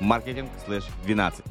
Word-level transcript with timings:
marketing/12. 0.00 1.44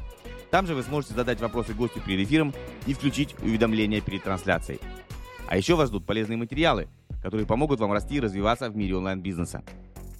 Там 0.50 0.66
же 0.66 0.74
вы 0.74 0.82
сможете 0.82 1.14
задать 1.14 1.40
вопросы 1.40 1.72
гостю 1.74 2.00
перед 2.00 2.26
эфиром 2.26 2.54
и 2.86 2.94
включить 2.94 3.34
уведомления 3.40 4.00
перед 4.00 4.22
трансляцией. 4.22 4.80
А 5.48 5.56
еще 5.56 5.74
вас 5.74 5.88
ждут 5.88 6.06
полезные 6.06 6.36
материалы, 6.36 6.88
которые 7.22 7.46
помогут 7.46 7.80
вам 7.80 7.92
расти 7.92 8.16
и 8.16 8.20
развиваться 8.20 8.68
в 8.70 8.76
мире 8.76 8.96
онлайн-бизнеса. 8.96 9.62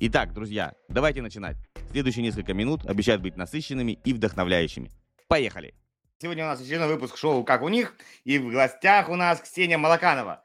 Итак, 0.01 0.33
друзья, 0.33 0.73
давайте 0.89 1.23
начинать. 1.23 1.57
Следующие 1.91 2.23
несколько 2.23 2.55
минут 2.55 2.87
обещают 2.87 3.23
быть 3.23 3.37
насыщенными 3.37 3.99
и 4.05 4.13
вдохновляющими. 4.13 4.91
Поехали! 5.29 5.75
Сегодня 6.19 6.45
у 6.45 6.49
нас 6.49 6.61
очередной 6.61 6.89
выпуск 6.89 7.17
шоу 7.17 7.45
«Как 7.45 7.63
у 7.63 7.69
них» 7.69 7.95
и 8.25 8.39
в 8.39 8.51
гостях 8.51 9.09
у 9.09 9.17
нас 9.17 9.41
Ксения 9.41 9.77
Малаканова. 9.77 10.43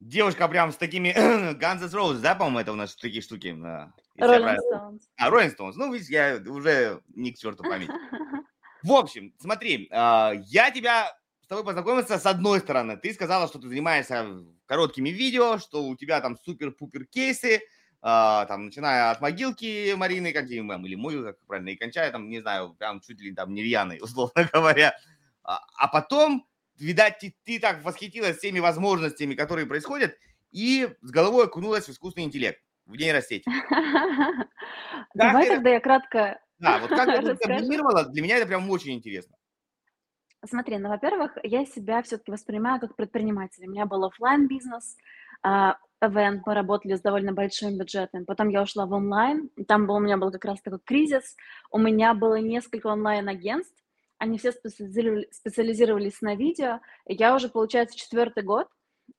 Девушка 0.00 0.46
прям 0.48 0.72
с 0.72 0.76
такими 0.76 1.08
Guns 1.54 1.82
N' 1.82 1.88
Roses, 1.88 2.20
да, 2.20 2.34
по-моему, 2.34 2.58
это 2.58 2.72
у 2.72 2.76
нас 2.76 2.94
такие 2.96 3.22
штуки. 3.22 3.56
Rolling 4.18 4.56
Stones. 4.56 5.00
А, 5.16 5.30
Rolling 5.30 5.56
Stones. 5.56 5.72
Ну, 5.76 5.92
видишь, 5.92 6.08
я 6.08 6.40
уже 6.46 7.02
не 7.14 7.32
к 7.32 7.38
черту 7.38 7.62
память. 7.62 7.90
В 8.82 8.92
общем, 8.92 9.34
смотри, 9.38 9.88
а, 9.90 10.32
я 10.46 10.70
тебя 10.70 11.16
с 11.42 11.48
тобой 11.48 11.64
познакомился 11.64 12.18
с 12.18 12.26
одной 12.26 12.60
стороны. 12.60 12.96
Ты 12.96 13.12
сказала, 13.14 13.48
что 13.48 13.58
ты 13.58 13.68
занимаешься 13.68 14.26
короткими 14.66 15.10
видео, 15.10 15.58
что 15.58 15.84
у 15.84 15.96
тебя 15.96 16.20
там 16.20 16.36
супер-пупер 16.44 17.06
кейсы, 17.06 17.60
а, 18.02 18.46
там, 18.46 18.66
начиная 18.66 19.10
от 19.10 19.20
могилки 19.20 19.94
Марины, 19.94 20.32
как 20.32 20.48
или 20.50 20.94
мою, 20.94 21.24
как 21.24 21.38
правильно, 21.46 21.70
и 21.70 21.76
кончая 21.76 22.10
там, 22.10 22.28
не 22.28 22.40
знаю, 22.40 22.74
прям 22.74 23.00
чуть 23.00 23.20
ли 23.20 23.34
там 23.34 23.54
нерьяной, 23.54 23.98
условно 24.02 24.48
говоря. 24.52 24.96
А 25.42 25.88
потом 25.88 26.44
видать, 26.76 27.18
ты, 27.20 27.34
ты 27.44 27.60
так 27.60 27.84
восхитилась 27.84 28.38
всеми 28.38 28.58
возможностями, 28.58 29.34
которые 29.34 29.66
происходят, 29.66 30.16
и 30.50 30.88
с 31.02 31.10
головой 31.10 31.46
окунулась 31.46 31.86
в 31.86 31.90
искусственный 31.90 32.26
интеллект, 32.26 32.60
в 32.86 32.96
нейросети. 32.96 33.44
Давай 35.14 35.48
тогда 35.48 35.70
я 35.70 35.80
кратко 35.80 36.40
Да, 36.58 36.78
вот 36.78 36.88
как 36.88 37.06
ты 37.06 37.12
это 37.30 37.36
комбинировала, 37.36 38.04
для 38.04 38.22
меня 38.22 38.38
это 38.38 38.46
прям 38.46 38.68
очень 38.70 38.94
интересно. 38.94 39.36
Смотри, 40.44 40.78
ну, 40.78 40.88
во-первых, 40.88 41.36
я 41.42 41.66
себя 41.66 42.02
все-таки 42.02 42.30
воспринимаю 42.30 42.80
как 42.80 42.94
предприниматель. 42.94 43.66
У 43.66 43.70
меня 43.70 43.84
был 43.86 44.04
офлайн 44.04 44.46
бизнес, 44.46 44.96
а, 45.42 45.76
event, 46.02 46.42
мы 46.46 46.54
работали 46.54 46.94
с 46.94 47.00
довольно 47.00 47.32
большим 47.32 47.76
бюджетом. 47.76 48.24
Потом 48.26 48.48
я 48.48 48.62
ушла 48.62 48.86
в 48.86 48.92
онлайн, 48.92 49.50
там 49.66 49.86
был, 49.86 49.96
у 49.96 50.00
меня 50.00 50.16
был 50.18 50.30
как 50.30 50.44
раз 50.44 50.60
такой 50.62 50.78
кризис. 50.84 51.36
У 51.70 51.78
меня 51.78 52.14
было 52.14 52.36
несколько 52.36 52.86
онлайн-агентств, 52.86 53.82
они 54.18 54.38
все 54.38 54.52
специализировались 54.52 56.20
на 56.20 56.36
видео. 56.36 56.80
Я 57.06 57.34
уже, 57.34 57.48
получается, 57.48 57.98
четвертый 57.98 58.44
год 58.44 58.68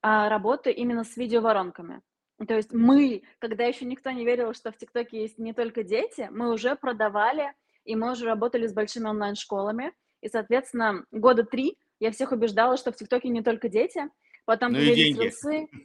а, 0.02 0.30
работаю 0.30 0.76
именно 0.76 1.04
с 1.04 1.18
видеоворонками. 1.18 2.02
То 2.46 2.56
есть 2.56 2.72
мы, 2.72 3.24
когда 3.40 3.66
еще 3.66 3.86
никто 3.86 4.12
не 4.12 4.24
верил, 4.24 4.54
что 4.54 4.72
в 4.72 4.78
ТикТоке 4.78 5.22
есть 5.22 5.40
не 5.40 5.54
только 5.54 5.84
дети, 5.84 6.28
мы 6.32 6.54
уже 6.54 6.76
продавали, 6.76 7.54
и 7.84 7.96
мы 7.96 8.12
уже 8.12 8.26
работали 8.26 8.68
с 8.68 8.74
большими 8.74 9.08
онлайн-школами. 9.08 9.94
И, 10.22 10.30
соответственно, 10.30 11.06
года 11.12 11.44
три 11.44 11.78
я 12.00 12.12
всех 12.12 12.32
убеждала, 12.32 12.78
что 12.78 12.92
в 12.92 12.96
ТикТоке 12.96 13.30
не 13.30 13.42
только 13.42 13.70
дети. 13.70 14.10
Потом 14.46 14.72
ну 14.72 14.80
появились 14.80 15.18
рилсы. 15.18 15.68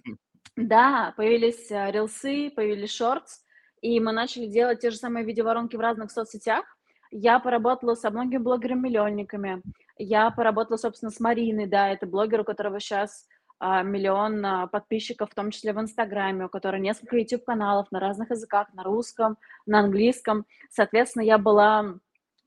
Да, 0.55 1.15
появились 1.17 1.71
э, 1.71 1.91
рилсы, 1.91 2.51
появились 2.51 2.93
шортс, 2.93 3.41
и 3.81 3.99
мы 4.01 4.13
начали 4.13 4.45
делать 4.45 4.81
те 4.81 4.91
же 4.91 4.99
самые 4.99 5.25
видеоворонки 5.25 5.77
в 5.77 5.81
разных 5.81 6.11
соцсетях. 6.11 6.67
Я 7.11 7.39
поработала 7.39 7.95
со 7.95 8.11
многими 8.11 8.37
блогерами-миллионниками. 8.37 9.63
Я 9.97 10.31
поработала, 10.31 10.77
собственно, 10.77 11.11
с 11.11 11.21
Мариной, 11.21 11.67
да, 11.67 11.89
это 11.89 12.07
блогер, 12.07 12.41
у 12.41 12.45
которого 12.45 12.81
сейчас 12.81 13.27
миллион 13.63 14.45
а, 14.45 14.67
подписчиков, 14.67 15.31
в 15.31 15.35
том 15.35 15.51
числе 15.51 15.73
в 15.73 15.81
Инстаграме, 15.81 16.47
у 16.47 16.49
которой 16.49 16.81
несколько 16.81 17.17
YouTube-каналов 17.17 17.91
на 17.93 18.01
разных 18.01 18.31
языках, 18.31 18.73
на 18.75 18.83
русском, 18.83 19.37
на 19.67 19.81
английском. 19.81 20.47
Соответственно, 20.71 21.23
я 21.23 21.39
была 21.39 21.95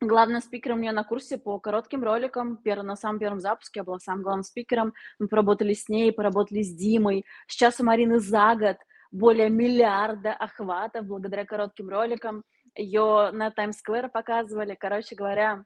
главным 0.01 0.41
спикером 0.41 0.79
у 0.79 0.81
нее 0.81 0.91
на 0.91 1.03
курсе 1.03 1.37
по 1.37 1.59
коротким 1.59 2.03
роликам. 2.03 2.57
Пер, 2.57 2.83
на 2.83 2.95
самом 2.95 3.19
первом 3.19 3.39
запуске 3.39 3.79
я 3.79 3.83
была 3.83 3.99
самым 3.99 4.23
главным 4.23 4.43
спикером. 4.43 4.93
Мы 5.19 5.27
поработали 5.27 5.73
с 5.73 5.87
ней, 5.87 6.11
поработали 6.11 6.61
с 6.61 6.73
Димой. 6.73 7.25
Сейчас 7.47 7.79
у 7.79 7.83
Марины 7.83 8.19
за 8.19 8.55
год 8.55 8.77
более 9.11 9.49
миллиарда 9.49 10.33
охватов 10.33 11.05
благодаря 11.05 11.45
коротким 11.45 11.89
роликам 11.89 12.43
ее 12.75 13.31
на 13.31 13.51
Таймс-сквер 13.51 14.09
показывали, 14.09 14.75
короче 14.77 15.15
говоря. 15.15 15.63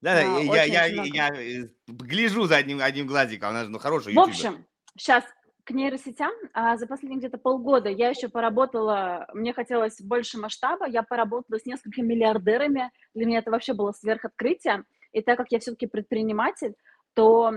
Да, 0.00 0.14
да, 0.14 0.38
я, 0.38 0.64
я, 0.64 0.84
я, 0.84 1.02
я 1.02 1.28
э, 1.34 1.68
гляжу 1.88 2.44
за 2.44 2.56
одним, 2.56 2.80
одним 2.80 3.06
глазиком, 3.06 3.50
она 3.50 3.64
же 3.64 3.70
ну, 3.70 3.78
хорошая 3.78 4.14
В 4.14 4.18
общем, 4.18 4.66
сейчас 4.96 5.24
к 5.64 5.70
нейросетям 5.70 6.32
а 6.52 6.76
за 6.76 6.86
последние 6.86 7.20
где-то 7.20 7.38
полгода 7.38 7.88
я 7.88 8.10
еще 8.10 8.28
поработала, 8.28 9.26
мне 9.32 9.52
хотелось 9.54 10.00
больше 10.00 10.38
масштаба, 10.38 10.86
я 10.86 11.02
поработала 11.02 11.58
с 11.58 11.64
несколькими 11.64 12.06
миллиардерами, 12.06 12.90
для 13.14 13.26
меня 13.26 13.38
это 13.38 13.50
вообще 13.50 13.72
было 13.72 13.92
сверхоткрытие, 13.92 14.84
и 15.12 15.22
так 15.22 15.38
как 15.38 15.46
я 15.50 15.60
все-таки 15.60 15.86
предприниматель, 15.86 16.74
то 17.14 17.50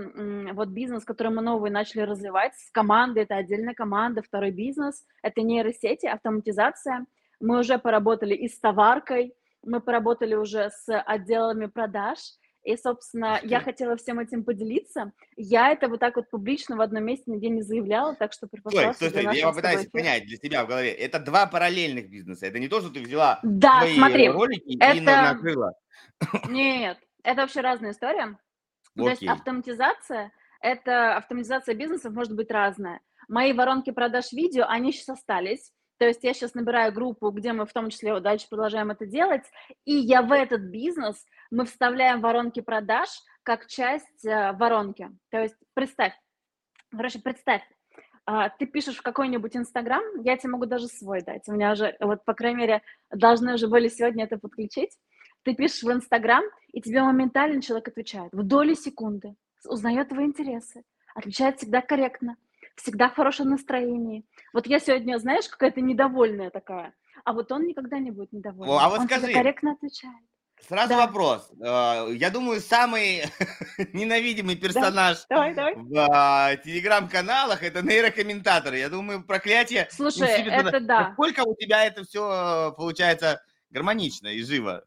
вот 0.52 0.68
бизнес, 0.68 1.04
который 1.04 1.32
мы 1.32 1.42
новый 1.42 1.70
начали 1.70 2.02
развивать 2.02 2.54
с 2.54 2.70
командой, 2.70 3.24
это 3.24 3.36
отдельная 3.36 3.74
команда, 3.74 4.22
второй 4.22 4.52
бизнес, 4.52 5.04
это 5.22 5.42
нейросети, 5.42 6.06
автоматизация– 6.06 7.06
мы 7.40 7.60
уже 7.60 7.78
поработали 7.78 8.34
и 8.34 8.48
с 8.48 8.58
товаркой, 8.58 9.34
мы 9.62 9.80
поработали 9.80 10.34
уже 10.34 10.70
с 10.70 11.00
отделами 11.00 11.66
продаж, 11.66 12.18
и, 12.68 12.76
собственно, 12.76 13.40
я 13.44 13.60
хотела 13.60 13.96
всем 13.96 14.18
этим 14.18 14.44
поделиться. 14.44 15.12
Я 15.36 15.72
это 15.72 15.88
вот 15.88 16.00
так 16.00 16.16
вот 16.16 16.28
публично 16.28 16.76
в 16.76 16.82
одном 16.82 17.02
месте 17.02 17.24
нигде 17.30 17.48
не 17.48 17.62
заявляла, 17.62 18.14
так 18.14 18.34
что 18.34 18.46
Стой, 18.46 18.92
стой, 18.92 19.08
стой, 19.08 19.34
я 19.34 19.48
попытаюсь 19.48 19.86
понять 19.86 20.26
для 20.26 20.36
себя 20.36 20.64
в 20.64 20.68
голове. 20.68 20.90
Это 20.90 21.18
два 21.18 21.46
параллельных 21.46 22.10
бизнеса. 22.10 22.44
Это 22.44 22.58
не 22.58 22.68
то, 22.68 22.82
что 22.82 22.90
ты 22.90 23.00
взяла 23.00 23.40
да, 23.42 23.80
свои 23.80 23.96
смотри, 23.96 24.28
ролики 24.28 24.76
это... 24.78 24.96
и 24.98 25.00
накрыла. 25.00 25.72
Нет, 26.50 26.98
это 27.22 27.40
вообще 27.40 27.62
разная 27.62 27.92
история. 27.92 28.24
Окей. 28.24 28.36
То 28.94 29.08
есть 29.08 29.26
автоматизация, 29.26 30.30
это 30.60 31.16
автоматизация 31.16 31.74
бизнесов 31.74 32.12
может 32.12 32.36
быть 32.36 32.50
разная. 32.50 33.00
Мои 33.28 33.54
воронки 33.54 33.92
продаж 33.92 34.30
видео, 34.32 34.66
они 34.68 34.92
сейчас 34.92 35.08
остались. 35.08 35.72
То 35.98 36.06
есть 36.06 36.22
я 36.22 36.32
сейчас 36.32 36.54
набираю 36.54 36.92
группу, 36.92 37.30
где 37.30 37.52
мы 37.52 37.66
в 37.66 37.72
том 37.72 37.90
числе 37.90 38.20
дальше 38.20 38.46
продолжаем 38.48 38.90
это 38.90 39.04
делать, 39.04 39.42
и 39.84 39.94
я 39.94 40.22
в 40.22 40.32
этот 40.32 40.60
бизнес, 40.60 41.26
мы 41.50 41.64
вставляем 41.64 42.20
воронки 42.20 42.60
продаж 42.60 43.08
как 43.42 43.66
часть 43.66 44.24
э, 44.24 44.52
воронки. 44.52 45.10
То 45.30 45.42
есть 45.42 45.56
представь, 45.74 46.12
короче, 46.90 47.18
представь, 47.20 47.62
э, 48.26 48.50
ты 48.58 48.66
пишешь 48.66 48.98
в 48.98 49.02
какой-нибудь 49.02 49.56
Инстаграм, 49.56 50.02
я 50.22 50.36
тебе 50.36 50.52
могу 50.52 50.66
даже 50.66 50.86
свой 50.88 51.22
дать, 51.22 51.48
у 51.48 51.52
меня 51.52 51.72
уже, 51.72 51.96
вот, 52.00 52.24
по 52.24 52.34
крайней 52.34 52.58
мере, 52.58 52.82
должны 53.10 53.54
уже 53.54 53.68
были 53.68 53.88
сегодня 53.88 54.24
это 54.24 54.38
подключить. 54.38 54.96
Ты 55.44 55.54
пишешь 55.54 55.82
в 55.82 55.90
Инстаграм, 55.90 56.44
и 56.72 56.82
тебе 56.82 57.02
моментально 57.02 57.62
человек 57.62 57.88
отвечает 57.88 58.32
в 58.32 58.42
доли 58.42 58.74
секунды, 58.74 59.34
узнает 59.64 60.10
твои 60.10 60.26
интересы, 60.26 60.82
отвечает 61.14 61.56
всегда 61.56 61.80
корректно, 61.80 62.36
всегда 62.74 63.08
в 63.08 63.14
хорошем 63.14 63.48
настроении. 63.50 64.26
Вот 64.52 64.66
я 64.66 64.78
сегодня, 64.78 65.18
знаешь, 65.18 65.48
какая-то 65.48 65.80
недовольная 65.80 66.50
такая, 66.50 66.94
а 67.24 67.32
вот 67.32 67.50
он 67.50 67.66
никогда 67.66 67.98
не 67.98 68.10
будет 68.10 68.32
недоволен. 68.32 68.70
О, 68.70 68.78
а 68.78 68.88
вот 68.90 69.00
он 69.00 69.06
скажи, 69.06 69.32
корректно 69.32 69.72
отвечает. 69.72 70.24
Сразу 70.66 70.90
да. 70.90 71.06
вопрос. 71.06 71.50
Э, 71.60 72.12
я 72.12 72.30
думаю, 72.30 72.60
самый 72.60 73.22
ненавидимый 73.92 74.56
персонаж 74.56 75.18
да. 75.28 75.36
давай, 75.36 75.54
давай. 75.54 75.74
в 75.76 76.08
а, 76.10 76.56
телеграм-каналах 76.56 77.62
это 77.62 77.82
нейрокомментаторы. 77.82 78.78
Я 78.78 78.88
думаю, 78.88 79.24
проклятие. 79.24 79.88
Слушай, 79.90 80.28
это 80.28 80.64
туда. 80.64 80.80
да. 80.80 81.08
Насколько 81.08 81.44
у 81.44 81.54
тебя 81.54 81.84
это 81.84 82.04
все 82.04 82.74
получается 82.76 83.42
гармонично 83.70 84.28
и 84.28 84.42
живо? 84.42 84.84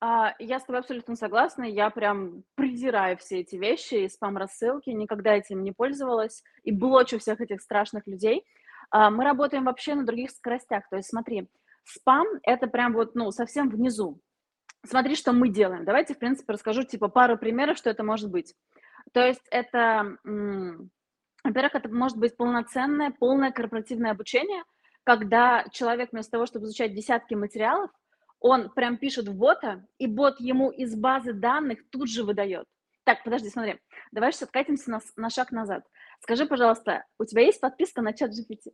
А, 0.00 0.34
я 0.38 0.60
с 0.60 0.64
тобой 0.64 0.80
абсолютно 0.80 1.16
согласна. 1.16 1.64
Я 1.64 1.90
прям 1.90 2.44
презираю 2.54 3.16
все 3.18 3.40
эти 3.40 3.56
вещи 3.56 3.94
и 3.94 4.08
спам-рассылки. 4.08 4.90
Никогда 4.90 5.34
этим 5.34 5.64
не 5.64 5.72
пользовалась. 5.72 6.42
И 6.62 6.70
блочу 6.70 7.18
всех 7.18 7.40
этих 7.40 7.60
страшных 7.62 8.06
людей. 8.06 8.44
А, 8.90 9.10
мы 9.10 9.24
работаем 9.24 9.64
вообще 9.64 9.94
на 9.94 10.06
других 10.06 10.30
скоростях. 10.30 10.88
То 10.88 10.96
есть 10.96 11.08
смотри, 11.08 11.48
спам— 11.84 12.26
это 12.42 12.68
прям 12.68 12.92
вот, 12.92 13.14
ну, 13.14 13.30
совсем 13.32 13.68
внизу. 13.70 14.20
Смотри, 14.86 15.16
что 15.16 15.32
мы 15.32 15.48
делаем. 15.48 15.84
Давайте, 15.84 16.14
в 16.14 16.18
принципе, 16.18 16.52
расскажу, 16.52 16.82
типа, 16.84 17.08
пару 17.08 17.36
примеров, 17.36 17.78
что 17.78 17.90
это 17.90 18.04
может 18.04 18.30
быть. 18.30 18.54
То 19.12 19.26
есть 19.26 19.42
это, 19.50 20.16
во-первых, 20.24 21.74
это 21.74 21.88
может 21.88 22.16
быть 22.18 22.36
полноценное, 22.36 23.10
полное 23.10 23.50
корпоративное 23.50 24.12
обучение, 24.12 24.62
когда 25.04 25.64
человек 25.72 26.12
вместо 26.12 26.32
того, 26.32 26.46
чтобы 26.46 26.66
изучать 26.66 26.94
десятки 26.94 27.34
материалов, 27.34 27.90
он 28.40 28.70
прям 28.70 28.98
пишет 28.98 29.26
в 29.28 29.34
бота, 29.34 29.84
и 29.98 30.06
бот 30.06 30.38
ему 30.38 30.70
из 30.70 30.94
базы 30.94 31.32
данных 31.32 31.80
тут 31.90 32.08
же 32.08 32.22
выдает. 32.24 32.66
Так, 33.04 33.24
подожди, 33.24 33.48
смотри. 33.48 33.80
Давай 34.12 34.32
сейчас 34.32 34.42
откатимся 34.42 34.90
на, 34.90 35.00
на 35.16 35.30
шаг 35.30 35.50
назад. 35.50 35.84
Скажи, 36.20 36.46
пожалуйста, 36.46 37.04
у 37.18 37.24
тебя 37.24 37.42
есть 37.42 37.60
подписка 37.60 38.02
на 38.02 38.12
чат 38.12 38.30
GPT? 38.30 38.72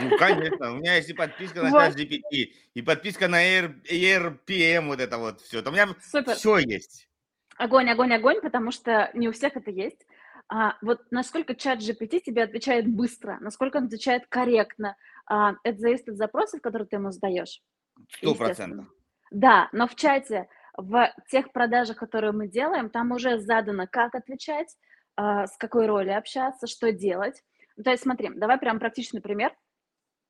Ну, 0.00 0.16
конечно, 0.18 0.72
у 0.72 0.76
меня 0.76 0.96
есть 0.96 1.10
и 1.10 1.14
подписка 1.14 1.62
на 1.62 1.70
чат 1.70 1.96
GPT, 1.96 2.52
и 2.74 2.82
подписка 2.82 3.28
на 3.28 3.42
ERPM, 3.42 4.86
вот 4.86 5.00
это 5.00 5.18
вот 5.18 5.40
все. 5.40 5.62
Там 5.62 5.74
у 5.74 5.76
меня 5.76 5.88
Супер. 6.02 6.34
все 6.34 6.58
есть. 6.58 7.08
Огонь, 7.56 7.88
огонь, 7.90 8.12
огонь, 8.12 8.40
потому 8.40 8.70
что 8.70 9.10
не 9.14 9.28
у 9.28 9.32
всех 9.32 9.56
это 9.56 9.70
есть. 9.70 10.06
А, 10.48 10.76
вот 10.82 11.00
насколько 11.10 11.54
чат 11.54 11.80
GPT 11.80 12.20
тебе 12.20 12.42
отвечает 12.42 12.86
быстро, 12.86 13.38
насколько 13.40 13.78
он 13.78 13.86
отвечает 13.86 14.26
корректно, 14.28 14.96
а, 15.26 15.54
это 15.64 15.78
зависит 15.78 16.08
от 16.08 16.16
запросов, 16.16 16.60
которые 16.60 16.86
ты 16.86 16.96
ему 16.96 17.10
задаешь. 17.10 17.62
Сто 18.10 18.34
процентов. 18.34 18.86
Да, 19.30 19.68
но 19.72 19.88
в 19.88 19.96
чате, 19.96 20.48
в 20.76 21.10
тех 21.30 21.50
продажах, 21.52 21.96
которые 21.96 22.32
мы 22.32 22.46
делаем, 22.46 22.90
там 22.90 23.12
уже 23.12 23.38
задано, 23.40 23.86
как 23.90 24.14
отвечать, 24.14 24.76
а, 25.16 25.46
с 25.46 25.56
какой 25.56 25.86
роли 25.86 26.10
общаться, 26.10 26.66
что 26.66 26.92
делать. 26.92 27.42
То 27.82 27.90
есть 27.90 28.02
смотри, 28.02 28.30
давай 28.34 28.58
прям 28.58 28.78
практичный 28.78 29.20
пример. 29.20 29.52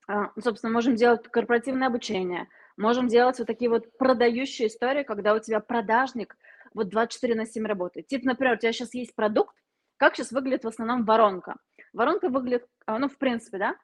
А, 0.09 0.31
собственно, 0.41 0.73
можем 0.73 0.95
делать 0.95 1.27
корпоративное 1.29 1.89
обучение, 1.89 2.49
можем 2.77 3.09
делать 3.09 3.39
вот 3.39 3.47
такие 3.47 3.69
вот 3.69 3.97
продающие 3.99 4.69
истории, 4.69 5.03
когда 5.03 5.35
у 5.35 5.41
тебя 5.41 5.61
продажник 5.61 6.37
вот 6.75 6.89
24 6.91 7.35
на 7.35 7.47
7 7.47 7.67
работает. 7.67 8.07
Типа, 8.07 8.27
например, 8.27 8.55
у 8.55 8.59
тебя 8.59 8.73
сейчас 8.73 8.95
есть 8.95 9.15
продукт, 9.15 9.57
как 9.97 10.15
сейчас 10.15 10.31
выглядит 10.31 10.65
в 10.65 10.69
основном 10.69 11.05
воронка? 11.05 11.57
Воронка 11.93 12.29
выглядит, 12.29 12.67
а, 12.87 12.99
ну, 12.99 13.09
в 13.09 13.19
принципе, 13.19 13.59
да, 13.59 13.77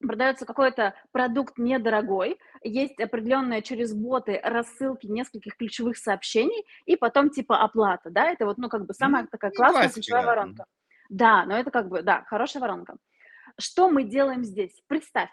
продается 0.00 0.46
какой-то 0.46 0.94
продукт 1.12 1.58
недорогой, 1.58 2.38
есть 2.62 2.98
определенные 3.00 3.62
через 3.62 3.94
боты 3.94 4.40
рассылки 4.42 5.06
нескольких 5.06 5.56
ключевых 5.56 5.96
сообщений, 5.96 6.64
и 6.86 6.96
потом 6.96 7.30
типа 7.30 7.62
оплата, 7.62 8.10
да, 8.10 8.30
это 8.30 8.46
вот, 8.46 8.58
ну, 8.58 8.68
как 8.68 8.86
бы 8.86 8.94
самая 8.94 9.26
такая 9.26 9.52
ну, 9.52 9.56
классная 9.56 9.82
классика, 9.82 10.00
ключевая 10.00 10.22
да. 10.22 10.28
воронка. 10.28 10.64
Да, 11.08 11.44
но 11.44 11.56
это 11.56 11.70
как 11.70 11.88
бы, 11.88 12.02
да, 12.02 12.24
хорошая 12.26 12.60
воронка. 12.62 12.96
Что 13.60 13.90
мы 13.90 14.04
делаем 14.04 14.44
здесь? 14.44 14.82
Представь, 14.86 15.30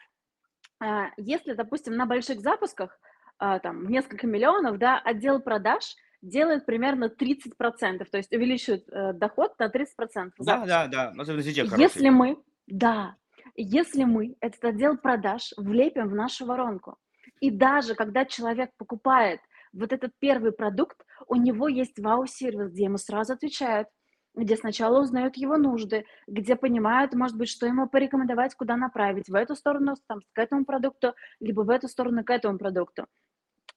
если, 1.17 1.53
допустим, 1.53 1.95
на 1.95 2.05
больших 2.05 2.39
запусках, 2.41 2.99
а, 3.37 3.59
там, 3.59 3.87
несколько 3.87 4.27
миллионов, 4.27 4.77
да, 4.77 4.99
отдел 4.99 5.41
продаж 5.41 5.95
делает 6.21 6.65
примерно 6.65 7.05
30%, 7.05 8.05
то 8.11 8.17
есть 8.17 8.33
увеличивает 8.33 8.83
э, 8.89 9.13
доход 9.13 9.57
на 9.57 9.67
30%. 9.67 10.31
Да, 10.39 10.65
да, 10.65 10.87
да, 10.87 11.13
особенно 11.17 11.43
сейчас 11.43 11.77
Если 11.77 12.09
мы, 12.09 12.37
да, 12.67 13.15
если 13.55 14.03
мы 14.03 14.35
этот 14.41 14.63
отдел 14.65 14.97
продаж 14.97 15.53
влепим 15.55 16.09
в 16.09 16.15
нашу 16.15 16.45
воронку, 16.45 16.97
и 17.39 17.49
даже 17.49 17.95
когда 17.95 18.25
человек 18.25 18.71
покупает 18.77 19.39
вот 19.71 19.93
этот 19.93 20.11
первый 20.19 20.51
продукт, 20.51 20.97
у 21.27 21.35
него 21.35 21.69
есть 21.69 21.97
вау-сервис, 21.99 22.71
где 22.71 22.85
ему 22.85 22.97
сразу 22.97 23.33
отвечают, 23.33 23.87
где 24.35 24.55
сначала 24.55 25.01
узнают 25.01 25.35
его 25.35 25.57
нужды, 25.57 26.05
где 26.27 26.55
понимают, 26.55 27.13
может 27.13 27.37
быть, 27.37 27.49
что 27.49 27.65
ему 27.65 27.87
порекомендовать, 27.87 28.55
куда 28.55 28.77
направить, 28.77 29.29
в 29.29 29.35
эту 29.35 29.55
сторону, 29.55 29.95
там, 30.07 30.19
к 30.33 30.39
этому 30.39 30.65
продукту, 30.65 31.13
либо 31.39 31.61
в 31.61 31.69
эту 31.69 31.87
сторону, 31.87 32.23
к 32.23 32.29
этому 32.29 32.57
продукту. 32.57 33.05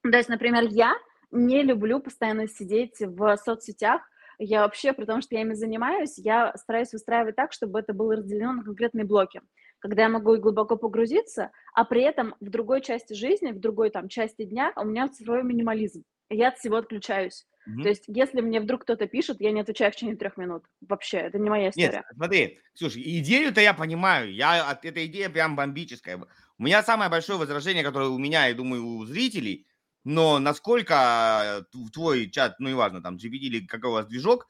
То 0.03 0.17
есть, 0.17 0.29
например, 0.29 0.65
я 0.69 0.95
не 1.31 1.63
люблю 1.63 2.01
постоянно 2.01 2.49
сидеть 2.49 3.01
в 3.01 3.37
соцсетях, 3.37 4.03
я 4.39 4.63
вообще, 4.63 4.93
при 4.93 5.05
том, 5.05 5.21
что 5.21 5.35
я 5.37 5.43
ими 5.43 5.55
занимаюсь, 5.55 6.19
я 6.19 6.53
стараюсь 6.57 6.93
выстраивать 6.93 7.37
так, 7.37 7.53
чтобы 7.53 7.79
это 7.79 7.93
было 7.93 8.17
разделено 8.17 8.53
на 8.53 8.65
конкретные 8.65 9.05
блоки 9.05 9.41
когда 9.83 10.03
я 10.03 10.09
могу 10.09 10.37
глубоко 10.37 10.77
погрузиться, 10.77 11.51
а 11.75 11.85
при 11.85 12.03
этом 12.03 12.37
в 12.41 12.49
другой 12.49 12.83
части 12.83 13.15
жизни, 13.15 13.51
в 13.51 13.59
другой 13.59 13.91
там 13.91 14.09
части 14.09 14.45
дня 14.45 14.73
у 14.77 14.85
меня 14.85 15.09
цифровой 15.09 15.43
минимализм. 15.43 16.05
Я 16.31 16.49
от 16.49 16.59
всего 16.59 16.77
отключаюсь. 16.77 17.47
Mm-hmm. 17.69 17.83
То 17.83 17.89
есть, 17.89 18.05
если 18.09 18.41
мне 18.41 18.61
вдруг 18.61 18.83
кто-то 18.83 19.07
пишет, 19.07 19.41
я 19.41 19.53
не 19.53 19.61
отвечаю 19.61 19.93
в 19.93 19.95
течение 19.95 20.17
трех 20.17 20.37
минут. 20.37 20.65
Вообще, 20.81 21.19
это 21.19 21.39
не 21.39 21.49
моя 21.49 21.71
история. 21.71 21.93
Нет, 21.93 22.05
смотри, 22.15 22.61
слушай, 22.75 23.03
идею-то 23.21 23.61
я 23.61 23.73
понимаю. 23.75 24.33
Я, 24.33 24.79
эта 24.83 25.07
идея 25.07 25.31
прям 25.31 25.55
бомбическая. 25.55 26.19
У 26.59 26.63
меня 26.63 26.83
самое 26.83 27.11
большое 27.11 27.39
возражение, 27.39 27.85
которое 27.85 28.09
у 28.09 28.19
меня, 28.19 28.47
я 28.47 28.55
думаю, 28.55 28.85
у 28.85 29.05
зрителей, 29.05 29.67
но 30.05 30.39
насколько 30.39 31.65
твой 31.93 32.31
чат, 32.31 32.59
ну, 32.59 32.69
неважно, 32.69 33.01
там, 33.03 33.17
GPT 33.17 33.39
или 33.39 33.67
какой 33.67 33.91
у 33.91 33.95
вас 33.95 34.07
движок, 34.07 34.49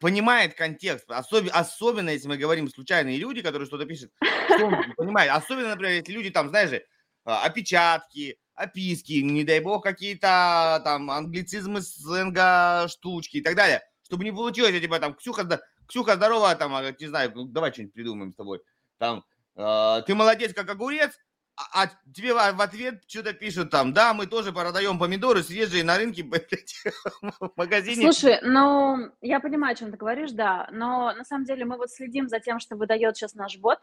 понимает 0.00 0.54
контекст, 0.54 1.10
особенно, 1.10 1.52
особенно 1.52 2.10
если 2.10 2.28
мы 2.28 2.36
говорим 2.36 2.68
случайные 2.68 3.18
люди, 3.18 3.42
которые 3.42 3.66
что-то 3.66 3.84
пишут, 3.84 4.12
что 4.46 4.66
он 4.66 4.74
понимает, 4.96 5.30
особенно, 5.32 5.70
например, 5.70 5.92
если 5.94 6.12
люди 6.12 6.30
там, 6.30 6.48
знаешь 6.48 6.70
же, 6.70 6.84
а, 7.24 7.44
опечатки, 7.44 8.38
описки, 8.58 9.20
не 9.22 9.44
дай 9.44 9.60
бог, 9.60 9.82
какие-то 9.82 10.80
там 10.84 11.10
англицизмы, 11.10 11.82
сленга, 11.82 12.86
штучки 12.88 13.38
и 13.38 13.40
так 13.40 13.54
далее, 13.54 13.82
чтобы 14.02 14.24
не 14.24 14.32
получилось, 14.32 14.78
типа 14.80 14.98
там, 14.98 15.14
Ксюха, 15.14 15.60
Ксюха 15.86 16.16
здорова, 16.16 16.54
там, 16.54 16.74
а, 16.74 16.82
не 16.98 17.06
знаю, 17.06 17.32
давай 17.46 17.72
что-нибудь 17.72 17.94
придумаем 17.94 18.32
с 18.32 18.36
тобой, 18.36 18.60
там, 18.98 19.24
э, 19.56 20.02
ты 20.06 20.14
молодец, 20.14 20.52
как 20.54 20.68
огурец, 20.70 21.12
а, 21.56 21.84
а 21.84 21.90
тебе 22.14 22.34
в 22.34 22.60
ответ 22.60 23.02
что-то 23.06 23.32
пишут 23.32 23.70
там, 23.70 23.92
да, 23.92 24.14
мы 24.14 24.26
тоже 24.26 24.52
продаем 24.52 24.98
помидоры 24.98 25.42
свежие 25.42 25.82
на 25.82 25.96
рынке 25.96 26.22
в 27.40 27.52
магазине. 27.56 28.12
Слушай, 28.12 28.38
ну, 28.42 29.10
я 29.20 29.40
понимаю, 29.40 29.72
о 29.72 29.76
чем 29.76 29.90
ты 29.90 29.96
говоришь, 29.96 30.30
да, 30.32 30.68
но 30.72 31.12
на 31.12 31.24
самом 31.24 31.44
деле 31.44 31.64
мы 31.64 31.76
вот 31.76 31.90
следим 31.90 32.28
за 32.28 32.38
тем, 32.38 32.60
что 32.60 32.76
выдает 32.76 33.16
сейчас 33.16 33.34
наш 33.34 33.56
бот, 33.58 33.80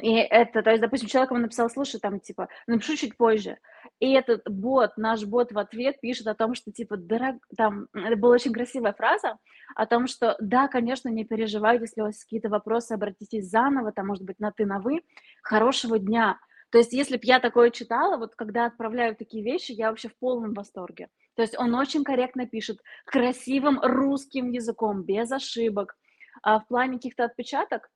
и 0.00 0.14
это, 0.14 0.62
то 0.62 0.70
есть, 0.70 0.82
допустим, 0.82 1.08
человек 1.08 1.30
ему 1.30 1.40
написал, 1.40 1.70
слушай, 1.70 1.98
там, 1.98 2.20
типа, 2.20 2.48
напишу 2.66 2.96
чуть 2.96 3.16
позже, 3.16 3.58
и 3.98 4.12
этот 4.12 4.42
бот, 4.48 4.96
наш 4.96 5.24
бот 5.24 5.52
в 5.52 5.58
ответ 5.58 6.00
пишет 6.00 6.26
о 6.26 6.34
том, 6.34 6.54
что, 6.54 6.70
типа, 6.70 6.96
дорог... 6.96 7.36
там, 7.56 7.88
это 7.94 8.16
была 8.16 8.34
очень 8.34 8.52
красивая 8.52 8.92
фраза, 8.92 9.38
о 9.74 9.86
том, 9.86 10.06
что, 10.06 10.36
да, 10.38 10.68
конечно, 10.68 11.08
не 11.08 11.24
переживайте, 11.24 11.84
если 11.84 12.02
у 12.02 12.04
вас 12.04 12.22
какие-то 12.22 12.48
вопросы, 12.48 12.92
обратитесь 12.92 13.48
заново, 13.48 13.92
там, 13.92 14.08
может 14.08 14.24
быть, 14.24 14.38
на 14.38 14.52
ты, 14.52 14.66
на 14.66 14.80
вы, 14.80 15.02
хорошего 15.42 15.98
дня, 15.98 16.38
то 16.70 16.78
есть, 16.78 16.92
если 16.92 17.16
бы 17.16 17.22
я 17.24 17.38
такое 17.38 17.70
читала, 17.70 18.16
вот 18.18 18.34
когда 18.34 18.66
отправляю 18.66 19.16
такие 19.16 19.42
вещи, 19.42 19.72
я 19.72 19.88
вообще 19.88 20.08
в 20.08 20.18
полном 20.18 20.52
восторге. 20.52 21.08
То 21.34 21.42
есть 21.42 21.56
он 21.58 21.74
очень 21.74 22.02
корректно 22.02 22.46
пишет, 22.46 22.80
красивым 23.04 23.78
русским 23.80 24.50
языком, 24.50 25.02
без 25.02 25.30
ошибок. 25.30 25.96
А 26.42 26.58
в 26.58 26.66
плане 26.66 26.96
каких-то 26.96 27.24
отпечаток, 27.24 27.88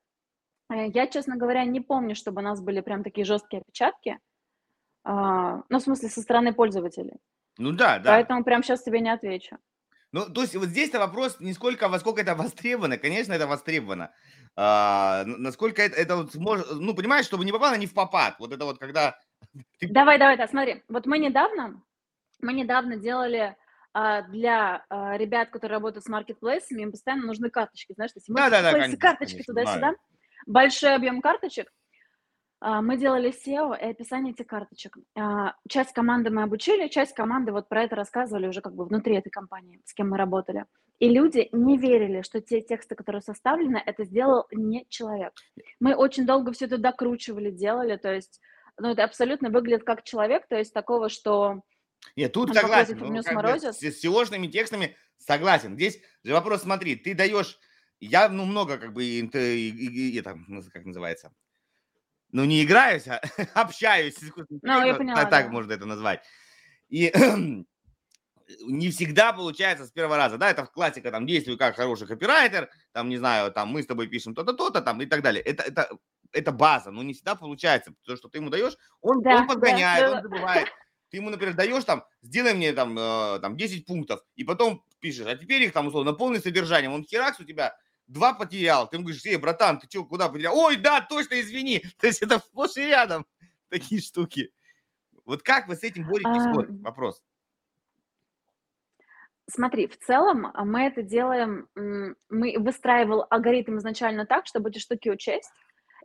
я, 0.73 1.07
честно 1.07 1.35
говоря, 1.35 1.63
не 1.65 1.81
помню, 1.81 2.15
чтобы 2.15 2.41
у 2.41 2.43
нас 2.43 2.61
были 2.61 2.81
прям 2.81 3.03
такие 3.03 3.25
жесткие 3.25 3.61
отпечатки. 3.61 4.19
А, 5.03 5.63
ну, 5.69 5.79
в 5.79 5.81
смысле, 5.81 6.09
со 6.09 6.21
стороны 6.21 6.53
пользователей. 6.53 7.19
Ну 7.57 7.71
да, 7.71 7.99
да. 7.99 8.11
Поэтому 8.11 8.43
прям 8.43 8.63
сейчас 8.63 8.83
тебе 8.83 9.01
не 9.01 9.09
отвечу. 9.09 9.57
Ну, 10.11 10.25
то 10.25 10.41
есть 10.41 10.55
вот 10.55 10.67
здесь-то 10.67 10.99
вопрос 10.99 11.39
не 11.39 11.53
сколько, 11.53 11.87
во 11.87 11.99
сколько 11.99 12.21
это 12.21 12.35
востребовано. 12.35 12.97
Конечно, 12.97 13.33
это 13.33 13.47
востребовано. 13.47 14.11
А, 14.55 15.23
насколько 15.25 15.81
это, 15.81 15.95
это 15.95 16.17
вот 16.17 16.35
может, 16.35 16.67
ну, 16.71 16.93
понимаешь, 16.93 17.25
чтобы 17.25 17.45
не 17.45 17.51
попало 17.51 17.75
не 17.75 17.87
в 17.87 17.93
попад. 17.93 18.35
Вот 18.39 18.51
это 18.51 18.65
вот 18.65 18.77
когда... 18.77 19.17
Давай, 19.81 20.19
давай, 20.19 20.37
да, 20.37 20.47
смотри. 20.47 20.83
Вот 20.87 21.05
мы 21.05 21.17
недавно, 21.17 21.81
мы 22.41 22.53
недавно 22.53 22.97
делали 22.97 23.55
а, 23.93 24.21
для 24.23 24.85
а, 24.89 25.17
ребят, 25.17 25.49
которые 25.49 25.77
работают 25.77 26.05
с 26.05 26.09
маркетплейсами, 26.09 26.83
им 26.83 26.91
постоянно 26.91 27.25
нужны 27.25 27.49
карточки, 27.49 27.93
знаешь, 27.93 28.11
то 28.11 28.19
есть 28.19 28.27
да, 28.29 28.49
да, 28.49 28.61
да, 28.61 28.97
карточки 28.97 29.43
туда-сюда, 29.43 29.95
большой 30.45 30.95
объем 30.95 31.21
карточек, 31.21 31.71
а, 32.63 32.81
мы 32.81 32.95
делали 32.95 33.31
SEO 33.31 33.75
и 33.75 33.89
описание 33.89 34.33
этих 34.33 34.45
карточек. 34.45 34.97
А, 35.17 35.55
часть 35.67 35.93
команды 35.93 36.29
мы 36.29 36.43
обучили, 36.43 36.87
часть 36.89 37.13
команды 37.13 37.51
вот 37.51 37.67
про 37.67 37.83
это 37.83 37.95
рассказывали 37.95 38.47
уже 38.47 38.61
как 38.61 38.75
бы 38.75 38.85
внутри 38.85 39.15
этой 39.15 39.31
компании, 39.31 39.81
с 39.85 39.93
кем 39.93 40.11
мы 40.11 40.17
работали. 40.17 40.65
И 40.99 41.09
люди 41.09 41.49
не 41.51 41.79
верили, 41.79 42.21
что 42.21 42.39
те 42.39 42.61
тексты, 42.61 42.93
которые 42.93 43.23
составлены, 43.23 43.81
это 43.83 44.03
сделал 44.03 44.45
не 44.51 44.85
человек. 44.89 45.33
Мы 45.79 45.95
очень 45.95 46.27
долго 46.27 46.51
все 46.51 46.65
это 46.65 46.77
докручивали, 46.77 47.49
делали, 47.49 47.97
то 47.97 48.13
есть 48.13 48.39
ну, 48.77 48.89
это 48.89 49.03
абсолютно 49.03 49.49
выглядит 49.49 49.83
как 49.83 50.03
человек, 50.03 50.47
то 50.47 50.55
есть 50.55 50.71
такого, 50.71 51.09
что... 51.09 51.61
Нет, 52.15 52.31
тут 52.31 52.53
согласен. 52.53 52.97
Ну, 52.99 53.21
с 53.23 53.83
SEO-шными 53.83 54.47
текстами 54.47 54.95
согласен. 55.17 55.75
Здесь 55.75 55.99
же 56.23 56.33
вопрос, 56.33 56.61
смотри, 56.61 56.95
ты 56.95 57.15
даешь... 57.15 57.57
Я, 58.01 58.29
ну, 58.29 58.45
много 58.45 58.77
как 58.77 58.93
бы, 58.93 59.21
это, 59.21 59.37
это 59.37 60.37
как 60.73 60.85
называется, 60.85 61.31
ну, 62.31 62.45
не 62.45 62.63
играюсь, 62.63 63.07
а 63.07 63.21
общаюсь. 63.53 64.15
Ну, 64.61 64.85
я 64.85 64.95
поняла, 64.95 65.25
так 65.25 65.45
да. 65.45 65.51
можно 65.51 65.73
это 65.73 65.85
назвать. 65.85 66.23
И 66.89 67.13
не 68.65 68.89
всегда 68.89 69.33
получается 69.33 69.85
с 69.85 69.91
первого 69.91 70.17
раза, 70.17 70.37
да, 70.37 70.49
это 70.49 70.65
классика, 70.65 71.11
там, 71.11 71.27
действую 71.27 71.57
как 71.57 71.75
хороший 71.75 72.07
копирайтер, 72.07 72.69
там, 72.91 73.09
не 73.09 73.17
знаю, 73.17 73.51
там, 73.51 73.69
мы 73.69 73.83
с 73.83 73.87
тобой 73.87 74.07
пишем 74.07 74.33
то-то, 74.33 74.53
то-то, 74.53 74.81
там, 74.81 75.01
и 75.01 75.05
так 75.05 75.21
далее. 75.21 75.43
Это, 75.43 75.63
это, 75.63 75.89
это 76.31 76.51
база, 76.51 76.91
но 76.91 77.03
не 77.03 77.13
всегда 77.13 77.35
получается, 77.35 77.93
то, 78.03 78.15
что 78.15 78.29
ты 78.29 78.39
ему 78.39 78.49
даешь, 78.49 78.77
он, 79.01 79.21
да, 79.21 79.37
он 79.37 79.47
подгоняет, 79.47 80.05
да, 80.05 80.17
он 80.17 80.23
забывает. 80.23 80.67
Ты 81.09 81.17
ему, 81.17 81.29
например, 81.29 81.55
даешь 81.55 81.83
там, 81.83 82.05
сделай 82.21 82.53
мне 82.53 82.71
там, 82.71 82.97
э, 82.97 83.39
там 83.41 83.57
10 83.57 83.85
пунктов, 83.85 84.21
и 84.35 84.45
потом 84.45 84.85
пишешь, 85.01 85.27
а 85.27 85.35
теперь 85.35 85.61
их 85.63 85.73
там, 85.73 85.87
условно, 85.87 86.13
полное 86.13 86.39
содержание, 86.39 86.89
он 86.89 87.03
херакс 87.03 87.39
у 87.41 87.43
тебя 87.43 87.75
два 88.11 88.33
потерял, 88.33 88.87
ты 88.87 88.97
ему 88.97 89.05
говоришь, 89.05 89.25
эй, 89.25 89.37
братан, 89.37 89.79
ты 89.79 89.87
что, 89.87 90.03
куда 90.03 90.29
потерял? 90.29 90.57
Ой, 90.57 90.75
да, 90.75 91.01
точно, 91.01 91.39
извини. 91.39 91.83
То 91.99 92.07
есть 92.07 92.21
это 92.21 92.39
сплошь 92.39 92.77
и 92.77 92.81
рядом 92.81 93.25
такие 93.69 94.01
штуки. 94.01 94.51
Вот 95.25 95.43
как 95.43 95.67
вы 95.67 95.75
с 95.75 95.83
этим 95.83 96.07
боретесь? 96.07 96.25
А... 96.25 96.83
Вопрос. 96.83 97.21
Смотри, 99.49 99.87
в 99.87 99.97
целом 99.99 100.47
а, 100.53 100.63
мы 100.63 100.83
это 100.83 101.01
делаем, 101.01 101.67
мы 101.75 102.57
выстраивал 102.57 103.25
алгоритм 103.29 103.77
изначально 103.77 104.25
так, 104.25 104.45
чтобы 104.45 104.69
эти 104.69 104.79
штуки 104.79 105.09
учесть, 105.09 105.51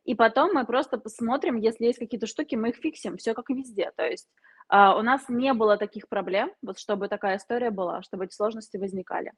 и 0.05 0.15
потом 0.15 0.53
мы 0.55 0.65
просто 0.65 0.99
посмотрим, 0.99 1.57
если 1.57 1.87
есть 1.87 1.99
какие-то 1.99 2.27
штуки, 2.27 2.55
мы 2.55 2.71
их 2.71 2.77
фиксим, 2.77 3.17
все 3.17 3.35
как 3.35 3.51
и 3.51 3.55
везде. 3.55 3.93
То 3.97 4.05
есть 4.05 4.29
а, 4.69 4.97
у 4.97 5.03
нас 5.03 5.29
не 5.29 5.53
было 5.53 5.77
таких 5.77 6.09
проблем, 6.09 6.53
вот 6.63 6.79
чтобы 6.79 7.09
такая 7.09 7.37
история 7.37 7.71
была, 7.71 8.03
чтобы 8.03 8.25
эти 8.25 8.35
сложности 8.35 8.77
возникали. 8.77 9.33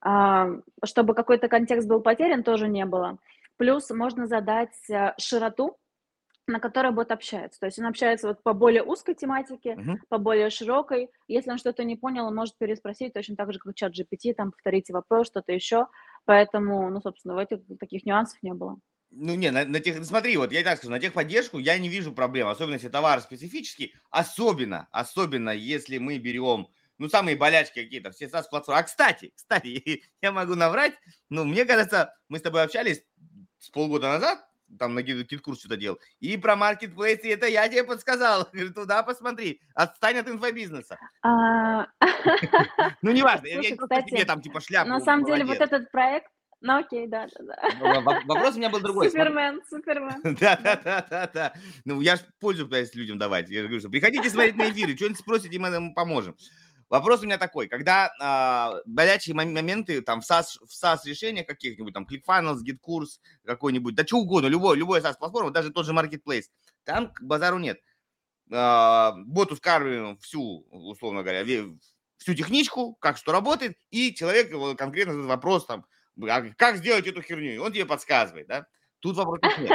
А, 0.00 0.48
чтобы 0.84 1.14
какой-то 1.14 1.48
контекст 1.48 1.88
был 1.88 2.00
потерян, 2.00 2.42
тоже 2.42 2.68
не 2.68 2.84
было. 2.84 3.18
Плюс 3.56 3.90
можно 3.90 4.26
задать 4.26 4.76
э, 4.90 5.14
широту, 5.18 5.78
на 6.46 6.60
которой 6.60 6.92
бот 6.92 7.10
общается. 7.10 7.58
То 7.58 7.66
есть 7.66 7.78
он 7.78 7.86
общается 7.86 8.28
вот 8.28 8.42
по 8.42 8.52
более 8.52 8.82
узкой 8.82 9.14
тематике, 9.14 9.74
uh-huh. 9.74 9.96
по 10.08 10.18
более 10.18 10.50
широкой. 10.50 11.10
Если 11.26 11.50
он 11.50 11.58
что-то 11.58 11.82
не 11.82 11.96
понял, 11.96 12.26
он 12.26 12.34
может 12.34 12.56
переспросить 12.56 13.12
точно 13.14 13.36
так 13.36 13.52
же, 13.52 13.58
как 13.58 13.74
чат 13.74 13.92
GPT, 13.92 14.34
там 14.34 14.52
повторите 14.52 14.92
вопрос, 14.92 15.26
что-то 15.26 15.52
еще. 15.52 15.88
Поэтому, 16.24 16.88
ну, 16.90 17.00
собственно, 17.00 17.34
в 17.34 17.38
этих 17.38 17.60
таких 17.80 18.04
нюансов 18.04 18.38
не 18.42 18.52
было. 18.52 18.78
Ну, 19.10 19.34
не, 19.34 19.50
на, 19.50 19.64
на 19.64 19.80
тех, 19.80 20.04
смотри, 20.04 20.36
вот 20.36 20.52
я 20.52 20.60
и 20.60 20.64
так 20.64 20.78
скажу, 20.78 20.92
на 20.92 21.00
техподдержку 21.00 21.58
я 21.58 21.78
не 21.78 21.88
вижу 21.88 22.12
проблем, 22.12 22.48
особенно 22.48 22.74
если 22.74 22.88
товар 22.88 23.20
специфический, 23.20 23.94
особенно, 24.10 24.88
особенно 24.90 25.50
если 25.50 25.98
мы 25.98 26.18
берем, 26.18 26.68
ну, 26.98 27.08
самые 27.08 27.36
болячки 27.36 27.82
какие-то, 27.82 28.10
все 28.10 28.26
SaaS 28.26 28.44
платформы. 28.50 28.80
А, 28.80 28.82
кстати, 28.82 29.32
кстати, 29.34 30.02
я 30.22 30.32
могу 30.32 30.54
наврать, 30.54 30.94
ну, 31.28 31.44
мне 31.44 31.64
кажется, 31.64 32.14
мы 32.28 32.38
с 32.38 32.42
тобой 32.42 32.62
общались 32.62 33.02
с 33.58 33.70
полгода 33.70 34.08
назад, 34.08 34.46
там 34.78 34.94
на 34.94 35.02
GetCourse 35.02 35.60
что-то 35.60 35.76
делал, 35.76 35.98
и 36.20 36.36
про 36.36 36.56
маркетплейсы 36.56 37.32
это 37.32 37.46
я 37.46 37.68
тебе 37.68 37.84
подсказал, 37.84 38.48
туда 38.74 39.02
посмотри, 39.02 39.60
отстань 39.74 40.18
от 40.18 40.28
инфобизнеса. 40.28 40.98
А. 41.22 41.86
Ну, 43.02 43.12
неважно, 43.12 43.46
я 43.46 43.62
тебе 43.62 44.24
там 44.24 44.40
типа 44.40 44.60
шляпу. 44.60 44.88
На 44.88 45.00
самом 45.00 45.24
деле, 45.24 45.44
вот 45.44 45.60
этот 45.60 45.90
проект, 45.90 46.28
ну 46.60 46.78
окей, 46.78 47.06
да, 47.06 47.26
да, 47.38 47.70
да. 47.80 48.00
Вопрос 48.24 48.54
у 48.54 48.58
меня 48.58 48.70
был 48.70 48.80
другой. 48.80 49.10
Супермен, 49.10 49.62
супермен. 49.68 50.36
Да, 50.40 50.56
да, 50.56 50.80
да, 50.82 51.06
да, 51.08 51.30
да. 51.32 51.52
Ну, 51.84 52.00
я 52.00 52.16
же 52.16 52.22
пользу 52.40 52.64
пытаюсь 52.64 52.94
людям 52.94 53.18
давать. 53.18 53.48
Я 53.50 53.62
говорю, 53.62 53.80
что 53.80 53.90
приходите 53.90 54.30
смотреть 54.30 54.56
на 54.56 54.70
эфиры, 54.70 54.96
что-нибудь 54.96 55.18
спросите, 55.18 55.58
мы 55.58 55.70
вам 55.70 55.94
поможем. 55.94 56.34
Вопрос 56.88 57.22
у 57.22 57.24
меня 57.24 57.36
такой, 57.36 57.66
когда 57.66 58.12
а, 58.20 58.74
горячие 58.86 59.34
моменты 59.34 60.02
там 60.02 60.20
в 60.20 60.30
SaaS, 60.30 60.58
в 60.64 60.70
SaaS 60.70 60.98
решениях 61.04 61.46
каких-нибудь, 61.46 61.92
там 61.92 62.06
ClickFunnels, 62.06 62.58
GetCourse 62.64 63.18
какой-нибудь, 63.44 63.94
да 63.94 64.06
что 64.06 64.18
угодно, 64.18 64.46
любой, 64.46 64.76
любой 64.76 65.00
SaaS 65.00 65.18
платформа, 65.18 65.50
даже 65.50 65.70
тот 65.70 65.84
же 65.84 65.92
Marketplace, 65.92 66.44
там 66.84 67.12
базару 67.20 67.58
нет. 67.58 67.80
А, 68.52 69.14
боту 69.16 69.56
скармливаем 69.56 70.16
всю, 70.18 70.66
условно 70.70 71.22
говоря, 71.22 71.44
всю 72.18 72.34
техничку, 72.34 72.94
как 72.94 73.16
что 73.16 73.32
работает, 73.32 73.76
и 73.90 74.14
человек 74.14 74.50
конкретно 74.78 75.14
задает 75.14 75.28
вопрос 75.28 75.66
там, 75.66 75.86
а 76.22 76.42
как 76.56 76.76
сделать 76.76 77.06
эту 77.06 77.20
херню, 77.20 77.54
и 77.54 77.58
он 77.58 77.72
тебе 77.72 77.84
подсказывает, 77.84 78.46
да? 78.46 78.66
Тут 79.00 79.16
вопросов 79.16 79.58
нет. 79.58 79.72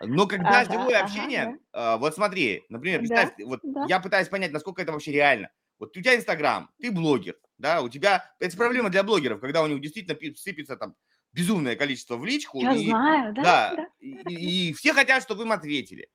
Но 0.00 0.26
когда 0.26 0.60
ага, 0.60 0.72
живое 0.72 1.00
общение, 1.00 1.58
ага. 1.72 1.98
вот 1.98 2.14
смотри, 2.14 2.64
например, 2.68 2.98
представь, 3.00 3.34
да, 3.38 3.46
вот 3.46 3.60
да. 3.62 3.84
я 3.88 4.00
пытаюсь 4.00 4.28
понять, 4.28 4.50
насколько 4.50 4.82
это 4.82 4.92
вообще 4.92 5.12
реально. 5.12 5.50
Вот 5.82 5.96
у 5.96 6.00
тебя 6.00 6.14
Инстаграм, 6.14 6.70
ты 6.80 6.92
блогер, 6.92 7.34
да, 7.58 7.82
у 7.82 7.88
тебя, 7.88 8.32
это 8.38 8.56
проблема 8.56 8.88
для 8.88 9.02
блогеров, 9.02 9.40
когда 9.40 9.64
у 9.64 9.66
них 9.66 9.80
действительно 9.80 10.16
сыпется 10.36 10.76
там 10.76 10.94
безумное 11.32 11.74
количество 11.74 12.16
в 12.16 12.24
личку. 12.24 12.60
Я 12.60 12.72
и, 12.72 12.86
знаю, 12.86 13.34
да. 13.34 13.42
да, 13.42 13.74
да. 13.74 13.86
И, 13.98 14.68
и 14.68 14.72
все 14.74 14.94
хотят, 14.94 15.24
чтобы 15.24 15.42
им 15.42 15.50
ответили. 15.50 16.08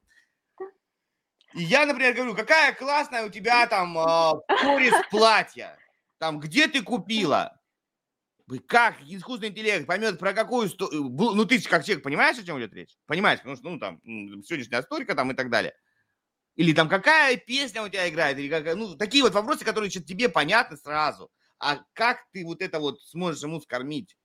И 1.53 1.63
я, 1.63 1.85
например, 1.85 2.13
говорю, 2.13 2.33
какая 2.33 2.71
классная 2.75 3.25
у 3.25 3.29
тебя 3.29 3.67
там 3.67 3.97
э, 3.97 4.91
платья, 5.11 5.77
там, 6.17 6.39
где 6.39 6.69
ты 6.69 6.81
купила? 6.81 7.59
Как 8.67 9.01
искусственный 9.01 9.49
интеллект 9.49 9.85
поймет, 9.85 10.17
про 10.17 10.31
какую... 10.31 10.69
Сто... 10.69 10.85
Э, 10.85 10.95
ну, 10.95 11.43
ты 11.43 11.61
как 11.61 11.83
человек 11.83 12.05
понимаешь, 12.05 12.39
о 12.39 12.45
чем 12.45 12.57
идет 12.57 12.73
речь? 12.73 12.95
Понимаешь, 13.05 13.39
потому 13.39 13.57
что, 13.57 13.69
ну, 13.69 13.79
там, 13.79 13.99
сегодняшняя 14.05 14.79
историка 14.79 15.13
там 15.13 15.29
и 15.31 15.35
так 15.35 15.49
далее. 15.49 15.75
Или 16.57 16.73
там, 16.73 16.89
какая 16.89 17.37
песня 17.37 17.83
у 17.83 17.87
тебя 17.87 18.09
играет, 18.09 18.37
или 18.37 18.49
какая... 18.49 18.75
Ну, 18.75 18.97
такие 18.97 19.23
вот 19.23 19.33
вопросы, 19.33 19.63
которые 19.63 19.89
тебе 19.89 20.27
понятны 20.27 20.75
сразу. 20.75 21.29
А 21.59 21.77
как 21.93 22.17
ты 22.33 22.43
вот 22.43 22.61
это 22.61 22.79
вот 22.79 22.99
сможешь 23.03 23.43
ему 23.43 23.61
скормить? 23.61 24.17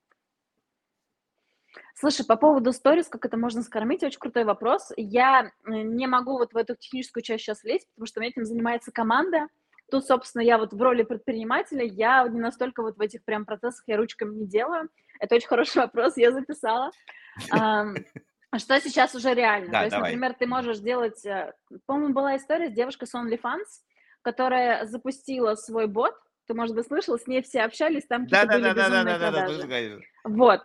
Слушай, 1.94 2.26
по 2.26 2.36
поводу 2.36 2.72
сторис, 2.72 3.08
как 3.08 3.26
это 3.26 3.36
можно 3.36 3.62
скормить, 3.62 4.02
очень 4.02 4.18
крутой 4.18 4.44
вопрос. 4.44 4.92
Я 4.96 5.52
не 5.64 6.06
могу 6.06 6.38
вот 6.38 6.52
в 6.54 6.56
эту 6.56 6.74
техническую 6.74 7.22
часть 7.22 7.44
сейчас 7.44 7.64
лезть, 7.64 7.86
потому 7.94 8.06
что 8.06 8.22
этим 8.22 8.44
занимается 8.44 8.92
команда. 8.92 9.46
Тут, 9.90 10.06
собственно, 10.06 10.42
я 10.42 10.56
вот 10.56 10.72
в 10.72 10.80
роли 10.80 11.02
предпринимателя, 11.02 11.84
я 11.84 12.26
не 12.28 12.40
настолько 12.40 12.82
вот 12.82 12.96
в 12.96 13.00
этих 13.00 13.24
прям 13.24 13.44
процессах 13.44 13.84
я 13.86 13.98
ручками 13.98 14.34
не 14.34 14.46
делаю. 14.46 14.88
Это 15.20 15.34
очень 15.34 15.48
хороший 15.48 15.78
вопрос, 15.82 16.16
я 16.16 16.32
записала. 16.32 16.90
Что 18.58 18.78
сейчас 18.80 19.14
уже 19.14 19.32
реально? 19.32 19.72
Да, 19.72 19.78
То 19.78 19.84
есть, 19.84 19.96
давай. 19.96 20.10
например, 20.10 20.34
ты 20.34 20.46
можешь 20.46 20.78
делать... 20.78 21.24
Э, 21.24 21.52
по-моему, 21.86 22.12
была 22.12 22.36
история 22.36 22.68
с 22.68 22.72
девушкой 22.72 23.06
с 23.06 23.14
OnlyFans, 23.14 23.64
которая 24.20 24.84
запустила 24.86 25.54
свой 25.54 25.86
бот. 25.86 26.14
Ты, 26.46 26.54
может 26.54 26.74
быть, 26.74 26.86
слышал, 26.86 27.18
с 27.18 27.26
ней 27.26 27.42
все 27.42 27.62
общались, 27.62 28.04
там 28.06 28.24
какие-то 28.24 28.46
да, 28.46 28.52
были 28.54 28.62
да, 28.62 28.74
безумные 28.74 29.04
да, 29.04 29.18
да, 29.18 29.30
продажи. 29.30 29.62
Да, 29.62 29.66
да, 29.66 29.96
да, 29.96 30.02
вот. 30.24 30.60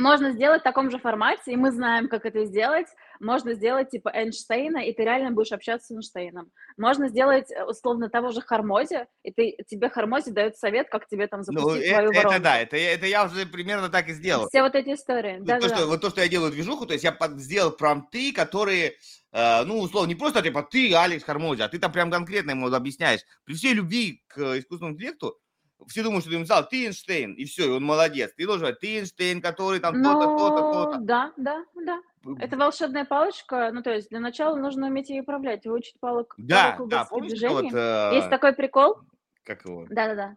Можно 0.00 0.32
сделать 0.32 0.60
в 0.60 0.64
таком 0.64 0.90
же 0.90 0.98
формате, 0.98 1.52
и 1.52 1.56
мы 1.56 1.70
знаем, 1.70 2.08
как 2.08 2.24
это 2.24 2.44
сделать. 2.44 2.86
Можно 3.20 3.54
сделать 3.54 3.90
типа 3.90 4.10
Эйнштейна, 4.14 4.78
и 4.78 4.92
ты 4.92 5.02
реально 5.02 5.32
будешь 5.32 5.52
общаться 5.52 5.88
с 5.88 5.90
Эйнштейном. 5.90 6.50
Можно 6.76 7.08
сделать 7.08 7.50
э, 7.50 7.64
условно 7.64 8.08
того 8.08 8.30
же 8.30 8.40
Хармози, 8.40 9.06
и 9.24 9.32
ты, 9.32 9.56
тебе 9.68 9.88
Хармози 9.90 10.30
дает 10.30 10.56
совет, 10.56 10.88
как 10.88 11.06
тебе 11.08 11.26
там 11.26 11.42
запустить 11.42 11.90
ну, 11.90 11.94
свою 11.94 12.10
это, 12.10 12.20
это 12.20 12.40
да, 12.40 12.58
это, 12.58 12.76
это 12.76 13.06
я 13.06 13.24
уже 13.24 13.46
примерно 13.46 13.88
так 13.88 14.08
и 14.08 14.12
сделал. 14.12 14.48
Все 14.48 14.62
вот 14.62 14.74
эти 14.74 14.90
истории. 14.90 15.38
Да, 15.40 15.58
то, 15.58 15.68
да. 15.68 15.76
Что, 15.76 15.86
вот 15.86 16.00
то, 16.00 16.10
что 16.10 16.20
я 16.20 16.28
делаю 16.28 16.52
движуху, 16.52 16.86
то 16.86 16.92
есть 16.92 17.04
я 17.04 17.12
под, 17.12 17.38
сделал 17.40 17.72
промпты, 17.72 18.32
которые, 18.32 18.94
э, 19.32 19.64
ну, 19.64 19.80
условно, 19.80 20.08
не 20.08 20.14
просто 20.14 20.42
типа 20.42 20.62
ты, 20.62 20.94
Алекс 20.94 21.24
Хармози, 21.24 21.62
а 21.62 21.68
ты 21.68 21.78
там 21.78 21.92
прям 21.92 22.10
конкретно 22.10 22.52
ему 22.52 22.72
объясняешь. 22.72 23.20
При 23.44 23.54
всей 23.54 23.74
любви 23.74 24.22
к 24.28 24.58
искусственному 24.58 24.94
интеллекту, 24.94 25.38
все 25.86 26.02
думают, 26.02 26.24
что 26.24 26.32
ты 26.32 26.38
написал, 26.38 26.68
ты 26.68 26.86
Эйнштейн, 26.86 27.34
и 27.34 27.44
все, 27.44 27.66
и 27.66 27.70
он 27.70 27.84
молодец. 27.84 28.32
Ты 28.36 28.46
должен 28.46 28.62
говорить, 28.62 28.80
ты 28.80 28.98
Эйнштейн, 28.98 29.40
который 29.40 29.80
там 29.80 30.02
то-то, 30.02 30.36
то-то, 30.36 30.72
то-то. 30.72 30.98
Да, 31.00 31.32
да, 31.36 31.64
да. 31.74 32.00
Это 32.40 32.56
волшебная 32.56 33.04
палочка, 33.04 33.70
ну, 33.72 33.82
то 33.82 33.94
есть 33.94 34.10
для 34.10 34.20
начала 34.20 34.56
нужно 34.56 34.88
уметь 34.88 35.08
ее 35.08 35.22
управлять, 35.22 35.64
выучить 35.64 35.98
палок, 36.00 36.34
да, 36.36 36.76
да, 36.86 37.04
помнишь. 37.04 37.40
Вот, 37.48 37.72
э... 37.72 38.10
Есть 38.14 38.28
такой 38.28 38.52
прикол. 38.54 38.98
Как 39.44 39.64
его? 39.64 39.86
Да-да-да. 39.88 40.36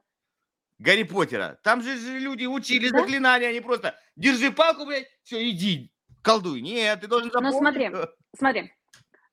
Гарри 0.79 1.03
Поттера. 1.03 1.59
Там 1.63 1.81
же, 1.81 1.97
же 1.97 2.17
люди 2.17 2.45
учили 2.45 2.89
да? 2.89 2.99
заклинания, 2.99 3.49
они 3.49 3.61
просто 3.61 3.95
держи 4.15 4.51
палку, 4.51 4.85
блядь, 4.85 5.07
все, 5.23 5.49
иди, 5.49 5.91
колдуй. 6.23 6.61
Нет, 6.61 7.01
ты 7.01 7.07
должен 7.07 7.29
ну, 7.33 7.33
запомнить. 7.33 7.53
Ну, 7.53 7.59
смотри, 7.59 7.91
смотри. 8.37 8.73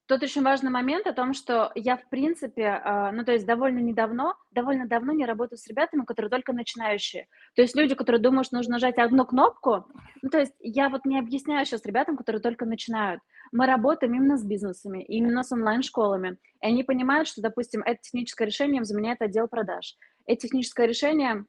Тут 0.08 0.22
очень 0.22 0.42
важный 0.42 0.70
момент 0.70 1.06
о 1.06 1.12
том, 1.12 1.34
что 1.34 1.70
я, 1.74 1.98
в 1.98 2.08
принципе, 2.08 2.62
э, 2.62 3.10
ну, 3.12 3.26
то 3.26 3.32
есть 3.32 3.44
довольно 3.44 3.80
недавно, 3.80 4.36
довольно 4.50 4.88
давно 4.88 5.12
не 5.12 5.26
работаю 5.26 5.58
с 5.58 5.66
ребятами, 5.66 6.06
которые 6.06 6.30
только 6.30 6.54
начинающие. 6.54 7.26
То 7.54 7.60
есть 7.60 7.76
люди, 7.76 7.94
которые 7.94 8.18
думают, 8.18 8.46
что 8.46 8.56
нужно 8.56 8.72
нажать 8.72 8.96
одну 8.96 9.26
кнопку, 9.26 9.84
ну, 10.22 10.30
то 10.30 10.38
есть 10.38 10.54
я 10.60 10.88
вот 10.88 11.04
не 11.04 11.18
объясняю 11.18 11.66
сейчас 11.66 11.84
ребятам, 11.84 12.16
которые 12.16 12.40
только 12.40 12.64
начинают. 12.64 13.20
Мы 13.52 13.66
работаем 13.66 14.14
именно 14.14 14.38
с 14.38 14.44
бизнесами, 14.44 15.02
именно 15.02 15.42
с 15.42 15.52
онлайн-школами. 15.52 16.38
И 16.62 16.66
они 16.66 16.84
понимают, 16.84 17.28
что, 17.28 17.42
допустим, 17.42 17.82
это 17.82 18.00
техническое 18.00 18.46
решение 18.46 18.78
им 18.78 18.84
заменяет 18.84 19.20
отдел 19.20 19.46
продаж. 19.46 19.94
Это 20.24 20.40
техническое 20.40 20.86
решение 20.86 21.44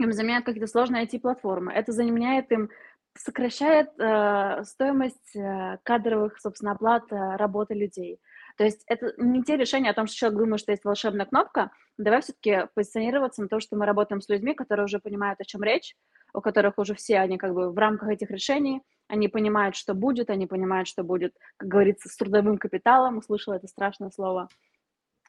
им 0.00 0.12
заменяет 0.12 0.44
какие-то 0.44 0.66
сложные 0.66 1.04
IT-платформы. 1.04 1.72
Это 1.72 1.92
заменяет 1.92 2.50
им 2.50 2.68
сокращает 3.16 3.90
э, 3.98 4.64
стоимость 4.64 5.36
э, 5.36 5.78
кадровых, 5.82 6.40
собственно, 6.40 6.72
оплат 6.72 7.04
э, 7.12 7.36
работы 7.36 7.74
людей. 7.74 8.18
То 8.56 8.64
есть 8.64 8.82
это 8.86 9.12
не 9.18 9.42
те 9.42 9.56
решения 9.56 9.90
о 9.90 9.94
том, 9.94 10.06
что 10.06 10.16
человек 10.16 10.38
думает, 10.38 10.60
что 10.60 10.72
есть 10.72 10.84
волшебная 10.84 11.26
кнопка. 11.26 11.70
Давай 11.98 12.20
все-таки 12.22 12.68
позиционироваться 12.74 13.42
на 13.42 13.48
то, 13.48 13.60
что 13.60 13.76
мы 13.76 13.86
работаем 13.86 14.20
с 14.20 14.28
людьми, 14.28 14.54
которые 14.54 14.84
уже 14.84 14.98
понимают, 14.98 15.40
о 15.40 15.44
чем 15.44 15.62
речь, 15.62 15.94
у 16.34 16.40
которых 16.40 16.78
уже 16.78 16.94
все 16.94 17.18
они 17.18 17.38
как 17.38 17.54
бы 17.54 17.70
в 17.70 17.78
рамках 17.78 18.08
этих 18.08 18.30
решений, 18.30 18.82
они 19.08 19.28
понимают, 19.28 19.76
что 19.76 19.94
будет, 19.94 20.30
они 20.30 20.46
понимают, 20.46 20.88
что 20.88 21.02
будет, 21.02 21.34
как 21.58 21.68
говорится, 21.68 22.08
с 22.08 22.16
трудовым 22.16 22.58
капиталом, 22.58 23.18
услышала 23.18 23.54
это 23.54 23.68
страшное 23.68 24.10
слово. 24.10 24.48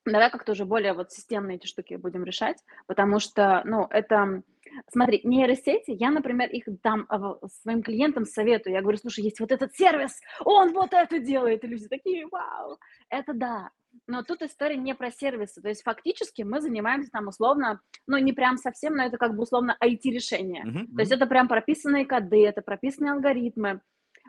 Давай 0.06 0.30
как-то 0.30 0.52
уже 0.52 0.66
более 0.66 0.94
вот 0.94 1.12
системные 1.12 1.58
эти 1.58 1.66
штуки 1.66 1.96
будем 1.96 2.24
решать, 2.26 2.58
потому 2.88 3.20
что, 3.20 3.62
ну, 3.66 3.88
это 3.90 4.44
Смотри, 4.92 5.22
нейросети, 5.24 5.92
я, 5.92 6.12
например, 6.12 6.50
их 6.50 6.64
дам 6.82 7.06
а, 7.10 7.38
своим 7.62 7.84
клиентам 7.84 8.26
советую. 8.26 8.74
Я 8.74 8.82
говорю, 8.82 8.98
слушай, 8.98 9.24
есть 9.24 9.40
вот 9.40 9.52
этот 9.52 9.76
сервис, 9.76 10.20
он 10.44 10.74
вот 10.74 10.94
это 10.94 11.20
делает. 11.20 11.64
И 11.64 11.68
люди 11.68 11.88
такие, 11.88 12.28
вау, 12.28 12.78
это 13.10 13.34
да. 13.34 13.70
Но 14.08 14.24
тут 14.24 14.42
история 14.42 14.76
не 14.76 14.96
про 14.96 15.12
сервисы. 15.12 15.62
То 15.62 15.70
есть 15.70 15.84
фактически 15.84 16.42
мы 16.42 16.62
занимаемся 16.62 17.12
там 17.12 17.28
условно, 17.28 17.80
ну 18.08 18.18
не 18.18 18.34
прям 18.34 18.58
совсем, 18.58 18.96
но 18.96 19.04
это 19.04 19.18
как 19.18 19.36
бы 19.36 19.44
условно 19.44 19.78
IT-решение. 19.84 20.64
Uh-huh, 20.66 20.96
То 20.96 21.02
есть 21.02 21.12
это 21.12 21.28
прям 21.28 21.48
прописанные 21.48 22.06
коды, 22.06 22.46
это 22.46 22.62
прописанные 22.62 23.14
алгоритмы. 23.14 23.82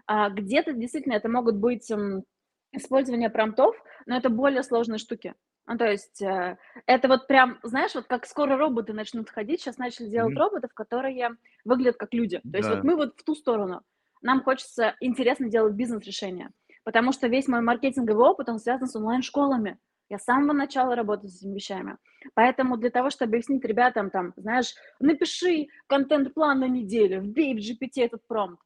А, 0.06 0.28
где-то 0.28 0.74
действительно 0.74 1.14
это 1.14 1.30
могут 1.30 1.56
быть 1.56 1.90
м, 1.90 2.24
использование 2.72 3.30
промптов, 3.30 3.74
но 4.06 4.16
это 4.16 4.28
более 4.28 4.62
сложные 4.62 4.98
штуки. 4.98 5.34
Ну, 5.66 5.78
то 5.78 5.87
есть 5.90 6.21
э, 6.21 6.59
это 6.87 7.09
вот 7.09 7.26
прям, 7.26 7.59
знаешь, 7.62 7.94
вот 7.94 8.06
как 8.06 8.26
скоро 8.26 8.56
роботы 8.56 8.92
начнут 8.92 9.30
ходить, 9.30 9.61
сейчас 9.61 9.78
начали 9.78 10.09
делать 10.09 10.35
Мгм. 10.35 10.44
роботов, 10.44 10.71
которые 10.75 11.37
выглядят 11.64 11.97
как 11.97 12.12
люди. 12.12 12.42
То 12.50 12.59
есть 12.59 12.68
вот 12.68 12.83
Да. 12.83 12.88
мы 12.88 12.97
вот 12.97 13.18
в 13.18 13.25
ту 13.25 13.35
сторону. 13.35 13.83
Нам 14.21 14.42
хочется 14.42 14.94
интересно 15.00 15.49
делать 15.49 15.75
бизнес-решения, 15.75 16.50
потому 16.85 17.12
что 17.12 17.28
весь 17.28 17.49
мой 17.49 17.61
маркетинговый 17.62 18.26
опыт, 18.26 18.49
он 18.49 18.59
связан 18.59 18.88
с 18.88 18.97
онлайн-школами. 18.97 19.78
Я 20.11 20.18
с 20.18 20.25
самого 20.25 20.52
начала 20.52 20.94
работаю 20.94 21.30
с 21.30 21.38
этими 21.38 21.54
вещами. 21.54 21.97
Поэтому 22.35 22.76
для 22.76 22.90
того, 22.90 23.09
чтобы 23.09 23.30
объяснить 23.30 23.64
ребятам, 23.64 24.11
там, 24.11 24.35
знаешь, 24.37 24.75
напиши 25.00 25.68
контент-план 25.87 26.61
на 26.61 26.68
неделю, 26.68 27.23
вбей 27.23 27.54
в 27.54 27.59
GPT 27.59 28.02
этот 28.04 28.26
промпт. 28.26 28.61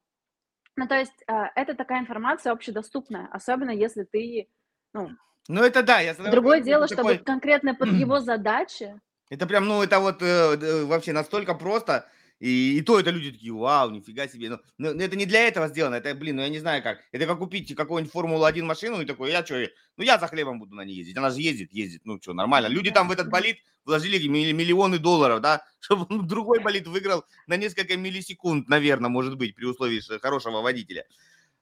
Ну, 0.75 0.87
то 0.87 0.95
есть 0.95 1.23
э, 1.27 1.33
это 1.55 1.75
такая 1.75 2.01
информация 2.01 2.51
общедоступная, 2.51 3.27
особенно 3.31 3.71
если 3.71 4.03
ты, 4.03 4.49
ну, 4.93 5.09
Ну, 5.47 5.63
это 5.63 5.81
да, 5.83 5.99
я 5.99 6.13
Другое 6.13 6.61
дело, 6.61 6.87
чтобы 6.87 7.13
такой- 7.13 7.17
конкретно 7.19 7.73
под 7.73 7.89
его 7.93 8.19
задачи. 8.31 8.99
Это 9.29 9.45
прям, 9.47 9.67
ну, 9.67 9.81
это 9.83 9.99
вот 9.99 10.21
э, 10.21 10.57
д- 10.57 10.85
вообще 10.85 11.13
настолько 11.13 11.53
просто. 11.53 12.07
И, 12.39 12.77
и 12.77 12.81
то 12.81 12.97
это 12.99 13.09
люди 13.09 13.31
такие, 13.31 13.51
вау, 13.51 13.89
нифига 13.89 14.27
себе. 14.27 14.49
Ну, 14.49 14.59
ну, 14.77 14.93
ну, 14.93 15.01
это 15.01 15.17
не 15.17 15.25
для 15.25 15.45
этого 15.47 15.67
сделано. 15.67 15.95
Это, 15.95 16.15
блин, 16.15 16.37
ну 16.37 16.41
я 16.41 16.47
не 16.49 16.59
знаю 16.59 16.81
как. 16.81 16.99
Это 17.11 17.25
как 17.25 17.37
купить 17.37 17.75
какую-нибудь 17.75 18.13
Формулу-1 18.13 18.63
машину 18.63 19.01
и 19.01 19.05
такой, 19.05 19.31
я 19.31 19.45
что, 19.45 19.59
ну 19.97 20.03
я 20.05 20.17
за 20.17 20.27
хлебом 20.27 20.57
буду 20.59 20.73
на 20.73 20.85
ней 20.85 20.95
ездить. 20.95 21.17
Она 21.17 21.31
же 21.31 21.41
ездит, 21.41 21.73
ездит. 21.73 22.01
Ну 22.05 22.17
что, 22.21 22.33
нормально. 22.33 22.67
Люди 22.67 22.91
там 22.91 23.09
в 23.09 23.11
этот 23.11 23.29
болид 23.29 23.57
вложили 23.83 24.25
милли- 24.25 24.53
миллионы 24.53 24.99
долларов, 24.99 25.41
да, 25.41 25.65
чтобы 25.81 26.25
другой 26.25 26.59
болид 26.59 26.87
выиграл 26.87 27.25
на 27.45 27.57
несколько 27.57 27.97
миллисекунд, 27.97 28.69
наверное, 28.69 29.09
может 29.09 29.35
быть, 29.35 29.53
при 29.53 29.65
условии 29.65 29.99
хорошего 30.21 30.61
водителя. 30.61 31.05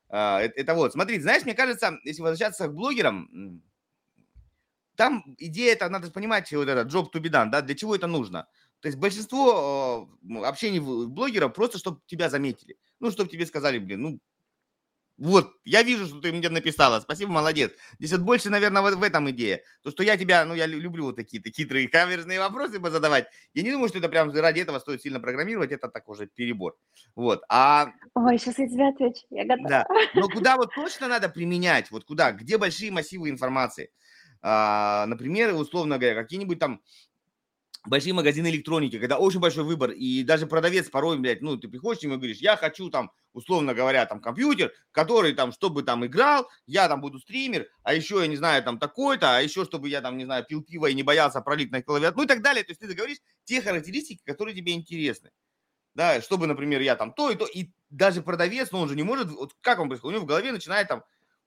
А, 0.09 0.41
это, 0.41 0.73
вот, 0.73 0.93
смотрите, 0.93 1.21
знаешь, 1.21 1.43
мне 1.43 1.53
кажется, 1.53 1.97
если 2.03 2.21
возвращаться 2.21 2.67
к 2.67 2.73
блогерам, 2.73 3.61
там 4.95 5.23
идея 5.37 5.73
это 5.73 5.89
надо 5.89 6.09
понимать 6.11 6.51
вот 6.51 6.67
это 6.67 6.81
job 6.87 7.11
to 7.13 7.21
be 7.21 7.29
done, 7.29 7.49
да, 7.51 7.61
для 7.61 7.75
чего 7.75 7.95
это 7.95 8.07
нужно. 8.07 8.47
То 8.79 8.87
есть 8.87 8.97
большинство 8.97 10.09
м, 10.23 10.43
общений 10.43 10.79
блогеров 10.79 11.53
просто, 11.53 11.77
чтобы 11.77 12.01
тебя 12.07 12.29
заметили. 12.29 12.77
Ну, 12.99 13.11
чтобы 13.11 13.29
тебе 13.29 13.45
сказали, 13.45 13.77
блин, 13.79 14.01
ну, 14.01 14.19
вот, 15.17 15.51
я 15.65 15.81
вижу, 15.81 16.05
что 16.05 16.21
ты 16.21 16.31
мне 16.31 16.47
написала, 16.49 16.99
спасибо, 16.99 17.31
молодец. 17.31 17.71
Здесь 17.97 18.11
вот 18.11 18.21
больше, 18.21 18.49
наверное, 18.51 18.83
вот 18.83 18.93
в 18.93 19.01
этом 19.03 19.29
идея. 19.31 19.63
То, 19.81 19.89
что 19.89 20.03
я 20.03 20.15
тебя, 20.15 20.45
ну, 20.45 20.53
я 20.53 20.67
лю- 20.67 20.79
люблю 20.79 21.05
вот 21.05 21.15
такие-то 21.15 21.49
хитрые 21.49 21.87
каверзные 21.87 22.39
вопросы 22.39 22.79
задавать. 22.79 23.27
Я 23.53 23.63
не 23.63 23.71
думаю, 23.71 23.89
что 23.89 23.97
это 23.97 24.09
прям 24.09 24.31
ради 24.31 24.59
этого 24.59 24.77
стоит 24.77 25.01
сильно 25.01 25.19
программировать, 25.19 25.71
это 25.71 25.87
так 25.87 26.07
уже 26.07 26.27
перебор. 26.27 26.77
Вот, 27.15 27.43
а 27.49 27.87
Ой, 28.13 28.37
сейчас 28.37 28.59
я 28.59 28.67
тебе 28.67 28.89
отвечу. 28.89 29.21
Я 29.31 29.45
готова. 29.45 29.69
да. 29.69 29.87
Но 30.13 30.29
куда 30.29 30.55
вот 30.55 30.69
точно 30.75 31.07
надо 31.07 31.29
применять? 31.29 31.89
Вот 31.89 32.03
куда? 32.03 32.31
Где 32.31 32.57
большие 32.57 32.91
массивы 32.91 33.29
информации? 33.29 33.91
А, 34.41 35.05
например, 35.07 35.53
условно 35.55 35.97
говоря, 35.97 36.21
какие-нибудь 36.21 36.59
там 36.59 36.81
большие 37.87 38.13
магазины 38.13 38.47
электроники, 38.47 38.99
когда 38.99 39.17
очень 39.17 39.39
большой 39.39 39.63
выбор, 39.63 39.91
и 39.91 40.23
даже 40.23 40.47
продавец 40.47 40.89
порой, 40.89 41.17
блядь, 41.17 41.41
ну, 41.41 41.57
ты 41.57 41.67
приходишь 41.67 42.01
к 42.01 42.03
и 42.05 42.07
говоришь, 42.07 42.37
я 42.37 42.55
хочу 42.57 42.89
там, 42.89 43.11
условно 43.33 43.73
говоря, 43.73 44.05
там 44.05 44.21
компьютер, 44.21 44.73
который 44.91 45.33
там, 45.33 45.51
чтобы 45.51 45.83
там 45.83 46.05
играл, 46.05 46.49
я 46.65 46.87
там 46.87 47.01
буду 47.01 47.19
стример, 47.19 47.67
а 47.83 47.93
еще, 47.93 48.19
я 48.19 48.27
не 48.27 48.37
знаю, 48.37 48.63
там 48.63 48.79
такой-то, 48.79 49.37
а 49.37 49.41
еще, 49.41 49.65
чтобы 49.65 49.89
я 49.89 50.01
там, 50.01 50.17
не 50.17 50.25
знаю, 50.25 50.45
пил 50.45 50.61
пиво 50.61 50.87
и 50.87 50.93
не 50.93 51.03
боялся 51.03 51.41
пролить 51.41 51.71
на 51.71 51.81
клавиатуру, 51.81 52.19
ну 52.19 52.25
и 52.25 52.27
так 52.27 52.41
далее. 52.41 52.63
То 52.63 52.71
есть 52.71 52.81
ты 52.81 52.93
говоришь 52.93 53.17
те 53.45 53.61
характеристики, 53.61 54.21
которые 54.25 54.55
тебе 54.55 54.73
интересны. 54.73 55.31
Да, 55.95 56.21
чтобы, 56.21 56.45
например, 56.45 56.81
я 56.81 56.95
там 56.95 57.11
то 57.11 57.31
и 57.31 57.35
то, 57.35 57.47
и 57.47 57.71
даже 57.89 58.21
продавец, 58.21 58.71
ну, 58.71 58.79
он 58.79 58.89
же 58.89 58.95
не 58.95 59.03
может, 59.03 59.29
вот 59.31 59.55
как 59.61 59.79
он 59.79 59.87
происходит, 59.87 60.13
у 60.13 60.17
него 60.17 60.25
в 60.25 60.27
голове 60.27 60.51
начинает 60.51 60.87
там, 60.87 61.03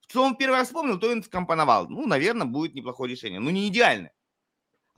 что 0.09 0.25
он 0.25 0.37
первый 0.37 0.57
раз 0.57 0.67
вспомнил, 0.67 0.99
то 0.99 1.09
он 1.09 1.23
скомпоновал. 1.23 1.89
Ну, 1.89 2.05
наверное, 2.07 2.47
будет 2.47 2.75
неплохое 2.75 3.13
решение. 3.13 3.39
Ну, 3.39 3.51
не 3.51 3.69
идеальное. 3.69 4.13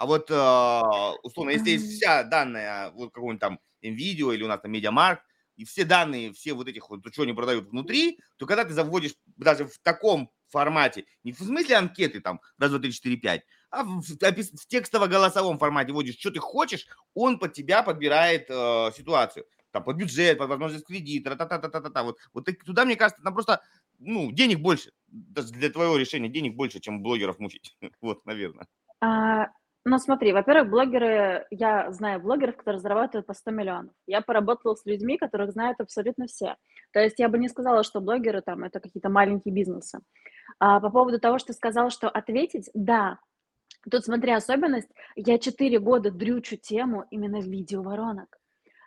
А 0.02 0.04
вот, 0.06 0.28
э, 0.32 1.18
условно, 1.22 1.50
если 1.50 1.70
есть 1.70 1.92
вся 1.92 2.24
данная, 2.24 2.90
вот 2.90 3.12
какой-нибудь 3.12 3.40
там 3.40 3.60
NVIDIA 3.84 4.34
или 4.34 4.42
у 4.42 4.48
нас 4.48 4.60
там 4.60 4.72
MediaMarkt, 4.72 5.20
и 5.54 5.64
все 5.64 5.84
данные, 5.84 6.32
все 6.32 6.54
вот 6.54 6.66
этих 6.66 6.90
вот, 6.90 7.06
что 7.12 7.22
они 7.22 7.32
продают 7.32 7.68
внутри, 7.68 8.18
то 8.36 8.46
когда 8.46 8.64
ты 8.64 8.72
заводишь 8.72 9.12
даже 9.36 9.64
в 9.64 9.78
таком 9.78 10.32
формате, 10.48 11.04
не 11.22 11.32
в 11.32 11.38
смысле 11.38 11.76
анкеты 11.76 12.20
там, 12.20 12.40
раз, 12.58 12.70
два, 12.70 12.80
три, 12.80 12.90
четыре, 12.92 13.16
пять, 13.16 13.42
а 13.70 13.84
в, 13.84 14.02
в 14.02 14.66
текстово-голосовом 14.66 15.60
формате 15.60 15.92
вводишь, 15.92 16.18
что 16.18 16.32
ты 16.32 16.40
хочешь, 16.40 16.88
он 17.14 17.38
под 17.38 17.52
тебя 17.52 17.84
подбирает 17.84 18.46
э, 18.50 18.90
ситуацию. 18.96 19.46
Там, 19.70 19.84
под 19.84 19.98
бюджет, 19.98 20.36
под 20.36 20.48
возможность 20.48 20.84
кредита, 20.84 21.36
та-та-та-та-та. 21.36 22.02
Вот, 22.02 22.18
вот 22.34 22.44
так- 22.44 22.64
туда, 22.64 22.84
мне 22.84 22.96
кажется, 22.96 23.22
там 23.22 23.34
просто, 23.34 23.62
ну, 24.00 24.32
денег 24.32 24.58
больше. 24.58 24.90
Даже 25.06 25.52
для 25.52 25.70
твоего 25.70 25.96
решения 25.96 26.28
денег 26.28 26.56
больше, 26.56 26.80
чем 26.80 27.02
блогеров 27.04 27.38
мучить. 27.38 27.76
Вот, 28.00 28.26
наверное. 28.26 28.66
А, 29.00 29.46
ну, 29.84 29.98
смотри, 29.98 30.32
во-первых, 30.32 30.70
блогеры, 30.70 31.46
я 31.50 31.90
знаю 31.90 32.20
блогеров, 32.20 32.56
которые 32.56 32.80
зарабатывают 32.80 33.26
по 33.26 33.34
100 33.34 33.50
миллионов. 33.50 33.94
Я 34.06 34.20
поработала 34.20 34.74
с 34.74 34.86
людьми, 34.86 35.18
которых 35.18 35.52
знают 35.52 35.80
абсолютно 35.80 36.26
все. 36.26 36.56
То 36.92 37.00
есть 37.00 37.18
я 37.18 37.28
бы 37.28 37.38
не 37.38 37.48
сказала, 37.48 37.82
что 37.82 38.00
блогеры 38.00 38.42
там 38.42 38.62
это 38.62 38.78
какие-то 38.80 39.08
маленькие 39.08 39.52
бизнесы. 39.52 40.00
А 40.60 40.78
по 40.80 40.90
поводу 40.90 41.18
того, 41.18 41.38
что 41.38 41.48
ты 41.48 41.52
сказал, 41.54 41.90
что 41.90 42.08
ответить, 42.08 42.70
да. 42.74 43.18
Тут 43.90 44.04
смотри, 44.04 44.32
особенность, 44.32 44.90
я 45.16 45.38
4 45.38 45.78
года 45.80 46.12
дрючу 46.12 46.56
тему 46.56 47.04
именно 47.10 47.40
видеоворонок. 47.40 48.38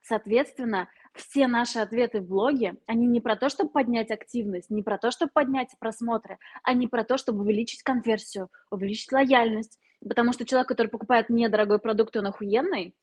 Соответственно, 0.03 0.87
все 1.13 1.47
наши 1.47 1.79
ответы 1.79 2.21
в 2.21 2.27
блоге, 2.27 2.75
они 2.85 3.07
не 3.07 3.19
про 3.19 3.35
то, 3.35 3.49
чтобы 3.49 3.71
поднять 3.71 4.11
активность, 4.11 4.69
не 4.69 4.83
про 4.83 4.97
то, 4.97 5.09
чтобы 5.09 5.31
поднять 5.33 5.69
просмотры, 5.79 6.37
а 6.63 6.73
не 6.73 6.87
про 6.87 7.03
то, 7.03 7.17
чтобы 7.17 7.41
увеличить 7.41 7.81
конверсию, 7.81 8.49
увеличить 8.69 9.11
лояльность. 9.11 9.79
Потому 10.07 10.33
что 10.33 10.45
человек, 10.45 10.67
который 10.67 10.87
покупает 10.87 11.29
недорогой 11.29 11.79
продукт, 11.79 12.15
он 12.15 12.27
охуенный, 12.27 12.95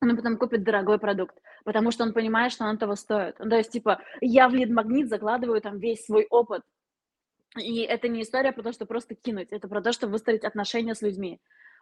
он 0.00 0.16
потом 0.16 0.36
купит 0.36 0.62
дорогой 0.62 0.98
продукт, 0.98 1.36
потому 1.64 1.90
что 1.90 2.04
он 2.04 2.12
понимает, 2.12 2.52
что 2.52 2.64
он 2.64 2.76
того 2.76 2.96
стоит. 2.96 3.38
Ну, 3.38 3.48
То 3.48 3.56
есть, 3.56 3.70
типа, 3.70 4.00
я 4.20 4.48
в 4.48 4.54
лид-магнит 4.54 5.08
закладываю 5.08 5.60
там 5.60 5.78
весь 5.78 6.04
свой 6.04 6.26
опыт. 6.28 6.62
И 7.56 7.82
это 7.82 8.08
не 8.08 8.22
история 8.22 8.52
про 8.52 8.62
то, 8.62 8.72
что 8.72 8.84
просто 8.84 9.14
кинуть, 9.14 9.52
это 9.52 9.68
про 9.68 9.80
то, 9.80 9.92
чтобы 9.92 10.12
выстроить 10.12 10.44
отношения 10.44 10.94
с 10.94 11.02
людьми. 11.02 11.40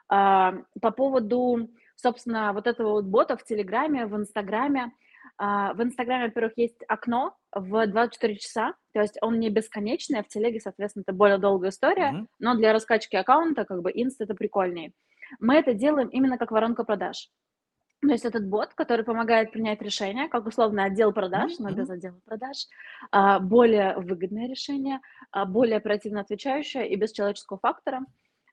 А, 0.09 0.55
По 0.81 0.91
поводу, 0.91 1.71
собственно, 1.97 2.53
вот 2.53 2.67
этого 2.67 2.91
вот 2.93 3.05
бота 3.07 3.37
в 3.37 3.45
Телеграме, 3.45 4.07
в 4.07 4.15
Инстаграме. 4.17 4.93
а, 5.39 5.73
В 5.75 5.83
Инстаграме, 5.83 6.27
во-первых, 6.27 6.53
есть 6.57 6.83
окно 6.89 7.35
в 7.55 7.87
24 7.87 8.37
часа, 8.37 8.75
то 8.93 9.01
есть 9.01 9.19
он 9.21 9.39
не 9.39 9.51
бесконечный, 9.51 10.21
а 10.21 10.23
в 10.23 10.29
Телеге, 10.29 10.61
соответственно, 10.61 11.03
это 11.07 11.13
более 11.13 11.39
долгая 11.39 11.71
история, 11.71 12.13
Мгм. 12.13 12.29
но 12.39 12.55
для 12.55 12.73
раскачки 12.73 13.17
аккаунта, 13.17 13.65
как 13.65 13.83
бы, 13.83 13.91
Инст 13.93 14.21
это 14.21 14.35
прикольнее. 14.35 14.93
Мы 15.41 15.57
это 15.57 15.73
делаем 15.75 16.09
именно 16.09 16.39
как 16.39 16.51
воронка 16.51 16.85
продаж. 16.85 17.29
То 18.01 18.09
есть 18.09 18.25
этот 18.25 18.47
бот, 18.49 18.75
который 18.75 19.05
помогает 19.05 19.53
принять 19.53 19.81
решение, 19.81 20.29
как 20.29 20.47
условно 20.47 20.85
отдел 20.85 21.13
продаж, 21.13 21.53
Мгм, 21.59 21.69
но 21.69 21.75
без 21.77 21.89
отдела 21.89 22.19
продаж, 22.25 22.57
а, 23.13 23.39
более 23.39 23.97
выгодное 23.97 24.49
решение, 24.49 25.01
а, 25.31 25.45
более 25.45 25.77
оперативно 25.77 26.21
отвечающее 26.21 26.89
и 26.89 26.97
без 26.97 27.13
человеческого 27.13 27.59
фактора, 27.61 28.05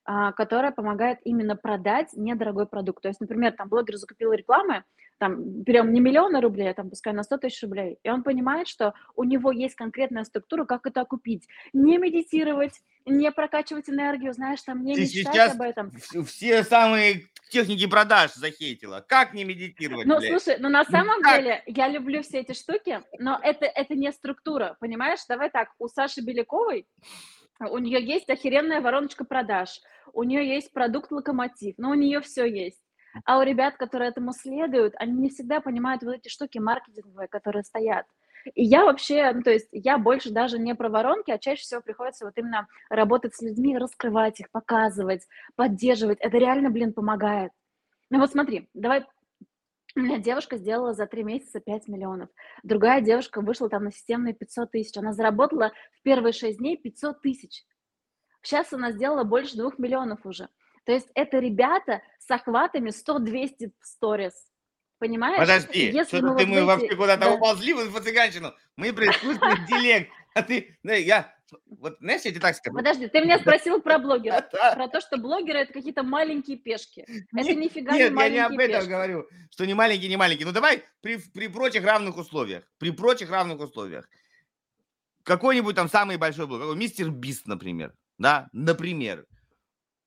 а, 0.05 0.33
которое 0.33 0.71
помогает 0.71 1.19
именно 1.23 1.55
продать 1.55 2.09
недорогой 2.13 2.67
продукт. 2.67 3.01
То 3.01 3.07
есть, 3.07 3.21
например, 3.21 3.53
там 3.53 3.69
блогер 3.69 3.95
закупил 3.97 4.31
рекламы, 4.33 4.83
там, 5.19 5.43
берем 5.63 5.93
не 5.93 5.99
миллионы 5.99 6.41
рублей, 6.41 6.71
а 6.71 6.73
там, 6.73 6.89
пускай 6.89 7.13
на 7.13 7.23
100 7.23 7.37
тысяч 7.37 7.61
рублей, 7.61 7.99
и 8.03 8.09
он 8.09 8.23
понимает, 8.23 8.67
что 8.67 8.93
у 9.15 9.23
него 9.23 9.51
есть 9.51 9.75
конкретная 9.75 10.23
структура, 10.23 10.65
как 10.65 10.85
это 10.87 11.01
окупить. 11.01 11.47
Не 11.73 11.97
медитировать, 11.97 12.81
не 13.05 13.31
прокачивать 13.31 13.89
энергию, 13.89 14.33
знаешь, 14.33 14.61
там, 14.63 14.83
не 14.83 14.95
Ты 14.95 15.01
мечтать 15.01 15.51
об 15.51 15.61
этом. 15.61 15.89
вс- 15.89 16.23
все 16.23 16.63
самые 16.63 17.25
техники 17.49 17.85
продаж 17.87 18.33
захейтила. 18.33 19.03
Как 19.07 19.33
не 19.33 19.43
медитировать, 19.43 20.05
Ну, 20.07 20.17
блядь? 20.19 20.41
слушай, 20.41 20.59
ну 20.59 20.69
на 20.69 20.85
самом 20.85 21.21
как? 21.21 21.35
деле 21.37 21.63
я 21.65 21.87
люблю 21.89 22.21
все 22.23 22.39
эти 22.39 22.53
штуки, 22.53 23.01
но 23.19 23.39
это, 23.41 23.65
это 23.65 23.95
не 23.95 24.11
структура, 24.11 24.77
понимаешь? 24.79 25.19
Давай 25.27 25.49
так, 25.49 25.69
у 25.79 25.87
Саши 25.87 26.21
Беляковой, 26.21 26.87
у 27.59 27.77
нее 27.79 28.01
есть 28.01 28.29
охеренная 28.29 28.79
вороночка 28.81 29.25
продаж, 29.25 29.81
у 30.13 30.23
нее 30.23 30.47
есть 30.47 30.71
продукт 30.71 31.11
локомотив, 31.11 31.75
но 31.77 31.89
у 31.89 31.93
нее 31.95 32.21
все 32.21 32.45
есть. 32.45 32.79
А 33.25 33.39
у 33.39 33.41
ребят, 33.43 33.77
которые 33.77 34.09
этому 34.09 34.33
следуют, 34.33 34.93
они 34.97 35.13
не 35.13 35.29
всегда 35.29 35.61
понимают 35.61 36.03
вот 36.03 36.15
эти 36.15 36.29
штуки 36.29 36.57
маркетинговые, 36.57 37.27
которые 37.27 37.63
стоят. 37.63 38.05
И 38.55 38.63
я 38.63 38.85
вообще, 38.85 39.31
ну, 39.33 39.41
то 39.41 39.51
есть 39.51 39.67
я 39.71 39.97
больше 39.97 40.31
даже 40.31 40.59
не 40.59 40.75
про 40.75 40.89
воронки, 40.89 41.31
а 41.31 41.37
чаще 41.37 41.61
всего 41.61 41.81
приходится 41.81 42.25
вот 42.25 42.37
именно 42.37 42.67
работать 42.89 43.35
с 43.35 43.41
людьми, 43.41 43.77
раскрывать 43.77 44.39
их, 44.39 44.49
показывать, 44.51 45.27
поддерживать. 45.55 46.19
Это 46.21 46.37
реально, 46.37 46.69
блин, 46.69 46.93
помогает. 46.93 47.51
Ну 48.09 48.19
вот 48.19 48.31
смотри, 48.31 48.69
давай 48.73 49.05
у 49.95 50.01
меня 50.01 50.19
девушка 50.19 50.57
сделала 50.57 50.93
за 50.93 51.07
три 51.07 51.23
месяца 51.23 51.59
5 51.59 51.87
миллионов. 51.87 52.29
Другая 52.63 53.01
девушка 53.01 53.41
вышла 53.41 53.69
там 53.69 53.85
на 53.85 53.91
системные 53.91 54.33
500 54.33 54.71
тысяч. 54.71 54.97
Она 54.97 55.13
заработала 55.13 55.71
в 55.97 56.01
первые 56.03 56.31
6 56.31 56.57
дней 56.59 56.77
500 56.77 57.21
тысяч. 57.21 57.65
Сейчас 58.41 58.71
она 58.71 58.91
сделала 58.91 59.23
больше 59.23 59.57
2 59.57 59.71
миллионов 59.77 60.25
уже. 60.25 60.49
То 60.89 60.93
есть 60.93 61.09
это 61.13 61.37
ребята 61.37 62.01
с 62.17 62.31
охватами 62.31 62.89
100-200 62.89 63.69
в 63.79 63.85
сторис. 63.85 64.33
Понимаешь? 64.97 65.37
Подожди, 65.37 65.85
Если 65.85 66.17
что-то 66.17 66.33
ты 66.33 66.45
вот 66.45 66.47
мы 66.47 66.63
в 66.63 66.65
вообще 66.65 66.87
эти- 66.87 66.95
куда-то 66.95 67.25
да. 67.25 67.33
уползли 67.35 67.73
в 67.73 67.79
инфо-цыганщину. 67.81 68.55
Мы 68.75 68.91
про 68.91 69.05
искусственный 69.05 69.59
интеллект. 69.59 70.09
А 70.33 70.41
ты, 70.41 70.79
да, 70.81 70.95
я, 70.95 71.31
Вот, 71.67 71.97
знаешь, 71.99 72.23
я 72.23 72.31
тебе 72.31 72.39
так 72.39 72.55
скажу. 72.55 72.75
Подожди, 72.75 73.07
ты 73.07 73.21
меня 73.21 73.37
спросил 73.37 73.79
про 73.83 73.99
блогеров. 73.99 74.49
Про 74.73 74.87
то, 74.87 74.99
что 74.99 75.17
блогеры 75.17 75.59
это 75.59 75.73
какие-то 75.73 76.01
маленькие 76.01 76.57
пешки. 76.57 77.05
Это 77.37 77.53
нифига 77.53 77.91
не 77.91 77.99
Нет, 77.99 78.05
я 78.05 78.09
не 78.09 78.15
маленькие 78.15 78.45
об 78.45 78.59
этом 78.59 78.89
говорю, 78.89 79.27
что 79.51 79.67
не 79.67 79.75
маленький, 79.75 80.07
не 80.09 80.17
маленький. 80.17 80.45
Ну 80.45 80.51
давай 80.51 80.85
при, 81.01 81.17
при 81.17 81.49
прочих 81.49 81.85
равных 81.85 82.17
условиях. 82.17 82.63
При 82.79 82.89
прочих 82.89 83.29
равных 83.29 83.59
условиях. 83.59 84.09
Какой-нибудь 85.21 85.75
там 85.75 85.87
самый 85.87 86.17
большой 86.17 86.47
блог, 86.47 86.61
какой, 86.61 86.75
мистер 86.75 87.11
Бист, 87.11 87.45
например. 87.45 87.93
Да, 88.17 88.49
например. 88.53 89.27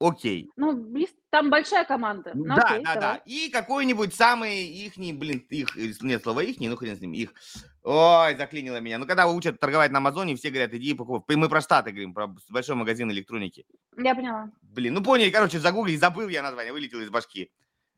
Окей. 0.03 0.51
Ну, 0.57 0.73
близ- 0.77 1.15
там 1.31 1.49
большая 1.49 1.85
команда. 1.85 2.33
Ну 2.35 2.45
Ну, 2.45 2.57
да, 2.57 2.63
окей, 2.63 2.85
да, 2.85 2.95
давай. 2.95 3.17
да. 3.19 3.23
И 3.25 3.51
какой-нибудь 3.51 4.13
самый 4.15 4.65
ихний, 4.67 5.13
блин, 5.13 5.47
их, 5.49 5.77
нет 6.03 6.23
слова 6.25 6.43
ихний, 6.43 6.69
ну 6.69 6.77
хрен 6.77 6.97
с 6.97 7.01
ним, 7.01 7.13
их. 7.13 7.33
Ой, 7.85 8.37
заклинило 8.37 8.81
меня. 8.81 8.99
Ну, 8.99 9.07
когда 9.07 9.29
учат 9.29 9.61
торговать 9.61 9.93
на 9.93 9.99
Амазоне, 9.99 10.35
все 10.35 10.51
говорят, 10.51 10.75
иди 10.75 10.95
покупай. 10.95 11.37
Мы 11.37 11.49
про 11.49 11.61
Штаты 11.61 11.91
говорим, 11.93 12.15
про 12.15 12.35
большой 12.49 12.75
магазин 12.75 13.11
электроники. 13.13 13.65
Я 13.97 14.15
поняла. 14.15 14.51
Блин, 14.63 14.95
ну 14.95 15.03
поняли, 15.05 15.31
короче, 15.31 15.61
загугли, 15.61 15.97
забыл 15.97 16.29
я 16.29 16.43
название, 16.43 16.73
вылетело 16.73 17.01
из 17.01 17.11
башки. 17.11 17.51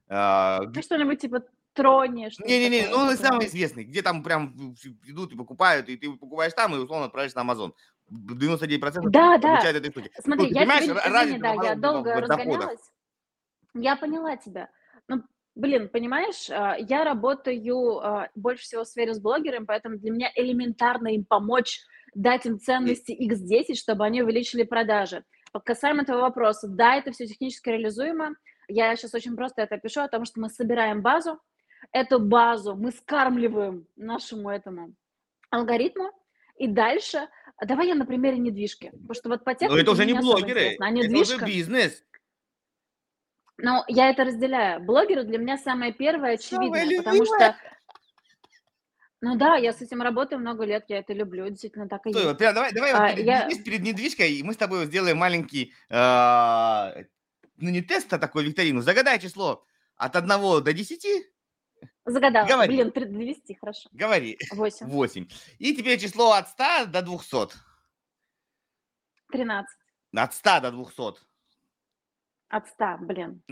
А, 0.08 0.60
Ну, 0.62 0.82
что-нибудь 0.82 1.20
типа 1.20 1.42
трони, 1.72 2.28
что 2.30 2.44
Не-не-не, 2.46 2.88
ну 2.88 2.98
он 2.98 3.16
самый 3.16 3.46
известный, 3.46 3.84
где 3.84 4.02
там 4.02 4.22
прям 4.22 4.74
идут 5.04 5.32
и 5.32 5.36
покупают, 5.36 5.88
и 5.88 5.96
ты 5.96 6.10
покупаешь 6.12 6.52
там, 6.52 6.74
и 6.74 6.78
условно 6.78 7.06
отправляешь 7.06 7.34
на 7.34 7.40
Амазон. 7.40 7.74
99% 8.10 9.08
Да, 9.10 9.38
да. 9.38 9.58
этой 9.60 9.90
штуки. 9.90 10.10
Смотри, 10.20 10.46
Ну, 10.46 10.52
я 10.52 10.60
понимаешь, 10.60 10.84
тебе, 10.84 10.94
ра- 10.94 10.98
извини, 11.00 11.12
разница 11.14 11.40
да, 11.40 11.52
я 11.68 11.74
долго 11.74 12.20
разгонялась. 12.20 12.90
Я 13.74 13.96
поняла 13.96 14.36
тебя. 14.36 14.68
Ну, 15.08 15.22
блин, 15.54 15.88
понимаешь, 15.88 16.48
а, 16.50 16.76
я 16.78 17.04
работаю 17.04 17.98
а, 17.98 18.28
больше 18.34 18.64
всего 18.64 18.84
в 18.84 18.88
сфере 18.88 19.14
с 19.14 19.20
блогерами, 19.20 19.64
поэтому 19.64 19.98
для 19.98 20.10
меня 20.10 20.30
элементарно 20.34 21.08
им 21.08 21.24
помочь, 21.24 21.80
дать 22.14 22.46
им 22.46 22.60
ценности 22.60 23.12
X10, 23.12 23.74
чтобы 23.74 24.04
они 24.04 24.22
увеличили 24.22 24.62
продажи. 24.62 25.24
Касаемо 25.64 26.02
этого 26.02 26.20
вопроса, 26.20 26.68
да, 26.68 26.96
это 26.96 27.12
все 27.12 27.26
технически 27.26 27.68
реализуемо. 27.70 28.34
Я 28.68 28.94
сейчас 28.96 29.14
очень 29.14 29.36
просто 29.36 29.62
это 29.62 29.78
пишу, 29.78 30.00
о 30.00 30.08
том, 30.08 30.24
что 30.24 30.40
мы 30.40 30.48
собираем 30.48 31.02
базу. 31.02 31.40
Эту 31.92 32.18
базу 32.18 32.74
мы 32.76 32.92
скармливаем 32.92 33.86
нашему 33.96 34.50
этому 34.50 34.94
алгоритму, 35.50 36.10
и 36.56 36.66
дальше, 36.66 37.28
а 37.56 37.66
давай 37.66 37.88
я 37.88 37.94
на 37.94 38.04
примере 38.06 38.38
недвижки, 38.38 38.90
потому 38.90 39.14
что 39.14 39.28
вот 39.28 39.44
по 39.44 39.52
Но 39.52 39.56
технике 39.56 39.82
это 39.82 39.90
уже 39.92 40.06
не 40.06 40.14
блогеры, 40.14 40.76
а 40.78 40.90
это 40.90 40.94
уже 40.98 41.08
недвижка, 41.08 41.46
бизнес. 41.46 42.04
ну, 43.58 43.82
я 43.88 44.10
это 44.10 44.24
разделяю. 44.24 44.80
Блогеры 44.84 45.24
для 45.24 45.38
меня 45.38 45.56
самое 45.56 45.92
первое 45.92 46.36
Самое 46.38 46.70
очевидное, 46.70 47.02
потому 47.02 47.24
что, 47.24 47.56
ну 49.20 49.36
да, 49.36 49.56
я 49.56 49.72
с 49.72 49.80
этим 49.80 50.02
работаю 50.02 50.40
много 50.40 50.64
лет, 50.64 50.84
я 50.88 50.98
это 50.98 51.12
люблю, 51.12 51.48
действительно 51.48 51.88
так 51.88 52.06
и 52.06 52.10
Стой, 52.10 52.22
есть. 52.22 52.32
вот 52.32 52.38
прям 52.38 52.54
давай, 52.54 52.72
давай 52.72 52.92
А, 52.92 53.00
вот 53.06 53.14
перед, 53.14 53.26
я- 53.26 53.48
перед 53.64 53.80
недвижкой 53.82 54.32
и 54.32 54.42
мы 54.42 54.52
с 54.54 54.56
тобой 54.56 54.86
сделаем 54.86 55.18
маленький, 55.18 55.72
а, 55.88 56.94
ну 57.56 57.70
не 57.70 57.82
тест, 57.82 58.12
а 58.12 58.18
такой 58.18 58.44
викторину. 58.44 58.80
Загадай 58.82 59.18
число 59.20 59.64
от 59.96 60.16
1 60.16 60.60
до 60.60 60.72
10, 60.72 61.06
Загадала. 62.06 62.46
Говори. 62.46 62.76
Блин, 62.82 62.90
200, 62.92 63.54
хорошо. 63.54 63.88
говори, 63.92 64.38
8, 64.52 64.86
8. 64.86 65.28
И 65.58 65.74
теперь 65.74 65.98
число 65.98 66.32
от 66.32 66.48
100 66.50 66.86
до 66.88 67.02
200. 67.02 67.54
13, 69.32 69.66
От 70.14 70.34
100 70.34 70.60
до 70.60 70.70
200. 70.70 71.20
от 72.48 72.68
100, 72.68 72.98
блин. 73.00 73.42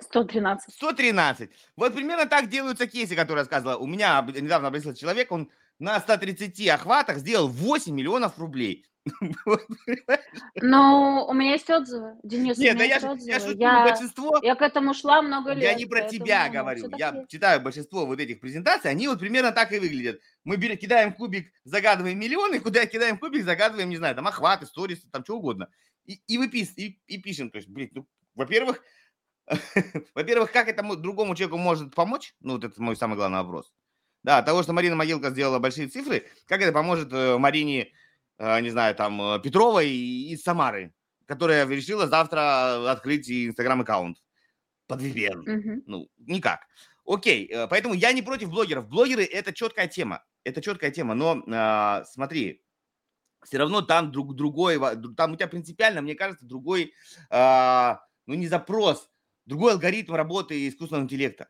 113. 0.00 0.74
113. 0.74 1.50
Вот 1.76 1.94
примерно 1.94 2.26
так 2.26 2.48
делаются 2.48 2.86
кейсы, 2.86 3.16
которые 3.16 3.42
я 3.42 3.44
сказала. 3.46 3.78
У 3.78 3.86
меня 3.86 4.20
недавно 4.22 4.68
обратился 4.68 4.98
человек, 4.98 5.32
он 5.32 5.50
на 5.78 6.00
130 6.00 6.68
охватах 6.68 7.18
сделал 7.18 7.48
8 7.48 7.94
миллионов 7.94 8.38
рублей. 8.38 8.86
Но 10.56 11.26
у 11.28 11.32
меня 11.32 11.52
есть 11.52 11.70
отзывы, 11.70 12.16
Денис, 12.22 12.58
у 12.58 12.60
Нет, 12.60 12.74
меня 12.74 12.78
да 12.78 12.84
я, 12.84 12.94
есть 12.94 13.06
шу- 13.06 13.12
отзывы. 13.12 13.54
я 13.58 13.78
Я, 13.78 13.84
большинство, 13.88 14.38
я 14.42 14.54
к 14.56 14.62
этому 14.62 14.94
шла 14.94 15.22
много 15.22 15.52
лет. 15.52 15.62
я 15.62 15.74
не 15.74 15.86
про 15.86 16.02
тебя 16.08 16.48
говорю, 16.48 16.90
я 16.96 17.14
есть. 17.14 17.28
читаю 17.30 17.60
большинство 17.60 18.04
вот 18.06 18.18
этих 18.18 18.40
презентаций, 18.40 18.90
они 18.90 19.06
вот 19.08 19.20
примерно 19.20 19.52
так 19.52 19.72
и 19.72 19.78
выглядят. 19.78 20.20
Мы 20.44 20.56
берем, 20.56 20.76
кидаем 20.76 21.12
кубик, 21.12 21.52
загадываем 21.64 22.18
миллионы, 22.18 22.58
куда 22.60 22.84
кидаем 22.86 23.18
кубик, 23.18 23.44
загадываем, 23.44 23.88
не 23.88 23.96
знаю, 23.96 24.14
там 24.14 24.26
охваты, 24.26 24.66
сторис, 24.66 25.02
там 25.12 25.22
что 25.24 25.36
угодно. 25.36 25.68
И, 26.04 26.20
и, 26.26 26.38
выпис, 26.38 26.72
и, 26.76 27.00
и 27.06 27.18
пишем, 27.18 27.50
то 27.50 27.56
есть, 27.58 27.68
блин, 27.68 27.90
ну, 27.92 28.06
во-первых, 28.34 28.82
во-первых, 30.14 30.52
как 30.52 30.68
это 30.68 30.82
мо- 30.82 30.96
другому 30.96 31.34
человеку 31.34 31.58
может 31.58 31.94
помочь? 31.94 32.34
Ну, 32.40 32.54
вот 32.54 32.64
это 32.64 32.82
мой 32.82 32.96
самый 32.96 33.14
главный 33.16 33.38
вопрос. 33.42 33.72
Да, 34.26 34.42
того, 34.42 34.64
что 34.64 34.72
Марина 34.72 34.96
Могилка 34.96 35.30
сделала 35.30 35.60
большие 35.60 35.86
цифры, 35.86 36.26
как 36.48 36.60
это 36.60 36.72
поможет 36.72 37.12
э, 37.12 37.38
Марине, 37.38 37.92
э, 38.38 38.60
не 38.60 38.70
знаю, 38.70 38.92
там, 38.96 39.22
э, 39.22 39.40
Петровой 39.40 39.88
из 39.88 40.42
Самары, 40.42 40.92
которая 41.26 41.64
решила 41.68 42.08
завтра 42.08 42.90
открыть 42.90 43.30
инстаграм-аккаунт 43.30 44.20
под 44.88 45.00
VPN? 45.00 45.42
Мгм. 45.46 45.82
Ну, 45.86 46.08
никак. 46.18 46.66
Окей, 47.04 47.46
э, 47.46 47.68
поэтому 47.68 47.94
я 47.94 48.10
не 48.10 48.20
против 48.20 48.50
блогеров. 48.50 48.88
Блогеры– 48.88 49.22
это 49.32 49.52
четкая 49.52 49.86
тема. 49.86 50.24
Это 50.42 50.60
четкая 50.60 50.90
тема, 50.90 51.14
но 51.14 51.44
а, 51.52 52.02
смотри, 52.06 52.64
все 53.44 53.58
равно 53.58 53.80
там 53.80 54.10
друг, 54.10 54.34
другой, 54.34 54.80
там 55.16 55.34
у 55.34 55.36
тебя 55.36 55.46
принципиально, 55.46 56.02
мне 56.02 56.16
кажется, 56.16 56.44
другой, 56.44 56.94
а, 57.30 58.00
ну 58.26 58.34
не 58.34 58.48
запрос, 58.48 59.08
другой 59.44 59.74
алгоритм 59.74 60.14
работы 60.14 60.66
искусственного 60.66 61.04
интеллекта. 61.04 61.48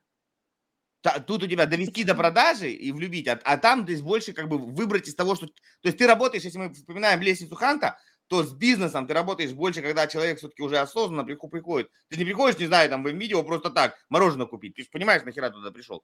Та- 1.07 1.21
Тут 1.21 1.45
у 1.45 1.47
тебя 1.47 1.66
довести 1.66 2.03
до 2.03 2.16
продажи 2.16 2.69
и 2.73 2.90
влюбить, 2.90 3.29
а, 3.29 3.38
а 3.45 3.57
там 3.59 3.85
здесь 3.85 4.03
больше 4.03 4.33
как 4.33 4.49
бы 4.49 4.59
выбрать 4.59 5.07
из 5.07 5.14
того, 5.14 5.37
что... 5.37 5.47
То 5.47 5.53
есть 5.85 5.99
ты 5.99 6.05
работаешь, 6.09 6.42
если 6.42 6.59
мы 6.59 6.73
вспоминаем 6.75 7.21
лестницу 7.23 7.55
Ханта, 7.55 7.97
то 8.27 8.42
с 8.42 8.53
бизнесом 8.53 9.07
ты 9.07 9.14
работаешь 9.14 9.53
больше, 9.53 9.83
когда 9.83 10.09
человек 10.09 10.38
все-таки 10.38 10.64
уже 10.64 10.79
осознанно 10.79 11.23
приходит. 11.23 11.92
Ты 12.09 12.19
не 12.19 12.25
приходишь, 12.25 12.59
не 12.59 12.66
знаю, 12.66 12.90
там 12.90 13.05
в 13.05 13.07
видео 13.09 13.45
просто 13.45 13.71
так, 13.71 13.95
мороженое 14.09 14.47
купить. 14.47 14.75
Ты 14.75 14.83
же 14.83 14.88
понимаешь, 14.90 15.23
нахера 15.23 15.51
туда 15.51 15.71
пришел. 15.71 16.03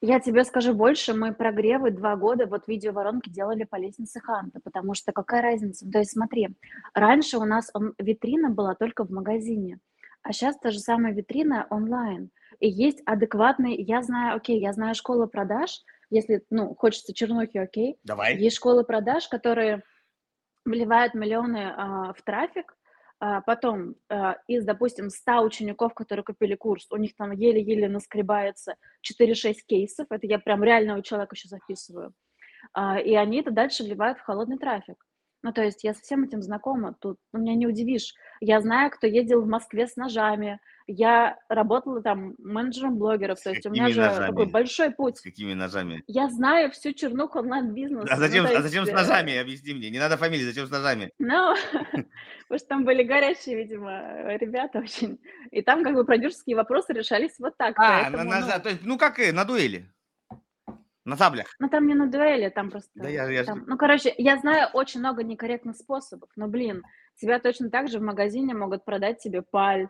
Я 0.00 0.20
тебе 0.20 0.44
скажу 0.44 0.74
больше, 0.74 1.12
мы 1.12 1.34
прогревы 1.34 1.90
два 1.90 2.14
года 2.14 2.46
вот 2.46 2.68
видеоворонки 2.68 3.30
делали 3.30 3.64
по 3.64 3.74
лестнице 3.74 4.20
Ханта, 4.20 4.60
потому 4.62 4.94
что 4.94 5.10
какая 5.10 5.42
разница? 5.42 5.90
То 5.90 5.98
есть 5.98 6.12
смотри, 6.12 6.50
раньше 6.94 7.36
у 7.38 7.44
нас 7.44 7.68
он- 7.74 7.94
витрина 7.98 8.50
была 8.50 8.76
только 8.76 9.04
в 9.04 9.10
магазине, 9.10 9.80
а 10.22 10.32
сейчас 10.32 10.56
та 10.58 10.70
же 10.70 10.78
самая 10.78 11.12
витрина 11.12 11.66
онлайн. 11.68 12.30
И 12.60 12.68
есть 12.68 13.02
адекватный, 13.06 13.76
я 13.80 14.02
знаю, 14.02 14.36
окей, 14.36 14.60
я 14.60 14.72
знаю 14.72 14.94
школы 14.94 15.26
продаж, 15.26 15.80
если, 16.10 16.44
ну, 16.50 16.74
хочется 16.74 17.14
чернухи, 17.14 17.58
окей, 17.58 17.98
Давай. 18.04 18.36
есть 18.36 18.56
школы 18.56 18.84
продаж, 18.84 19.28
которые 19.28 19.82
вливают 20.64 21.14
миллионы 21.14 21.72
а, 21.76 22.12
в 22.12 22.22
трафик, 22.22 22.76
а, 23.20 23.40
потом 23.40 23.96
а, 24.08 24.36
из, 24.46 24.64
допустим, 24.64 25.10
100 25.10 25.42
учеников, 25.42 25.94
которые 25.94 26.24
купили 26.24 26.54
курс, 26.54 26.86
у 26.90 26.96
них 26.96 27.14
там 27.16 27.30
еле-еле 27.32 27.88
наскребается 27.88 28.76
4-6 29.02 29.54
кейсов, 29.66 30.06
это 30.10 30.26
я 30.26 30.38
прям 30.38 30.62
реального 30.62 31.02
человека 31.02 31.34
еще 31.34 31.48
записываю, 31.48 32.12
А, 32.72 32.98
и 32.98 33.14
они 33.14 33.40
это 33.40 33.50
дальше 33.50 33.84
вливают 33.84 34.18
в 34.18 34.22
холодный 34.22 34.58
трафик. 34.58 35.04
Ну, 35.42 35.52
то 35.52 35.62
есть 35.62 35.84
я 35.84 35.92
со 35.92 36.00
всем 36.00 36.24
этим 36.24 36.40
знакома, 36.40 36.96
тут 36.98 37.18
ну, 37.32 37.40
меня 37.40 37.54
не 37.54 37.66
удивишь. 37.66 38.14
Я 38.40 38.62
знаю, 38.62 38.90
кто 38.90 39.06
ездил 39.06 39.42
в 39.42 39.46
Москве 39.46 39.86
с 39.86 39.94
ножами, 39.94 40.58
я 40.86 41.38
работала 41.48 42.02
там 42.02 42.34
менеджером 42.38 42.98
блогеров, 42.98 43.40
то 43.40 43.50
есть 43.50 43.64
у 43.66 43.70
меня 43.70 43.88
же 43.88 44.02
ножами? 44.02 44.26
такой 44.26 44.46
большой 44.46 44.90
путь. 44.90 45.18
С 45.18 45.22
какими 45.22 45.54
ножами? 45.54 46.04
Я 46.06 46.28
знаю 46.28 46.70
всю 46.72 46.92
чернуху 46.92 47.38
онлайн-бизнеса. 47.38 48.06
А 48.10 48.16
ну, 48.16 48.20
зачем, 48.20 48.46
то 48.46 48.58
а 48.58 48.62
зачем 48.62 48.84
с 48.84 48.88
э, 48.90 48.92
ножами? 48.92 49.36
Объясни 49.36 49.72
мне. 49.72 49.90
Не 49.90 49.98
надо 49.98 50.16
фамилии, 50.16 50.44
зачем 50.44 50.66
с 50.66 50.70
ножами? 50.70 51.10
Ну, 51.18 51.54
потому 51.72 52.58
что 52.58 52.68
там 52.68 52.84
были 52.84 53.02
горячие, 53.02 53.56
видимо, 53.56 54.36
ребята 54.36 54.80
очень. 54.80 55.18
И 55.50 55.62
там 55.62 55.84
как 55.84 55.94
бы 55.94 56.04
продюсерские 56.04 56.56
вопросы 56.56 56.92
решались 56.92 57.38
вот 57.38 57.56
так. 57.56 57.74
А, 57.78 58.10
на 58.10 58.24
ножа. 58.24 58.56
ну, 58.58 58.62
То 58.62 58.68
есть, 58.68 58.82
ну 58.84 58.98
как 58.98 59.18
и 59.18 59.32
на 59.32 59.44
дуэли. 59.44 59.90
На 61.06 61.16
саблях. 61.16 61.54
ну, 61.58 61.68
там 61.68 61.86
не 61.86 61.94
на 61.94 62.06
дуэли, 62.06 62.48
там 62.48 62.70
просто... 62.70 62.90
Да 62.94 63.10
я- 63.10 63.28
я 63.28 63.44
там- 63.44 63.64
Ну, 63.66 63.76
короче, 63.76 64.14
я 64.16 64.38
знаю 64.38 64.68
очень 64.72 65.00
много 65.00 65.22
некорректных 65.22 65.76
способов, 65.76 66.30
но, 66.34 66.48
блин, 66.48 66.82
тебя 67.20 67.38
точно 67.38 67.68
так 67.68 67.88
же 67.88 67.98
в 67.98 68.02
магазине 68.02 68.54
могут 68.54 68.86
продать 68.86 69.18
тебе 69.18 69.42
паль, 69.42 69.88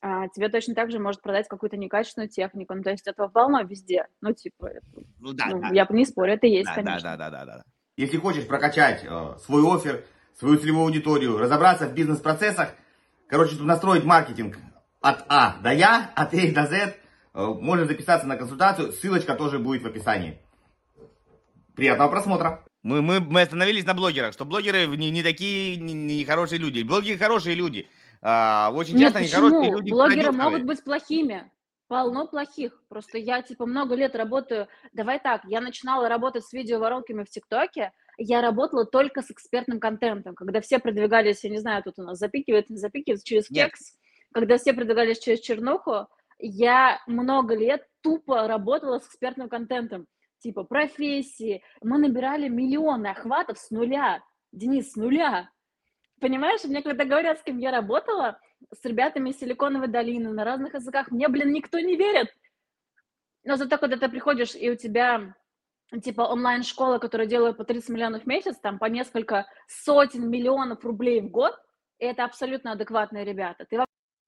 а, 0.00 0.28
тебе 0.28 0.48
точно 0.48 0.74
так 0.74 0.90
же 0.90 0.98
может 0.98 1.22
продать 1.22 1.48
какую-то 1.48 1.76
некачественную 1.76 2.28
технику. 2.28 2.74
Ну, 2.74 2.82
то 2.82 2.90
есть 2.90 3.06
этого 3.06 3.28
полно 3.28 3.62
везде. 3.62 4.06
Ну, 4.20 4.32
типа, 4.32 4.66
это- 4.66 4.86
Ну 5.20 5.32
да, 5.32 5.46
ну, 5.46 5.60
да. 5.60 5.68
я 5.72 5.86
не 5.90 6.04
спорю, 6.04 6.34
это 6.34 6.46
есть, 6.46 6.66
Да, 6.66 6.74
да, 6.76 6.82
конечно. 6.82 7.16
да, 7.16 7.30
да, 7.30 7.44
да, 7.44 7.44
да. 7.44 7.62
Если 7.96 8.18
хочешь 8.18 8.46
прокачать 8.46 9.04
э, 9.04 9.36
свой 9.40 9.62
офер, 9.74 10.04
свою 10.38 10.58
целевую 10.58 10.86
аудиторию, 10.86 11.38
разобраться 11.38 11.88
в 11.88 11.94
бизнес-процессах, 11.94 12.74
короче, 13.26 13.56
тут 13.56 13.66
настроить 13.66 14.04
маркетинг 14.04 14.58
от 15.00 15.24
А 15.28 15.56
до 15.62 15.72
Я, 15.72 16.10
от 16.14 16.34
А 16.34 16.52
до 16.52 16.66
З, 16.66 16.74
э, 16.74 16.94
можешь 17.34 17.88
записаться 17.88 18.26
на 18.26 18.36
консультацию, 18.36 18.92
ссылочка 18.92 19.34
тоже 19.34 19.58
будет 19.58 19.82
в 19.82 19.86
описании. 19.86 20.38
Приятного 21.74 22.10
просмотра. 22.10 22.64
Мы, 22.82 23.02
мы, 23.02 23.20
мы 23.20 23.42
остановились 23.42 23.84
на 23.84 23.94
блогерах, 23.94 24.32
что 24.32 24.44
блогеры 24.44 24.86
не, 24.86 25.10
не 25.10 25.22
такие 25.22 25.76
не, 25.76 25.92
не 25.92 26.24
хорошие 26.24 26.58
люди. 26.58 26.82
Блогеры 26.82 27.18
хорошие 27.18 27.56
люди. 27.56 27.88
А, 28.28 28.72
очень 28.74 28.96
Нет, 28.96 29.14
часто 29.14 29.18
они 29.20 29.28
почему? 29.28 29.72
люди. 29.76 29.90
Блогеры 29.92 30.32
могут 30.32 30.64
быть 30.64 30.82
плохими. 30.82 31.48
Полно 31.86 32.26
плохих. 32.26 32.82
Просто 32.88 33.18
я, 33.18 33.40
типа, 33.40 33.66
много 33.66 33.94
лет 33.94 34.16
работаю. 34.16 34.66
Давай 34.92 35.20
так, 35.20 35.44
я 35.44 35.60
начинала 35.60 36.08
работать 36.08 36.44
с 36.44 36.52
видеоворонками 36.52 37.22
в 37.22 37.30
ТикТоке. 37.30 37.92
я 38.18 38.40
работала 38.40 38.84
только 38.84 39.22
с 39.22 39.30
экспертным 39.30 39.78
контентом, 39.78 40.34
когда 40.34 40.60
все 40.60 40.80
продвигались, 40.80 41.44
я 41.44 41.50
не 41.50 41.58
знаю, 41.58 41.84
тут 41.84 42.00
у 42.00 42.02
нас 42.02 42.18
запикивает, 42.18 42.68
не 42.68 42.78
запикивает, 42.78 43.22
через 43.22 43.48
Нет. 43.48 43.66
кекс, 43.66 43.96
когда 44.32 44.58
все 44.58 44.72
продвигались 44.72 45.20
через 45.20 45.38
чернуху, 45.38 46.08
я 46.40 47.00
много 47.06 47.54
лет 47.54 47.86
тупо 48.00 48.48
работала 48.48 48.98
с 48.98 49.06
экспертным 49.06 49.48
контентом, 49.48 50.08
типа 50.40 50.64
профессии. 50.64 51.62
Мы 51.80 51.98
набирали 51.98 52.48
миллионы 52.48 53.06
охватов 53.06 53.58
с 53.58 53.70
нуля. 53.70 54.24
Денис, 54.50 54.92
с 54.92 54.96
нуля. 54.96 55.48
Понимаешь, 56.20 56.64
мне 56.64 56.82
когда 56.82 57.04
говорят, 57.04 57.38
с 57.38 57.42
кем 57.42 57.58
я 57.58 57.70
работала, 57.70 58.40
с 58.72 58.84
ребятами 58.84 59.30
из 59.30 59.38
Силиконовой 59.38 59.88
долины 59.88 60.32
на 60.32 60.44
разных 60.44 60.74
языках, 60.74 61.10
мне, 61.10 61.28
блин, 61.28 61.52
никто 61.52 61.78
не 61.78 61.96
верит. 61.96 62.28
Но 63.44 63.56
зато, 63.56 63.78
когда 63.78 63.96
ты 63.96 64.08
приходишь, 64.08 64.54
и 64.54 64.70
у 64.70 64.76
тебя 64.76 65.34
типа 66.02 66.22
онлайн-школа, 66.22 66.98
которая 66.98 67.26
делает 67.26 67.58
по 67.58 67.64
30 67.64 67.90
миллионов 67.90 68.22
в 68.22 68.26
месяц, 68.26 68.56
там 68.56 68.78
по 68.78 68.86
несколько 68.86 69.46
сотен 69.68 70.28
миллионов 70.28 70.84
рублей 70.84 71.20
в 71.20 71.30
год, 71.30 71.54
и 71.98 72.06
это 72.06 72.24
абсолютно 72.24 72.72
адекватные 72.72 73.24
ребята. 73.24 73.66
Ты 73.68 73.84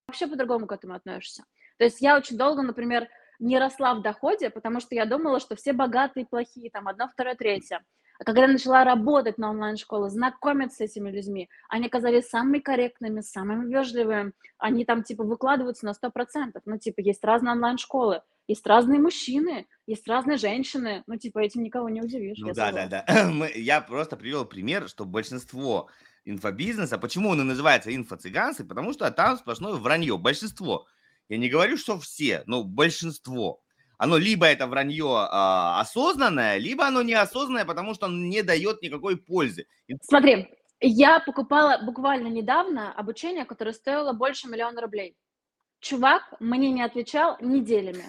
вообще 0.06 0.26
по-другому 0.26 0.66
к 0.66 0.72
этому 0.72 0.94
относишься. 0.94 1.44
То 1.78 1.84
есть 1.84 2.00
я 2.00 2.16
очень 2.16 2.36
долго, 2.36 2.62
например, 2.62 3.08
не 3.38 3.58
росла 3.58 3.94
в 3.94 4.02
доходе, 4.02 4.50
потому 4.50 4.80
что 4.80 4.94
я 4.94 5.04
думала, 5.04 5.40
что 5.40 5.56
все 5.56 5.72
богатые 5.72 6.26
плохие, 6.26 6.70
там 6.70 6.88
одно, 6.88 7.08
второе, 7.08 7.34
третье. 7.34 7.84
А 8.18 8.24
когда 8.24 8.42
я 8.42 8.48
начала 8.48 8.84
работать 8.84 9.38
на 9.38 9.50
онлайн-школе, 9.50 10.10
знакомиться 10.10 10.78
с 10.78 10.80
этими 10.80 11.10
людьми, 11.10 11.48
они 11.68 11.86
оказались 11.86 12.28
самыми 12.28 12.58
корректными, 12.58 13.20
самыми 13.20 13.72
вежливыми, 13.72 14.32
они 14.58 14.84
там 14.84 15.04
типа 15.04 15.22
выкладываются 15.22 15.86
на 15.86 15.92
100%. 15.92 16.60
Ну, 16.64 16.78
типа, 16.78 17.00
есть 17.00 17.24
разные 17.24 17.52
онлайн-школы, 17.52 18.22
есть 18.48 18.66
разные 18.66 18.98
мужчины, 18.98 19.68
есть 19.86 20.08
разные 20.08 20.36
женщины. 20.36 21.04
Ну, 21.06 21.16
типа, 21.16 21.38
этим 21.38 21.62
никого 21.62 21.88
не 21.88 22.02
удивишь. 22.02 22.38
Ну 22.40 22.52
да, 22.54 22.72
да, 22.72 22.86
да. 22.88 23.04
Я 23.54 23.80
просто 23.80 24.16
привел 24.16 24.44
пример, 24.44 24.88
что 24.88 25.04
большинство 25.04 25.88
инфобизнеса, 26.24 26.98
почему 26.98 27.30
он 27.30 27.40
и 27.40 27.44
называется 27.44 27.94
инфо-цыганцы, 27.94 28.64
потому 28.64 28.92
что 28.92 29.10
там 29.12 29.38
сплошное 29.38 29.74
вранье, 29.74 30.18
большинство. 30.18 30.86
Я 31.28 31.38
не 31.38 31.48
говорю, 31.48 31.76
что 31.76 31.98
все, 32.00 32.42
но 32.46 32.64
большинство. 32.64 33.60
Оно 33.98 34.16
либо 34.16 34.46
это 34.46 34.68
вранье 34.68 35.06
а, 35.08 35.80
осознанное, 35.80 36.56
либо 36.56 36.86
оно 36.86 37.02
неосознанное, 37.02 37.64
потому 37.64 37.94
что 37.94 38.06
оно 38.06 38.16
не 38.16 38.42
дает 38.42 38.80
никакой 38.80 39.16
пользы. 39.16 39.66
Смотри, 40.02 40.48
я 40.80 41.18
покупала 41.18 41.80
буквально 41.82 42.28
недавно 42.28 42.92
обучение, 42.92 43.44
которое 43.44 43.72
стоило 43.72 44.12
больше 44.12 44.48
миллиона 44.48 44.80
рублей. 44.80 45.16
Чувак 45.80 46.22
мне 46.38 46.70
не 46.70 46.82
отвечал 46.82 47.36
неделями. 47.40 48.04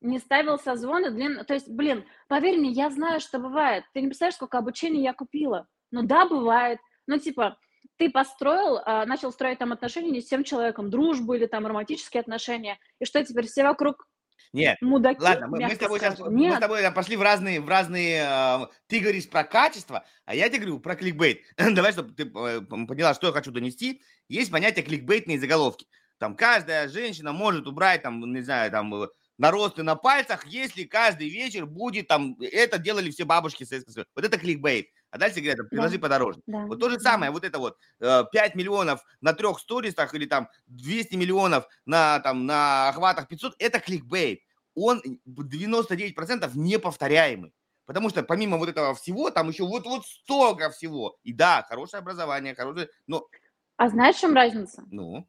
Не 0.00 0.18
ставил 0.18 0.58
созвоны, 0.58 1.10
длин... 1.10 1.44
То 1.44 1.54
есть, 1.54 1.68
блин, 1.68 2.04
поверь 2.28 2.58
мне, 2.58 2.70
я 2.70 2.88
знаю, 2.90 3.20
что 3.20 3.38
бывает. 3.40 3.84
Ты 3.92 4.00
не 4.00 4.06
представляешь, 4.06 4.36
сколько 4.36 4.58
обучения 4.58 5.02
я 5.02 5.12
купила. 5.12 5.66
Ну 5.90 6.02
да, 6.02 6.26
бывает. 6.26 6.78
Ну, 7.06 7.18
типа, 7.18 7.56
ты 7.96 8.10
построил, 8.10 8.80
а, 8.84 9.04
начал 9.06 9.32
строить 9.32 9.58
там 9.58 9.72
отношения 9.72 10.10
не 10.10 10.20
с 10.20 10.28
тем 10.28 10.44
человеком, 10.44 10.90
дружбу 10.90 11.34
или 11.34 11.46
там 11.46 11.66
романтические 11.66 12.20
отношения, 12.20 12.78
и 12.98 13.04
что 13.04 13.24
теперь 13.24 13.46
все 13.46 13.62
вокруг 13.64 14.06
нет, 14.52 14.76
мудаки, 14.82 15.20
ладно, 15.22 15.46
мы, 15.48 15.60
мы 15.60 15.74
с 15.74 15.78
тобой 15.78 15.98
сейчас, 15.98 16.18
мы 16.18 16.54
с 16.54 16.58
тобой 16.58 16.92
пошли 16.92 17.16
в 17.16 17.22
разные, 17.22 17.60
в 17.60 17.68
разные, 17.68 18.26
э, 18.28 18.66
ты 18.86 19.00
говоришь 19.00 19.28
про 19.28 19.44
качество, 19.44 20.04
а 20.26 20.34
я 20.34 20.48
тебе 20.48 20.58
говорю 20.58 20.78
про 20.80 20.94
кликбейт. 20.94 21.42
Давай, 21.56 21.92
чтобы 21.92 22.12
ты 22.12 22.24
э, 22.24 22.60
поняла, 22.60 23.14
что 23.14 23.28
я 23.28 23.32
хочу 23.32 23.50
донести. 23.50 24.02
Есть 24.28 24.50
понятие 24.50 24.84
кликбейтные 24.84 25.40
заголовки. 25.40 25.86
Там 26.18 26.36
каждая 26.36 26.88
женщина 26.88 27.32
может 27.32 27.66
убрать, 27.66 28.02
там, 28.02 28.20
не 28.30 28.42
знаю, 28.42 28.70
там, 28.70 28.94
э, 28.94 29.08
наросты 29.38 29.82
на 29.82 29.96
пальцах, 29.96 30.46
если 30.46 30.84
каждый 30.84 31.30
вечер 31.30 31.64
будет 31.64 32.08
там, 32.08 32.36
это 32.40 32.78
делали 32.78 33.10
все 33.10 33.24
бабушки 33.24 33.64
Советского 33.64 33.92
Союза. 33.94 34.08
Вот 34.14 34.24
это 34.24 34.38
кликбейт. 34.38 34.88
А 35.12 35.18
дальше 35.18 35.40
говорят, 35.40 35.68
приложи 35.68 35.98
да. 35.98 36.00
подороже. 36.00 36.40
Да. 36.46 36.64
Вот 36.64 36.80
то 36.80 36.88
же 36.88 36.98
самое, 36.98 37.30
вот 37.30 37.44
это 37.44 37.58
вот 37.58 37.76
5 38.00 38.28
э, 38.32 38.50
миллионов 38.54 39.04
на 39.20 39.34
трех 39.34 39.58
сторисах 39.58 40.14
или 40.14 40.24
там 40.24 40.48
200 40.68 41.16
миллионов 41.16 41.68
на, 41.84 42.18
там, 42.20 42.46
на 42.46 42.88
охватах 42.88 43.28
500, 43.28 43.54
это 43.58 43.78
кликбейт. 43.78 44.40
Он 44.74 45.02
99% 45.28 46.50
неповторяемый. 46.54 47.52
Потому 47.84 48.08
что 48.08 48.22
помимо 48.22 48.56
вот 48.56 48.70
этого 48.70 48.94
всего, 48.94 49.30
там 49.30 49.50
еще 49.50 49.64
вот, 49.64 49.84
вот 49.84 50.06
столько 50.06 50.70
всего. 50.70 51.18
И 51.24 51.34
да, 51.34 51.62
хорошее 51.68 52.00
образование, 52.00 52.54
хорошее, 52.54 52.88
но... 53.06 53.28
А 53.76 53.90
знаешь, 53.90 54.16
в 54.16 54.20
чем 54.20 54.34
разница? 54.34 54.82
Ну? 54.90 55.28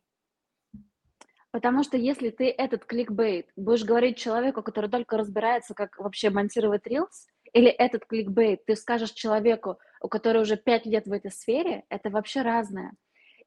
Потому 1.52 1.84
что 1.84 1.98
если 1.98 2.30
ты 2.30 2.50
этот 2.50 2.86
кликбейт 2.86 3.50
будешь 3.58 3.84
говорить 3.84 4.17
человеку, 4.17 4.63
который 4.63 4.89
только 4.89 5.17
разбирается, 5.17 5.74
как 5.74 6.00
вообще 6.00 6.30
монтировать 6.30 6.88
рилс, 6.88 7.28
или 7.54 7.70
этот 7.70 8.06
кликбейт 8.06 8.66
ты 8.66 8.76
скажешь 8.76 9.12
человеку, 9.12 9.80
у 10.02 10.10
которого 10.10 10.42
уже 10.42 10.58
пять 10.58 10.86
лет 10.86 11.06
в 11.06 11.12
этой 11.12 11.32
сфере, 11.32 11.84
это 11.89 12.10
вообще 12.10 12.42
разное. 12.42 12.94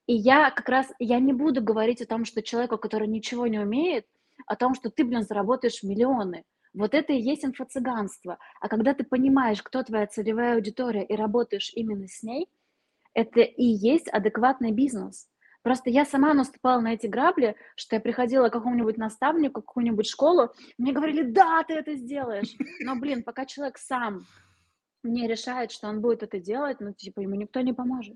И 0.06 0.14
я 0.14 0.50
как 0.50 0.68
раз, 0.68 0.92
я 0.98 1.18
не 1.18 1.32
буду 1.32 1.60
говорить 1.60 2.00
о 2.00 2.06
том, 2.06 2.24
что 2.24 2.42
человеку, 2.42 2.78
который 2.78 3.08
ничего 3.08 3.46
не 3.48 3.58
умеет, 3.58 4.06
о 4.46 4.54
том, 4.54 4.74
что 4.74 4.90
ты, 4.90 5.04
блин, 5.04 5.22
заработаешь 5.22 5.82
миллионы. 5.82 6.44
Вот 6.72 6.94
это 6.94 7.12
и 7.12 7.20
есть 7.20 7.44
инфо-цыганство. 7.44 8.38
А 8.60 8.68
когда 8.68 8.94
ты 8.94 9.02
понимаешь, 9.02 9.62
кто 9.62 9.82
твоя 9.82 10.06
целевая 10.06 10.54
аудитория, 10.54 11.04
и 11.04 11.16
работаешь 11.16 11.72
именно 11.74 12.06
с 12.06 12.22
ней, 12.22 12.48
это 13.14 13.40
и 13.40 13.64
есть 13.64 14.08
адекватный 14.08 14.72
бизнес. 14.72 15.26
Просто 15.66 15.90
я 15.90 16.04
сама 16.04 16.32
наступала 16.32 16.80
на 16.80 16.94
эти 16.94 17.08
грабли, 17.08 17.56
что 17.74 17.96
я 17.96 18.00
приходила 18.00 18.48
к 18.48 18.52
какому-нибудь 18.52 18.98
наставнику, 18.98 19.62
в 19.62 19.64
какую-нибудь 19.64 20.06
школу, 20.06 20.52
мне 20.78 20.92
говорили, 20.92 21.22
да, 21.22 21.64
ты 21.66 21.74
это 21.74 21.96
сделаешь. 21.96 22.54
Но, 22.78 22.94
блин, 22.94 23.24
пока 23.24 23.46
человек 23.46 23.76
сам 23.76 24.28
не 25.02 25.26
решает, 25.26 25.72
что 25.72 25.88
он 25.88 26.00
будет 26.00 26.22
это 26.22 26.38
делать, 26.38 26.76
ну, 26.78 26.92
типа, 26.92 27.18
ему 27.18 27.34
никто 27.34 27.62
не 27.62 27.72
поможет. 27.72 28.14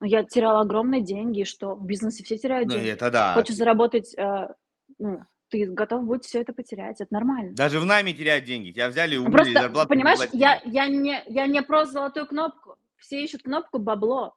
Но 0.00 0.06
я 0.06 0.22
теряла 0.22 0.60
огромные 0.60 1.00
деньги, 1.00 1.44
что 1.44 1.76
в 1.76 1.86
бизнесе 1.86 2.22
все 2.22 2.36
теряют 2.36 2.68
ну, 2.68 2.74
деньги. 2.74 2.90
это 2.90 3.10
да. 3.10 3.32
Хочешь 3.32 3.56
заработать, 3.56 4.14
э, 4.14 4.48
ну, 4.98 5.20
ты 5.48 5.64
готов 5.64 6.04
будет 6.04 6.26
все 6.26 6.42
это 6.42 6.52
потерять, 6.52 7.00
это 7.00 7.10
нормально. 7.10 7.54
Даже 7.54 7.80
в 7.80 7.86
нами 7.86 8.12
теряют 8.12 8.44
деньги. 8.44 8.72
Тебя 8.72 8.90
взяли, 8.90 9.16
убили, 9.16 9.32
Просто, 9.32 9.52
зарплату 9.62 9.88
понимаешь, 9.88 10.18
я, 10.34 10.60
я, 10.66 10.88
не, 10.88 11.22
я 11.24 11.46
не 11.46 11.62
про 11.62 11.86
золотую 11.86 12.26
кнопку. 12.26 12.76
Все 12.98 13.24
ищут 13.24 13.44
кнопку 13.44 13.78
бабло. 13.78 14.36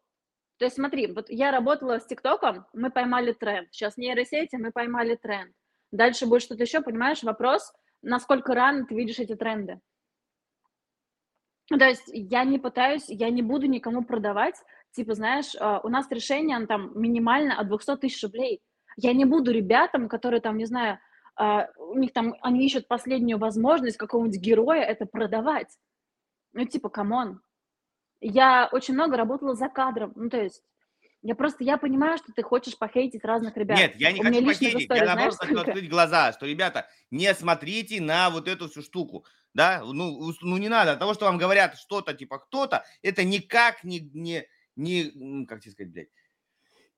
То 0.59 0.65
есть 0.65 0.75
смотри, 0.75 1.07
вот 1.07 1.29
я 1.29 1.51
работала 1.51 1.99
с 1.99 2.05
ТикТоком, 2.05 2.65
мы 2.73 2.91
поймали 2.91 3.31
тренд. 3.31 3.69
Сейчас 3.71 3.95
нейросети, 3.95 4.57
мы 4.57 4.71
поймали 4.71 5.15
тренд. 5.15 5.53
Дальше 5.91 6.25
будет 6.25 6.41
что-то 6.41 6.63
еще, 6.63 6.81
понимаешь, 6.81 7.23
вопрос, 7.23 7.73
насколько 8.01 8.53
рано 8.53 8.85
ты 8.85 8.93
видишь 8.93 9.19
эти 9.19 9.35
тренды. 9.35 9.79
То 11.69 11.85
есть 11.85 12.09
я 12.13 12.43
не 12.43 12.59
пытаюсь, 12.59 13.05
я 13.07 13.29
не 13.29 13.41
буду 13.41 13.67
никому 13.67 14.03
продавать, 14.03 14.55
типа, 14.91 15.13
знаешь, 15.13 15.55
а, 15.59 15.79
у 15.81 15.87
нас 15.87 16.11
решение 16.11 16.65
там 16.67 16.91
минимально 16.99 17.57
от 17.57 17.67
200 17.69 17.97
тысяч 17.97 18.21
рублей. 18.23 18.61
Я 18.97 19.13
не 19.13 19.23
буду 19.23 19.51
ребятам, 19.51 20.09
которые 20.09 20.41
там, 20.41 20.57
не 20.57 20.65
знаю, 20.65 20.99
а, 21.37 21.69
у 21.77 21.97
них 21.97 22.11
там, 22.11 22.35
они 22.41 22.65
ищут 22.65 22.89
последнюю 22.89 23.39
возможность 23.39 23.97
какого-нибудь 23.97 24.41
героя 24.41 24.81
это 24.81 25.05
продавать. 25.05 25.77
Ну, 26.51 26.65
типа, 26.65 26.89
come 26.89 27.18
on, 27.18 27.39
я 28.21 28.69
очень 28.71 28.93
много 28.93 29.17
работала 29.17 29.55
за 29.55 29.69
кадром, 29.69 30.13
ну, 30.15 30.29
то 30.29 30.41
есть 30.41 30.63
я 31.21 31.35
просто, 31.35 31.63
я 31.63 31.77
понимаю, 31.77 32.17
что 32.17 32.31
ты 32.33 32.41
хочешь 32.43 32.77
похейтить 32.77 33.25
разных 33.25 33.57
ребят. 33.57 33.77
Нет, 33.77 33.95
я 33.97 34.11
не 34.11 34.21
У 34.21 34.23
хочу 34.23 34.45
похейтить, 34.45 34.83
истории, 34.83 34.99
я 34.99 35.05
наоборот 35.05 35.35
хочу 35.35 35.59
открыть 35.59 35.89
глаза, 35.89 36.31
что, 36.31 36.45
ребята, 36.45 36.87
не 37.11 37.33
смотрите 37.33 38.01
на 38.01 38.29
вот 38.29 38.47
эту 38.47 38.69
всю 38.69 38.81
штуку, 38.81 39.25
да, 39.53 39.81
ну, 39.83 40.31
ну 40.41 40.57
не 40.57 40.69
надо, 40.69 40.93
от 40.93 40.99
того, 40.99 41.13
что 41.13 41.25
вам 41.25 41.37
говорят 41.37 41.77
что-то, 41.77 42.13
типа 42.13 42.39
кто-то, 42.39 42.85
это 43.01 43.23
никак 43.23 43.83
не, 43.83 44.09
не, 44.13 44.45
не, 44.75 45.45
как 45.45 45.61
тебе 45.61 45.73
сказать, 45.73 45.91
блядь, 45.91 46.09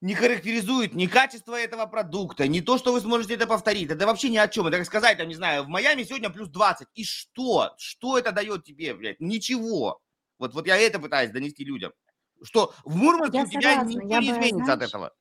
не 0.01 0.15
характеризует 0.15 0.93
ни 0.93 1.05
качество 1.05 1.60
этого 1.60 1.86
продукта, 1.86 2.47
ни 2.47 2.60
то, 2.60 2.77
что 2.77 2.91
вы 2.91 3.01
сможете 3.01 3.36
это 3.36 3.45
повторить. 3.45 3.91
Это 3.91 4.07
вообще 4.07 4.29
ни 4.29 4.38
о 4.38 4.47
чем. 4.47 4.65
Это 4.65 4.77
как 4.77 4.88
сказать, 4.88 5.19
там, 5.19 5.27
не 5.27 5.36
знаю, 5.36 5.63
в 5.63 5.67
Майами 5.67 6.01
сегодня 6.01 6.31
плюс 6.31 6.49
20. 6.49 6.88
И 6.95 7.03
что? 7.03 7.75
Что 7.77 8.17
это 8.17 8.31
дает 8.31 8.63
тебе, 8.63 8.95
блядь? 8.95 9.19
Ничего. 9.19 10.01
Вот, 10.41 10.56
вот 10.56 10.65
я 10.65 10.75
это 10.75 10.99
пытаюсь 10.99 11.30
донести 11.30 11.63
людям. 11.63 11.93
Что 12.41 12.73
в 12.84 12.95
Мурманске 12.95 13.38
я 13.38 13.43
у 13.43 13.47
тебя 13.47 13.62
согласна. 13.62 13.89
никто 13.91 14.08
я 14.08 14.19
не 14.19 14.27
бы, 14.27 14.34
изменится 14.34 14.65
знаешь, 14.65 14.82
от 14.82 14.89
этого. 14.89 15.13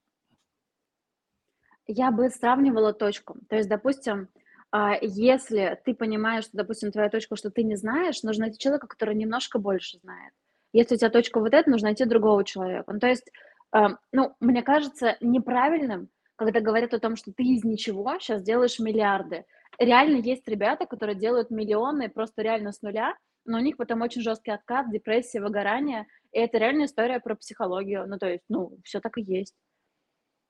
Я 1.86 2.10
бы 2.10 2.30
сравнивала 2.30 2.94
точку. 2.94 3.36
То 3.50 3.56
есть, 3.56 3.68
допустим, 3.68 4.28
а, 4.72 4.94
если 5.02 5.78
ты 5.84 5.94
понимаешь, 5.94 6.44
что, 6.44 6.56
допустим, 6.56 6.90
твоя 6.90 7.10
точка, 7.10 7.36
что 7.36 7.50
ты 7.50 7.64
не 7.64 7.76
знаешь, 7.76 8.22
нужно 8.22 8.46
найти 8.46 8.58
человека, 8.58 8.86
который 8.86 9.14
немножко 9.14 9.58
больше 9.58 9.98
знает. 9.98 10.32
Если 10.72 10.94
у 10.94 10.98
тебя 10.98 11.10
точка 11.10 11.38
вот 11.38 11.52
эта, 11.52 11.68
нужно 11.68 11.88
найти 11.88 12.06
другого 12.06 12.42
человека. 12.42 12.90
Ну, 12.90 12.98
то 12.98 13.08
есть, 13.08 13.30
а, 13.72 13.98
ну, 14.12 14.34
мне 14.40 14.62
кажется 14.62 15.18
неправильным, 15.20 16.08
когда 16.36 16.60
говорят 16.60 16.94
о 16.94 16.98
том, 16.98 17.16
что 17.16 17.30
ты 17.30 17.42
из 17.42 17.62
ничего 17.62 18.18
сейчас 18.20 18.42
делаешь 18.42 18.78
миллиарды. 18.78 19.44
Реально 19.78 20.16
есть 20.16 20.48
ребята, 20.48 20.86
которые 20.86 21.16
делают 21.16 21.50
миллионы 21.50 22.08
просто 22.08 22.40
реально 22.40 22.72
с 22.72 22.80
нуля, 22.80 23.14
но 23.44 23.58
у 23.58 23.60
них 23.60 23.76
потом 23.76 24.02
очень 24.02 24.22
жесткий 24.22 24.50
откат, 24.50 24.90
депрессия, 24.90 25.40
выгорание, 25.40 26.06
и 26.32 26.38
это 26.38 26.58
реальная 26.58 26.86
история 26.86 27.20
про 27.20 27.34
психологию, 27.34 28.06
ну, 28.06 28.18
то 28.18 28.28
есть, 28.28 28.44
ну, 28.48 28.78
все 28.84 29.00
так 29.00 29.18
и 29.18 29.22
есть. 29.22 29.54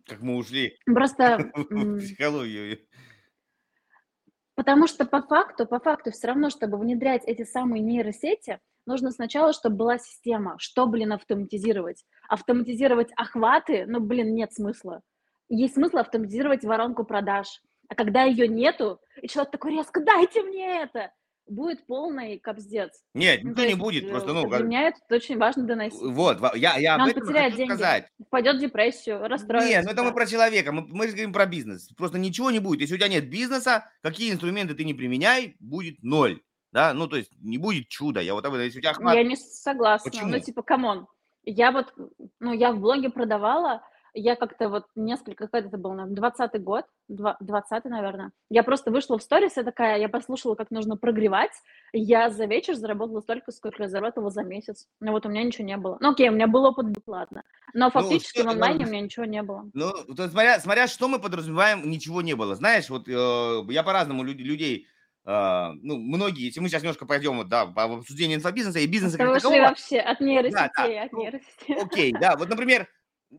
Как 0.07 0.20
мы 0.20 0.37
ушли 0.37 0.76
Просто... 0.87 1.50
в 1.55 1.98
психологию. 1.98 2.79
Потому 4.55 4.87
что 4.87 5.07
по 5.07 5.22
факту, 5.22 5.66
по 5.66 5.81
факту 5.81 6.11
все 6.11 6.26
равно, 6.29 6.50
чтобы 6.50 6.76
внедрять 6.79 7.24
эти 7.24 7.44
самые 7.44 7.83
нейросети, 7.83 8.61
нужно 8.85 9.11
сначала, 9.11 9.53
чтобы 9.53 9.76
была 9.76 9.98
система. 9.98 10.57
Что, 10.59 10.87
блин, 10.87 11.12
автоматизировать? 11.12 12.05
Автоматизировать 12.29 13.11
охваты? 13.16 13.87
Ну, 13.87 14.00
блин, 14.00 14.35
нет 14.35 14.53
смысла. 14.53 15.00
Есть 15.48 15.74
смысл 15.74 15.98
автоматизировать 15.98 16.64
воронку 16.64 17.05
продаж. 17.05 17.62
А 17.88 17.94
когда 17.94 18.24
ее 18.24 18.48
нету, 18.48 19.00
и 19.22 19.29
человек 19.29 19.50
такой 19.50 19.72
резко, 19.72 20.00
дайте 20.00 20.42
мне 20.42 20.83
это, 20.83 21.12
будет 21.50 21.86
полный 21.86 22.38
кобздец. 22.38 22.90
Нет, 23.14 23.42
ну, 23.42 23.50
никто 23.50 23.64
не 23.64 23.74
будет, 23.74 24.04
э, 24.04 24.10
просто, 24.10 24.32
ну... 24.32 24.48
Для 24.48 24.58
меня 24.58 24.88
это 24.88 24.98
очень 25.10 25.36
важно 25.36 25.64
доносить. 25.64 26.00
Вот, 26.00 26.38
я, 26.56 26.76
я 26.78 26.94
об 26.94 27.08
этом 27.08 27.22
потеряет 27.22 27.56
деньги, 27.56 27.72
сказать. 27.72 28.08
впадет 28.26 28.56
в 28.56 28.60
депрессию, 28.60 29.26
расстроится. 29.28 29.68
Нет, 29.68 29.84
ну 29.84 29.90
это 29.90 30.02
мы 30.02 30.12
про 30.12 30.26
человека, 30.26 30.72
мы, 30.72 30.86
мы 30.86 31.06
говорим 31.06 31.32
про 31.32 31.46
бизнес. 31.46 31.88
Просто 31.96 32.18
ничего 32.18 32.50
не 32.50 32.60
будет. 32.60 32.80
Если 32.80 32.94
у 32.94 32.98
тебя 32.98 33.08
нет 33.08 33.28
бизнеса, 33.28 33.90
какие 34.02 34.32
инструменты 34.32 34.74
ты 34.74 34.84
не 34.84 34.94
применяй, 34.94 35.56
будет 35.60 36.02
ноль. 36.02 36.40
Да, 36.72 36.94
ну 36.94 37.08
то 37.08 37.16
есть 37.16 37.32
не 37.40 37.58
будет 37.58 37.88
чуда. 37.88 38.20
Я 38.20 38.34
вот 38.34 38.44
об 38.44 38.54
этом, 38.54 38.64
если 38.64 38.78
у 38.78 38.82
тебя 38.82 38.92
охват... 38.92 39.14
Я 39.14 39.24
не 39.24 39.36
согласна. 39.36 40.10
Почему? 40.10 40.30
Ну 40.30 40.38
типа, 40.38 40.62
come 40.62 40.88
on. 40.88 41.06
Я 41.42 41.72
вот, 41.72 41.92
ну 42.38 42.52
я 42.52 42.72
в 42.72 42.78
блоге 42.78 43.10
продавала, 43.10 43.82
я 44.14 44.37
как-то 44.37 44.68
вот 44.68 44.87
несколько, 44.94 45.49
как 45.49 45.66
это 45.66 45.79
был, 45.79 45.92
наверное, 45.92 46.16
20 46.16 46.62
год, 46.62 46.85
20 47.09 47.85
наверное, 47.85 48.33
я 48.49 48.62
просто 48.62 48.90
вышла 48.90 49.18
в 49.18 49.23
сторис, 49.23 49.57
я 49.57 49.62
такая, 49.62 49.99
я 49.99 50.09
послушала, 50.09 50.55
как 50.55 50.70
нужно 50.70 50.96
прогревать, 50.96 51.53
я 51.92 52.31
за 52.31 52.46
вечер 52.46 52.75
заработала 52.75 53.20
столько, 53.20 53.53
сколько 53.53 53.85
я 53.85 53.88
заработала 53.88 54.31
за 54.31 54.42
месяц. 54.42 54.87
Ну 55.01 55.12
вот 55.12 55.27
у 55.27 55.29
меня 55.29 55.42
ничего 55.42 55.64
не 55.64 55.77
было. 55.77 55.99
Ну 56.01 56.11
окей, 56.12 56.29
у 56.29 56.33
меня 56.33 56.46
был 56.46 56.64
опыт 56.64 56.87
бесплатно, 56.87 57.42
но 57.75 57.87
ну, 57.87 57.90
фактически 57.90 58.40
ну, 58.40 58.46
в 58.46 58.49
онлайне 58.51 58.85
ну, 58.85 58.88
у 58.88 58.92
меня 58.92 59.03
ничего 59.03 59.25
не 59.25 59.42
было. 59.42 59.70
Ну, 59.75 59.92
то, 60.16 60.29
смотря, 60.29 60.59
смотря, 60.61 60.87
что 60.87 61.09
мы 61.09 61.18
подразумеваем, 61.18 61.88
ничего 61.88 62.23
не 62.23 62.35
было. 62.35 62.55
Знаешь, 62.55 62.90
вот 62.90 63.09
э, 63.09 63.62
я 63.68 63.83
по-разному 63.83 64.23
люд, 64.23 64.37
людей 64.37 64.87
Uh, 65.23 65.75
ну, 65.83 65.99
многие, 65.99 66.46
если 66.46 66.61
мы 66.61 66.70
сейчас 66.70 66.83
немножко 66.83 67.05
пойдем 67.05 67.37
вот, 67.37 67.49
да, 67.49 67.66
по 67.66 67.85
обсуждению 67.85 68.38
инфобизнеса 68.38 68.79
и 68.79 68.87
бизнеса 68.87 69.18
как 69.18 69.35
такового... 69.35 69.61
вообще 69.61 69.99
от 69.99 70.18
нейросетей, 70.20 70.53
да, 70.55 70.70
да. 70.75 71.03
от 71.03 71.12
нейросетей. 71.12 71.75
Окей, 71.77 72.12
да, 72.18 72.37
вот, 72.37 72.49
например, 72.49 72.88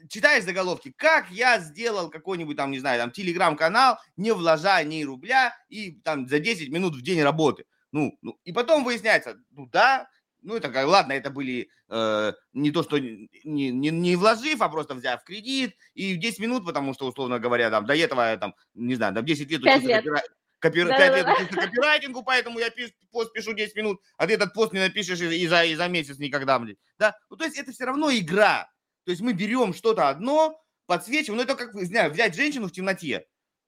читаешь 0.09 0.43
заголовки, 0.43 0.93
как 0.95 1.29
я 1.31 1.59
сделал 1.59 2.09
какой-нибудь 2.09 2.57
там, 2.57 2.71
не 2.71 2.79
знаю, 2.79 2.99
там, 2.99 3.11
телеграм-канал, 3.11 3.97
не 4.17 4.31
вложа 4.33 4.83
ни 4.83 5.03
рубля 5.03 5.55
и 5.69 5.91
там 6.03 6.27
за 6.27 6.39
10 6.39 6.69
минут 6.69 6.95
в 6.95 7.01
день 7.01 7.21
работы. 7.21 7.65
Ну, 7.91 8.17
ну 8.21 8.39
и 8.43 8.53
потом 8.53 8.83
выясняется, 8.83 9.37
ну 9.51 9.67
да, 9.67 10.07
ну 10.41 10.55
это 10.55 10.69
как, 10.69 10.87
ладно, 10.87 11.13
это 11.13 11.29
были 11.29 11.69
э, 11.89 12.33
не 12.53 12.71
то, 12.71 12.83
что 12.83 12.97
не, 12.97 13.29
не, 13.43 13.89
не 13.89 14.15
вложив, 14.15 14.61
а 14.61 14.69
просто 14.69 14.95
взяв 14.95 15.23
кредит 15.23 15.75
и 15.93 16.15
в 16.15 16.19
10 16.19 16.39
минут, 16.39 16.65
потому 16.65 16.93
что, 16.93 17.07
условно 17.07 17.39
говоря, 17.39 17.69
там, 17.69 17.85
до 17.85 17.95
этого 17.95 18.35
там, 18.37 18.55
не 18.73 18.95
знаю, 18.95 19.13
там 19.13 19.25
10 19.25 19.49
лет 19.51 19.61
учился 19.61 19.87
лет. 19.87 20.03
Копира... 20.03 20.23
Копир... 20.59 20.87
Да, 20.87 20.97
5 20.97 21.09
да, 21.09 21.17
лет 21.17 21.25
да. 21.25 21.33
учился 21.33 21.55
копирайтингу, 21.55 22.23
поэтому 22.23 22.59
я 22.59 22.69
пиш... 22.69 22.91
пост 23.11 23.33
пишу 23.33 23.53
10 23.53 23.75
минут, 23.75 24.01
а 24.17 24.25
ты 24.25 24.33
этот 24.33 24.53
пост 24.53 24.73
не 24.73 24.79
напишешь 24.79 25.19
и 25.19 25.47
за, 25.47 25.65
и 25.65 25.75
за 25.75 25.87
месяц 25.87 26.17
никогда, 26.17 26.57
блин. 26.59 26.77
Да? 26.97 27.15
Ну, 27.29 27.35
то 27.35 27.43
есть 27.43 27.57
это 27.57 27.71
все 27.71 27.85
равно 27.85 28.11
игра. 28.11 28.69
То 29.05 29.11
есть 29.11 29.21
мы 29.21 29.33
берем 29.33 29.73
что-то 29.73 30.09
одно, 30.09 30.61
подсвечиваем, 30.85 31.37
ну 31.37 31.43
это 31.43 31.55
как, 31.55 31.73
не 31.73 31.85
знаю, 31.85 32.11
взять 32.11 32.35
женщину 32.35 32.67
в 32.67 32.71
темноте, 32.71 33.27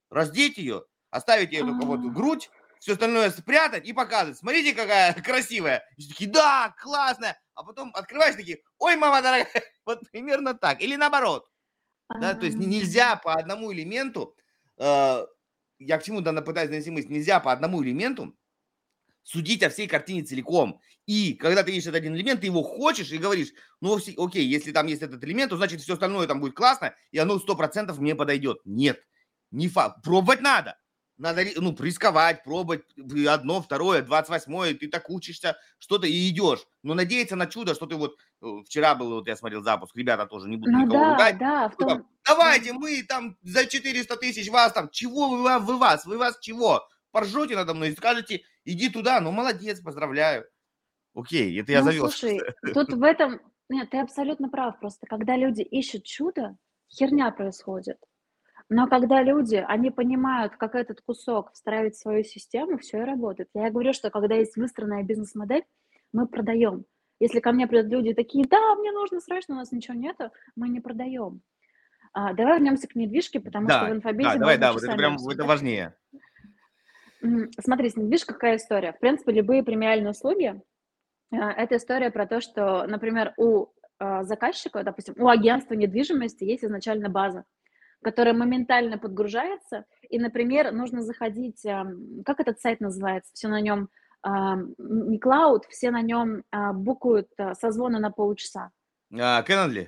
раздеть 0.09 0.57
ее, 0.57 0.85
оставить 1.09 1.51
ей 1.51 1.61
только 1.61 1.85
вот 1.85 2.01
грудь, 2.13 2.49
все 2.79 2.93
остальное 2.93 3.31
спрятать 3.31 3.85
и 3.87 3.93
показывать. 3.93 4.37
Смотрите, 4.37 4.73
какая 4.73 5.13
красивая. 5.23 5.83
И 5.95 6.07
такие, 6.07 6.29
да, 6.29 6.75
классная. 6.81 7.39
А 7.55 7.63
потом 7.63 7.91
открываешь 7.95 8.35
такие, 8.35 8.59
ой, 8.77 8.97
мама 8.97 9.21
дорогая. 9.21 9.49
Вот 9.85 10.01
примерно 10.11 10.53
так. 10.53 10.81
Или 10.81 10.97
наоборот. 10.97 11.47
Да, 12.09 12.33
то 12.33 12.45
есть 12.45 12.57
нельзя 12.57 13.15
по 13.15 13.33
одному 13.33 13.73
элементу, 13.73 14.35
э, 14.77 15.25
я 15.79 15.97
к 15.97 16.03
чему 16.03 16.21
данно 16.21 16.41
пытаюсь 16.41 16.69
донести 16.69 16.91
мысль, 16.91 17.07
нельзя 17.07 17.39
по 17.39 17.51
одному 17.51 17.81
элементу 17.83 18.35
судить 19.23 19.63
о 19.63 19.69
всей 19.69 19.87
картине 19.87 20.23
целиком. 20.23 20.79
И 21.05 21.33
когда 21.33 21.63
ты 21.63 21.71
видишь 21.71 21.85
этот 21.85 21.95
один 21.95 22.15
элемент, 22.15 22.41
ты 22.41 22.47
его 22.47 22.61
хочешь 22.63 23.11
и 23.11 23.17
говоришь, 23.17 23.49
ну, 23.81 23.97
окей, 24.17 24.45
если 24.45 24.71
там 24.71 24.87
есть 24.87 25.01
этот 25.01 25.23
элемент, 25.23 25.49
то 25.49 25.57
значит 25.57 25.81
все 25.81 25.93
остальное 25.93 26.27
там 26.27 26.39
будет 26.39 26.55
классно, 26.55 26.93
и 27.11 27.17
оно 27.17 27.39
сто 27.39 27.55
процентов 27.55 27.99
мне 27.99 28.15
подойдет. 28.15 28.59
Нет, 28.65 29.03
не 29.51 29.67
факт. 29.67 30.03
Пробовать 30.03 30.41
надо. 30.41 30.77
Надо, 31.17 31.45
ну, 31.57 31.75
рисковать, 31.79 32.43
пробовать 32.43 32.83
одно, 33.29 33.61
второе, 33.61 34.01
двадцать 34.01 34.29
восьмое, 34.29 34.73
ты 34.73 34.87
так 34.87 35.09
учишься, 35.11 35.57
что-то 35.77 36.07
и 36.07 36.29
идешь. 36.29 36.65
Но 36.81 36.95
надеяться 36.95 37.35
на 37.35 37.45
чудо, 37.45 37.75
что 37.75 37.85
ты 37.85 37.95
вот, 37.95 38.17
э, 38.41 38.45
вчера 38.65 38.95
был, 38.95 39.11
вот 39.11 39.27
я 39.27 39.35
смотрел 39.35 39.61
запуск, 39.61 39.95
ребята 39.95 40.25
тоже 40.25 40.49
не 40.49 40.57
буду 40.57 40.71
ну, 40.71 40.85
никого 40.85 40.99
да, 40.99 41.11
ругать. 41.11 41.37
Да, 41.37 41.69
в 41.69 41.75
том... 41.77 42.07
Давайте, 42.25 42.73
мы 42.73 43.03
там 43.03 43.37
за 43.43 43.67
400 43.67 44.15
тысяч 44.17 44.49
вас 44.49 44.73
там, 44.73 44.89
чего 44.89 45.29
вы, 45.29 45.59
вы 45.59 45.77
вас, 45.77 46.05
вы 46.05 46.17
вас 46.17 46.39
чего? 46.41 46.83
Поржете 47.11 47.55
надо 47.55 47.75
мной 47.75 47.89
и 47.89 47.95
скажете, 47.95 48.41
иди 48.65 48.89
туда, 48.89 49.19
ну 49.19 49.31
молодец, 49.31 49.79
поздравляю. 49.81 50.45
Окей, 51.15 51.59
это 51.59 51.71
я 51.71 51.79
ну, 51.79 51.85
завел. 51.85 52.09
Слушай, 52.09 52.41
тут 52.73 52.93
в 52.93 53.03
этом, 53.03 53.39
нет, 53.69 53.89
ты 53.89 53.97
абсолютно 53.99 54.49
прав, 54.49 54.79
просто 54.79 55.05
когда 55.07 55.35
люди 55.35 55.61
ищут 55.61 56.03
чудо, 56.03 56.57
херня 56.89 57.31
происходит. 57.31 57.97
Но 58.69 58.87
когда 58.87 59.21
люди, 59.21 59.63
они 59.67 59.91
понимают, 59.91 60.55
как 60.55 60.75
этот 60.75 61.01
кусок 61.01 61.51
встраивать 61.53 61.95
в 61.95 61.99
свою 61.99 62.23
систему, 62.23 62.77
все 62.77 63.01
и 63.01 63.05
работает. 63.05 63.49
Я 63.53 63.69
говорю, 63.69 63.93
что 63.93 64.09
когда 64.09 64.35
есть 64.35 64.55
выстроенная 64.55 65.03
бизнес-модель, 65.03 65.63
мы 66.11 66.27
продаем. 66.27 66.85
Если 67.19 67.39
ко 67.39 67.51
мне 67.51 67.67
придут 67.67 67.91
люди 67.91 68.13
такие, 68.13 68.45
да, 68.47 68.75
мне 68.75 68.91
нужно 68.91 69.19
срочно, 69.19 69.55
у 69.55 69.57
нас 69.57 69.71
ничего 69.71 69.95
нету, 69.95 70.31
мы 70.55 70.69
не 70.69 70.79
продаем. 70.79 71.41
А, 72.13 72.33
давай 72.33 72.55
вернемся 72.55 72.87
к 72.87 72.95
недвижке, 72.95 73.39
потому 73.39 73.67
да, 73.67 73.79
что 73.79 73.93
в 73.93 73.95
инфобизе... 73.95 74.29
Да, 74.29 74.37
давай, 74.37 74.57
да, 74.57 74.73
вот 74.73 74.83
это 74.83 74.95
прям 74.95 75.17
это 75.27 75.45
важнее. 75.45 75.95
Смотри, 77.59 77.91
видишь, 77.95 78.25
какая 78.25 78.57
история. 78.57 78.93
В 78.93 78.99
принципе, 78.99 79.31
любые 79.31 79.63
премиальные 79.63 80.11
услуги 80.11 80.61
а,– 81.31 81.51
это 81.57 81.77
история 81.77 82.11
про 82.11 82.27
то, 82.27 82.41
что, 82.41 82.85
например, 82.85 83.33
у 83.37 83.67
а, 83.97 84.23
заказчика, 84.23 84.83
допустим, 84.83 85.15
у 85.17 85.29
агентства 85.29 85.73
недвижимости 85.73 86.43
есть 86.43 86.65
изначально 86.65 87.09
база, 87.09 87.45
которая 88.03 88.33
моментально 88.33 88.97
подгружается, 88.97 89.85
и, 90.09 90.19
например, 90.19 90.73
нужно 90.73 91.01
заходить, 91.01 91.61
как 92.25 92.39
этот 92.41 92.59
сайт 92.59 92.81
называется, 92.81 93.31
все 93.33 93.47
на 93.47 93.61
нем, 93.61 93.89
не 94.25 95.17
клауд, 95.17 95.65
все 95.69 95.91
на 95.91 96.01
нем 96.01 96.43
а, 96.51 96.73
букают 96.73 97.29
созвоны 97.53 97.99
на 97.99 98.11
полчаса. 98.11 98.71
Calendly? 99.43 99.87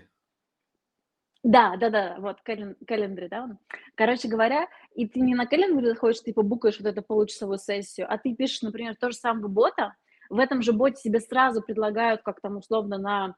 Да, 1.46 1.78
да, 1.78 1.92
да, 1.92 2.16
вот 2.18 2.42
календарь, 2.42 3.30
да. 3.30 3.56
Короче 3.94 4.28
говоря, 4.28 4.68
и 4.96 5.08
ты 5.08 5.20
не 5.20 5.36
на 5.36 5.46
календаре 5.46 5.90
заходишь, 5.90 6.22
ты 6.22 6.34
побукаешь 6.34 6.80
вот 6.80 6.88
эту 6.88 7.04
получасовую 7.04 7.60
сессию, 7.60 8.08
а 8.12 8.18
ты 8.18 8.34
пишешь, 8.34 8.64
например, 8.64 8.96
то 8.96 9.12
же 9.12 9.16
самое 9.16 9.48
бота, 9.48 9.94
в 10.32 10.40
этом 10.40 10.64
же 10.64 10.74
боте 10.74 11.00
себе 11.00 11.20
сразу 11.20 11.62
предлагают, 11.62 12.24
как 12.24 12.42
там 12.42 12.58
условно 12.58 12.98
на 12.98 13.36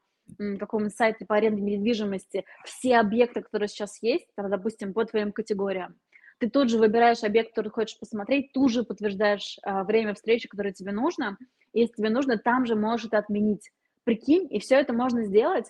каком-нибудь 0.58 0.96
сайте 0.96 1.26
по 1.26 1.36
аренде 1.36 1.60
недвижимости, 1.60 2.46
все 2.64 2.96
объекты, 2.96 3.42
которые 3.42 3.68
сейчас 3.68 4.02
есть, 4.02 4.26
там, 4.36 4.48
допустим, 4.48 4.94
по 4.94 5.04
твоим 5.04 5.30
категориям. 5.30 5.96
Ты 6.38 6.48
тут 6.48 6.70
же 6.70 6.78
выбираешь 6.78 7.22
объект, 7.24 7.50
который 7.50 7.68
хочешь 7.68 7.98
посмотреть, 7.98 8.52
тут 8.54 8.72
же 8.72 8.84
подтверждаешь 8.84 9.58
а, 9.62 9.84
время 9.84 10.14
встречи, 10.14 10.48
которое 10.48 10.72
тебе 10.72 10.92
нужно. 10.92 11.36
Если 11.74 11.96
тебе 11.96 12.08
нужно, 12.08 12.38
там 12.38 12.64
же 12.64 12.74
можешь 12.74 13.08
это 13.08 13.18
отменить. 13.18 13.70
Прикинь, 14.04 14.46
и 14.50 14.60
все 14.60 14.76
это 14.76 14.94
можно 14.94 15.24
сделать 15.24 15.66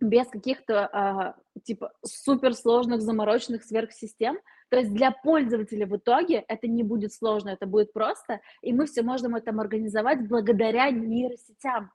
без 0.00 0.26
каких-то 0.28 0.86
а, 0.86 1.36
типа 1.64 1.92
суперсложных 2.04 3.00
замороченных 3.00 3.64
сверхсистем. 3.64 4.38
То 4.68 4.78
есть 4.78 4.92
для 4.92 5.10
пользователя 5.10 5.86
в 5.86 5.96
итоге 5.96 6.44
это 6.48 6.66
не 6.66 6.82
будет 6.82 7.12
сложно, 7.12 7.50
это 7.50 7.66
будет 7.66 7.92
просто, 7.92 8.40
и 8.62 8.72
мы 8.72 8.86
все 8.86 9.02
можем 9.02 9.36
это 9.36 9.52
организовать 9.52 10.28
благодаря 10.28 10.90
нейросетям, 10.90 11.92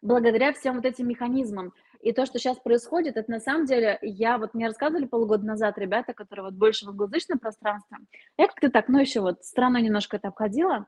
благодаря 0.00 0.52
всем 0.52 0.76
вот 0.76 0.84
этим 0.84 1.08
механизмам. 1.08 1.74
И 2.00 2.12
то, 2.12 2.24
что 2.24 2.38
сейчас 2.38 2.56
происходит, 2.58 3.16
это 3.16 3.30
на 3.30 3.40
самом 3.40 3.66
деле, 3.66 3.98
я 4.02 4.38
вот 4.38 4.54
мне 4.54 4.68
рассказывали 4.68 5.06
полгода 5.06 5.44
назад 5.44 5.76
ребята, 5.78 6.14
которые 6.14 6.46
вот 6.46 6.54
больше 6.54 6.86
в 6.86 6.90
англоязычном 6.90 7.40
пространстве, 7.40 7.98
я 8.36 8.46
как-то 8.46 8.70
так, 8.70 8.88
ну 8.88 9.00
еще 9.00 9.20
вот 9.20 9.44
страной 9.44 9.82
немножко 9.82 10.16
это 10.16 10.28
обходила, 10.28 10.86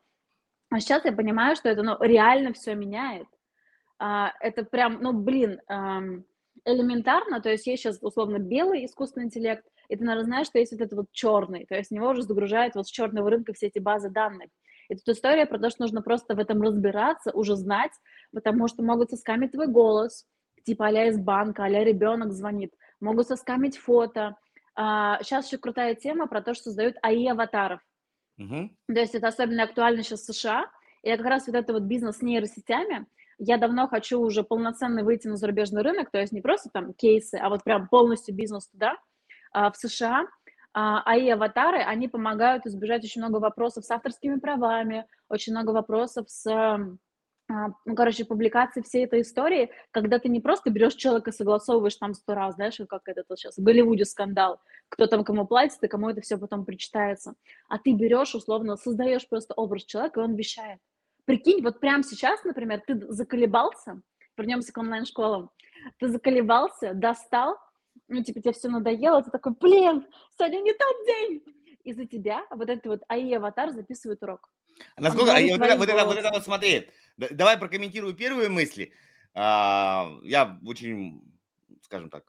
а 0.70 0.78
сейчас 0.78 1.04
я 1.04 1.12
понимаю, 1.12 1.56
что 1.56 1.68
это 1.68 1.82
ну, 1.82 1.96
реально 2.00 2.52
все 2.52 2.76
меняет. 2.76 3.26
А, 3.98 4.32
это 4.40 4.64
прям, 4.64 5.02
ну 5.02 5.12
блин, 5.12 5.60
элементарно, 6.64 7.40
то 7.40 7.50
есть 7.50 7.66
есть 7.66 7.82
сейчас 7.82 7.98
условно 8.00 8.38
белый 8.38 8.84
искусственный 8.84 9.26
интеллект, 9.26 9.64
и 9.88 9.96
ты, 9.96 10.04
наверное, 10.04 10.26
знаешь, 10.26 10.46
что 10.46 10.58
есть 10.58 10.72
вот 10.72 10.80
этот 10.80 10.98
вот 10.98 11.06
черный, 11.12 11.66
то 11.66 11.74
есть 11.74 11.90
в 11.90 11.94
него 11.94 12.08
уже 12.10 12.22
загружают 12.22 12.74
вот 12.74 12.86
с 12.86 12.90
черного 12.90 13.30
рынка 13.30 13.52
все 13.52 13.66
эти 13.66 13.78
базы 13.78 14.10
данных. 14.10 14.48
И 14.88 14.94
тут 14.96 15.08
история 15.08 15.46
про 15.46 15.58
то, 15.58 15.70
что 15.70 15.82
нужно 15.82 16.02
просто 16.02 16.34
в 16.34 16.38
этом 16.38 16.60
разбираться, 16.62 17.30
уже 17.32 17.56
знать, 17.56 17.92
потому 18.32 18.66
что 18.68 18.82
могут 18.82 19.10
соскамить 19.10 19.52
твой 19.52 19.68
голос, 19.68 20.26
типа 20.64 20.88
а 20.88 21.04
из 21.06 21.18
банка, 21.18 21.64
а 21.64 21.68
ребенок 21.68 22.32
звонит, 22.32 22.72
могут 23.00 23.28
соскамить 23.28 23.78
фото. 23.78 24.36
А, 24.74 25.22
сейчас 25.22 25.46
еще 25.46 25.58
крутая 25.58 25.94
тема 25.94 26.26
про 26.26 26.42
то, 26.42 26.54
что 26.54 26.64
создают 26.64 26.96
АИ-аватаров. 27.02 27.80
Uh-huh. 28.40 28.70
То 28.86 29.00
есть 29.00 29.14
это 29.14 29.28
особенно 29.28 29.62
актуально 29.62 30.02
сейчас 30.02 30.22
в 30.22 30.32
США, 30.32 30.70
и 31.02 31.10
как 31.16 31.26
раз 31.26 31.46
вот 31.46 31.56
это 31.56 31.72
вот 31.72 31.82
бизнес 31.82 32.18
с 32.18 32.22
нейросетями– 32.22 33.06
я 33.40 33.56
давно 33.56 33.88
хочу 33.88 34.20
уже 34.20 34.44
полноценно 34.44 35.02
выйти 35.02 35.26
на 35.26 35.36
зарубежный 35.36 35.82
рынок, 35.82 36.10
то 36.10 36.18
есть 36.18 36.32
не 36.32 36.42
просто 36.42 36.68
там 36.70 36.92
кейсы, 36.92 37.36
а 37.36 37.48
вот 37.48 37.64
прям 37.64 37.88
полностью 37.88 38.34
бизнес 38.34 38.68
туда, 38.68 38.96
а, 39.52 39.70
в 39.72 39.76
США. 39.76 40.26
А 40.72 41.16
и 41.16 41.28
аватары, 41.28 41.78
они 41.78 42.06
помогают 42.06 42.64
избежать 42.64 43.02
очень 43.02 43.20
много 43.20 43.40
вопросов 43.40 43.84
с 43.84 43.90
авторскими 43.90 44.38
правами, 44.38 45.04
очень 45.28 45.52
много 45.52 45.70
вопросов 45.70 46.30
с 46.30 46.46
а, 47.50 47.70
ну, 47.84 47.96
короче, 47.96 48.24
публикации 48.24 48.80
всей 48.82 49.04
этой 49.04 49.22
истории, 49.22 49.70
когда 49.90 50.20
ты 50.20 50.28
не 50.28 50.40
просто 50.40 50.70
берешь 50.70 50.94
человека, 50.94 51.32
согласовываешь 51.32 51.96
там 51.96 52.14
сто 52.14 52.34
раз, 52.34 52.54
знаешь, 52.54 52.80
как 52.88 53.02
это 53.06 53.24
вот 53.28 53.38
сейчас 53.38 53.56
в 53.56 53.62
Голливуде 53.62 54.04
скандал, 54.04 54.60
кто 54.88 55.06
там 55.06 55.24
кому 55.24 55.46
платит 55.46 55.82
и 55.82 55.88
кому 55.88 56.10
это 56.10 56.20
все 56.20 56.38
потом 56.38 56.64
причитается, 56.64 57.34
а 57.68 57.78
ты 57.78 57.92
берешь, 57.92 58.36
условно, 58.36 58.76
создаешь 58.76 59.28
просто 59.28 59.54
образ 59.54 59.84
человека, 59.84 60.20
и 60.20 60.24
он 60.24 60.36
вещает. 60.36 60.78
Прикинь, 61.30 61.62
вот 61.62 61.78
прямо 61.78 62.02
сейчас, 62.02 62.42
например, 62.42 62.82
ты 62.84 63.00
заколебался, 63.12 64.02
вернемся 64.36 64.72
к 64.72 64.78
онлайн-школам, 64.78 65.50
ты 65.98 66.08
заколебался, 66.08 66.92
достал, 66.92 67.56
ну, 68.08 68.24
типа, 68.24 68.40
тебе 68.40 68.52
все 68.52 68.68
надоело, 68.68 69.22
ты 69.22 69.30
такой, 69.30 69.52
блин, 69.52 70.04
сегодня 70.36 70.58
не 70.58 70.72
тот 70.72 71.06
день. 71.06 71.42
Из-за 71.84 72.04
тебя 72.06 72.42
вот 72.50 72.68
этот 72.68 72.84
вот 72.86 73.02
АИ-аватар 73.08 73.70
записывает 73.70 74.20
урок. 74.24 74.50
Насколько, 74.96 75.36
а, 75.36 75.40
вот, 75.40 75.62
это, 75.62 75.76
вот, 75.76 75.88
это, 75.88 76.04
вот 76.04 76.16
это 76.16 76.30
вот 76.32 76.42
смотри, 76.42 76.90
давай 77.16 77.56
прокомментирую 77.56 78.14
первые 78.14 78.48
мысли. 78.48 78.92
А, 79.32 80.10
я 80.24 80.58
очень, 80.66 81.22
скажем 81.82 82.10
так, 82.10 82.24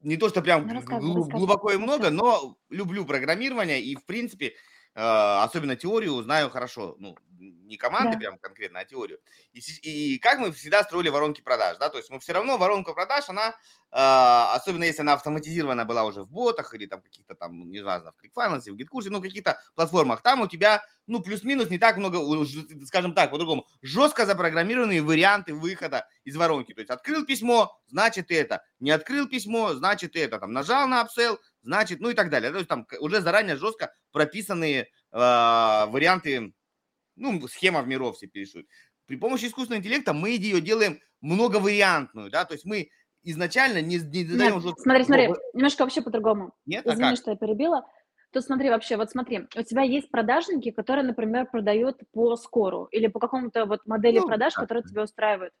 не 0.00 0.16
то, 0.16 0.28
что 0.28 0.42
прям 0.42 0.64
ну, 0.68 1.24
глубоко 1.24 1.72
и 1.72 1.76
много, 1.76 2.10
но 2.10 2.56
люблю 2.70 3.04
программирование 3.04 3.82
и, 3.82 3.96
в 3.96 4.04
принципе, 4.04 4.54
а, 4.54 4.77
особенно 4.98 5.76
теорию 5.76 6.22
знаю 6.22 6.50
хорошо. 6.50 6.96
Ну, 6.98 7.16
не 7.38 7.76
команды 7.76 8.14
да. 8.14 8.18
прям 8.18 8.38
конкретно, 8.38 8.80
а 8.80 8.84
теорию. 8.84 9.20
И, 9.52 9.60
и 9.82 10.18
как 10.18 10.38
мы 10.38 10.52
всегда 10.52 10.82
строили 10.82 11.08
воронки 11.08 11.40
продаж, 11.40 11.78
да, 11.78 11.88
то 11.88 11.98
есть 11.98 12.10
мы 12.10 12.18
все 12.18 12.32
равно 12.32 12.58
воронка 12.58 12.92
продаж, 12.94 13.28
она, 13.28 13.50
э, 13.50 14.56
особенно 14.56 14.84
если 14.84 15.02
она 15.02 15.12
автоматизирована 15.14 15.84
была 15.84 16.04
уже 16.04 16.22
в 16.22 16.30
ботах 16.30 16.74
или 16.74 16.86
там 16.86 17.02
каких-то 17.02 17.34
там, 17.34 17.70
не 17.70 17.80
знаю, 17.80 18.02
в 18.02 18.24
ClickFinance, 18.24 18.72
в 18.72 18.76
GitKurse, 18.76 19.10
ну, 19.10 19.22
каких-то 19.22 19.60
платформах, 19.74 20.22
там 20.22 20.40
у 20.40 20.48
тебя, 20.48 20.82
ну, 21.06 21.20
плюс-минус 21.20 21.70
не 21.70 21.78
так 21.78 21.96
много, 21.96 22.18
скажем 22.86 23.14
так, 23.14 23.30
по-другому, 23.30 23.66
жестко 23.82 24.26
запрограммированные 24.26 25.02
варианты 25.02 25.54
выхода 25.54 26.08
из 26.24 26.36
воронки. 26.36 26.72
То 26.72 26.80
есть 26.80 26.90
открыл 26.90 27.24
письмо, 27.24 27.78
значит 27.88 28.30
это, 28.30 28.62
не 28.80 28.90
открыл 28.90 29.28
письмо, 29.28 29.74
значит 29.74 30.16
это, 30.16 30.38
там, 30.38 30.52
нажал 30.52 30.88
на 30.88 31.02
upsell, 31.02 31.38
значит, 31.62 32.00
ну 32.00 32.10
и 32.10 32.14
так 32.14 32.30
далее. 32.30 32.50
То 32.50 32.58
есть 32.58 32.68
там 32.68 32.86
уже 33.00 33.20
заранее 33.20 33.56
жестко 33.56 33.92
прописанные 34.12 34.82
э, 34.82 34.86
варианты 35.12 36.52
ну, 37.16 37.46
схема 37.48 37.82
в 37.82 37.88
миров 37.88 38.16
все 38.16 38.26
перешут. 38.26 38.66
При 39.06 39.16
помощи 39.16 39.46
искусственного 39.46 39.80
интеллекта 39.80 40.12
мы 40.12 40.30
ее 40.30 40.60
делаем 40.60 41.00
многовариантную, 41.20 42.30
да, 42.30 42.44
то 42.44 42.54
есть 42.54 42.64
мы 42.64 42.90
изначально 43.22 43.82
не, 43.82 43.96
не 43.96 44.24
задаем... 44.24 44.54
Нет, 44.54 44.62
жестко... 44.62 44.80
Смотри, 44.80 45.04
смотри, 45.04 45.28
немножко 45.52 45.82
вообще 45.82 46.02
по-другому. 46.02 46.52
Нет, 46.66 46.86
а 46.86 46.94
Извини, 46.94 47.12
а 47.12 47.16
что 47.16 47.30
я 47.32 47.36
перебила. 47.36 47.84
Тут 48.30 48.44
смотри, 48.44 48.68
вообще, 48.68 48.96
вот 48.96 49.10
смотри, 49.10 49.46
у 49.56 49.62
тебя 49.62 49.82
есть 49.82 50.10
продажники, 50.10 50.70
которые, 50.70 51.04
например, 51.04 51.46
продают 51.46 52.00
по 52.12 52.36
скору 52.36 52.84
или 52.90 53.06
по 53.06 53.18
какому-то 53.18 53.64
вот 53.64 53.86
модели 53.86 54.18
ну, 54.18 54.26
продаж, 54.26 54.54
да. 54.54 54.60
которая 54.60 54.84
тебя 54.84 55.02
устраивает. 55.02 55.52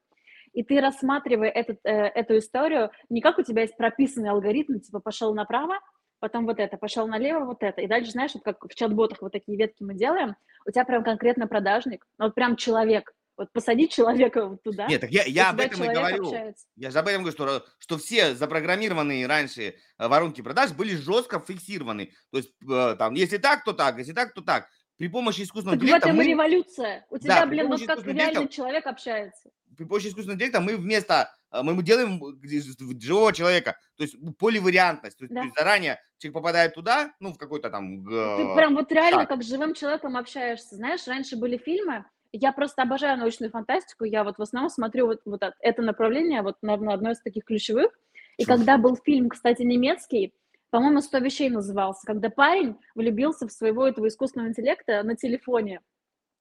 И 0.58 0.64
ты 0.64 0.80
рассматривая 0.80 1.50
этот, 1.50 1.78
э, 1.84 1.92
эту 1.92 2.36
историю, 2.36 2.90
не 3.08 3.20
как 3.20 3.38
у 3.38 3.42
тебя 3.42 3.62
есть 3.62 3.76
прописанный 3.76 4.30
алгоритм, 4.30 4.80
типа 4.80 4.98
пошел 4.98 5.32
направо, 5.32 5.78
потом 6.18 6.46
вот 6.46 6.58
это, 6.58 6.76
пошел 6.76 7.06
налево, 7.06 7.44
вот 7.44 7.62
это. 7.62 7.80
И 7.80 7.86
дальше, 7.86 8.10
знаешь, 8.10 8.32
вот 8.34 8.42
как 8.42 8.64
в 8.64 8.74
чат-ботах 8.74 9.22
вот 9.22 9.30
такие 9.30 9.56
ветки 9.56 9.84
мы 9.84 9.94
делаем, 9.94 10.34
у 10.66 10.72
тебя 10.72 10.84
прям 10.84 11.04
конкретно 11.04 11.46
продажник, 11.46 12.04
ну, 12.18 12.24
вот 12.24 12.34
прям 12.34 12.56
человек, 12.56 13.12
вот 13.36 13.52
посадить 13.52 13.92
человека 13.92 14.46
вот 14.48 14.60
туда. 14.64 14.88
Нет, 14.88 15.00
так 15.00 15.10
я, 15.10 15.22
я 15.26 15.50
об 15.50 15.60
этом 15.60 15.84
и 15.84 15.94
говорю. 15.94 16.24
Общается. 16.24 16.66
Я 16.74 16.90
же 16.90 16.98
об 16.98 17.06
этом 17.06 17.22
говорю, 17.22 17.36
что, 17.36 17.64
что 17.78 17.96
все 17.96 18.34
запрограммированные 18.34 19.28
раньше 19.28 19.62
э, 19.62 20.08
воронки 20.08 20.40
продаж 20.40 20.72
были 20.72 20.96
жестко 20.96 21.38
фиксированы. 21.38 22.10
То 22.32 22.38
есть 22.38 22.50
э, 22.68 22.96
там, 22.98 23.14
если 23.14 23.36
так, 23.36 23.62
то 23.62 23.74
так, 23.74 23.98
если 23.98 24.12
так, 24.12 24.34
то 24.34 24.42
так. 24.42 24.66
При 24.96 25.06
помощи 25.06 25.42
искусственного 25.42 25.78
так 25.78 25.84
интеллекта 25.84 26.08
в 26.08 26.10
этом 26.10 26.16
мы... 26.16 26.24
революция. 26.24 27.06
У 27.10 27.18
тебя, 27.18 27.42
да, 27.42 27.46
блин, 27.46 27.68
вот 27.68 27.80
как 27.86 28.04
реальный 28.04 28.48
человек 28.48 28.88
общается. 28.88 29.50
При 29.78 29.84
помощи 29.84 30.08
искусственного 30.08 30.34
интеллекта 30.34 30.60
мы 30.60 30.76
вместо 30.76 31.30
а, 31.50 31.62
мы 31.62 31.82
делаем 31.82 32.20
живого 33.00 33.32
человека, 33.32 33.78
то 33.96 34.02
есть 34.02 34.16
поливариантность, 34.38 35.16
то 35.16 35.24
есть, 35.24 35.34
да. 35.34 35.40
то 35.40 35.46
есть 35.46 35.58
заранее 35.58 35.98
человек 36.18 36.34
попадает 36.34 36.74
туда, 36.74 37.14
ну, 37.20 37.32
в 37.32 37.38
какой-то 37.38 37.70
там... 37.70 38.04
Ты 38.04 38.54
прям 38.54 38.74
вот 38.74 38.92
реально 38.92 39.20
шаг. 39.20 39.28
как 39.28 39.42
с 39.42 39.48
живым 39.48 39.74
человеком 39.74 40.16
общаешься, 40.16 40.76
знаешь, 40.76 41.06
раньше 41.06 41.36
были 41.36 41.56
фильмы, 41.56 42.04
я 42.32 42.52
просто 42.52 42.82
обожаю 42.82 43.18
научную 43.18 43.50
фантастику, 43.50 44.04
я 44.04 44.24
вот 44.24 44.36
в 44.36 44.42
основном 44.42 44.70
смотрю 44.70 45.06
вот, 45.06 45.20
вот 45.24 45.42
это 45.60 45.82
направление, 45.82 46.42
вот, 46.42 46.56
наверное, 46.60 46.94
одно 46.94 47.12
из 47.12 47.20
таких 47.20 47.44
ключевых, 47.44 47.90
и 48.36 48.44
Чушь. 48.44 48.48
когда 48.48 48.76
был 48.76 48.96
фильм, 48.96 49.30
кстати, 49.30 49.62
немецкий, 49.62 50.34
по-моему, 50.70 50.98
«100 50.98 51.20
вещей» 51.20 51.48
назывался, 51.48 52.06
когда 52.06 52.28
парень 52.28 52.76
влюбился 52.94 53.48
в 53.48 53.52
своего 53.52 53.86
этого 53.86 54.08
искусственного 54.08 54.50
интеллекта 54.50 55.02
на 55.02 55.16
телефоне. 55.16 55.80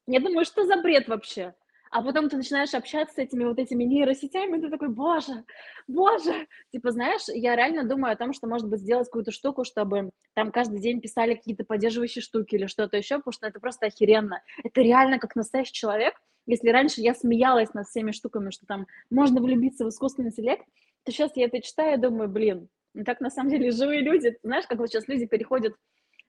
Я 0.06 0.20
думаю, 0.20 0.46
что 0.46 0.66
за 0.66 0.82
бред 0.82 1.08
вообще? 1.08 1.54
А 1.92 2.02
потом 2.02 2.30
ты 2.30 2.38
начинаешь 2.38 2.74
общаться 2.74 3.16
с 3.16 3.18
этими 3.18 3.44
вот 3.44 3.60
этими 3.60 3.84
нейросетями, 3.84 4.58
и 4.58 4.62
ты 4.62 4.70
такой, 4.70 4.90
боже, 4.90 5.44
боже. 5.88 6.48
Типа, 6.72 6.92
знаешь, 6.92 7.24
я 7.28 7.56
реально 7.56 7.84
думаю 7.84 8.14
о 8.14 8.18
том, 8.18 8.34
что, 8.34 8.48
может 8.48 8.68
быть, 8.68 8.80
сделать 8.80 9.08
какую-то 9.08 9.32
штуку, 9.32 9.64
чтобы 9.64 10.12
там 10.34 10.52
каждый 10.52 10.80
день 10.80 11.02
писали 11.02 11.36
какие-то 11.36 11.64
поддерживающие 11.64 12.22
штуки 12.22 12.56
или 12.56 12.66
что-то 12.68 12.98
еще, 12.98 13.18
потому 13.18 13.34
что 13.34 13.48
это 13.48 13.60
просто 13.60 13.88
охеренно. 13.88 14.42
Это 14.64 14.82
реально 14.82 15.20
как 15.20 15.36
настоящий 15.36 15.74
человек. 15.74 16.16
Если 16.46 16.70
раньше 16.70 17.02
я 17.02 17.14
смеялась 17.14 17.74
над 17.74 17.88
всеми 17.88 18.12
штуками, 18.12 18.52
что 18.52 18.66
там 18.66 18.88
можно 19.10 19.42
влюбиться 19.42 19.86
в 19.86 19.90
искусственный 19.90 20.30
интеллект, 20.30 20.66
то 21.04 21.12
сейчас 21.12 21.32
я 21.36 21.46
это 21.46 21.62
читаю 21.62 21.98
и 21.98 22.02
думаю, 22.02 22.30
блин, 22.30 22.70
ну 22.94 23.04
так 23.04 23.20
на 23.22 23.30
самом 23.30 23.50
деле 23.50 23.72
живые 23.72 24.02
люди, 24.02 24.38
знаешь, 24.44 24.66
как 24.66 24.80
вот 24.80 24.90
сейчас 24.90 25.08
люди 25.08 25.26
переходят 25.26 25.76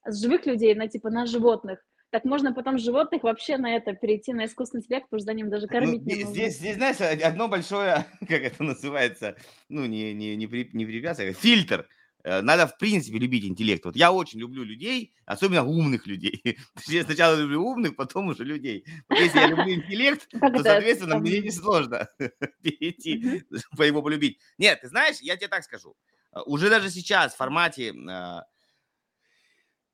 с 0.05 0.21
живых 0.21 0.47
людей 0.47 0.75
на 0.75 0.89
типа 0.89 1.11
на 1.11 1.27
животных, 1.27 1.85
так 2.11 2.25
можно 2.25 2.55
потом 2.55 2.79
животных 2.79 3.23
вообще 3.23 3.57
на 3.59 3.77
это 3.77 3.93
перейти, 3.93 4.33
на 4.33 4.47
искусственный 4.47 4.83
интеллект, 4.83 5.07
потому 5.07 5.21
что 5.21 5.27
за 5.27 5.35
ним 5.35 5.51
даже 5.51 5.67
ну, 5.67 5.73
кормить 5.73 6.03
ну, 6.05 6.15
не. 6.15 6.23
Здесь, 6.23 6.57
здесь, 6.57 6.77
знаешь, 6.77 7.01
одно 7.01 7.49
большое, 7.49 8.07
как 8.21 8.43
это 8.43 8.63
называется, 8.63 9.37
ну, 9.69 9.85
не, 9.87 10.15
не, 10.15 10.37
не, 10.37 10.47
при, 10.47 10.69
не 10.73 11.07
а 11.07 11.33
фильтр. 11.33 11.87
Э, 12.25 12.41
надо, 12.41 12.67
в 12.67 12.77
принципе, 12.79 13.19
любить 13.19 13.45
интеллект. 13.45 13.85
Вот 13.85 13.97
я 13.97 14.13
очень 14.13 14.41
люблю 14.41 14.65
людей, 14.65 15.15
особенно 15.25 15.65
умных 15.65 16.07
людей. 16.07 16.43
Я 16.87 17.05
сначала 17.05 17.37
люблю 17.37 17.65
умных, 17.65 17.97
потом 17.97 18.29
уже 18.29 18.45
людей. 18.45 18.85
Вот 19.09 19.19
если 19.19 19.39
я 19.39 19.47
люблю 19.47 19.73
интеллект, 19.73 20.29
то, 20.41 20.63
соответственно, 20.63 21.19
мне 21.19 21.41
не 21.41 21.51
сложно 21.51 22.09
перейти 22.63 23.45
по 23.77 23.83
его 23.83 24.03
полюбить. 24.03 24.41
Нет, 24.59 24.81
ты 24.81 24.89
знаешь, 24.89 25.17
я 25.21 25.37
тебе 25.37 25.49
так 25.49 25.63
скажу. 25.63 25.97
Э, 26.33 26.41
уже 26.47 26.71
даже 26.71 26.91
сейчас 26.91 27.35
в 27.35 27.37
формате 27.37 27.93
э, 27.93 28.41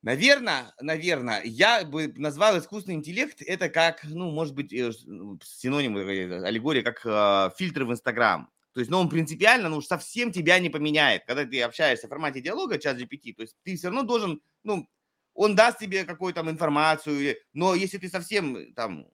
Наверное, 0.05 0.71
наверное, 0.79 1.41
я 1.43 1.83
бы 1.83 2.13
назвал 2.15 2.59
искусственный 2.59 2.93
интеллект 2.93 3.41
это 3.41 3.69
как, 3.69 4.03
ну, 4.03 4.29
может 4.29 4.53
быть, 4.53 4.71
э, 4.71 4.91
ну, 5.07 5.39
синоним, 5.43 5.97
э, 5.97 6.45
аллегория, 6.45 6.83
как 6.83 7.01
э, 7.03 7.49
фильтр 7.57 7.85
в 7.85 7.91
Инстаграм. 7.91 8.51
То 8.73 8.81
есть, 8.81 8.91
ну, 8.91 8.99
он 8.99 9.09
принципиально, 9.09 9.67
ну, 9.67 9.81
совсем 9.81 10.31
тебя 10.31 10.59
не 10.59 10.69
поменяет, 10.69 11.25
когда 11.25 11.43
ты 11.43 11.59
общаешься 11.63 12.05
в 12.05 12.11
формате 12.11 12.39
диалога, 12.39 12.77
чат 12.77 12.97
GPT, 12.97 13.33
то 13.33 13.41
есть 13.41 13.55
ты 13.63 13.75
все 13.75 13.87
равно 13.87 14.03
должен, 14.03 14.43
ну, 14.63 14.87
он 15.33 15.55
даст 15.55 15.79
тебе 15.79 16.03
какую-то 16.03 16.41
там 16.41 16.51
информацию, 16.51 17.37
но 17.53 17.73
если 17.73 17.97
ты 17.97 18.07
совсем 18.07 18.75
там 18.75 19.07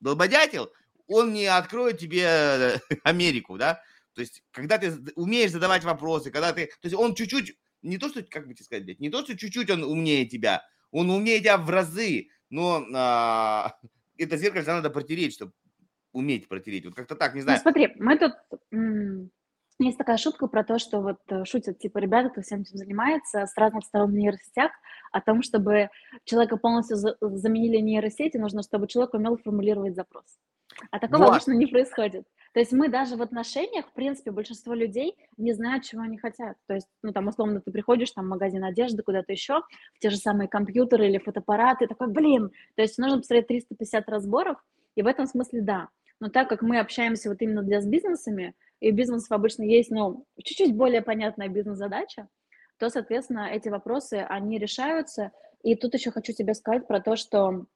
долбодятел, 0.00 0.70
он 1.06 1.32
не 1.32 1.46
откроет 1.46 1.96
тебе 1.96 2.78
Америку, 3.04 3.56
да, 3.56 3.80
то 4.12 4.20
есть, 4.20 4.42
когда 4.50 4.76
ты 4.76 4.92
умеешь 5.14 5.52
задавать 5.52 5.84
вопросы, 5.84 6.30
когда 6.30 6.52
ты, 6.52 6.66
то 6.66 6.88
есть 6.88 6.94
он 6.94 7.14
чуть-чуть 7.14 7.56
не 7.86 7.98
то, 7.98 8.08
что, 8.08 8.22
как 8.22 8.46
бы 8.46 8.54
тебе 8.54 8.64
сказать, 8.64 8.84
блядь, 8.84 9.00
не 9.00 9.10
то, 9.10 9.22
что 9.22 9.36
чуть-чуть 9.36 9.70
он 9.70 9.84
умнее 9.84 10.26
тебя, 10.26 10.62
он 10.90 11.10
умнее 11.10 11.40
тебя 11.40 11.56
в 11.56 11.70
разы, 11.70 12.28
но 12.50 12.84
а, 12.94 13.74
это 14.18 14.36
зеркальце 14.36 14.72
надо 14.72 14.90
протереть, 14.90 15.34
чтобы 15.34 15.52
уметь 16.12 16.48
протереть. 16.48 16.86
Вот 16.86 16.94
как-то 16.94 17.14
так, 17.14 17.34
не 17.34 17.40
ну, 17.40 17.44
знаю. 17.44 17.58
Ну, 17.58 17.62
смотри, 17.62 17.92
мы 17.96 18.18
тут... 18.18 18.32
Есть 19.78 19.98
такая 19.98 20.16
шутка 20.16 20.46
про 20.46 20.64
то, 20.64 20.78
что 20.78 21.02
вот 21.02 21.18
э, 21.28 21.44
шутят, 21.44 21.78
типа, 21.78 21.98
ребята, 21.98 22.30
кто 22.30 22.40
всем 22.40 22.62
этим 22.62 22.78
занимается, 22.78 23.44
с 23.44 23.54
разных 23.58 23.84
сторон 23.84 24.10
в 24.10 24.14
нейросетях, 24.14 24.72
о 25.12 25.20
том, 25.20 25.42
чтобы 25.42 25.90
человека 26.24 26.56
полностью 26.56 26.96
заменили 26.96 27.76
нейросети, 27.76 28.38
нужно, 28.38 28.62
чтобы 28.62 28.86
человек 28.86 29.12
умел 29.12 29.36
формулировать 29.36 29.94
запрос. 29.94 30.24
А 30.90 30.98
такого 30.98 31.24
вот. 31.24 31.30
обычно 31.32 31.52
не 31.52 31.66
происходит. 31.66 32.26
То 32.56 32.60
есть 32.60 32.72
мы 32.72 32.88
даже 32.88 33.16
в 33.16 33.20
отношениях, 33.20 33.86
в 33.86 33.92
принципе, 33.92 34.30
большинство 34.30 34.72
людей 34.72 35.14
не 35.36 35.52
знают, 35.52 35.84
чего 35.84 36.00
они 36.00 36.16
хотят. 36.16 36.56
То 36.66 36.72
есть, 36.72 36.88
ну, 37.02 37.12
там, 37.12 37.28
условно, 37.28 37.60
ты 37.60 37.70
приходишь 37.70 38.12
там, 38.12 38.24
в 38.24 38.28
магазин 38.28 38.64
одежды, 38.64 39.02
куда-то 39.02 39.30
еще, 39.30 39.60
в 39.92 39.98
те 40.00 40.08
же 40.08 40.16
самые 40.16 40.48
компьютеры 40.48 41.06
или 41.06 41.18
фотоаппараты, 41.18 41.86
такой, 41.86 42.08
блин, 42.08 42.50
то 42.74 42.80
есть 42.80 42.96
нужно 42.96 43.18
посмотреть 43.18 43.48
350 43.48 44.08
разборов, 44.08 44.56
и 44.94 45.02
в 45.02 45.06
этом 45.06 45.26
смысле 45.26 45.60
да. 45.60 45.88
Но 46.18 46.30
так 46.30 46.48
как 46.48 46.62
мы 46.62 46.78
общаемся 46.78 47.28
вот 47.28 47.42
именно 47.42 47.62
для 47.62 47.82
с 47.82 47.86
бизнесами, 47.86 48.54
и 48.80 48.90
у 48.90 48.94
бизнесов 48.94 49.32
обычно 49.32 49.62
есть, 49.62 49.90
ну, 49.90 50.24
чуть-чуть 50.42 50.74
более 50.74 51.02
понятная 51.02 51.48
бизнес-задача, 51.48 52.26
то, 52.78 52.88
соответственно, 52.88 53.50
эти 53.52 53.68
вопросы, 53.68 54.24
они 54.26 54.56
решаются. 54.58 55.30
И 55.62 55.74
тут 55.74 55.92
еще 55.92 56.10
хочу 56.10 56.32
тебе 56.32 56.54
сказать 56.54 56.86
про 56.86 57.02
то, 57.02 57.16
что 57.16 57.66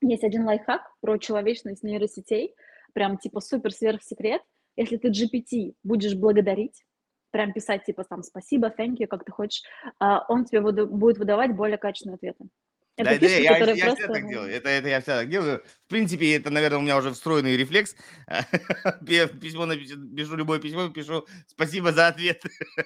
есть 0.00 0.24
один 0.24 0.46
лайфхак 0.46 0.80
про 1.02 1.18
человечность 1.18 1.82
нейросетей– 1.82 2.54
прям 2.92 3.18
типа 3.18 3.40
супер 3.40 3.72
сверхсекрет, 3.72 4.42
если 4.76 4.96
ты 4.96 5.08
GPT 5.08 5.74
будешь 5.82 6.14
благодарить, 6.14 6.84
прям 7.30 7.52
писать 7.52 7.84
типа 7.84 8.04
там 8.04 8.22
спасибо, 8.22 8.72
thank 8.76 8.96
you, 8.98 9.06
как 9.06 9.24
ты 9.24 9.32
хочешь, 9.32 9.62
а, 9.98 10.24
он 10.28 10.44
тебе 10.44 10.60
будет 10.60 11.18
выдавать 11.18 11.54
более 11.54 11.78
качественные 11.78 12.16
ответы. 12.16 12.48
Это 12.96 13.10
Да, 13.10 13.18
да, 13.18 13.26
фишка, 13.28 13.42
я, 13.42 13.52
которая 13.52 13.76
я 13.76 13.86
всегда 13.86 13.96
просто... 14.06 14.12
так 14.12 14.28
делаю. 14.28 14.52
Это, 14.52 14.68
это 14.68 14.88
я 14.88 15.00
всегда 15.00 15.18
так 15.20 15.30
делаю. 15.30 15.62
В 15.86 15.88
принципе, 15.88 16.36
это, 16.36 16.50
наверное, 16.50 16.78
у 16.78 16.82
меня 16.82 16.98
уже 16.98 17.12
встроенный 17.12 17.56
рефлекс. 17.56 17.96
Я 19.08 19.26
письмо 19.26 19.64
напишу, 19.64 19.96
пишу 20.14 20.36
любое 20.36 20.58
письмо, 20.58 20.88
пишу 20.88 21.26
спасибо 21.46 21.92
за 21.92 22.08
ответ. 22.08 22.42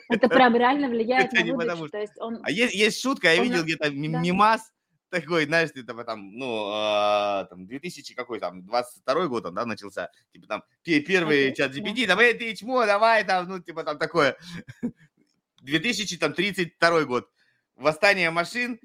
Это 0.08 0.28
прям 0.28 0.54
реально 0.54 0.88
влияет 0.88 1.32
Это 1.32 1.44
на 1.44 1.56
потому 1.56 1.82
выдачу. 1.82 1.88
что... 1.88 1.88
То 1.88 1.98
есть 1.98 2.12
он... 2.18 2.38
А 2.42 2.50
есть, 2.50 2.74
есть 2.74 3.00
шутка, 3.00 3.32
я 3.32 3.40
он... 3.40 3.48
видел 3.48 3.64
где-то 3.64 3.90
Да. 3.90 3.90
мимас 3.90 4.72
такой, 5.14 5.46
знаешь, 5.46 5.70
ты 5.70 5.82
там, 5.82 6.04
там 6.04 6.32
ну, 6.36 6.70
а, 6.72 7.44
там, 7.44 7.66
2000 7.66 8.14
какой 8.14 8.40
там, 8.40 8.64
22 8.64 9.26
год 9.28 9.46
он, 9.46 9.54
да, 9.54 9.64
начался, 9.64 10.10
типа 10.32 10.46
там, 10.46 10.64
пе- 10.82 11.00
первый 11.00 11.54
чат. 11.54 11.72
GPT, 11.72 12.06
там, 12.06 12.18
эй, 12.18 12.34
ты 12.34 12.54
чмо, 12.54 12.84
давай, 12.86 13.24
там, 13.24 13.48
ну, 13.48 13.60
типа 13.60 13.84
там 13.84 13.98
такое. 13.98 14.36
2032 15.62 17.04
год, 17.04 17.30
восстание 17.76 18.30
машин, 18.30 18.80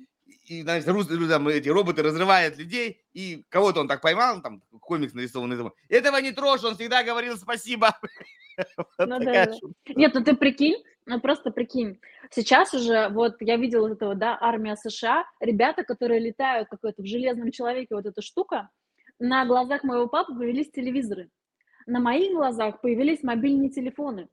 и, 0.45 0.61
знаешь, 0.61 0.85
рус- 0.85 1.07
там, 1.07 1.47
эти 1.47 1.69
роботы 1.69 2.01
разрывают 2.03 2.57
людей, 2.57 3.01
и 3.13 3.43
кого-то 3.49 3.81
он 3.81 3.87
так 3.87 4.01
поймал, 4.01 4.41
там, 4.41 4.61
комикс 4.79 5.13
нарисованный, 5.13 5.71
этого 5.89 6.17
не 6.17 6.31
трожь, 6.31 6.63
он 6.63 6.75
всегда 6.75 7.03
говорил 7.03 7.37
спасибо. 7.37 7.97
Ну 8.97 9.19
да. 9.19 9.47
Нет, 9.87 10.13
ну 10.13 10.21
ты 10.21 10.35
прикинь, 10.35 10.83
ну 11.09 11.19
просто 11.19 11.49
прикинь. 11.49 11.99
Сейчас 12.29 12.73
уже, 12.73 13.09
вот 13.09 13.37
я 13.39 13.57
видела 13.57 13.87
вот 13.87 13.93
этого, 13.93 14.13
да, 14.13 14.37
армия 14.39 14.75
США, 14.75 15.25
ребята, 15.39 15.83
которые 15.83 16.19
летают 16.19 16.69
какой-то 16.69 17.01
в 17.01 17.07
железном 17.07 17.51
человеке, 17.51 17.95
вот 17.95 18.05
эта 18.05 18.21
штука, 18.21 18.69
на 19.17 19.43
глазах 19.45 19.83
моего 19.83 20.07
папы 20.07 20.35
появились 20.35 20.69
телевизоры. 20.69 21.29
На 21.87 21.99
моих 21.99 22.33
глазах 22.33 22.79
появились 22.81 23.23
мобильные 23.23 23.71
телефоны. 23.71 24.27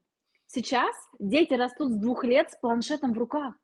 Сейчас 0.47 0.95
дети 1.19 1.55
растут 1.55 1.93
с 1.93 1.97
двух 1.97 2.25
лет 2.25 2.51
с 2.51 2.59
планшетом 2.59 3.15
в 3.15 3.19
руках. 3.19 3.55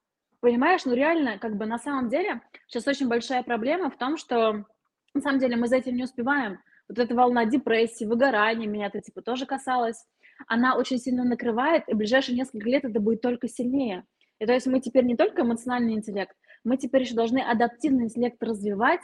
Понимаешь, 0.40 0.86
ну 0.86 0.94
реально, 0.94 1.38
как 1.38 1.56
бы 1.56 1.66
на 1.66 1.78
самом 1.78 2.08
деле, 2.08 2.40
сейчас 2.66 2.88
очень 2.88 3.08
большая 3.08 3.42
проблема 3.42 3.90
в 3.90 3.98
том, 3.98 4.16
что 4.16 4.64
на 5.12 5.20
самом 5.20 5.38
деле 5.38 5.56
мы 5.56 5.68
за 5.68 5.76
этим 5.76 5.94
не 5.94 6.04
успеваем. 6.04 6.58
Вот 6.88 6.98
эта 6.98 7.14
волна 7.14 7.44
депрессии, 7.44 8.06
выгорания, 8.06 8.66
меня 8.66 8.86
это 8.86 9.02
типа 9.02 9.20
тоже 9.20 9.44
касалось 9.44 10.02
она 10.46 10.76
очень 10.76 10.98
сильно 10.98 11.24
накрывает, 11.24 11.84
и 11.88 11.94
в 11.94 11.96
ближайшие 11.96 12.36
несколько 12.36 12.68
лет 12.68 12.84
это 12.84 13.00
будет 13.00 13.20
только 13.20 13.48
сильнее. 13.48 14.04
И 14.38 14.46
то 14.46 14.52
есть 14.52 14.66
мы 14.66 14.80
теперь 14.80 15.04
не 15.04 15.16
только 15.16 15.42
эмоциональный 15.42 15.94
интеллект, 15.94 16.36
мы 16.64 16.76
теперь 16.76 17.02
еще 17.02 17.14
должны 17.14 17.38
адаптивный 17.38 18.04
интеллект 18.04 18.42
развивать, 18.42 19.02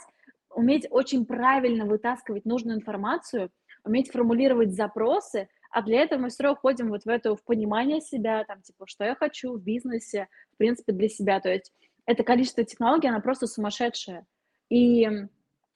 уметь 0.49 0.87
очень 0.89 1.25
правильно 1.25 1.85
вытаскивать 1.85 2.45
нужную 2.45 2.77
информацию, 2.77 3.49
уметь 3.83 4.11
формулировать 4.11 4.73
запросы, 4.73 5.47
а 5.71 5.81
для 5.81 6.01
этого 6.01 6.21
мы 6.21 6.29
все 6.29 6.43
равно 6.43 6.57
входим 6.57 6.89
вот 6.89 7.03
в 7.03 7.07
это, 7.07 7.35
в 7.35 7.43
понимание 7.43 8.01
себя, 8.01 8.43
там, 8.43 8.61
типа, 8.61 8.85
что 8.87 9.05
я 9.05 9.15
хочу 9.15 9.53
в 9.53 9.61
бизнесе, 9.61 10.27
в 10.53 10.57
принципе, 10.57 10.93
для 10.93 11.09
себя. 11.09 11.39
То 11.39 11.49
есть 11.49 11.71
это 12.05 12.23
количество 12.23 12.63
технологий, 12.63 13.07
оно 13.07 13.21
просто 13.21 13.47
сумасшедшее. 13.47 14.25
И 14.69 15.07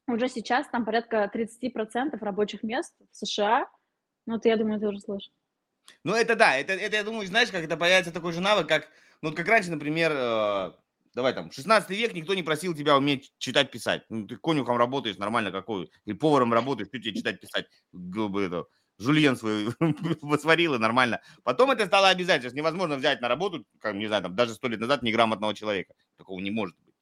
уже 0.08 0.28
сейчас 0.28 0.68
там 0.68 0.84
порядка 0.86 1.30
30% 1.34 2.18
рабочих 2.20 2.64
мест 2.64 2.94
в 3.12 3.16
США, 3.16 3.68
ну, 4.26 4.40
ты, 4.40 4.50
я 4.50 4.58
думаю, 4.58 4.80
ты 4.80 4.88
уже 4.88 5.00
слышишь. 5.00 5.32
Ну, 6.04 6.14
это 6.16 6.36
да, 6.36 6.56
это, 6.58 6.74
это, 6.74 6.96
я 6.98 7.04
думаю, 7.04 7.28
знаешь, 7.28 7.50
как 7.52 7.64
это 7.64 7.78
появится 7.78 8.12
такой 8.12 8.34
же 8.34 8.42
навык, 8.42 8.68
как, 8.68 8.90
ну, 9.22 9.30
вот 9.30 9.38
как 9.38 9.48
раньше, 9.48 9.72
например, 9.72 10.12
э, 10.16 10.72
давай 11.14 11.34
там, 11.34 11.52
16 11.52 11.90
век 11.92 12.14
никто 12.14 12.34
не 12.34 12.44
просил 12.44 12.74
тебя 12.74 12.98
уметь 12.98 13.34
читать, 13.38 13.72
писать. 13.72 14.04
Ну, 14.10 14.28
ты 14.28 14.38
конюхом 14.38 14.78
работаешь 14.78 15.18
нормально 15.18 15.52
какой, 15.52 15.90
и 16.06 16.14
поваром 16.14 16.54
работаешь, 16.54 16.88
что 16.90 17.00
тебе 17.00 17.14
читать, 17.16 17.40
писать, 17.40 17.66
Г- 17.94 18.28
бы 18.28 18.44
это, 18.44 18.66
жульен 18.98 19.36
свой 19.38 19.70
сварил 20.40 20.76
и 20.76 20.78
нормально. 20.80 21.22
Потом 21.44 21.72
это 21.72 21.86
стало 21.86 22.10
обязательно, 22.10 22.54
невозможно 22.56 22.96
взять 22.96 23.22
на 23.22 23.28
работу, 23.28 23.66
как, 23.80 23.96
не 23.96 24.08
знаю, 24.08 24.24
там, 24.24 24.36
даже 24.36 24.54
сто 24.56 24.68
лет 24.68 24.80
назад 24.80 25.04
неграмотного 25.04 25.54
человека. 25.54 25.94
Такого 26.18 26.40
не 26.40 26.52
может 26.52 26.76
быть. 26.86 26.94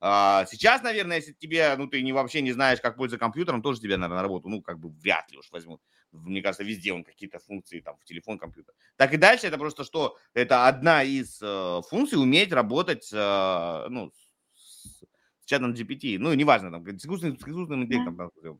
А, 0.00 0.46
сейчас, 0.46 0.82
наверное, 0.82 1.16
если 1.16 1.32
тебе, 1.32 1.74
ну, 1.76 1.88
ты 1.88 2.02
не, 2.02 2.12
вообще 2.12 2.40
не 2.40 2.52
знаешь, 2.52 2.80
как 2.80 2.96
пользоваться 2.96 3.18
компьютером, 3.24 3.62
тоже 3.62 3.80
тебя, 3.80 3.96
наверное, 3.96 4.16
на 4.18 4.22
работу, 4.22 4.48
ну, 4.48 4.62
как 4.62 4.78
бы 4.78 4.90
вряд 4.90 5.30
ли 5.32 5.38
уж 5.38 5.50
возьмут. 5.50 5.80
Мне 6.12 6.42
кажется, 6.42 6.64
везде 6.64 6.92
он 6.92 7.04
какие-то 7.04 7.38
функции, 7.38 7.80
там, 7.80 7.96
в 7.98 8.04
телефон, 8.04 8.38
компьютер. 8.38 8.74
Так 8.96 9.12
и 9.12 9.16
дальше, 9.16 9.46
это 9.46 9.58
просто 9.58 9.84
что, 9.84 10.16
это 10.32 10.66
одна 10.66 11.02
из 11.02 11.38
э, 11.42 11.80
функций 11.88 12.18
уметь 12.18 12.52
работать, 12.52 13.10
э, 13.12 13.86
ну, 13.90 14.10
с, 14.54 15.02
с 15.40 15.44
чатом 15.44 15.74
GPT, 15.74 16.18
ну, 16.18 16.32
неважно, 16.32 16.70
там, 16.70 16.86
с 16.86 17.04
искусственным, 17.04 17.38
с 17.38 17.42
искусственным 17.42 17.84
интеллектом. 17.84 18.16
там, 18.16 18.30
всё. 18.38 18.58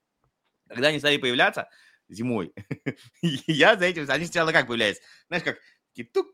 Когда 0.68 0.88
они 0.88 0.98
стали 0.98 1.16
появляться 1.16 1.68
зимой, 2.08 2.52
я 3.22 3.76
за 3.76 3.86
этим, 3.86 4.04
они 4.10 4.26
сначала 4.26 4.52
как 4.52 4.66
появляются, 4.66 5.02
знаешь, 5.28 5.44
как 5.44 5.58
такие 5.90 6.06
тук, 6.06 6.28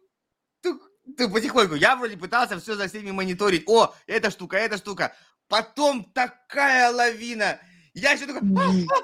тук, 0.62 0.90
ты 1.16 1.28
потихоньку, 1.28 1.74
я 1.74 1.96
вроде 1.96 2.16
пытался 2.16 2.58
все 2.58 2.74
за 2.74 2.88
всеми 2.88 3.12
мониторить. 3.12 3.68
О, 3.68 3.94
эта 4.06 4.30
штука, 4.30 4.56
эта 4.56 4.78
штука. 4.78 5.14
Потом 5.48 6.04
такая 6.12 6.90
лавина. 6.90 7.60
Я 7.94 8.12
еще 8.12 8.26
такой, 8.26 8.42
а, 8.56 8.70
а, 8.70 8.98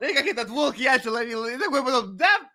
а. 0.00 0.14
Как 0.14 0.26
этот 0.26 0.48
волк 0.48 0.76
яйца 0.76 1.10
ловил. 1.10 1.44
И 1.46 1.58
такой 1.58 1.82
потом, 1.84 2.16
да, 2.16 2.50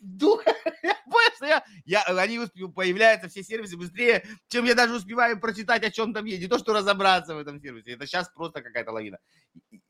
духа. 0.00 0.54
Я 0.82 0.94
понял, 1.10 1.30
что 1.36 1.46
я, 1.46 1.64
я, 1.84 2.02
они 2.04 2.38
успе- 2.38 2.72
появляются, 2.72 3.28
все 3.28 3.42
сервисы 3.42 3.76
быстрее, 3.76 4.24
чем 4.48 4.64
я 4.64 4.74
даже 4.74 4.94
успеваю 4.94 5.38
прочитать, 5.40 5.84
о 5.84 5.90
чем 5.90 6.14
там 6.14 6.24
есть. 6.24 6.40
Не 6.42 6.48
то, 6.48 6.58
что 6.58 6.72
разобраться 6.72 7.34
в 7.34 7.38
этом 7.38 7.60
сервисе. 7.60 7.92
Это 7.92 8.06
сейчас 8.06 8.28
просто 8.30 8.62
какая-то 8.62 8.92
лавина. 8.92 9.18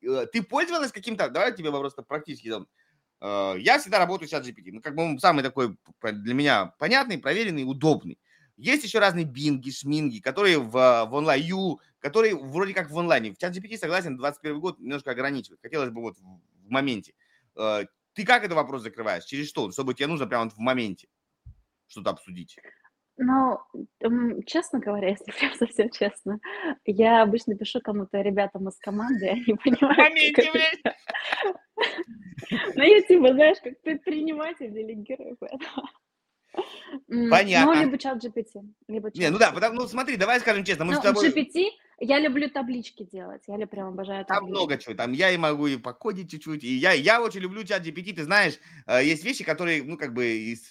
Э, 0.02 0.26
Ты 0.32 0.42
пользовалась 0.42 0.92
каким-то, 0.92 1.28
давай 1.28 1.54
тебе 1.54 1.70
вопрос 1.70 1.94
практически 2.08 2.48
дам. 2.48 2.66
Э, 3.20 3.54
Я 3.58 3.78
всегда 3.78 3.98
работаю 3.98 4.28
с 4.28 4.32
GPT. 4.32 4.72
Ну, 4.72 4.80
как 4.80 4.94
бы 4.94 5.02
он 5.02 5.18
самый 5.18 5.42
такой 5.42 5.76
для 6.02 6.34
меня 6.34 6.66
понятный, 6.78 7.18
проверенный, 7.18 7.64
удобный. 7.64 8.18
Есть 8.56 8.84
еще 8.84 8.98
разные 9.00 9.26
бинги, 9.26 9.70
шминги, 9.70 10.20
которые 10.20 10.58
в, 10.58 10.70
в 10.70 11.08
онлайн, 11.12 11.76
ю, 12.06 12.10
которые 12.10 12.36
вроде 12.36 12.74
как 12.74 12.90
в 12.90 12.98
онлайне. 12.98 13.32
В 13.32 13.38
чат 13.38 13.56
GPT, 13.56 13.76
согласен, 13.76 14.16
21 14.16 14.60
год 14.60 14.78
немножко 14.78 15.10
ограничивает. 15.10 15.60
Хотелось 15.62 15.90
бы 15.90 16.00
вот 16.00 16.16
в, 16.18 16.70
моменте. 16.70 17.12
Э, 17.56 17.84
Ты 18.14 18.24
как 18.24 18.44
этот 18.44 18.56
вопрос 18.56 18.82
закрываешь? 18.82 19.24
Через 19.24 19.48
что? 19.48 19.70
Чтобы 19.70 19.94
тебе 19.94 20.08
нужно 20.08 20.26
прямо 20.26 20.50
в 20.50 20.58
моменте 20.58 21.08
что-то 21.86 22.10
обсудить. 22.10 22.56
Ну, 23.18 23.58
честно 24.46 24.78
говоря, 24.78 25.08
если 25.18 25.30
прям 25.32 25.54
совсем 25.54 25.90
честно, 25.90 26.38
я 26.84 27.22
обычно 27.22 27.56
пишу 27.56 27.80
кому-то 27.80 28.20
ребятам 28.20 28.68
из 28.68 28.76
команды, 28.78 29.28
они 29.28 29.44
понимают, 29.64 30.34
как 30.34 30.54
это. 30.54 30.96
Ну, 32.74 32.82
я 32.82 33.02
типа, 33.02 33.32
знаешь, 33.32 33.58
как 33.62 33.80
предприниматель 33.82 34.70
делегирую, 34.72 35.36
поэтому. 35.38 35.88
Ну, 37.08 37.30
Понятно. 37.30 37.82
либо 37.82 37.98
чат 37.98 38.24
GPT, 38.24 38.62
либо 38.88 39.10
Не, 39.14 39.30
ну 39.30 39.38
да, 39.38 39.52
потому, 39.52 39.74
ну 39.74 39.86
смотри, 39.86 40.16
давай 40.16 40.40
скажем 40.40 40.64
честно, 40.64 40.84
мы 40.84 40.94
Ну, 40.94 41.00
с 41.00 41.02
тобой... 41.02 41.28
GPT, 41.28 41.66
я 41.98 42.20
люблю 42.20 42.50
таблички 42.50 43.04
делать, 43.04 43.42
я 43.46 43.66
прям 43.66 43.88
обожаю 43.88 44.24
Там 44.24 44.38
таблички. 44.38 44.50
много 44.52 44.78
чего. 44.78 44.94
Там 44.94 45.12
я 45.12 45.30
и 45.30 45.36
могу 45.36 45.66
и 45.66 45.76
покодить 45.76 46.30
чуть-чуть. 46.30 46.62
И 46.64 46.74
я, 46.74 46.92
я 46.92 47.22
очень 47.22 47.40
люблю 47.40 47.64
чат 47.64 47.86
GPT. 47.86 48.14
Ты 48.14 48.24
знаешь, 48.24 48.58
э, 48.86 49.04
есть 49.04 49.24
вещи, 49.24 49.44
которые, 49.44 49.82
ну, 49.82 49.96
как 49.96 50.12
бы 50.12 50.26
из... 50.26 50.70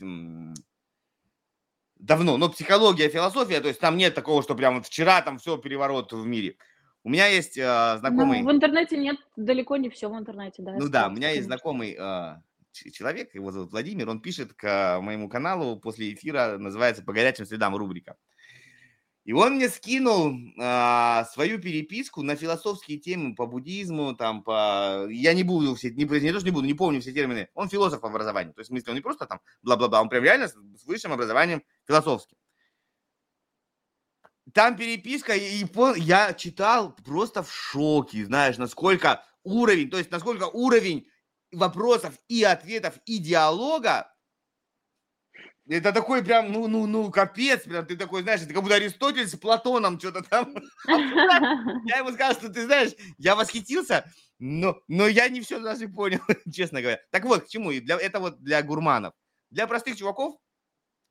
Давно. 1.97 2.37
Но 2.37 2.49
психология, 2.49 3.09
философия, 3.09 3.61
то 3.61 3.67
есть 3.69 3.79
там 3.79 3.97
нет 3.97 4.13
такого, 4.13 4.43
что 4.43 4.53
прям 4.53 4.75
вот 4.75 4.85
вчера 4.85 5.21
там 5.21 5.37
все 5.39 5.57
переворот 5.57 6.11
в 6.13 6.25
мире. 6.25 6.57
У 7.03 7.09
меня 7.09 7.27
есть 7.27 7.57
э, 7.57 7.97
знакомый... 7.99 8.41
Ну, 8.41 8.49
в 8.49 8.51
интернете 8.51 8.97
нет, 8.97 9.17
далеко 9.35 9.77
не 9.77 9.89
все 9.89 10.09
в 10.09 10.17
интернете, 10.17 10.61
да. 10.61 10.73
Ну 10.77 10.89
да, 10.89 11.07
у 11.07 11.11
меня 11.11 11.31
есть 11.31 11.45
знакомый 11.45 11.97
ч- 12.75 12.91
человек, 12.91 13.33
его 13.33 13.51
зовут 13.51 13.71
Владимир, 13.71 14.09
он 14.09 14.19
пишет 14.19 14.53
к 14.53 14.99
моему 15.01 15.29
каналу 15.29 15.79
после 15.79 16.13
эфира, 16.13 16.57
называется 16.57 17.03
«По 17.03 17.13
горячим 17.13 17.45
следам» 17.45 17.75
рубрика. 17.75 18.17
И 19.25 19.33
он 19.33 19.55
мне 19.55 19.69
скинул 19.69 20.37
а, 20.59 21.25
свою 21.33 21.59
переписку 21.59 22.21
на 22.21 22.35
философские 22.35 22.99
темы 22.99 23.33
по 23.33 23.47
буддизму, 23.47 24.15
там, 24.15 24.43
по... 24.43 25.07
Я 25.09 25.33
не 25.33 25.41
буду 25.41 25.73
все, 25.73 25.89
не, 25.89 26.03
не 26.03 26.31
то, 26.31 26.39
что 26.39 26.47
не 26.47 26.53
буду, 26.53 26.67
не 26.67 26.75
помню 26.75 27.01
все 27.01 27.11
термины. 27.11 27.49
Он 27.55 27.67
философ 27.67 28.01
по 28.01 28.07
образованию. 28.07 28.53
То 28.53 28.61
есть, 28.61 28.69
в 28.69 28.73
смысле, 28.73 28.91
он 28.91 28.95
не 28.95 29.01
просто 29.01 29.25
там 29.25 29.41
бла-бла-бла, 29.63 30.01
он 30.01 30.09
прям 30.09 30.23
реально 30.23 30.47
с 30.47 30.85
высшим 30.85 31.11
образованием 31.11 31.63
философским. 31.87 32.37
Там 34.53 34.77
переписка, 34.77 35.33
и 35.33 35.65
я 35.97 36.33
читал 36.33 36.95
просто 37.03 37.41
в 37.41 37.51
шоке, 37.51 38.25
знаешь, 38.25 38.57
насколько 38.57 39.25
уровень, 39.43 39.89
то 39.89 39.97
есть 39.97 40.11
насколько 40.11 40.43
уровень 40.43 41.07
вопросов 41.51 42.13
и 42.27 42.43
ответов 42.43 42.99
и 43.05 43.17
диалога, 43.17 44.14
это 45.67 45.91
такой 45.91 46.23
прям, 46.23 46.51
ну, 46.51 46.67
ну, 46.67 46.85
ну, 46.85 47.11
капец, 47.11 47.63
прям 47.63 47.85
ты 47.85 47.97
такой, 47.97 48.21
знаешь, 48.21 48.41
это 48.41 48.53
как 48.53 48.61
будто 48.61 48.75
Аристотель 48.75 49.27
с 49.27 49.35
Платоном 49.35 49.99
что-то 49.99 50.21
там. 50.21 50.53
Я 51.85 51.97
ему 51.97 52.11
сказал, 52.11 52.33
что 52.33 52.49
ты 52.49 52.65
знаешь, 52.65 52.91
я 53.17 53.35
восхитился, 53.35 54.11
но, 54.37 54.79
но 54.87 55.07
я 55.07 55.27
не 55.29 55.41
все 55.41 55.59
даже 55.59 55.87
понял, 55.87 56.19
честно 56.53 56.81
говоря. 56.81 57.01
Так 57.09 57.25
вот, 57.25 57.45
к 57.45 57.47
чему? 57.47 57.71
И 57.71 57.79
Для, 57.79 57.97
это 57.97 58.19
вот 58.19 58.41
для 58.41 58.61
гурманов. 58.61 59.13
Для 59.49 59.65
простых 59.67 59.97
чуваков 59.97 60.35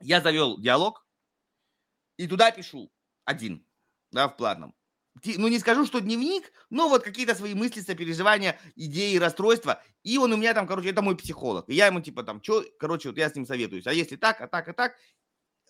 я 0.01 0.21
завел 0.21 0.61
диалог 0.61 1.05
и 2.17 2.29
туда 2.29 2.51
пишу 2.51 2.93
один, 3.25 3.67
да, 4.13 4.29
в 4.29 4.37
платном. 4.37 4.75
Ну, 5.25 5.49
не 5.49 5.59
скажу, 5.59 5.87
что 5.87 6.01
дневник, 6.01 6.53
но 6.71 6.89
вот 6.89 7.05
какие-то 7.05 7.35
свои 7.35 7.55
мысли, 7.55 7.81
сопереживания, 7.81 8.59
идеи, 8.75 9.17
расстройства. 9.17 9.83
И 10.03 10.19
он 10.19 10.33
у 10.33 10.37
меня 10.37 10.55
там, 10.55 10.67
короче, 10.67 10.91
это 10.91 11.03
мой 11.03 11.17
психолог. 11.17 11.69
И 11.69 11.75
я 11.75 11.87
ему 11.87 12.01
типа 12.01 12.25
там, 12.25 12.43
что, 12.43 12.65
короче, 12.79 13.09
вот 13.09 13.19
я 13.19 13.31
с 13.31 13.35
ним 13.35 13.47
советуюсь. 13.47 13.87
А 13.87 13.93
если 13.93 14.17
так, 14.17 14.41
а 14.41 14.49
так, 14.49 14.69
а 14.69 14.73
так, 14.73 14.97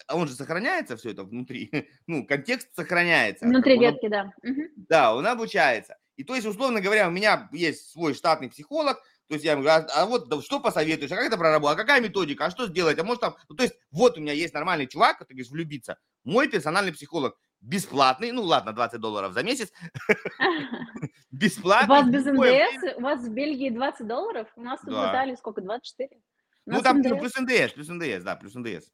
а 0.06 0.16
он 0.16 0.28
же 0.28 0.34
сохраняется 0.34 0.96
все 0.96 1.10
это 1.10 1.24
внутри. 1.24 1.70
Ну, 2.06 2.26
контекст 2.26 2.68
сохраняется. 2.74 3.46
Внутри 3.46 3.78
Как 3.78 3.86
он 3.86 3.92
ветки, 3.92 4.08
да. 4.08 4.32
Мгм. 4.42 4.68
да, 4.76 5.14
он 5.14 5.26
обучается. 5.26 5.96
И 6.16 6.24
то 6.24 6.34
есть, 6.34 6.46
условно 6.46 6.80
говоря, 6.80 7.08
у 7.08 7.10
меня 7.10 7.48
есть 7.52 7.90
свой 7.90 8.14
штатный 8.14 8.48
психолог, 8.48 9.02
то 9.26 9.34
есть 9.34 9.44
я 9.44 9.52
ему 9.52 9.62
говорю, 9.62 9.86
а, 9.88 10.02
а 10.02 10.06
вот 10.06 10.28
да, 10.28 10.40
что 10.42 10.60
посоветуешь, 10.60 11.10
а 11.10 11.16
как 11.16 11.26
это 11.26 11.38
проработать, 11.38 11.78
а 11.78 11.80
какая 11.80 12.00
методика, 12.00 12.46
а 12.46 12.50
что 12.50 12.66
сделать, 12.66 12.98
а 12.98 13.04
может 13.04 13.22
там, 13.22 13.36
ну, 13.48 13.56
то 13.56 13.62
есть 13.62 13.74
вот 13.90 14.18
у 14.18 14.20
меня 14.20 14.32
есть 14.32 14.52
нормальный 14.52 14.86
чувак, 14.86 15.18
ты 15.18 15.34
говоришь, 15.34 15.50
влюбиться, 15.50 15.98
мой 16.24 16.48
персональный 16.48 16.92
психолог, 16.92 17.36
бесплатный, 17.64 18.32
ну 18.32 18.42
ладно, 18.42 18.72
20 18.72 19.00
долларов 19.00 19.32
за 19.32 19.42
месяц, 19.42 19.72
бесплатный. 21.30 21.88
У 21.88 21.98
вас 21.98 22.08
без 22.08 22.24
НДС, 22.24 22.96
у 22.96 23.00
вас 23.00 23.20
в 23.20 23.32
Бельгии 23.32 23.70
20 23.70 24.06
долларов, 24.06 24.48
у 24.56 24.62
нас 24.62 24.80
тут 24.80 24.90
в 24.90 24.92
Италии 24.92 25.34
сколько, 25.34 25.60
24? 25.60 26.20
Ну 26.66 26.82
там 26.82 27.02
плюс 27.02 27.34
НДС, 27.36 27.72
плюс 27.72 27.88
НДС, 27.88 28.22
да, 28.22 28.36
плюс 28.36 28.54
НДС, 28.54 28.90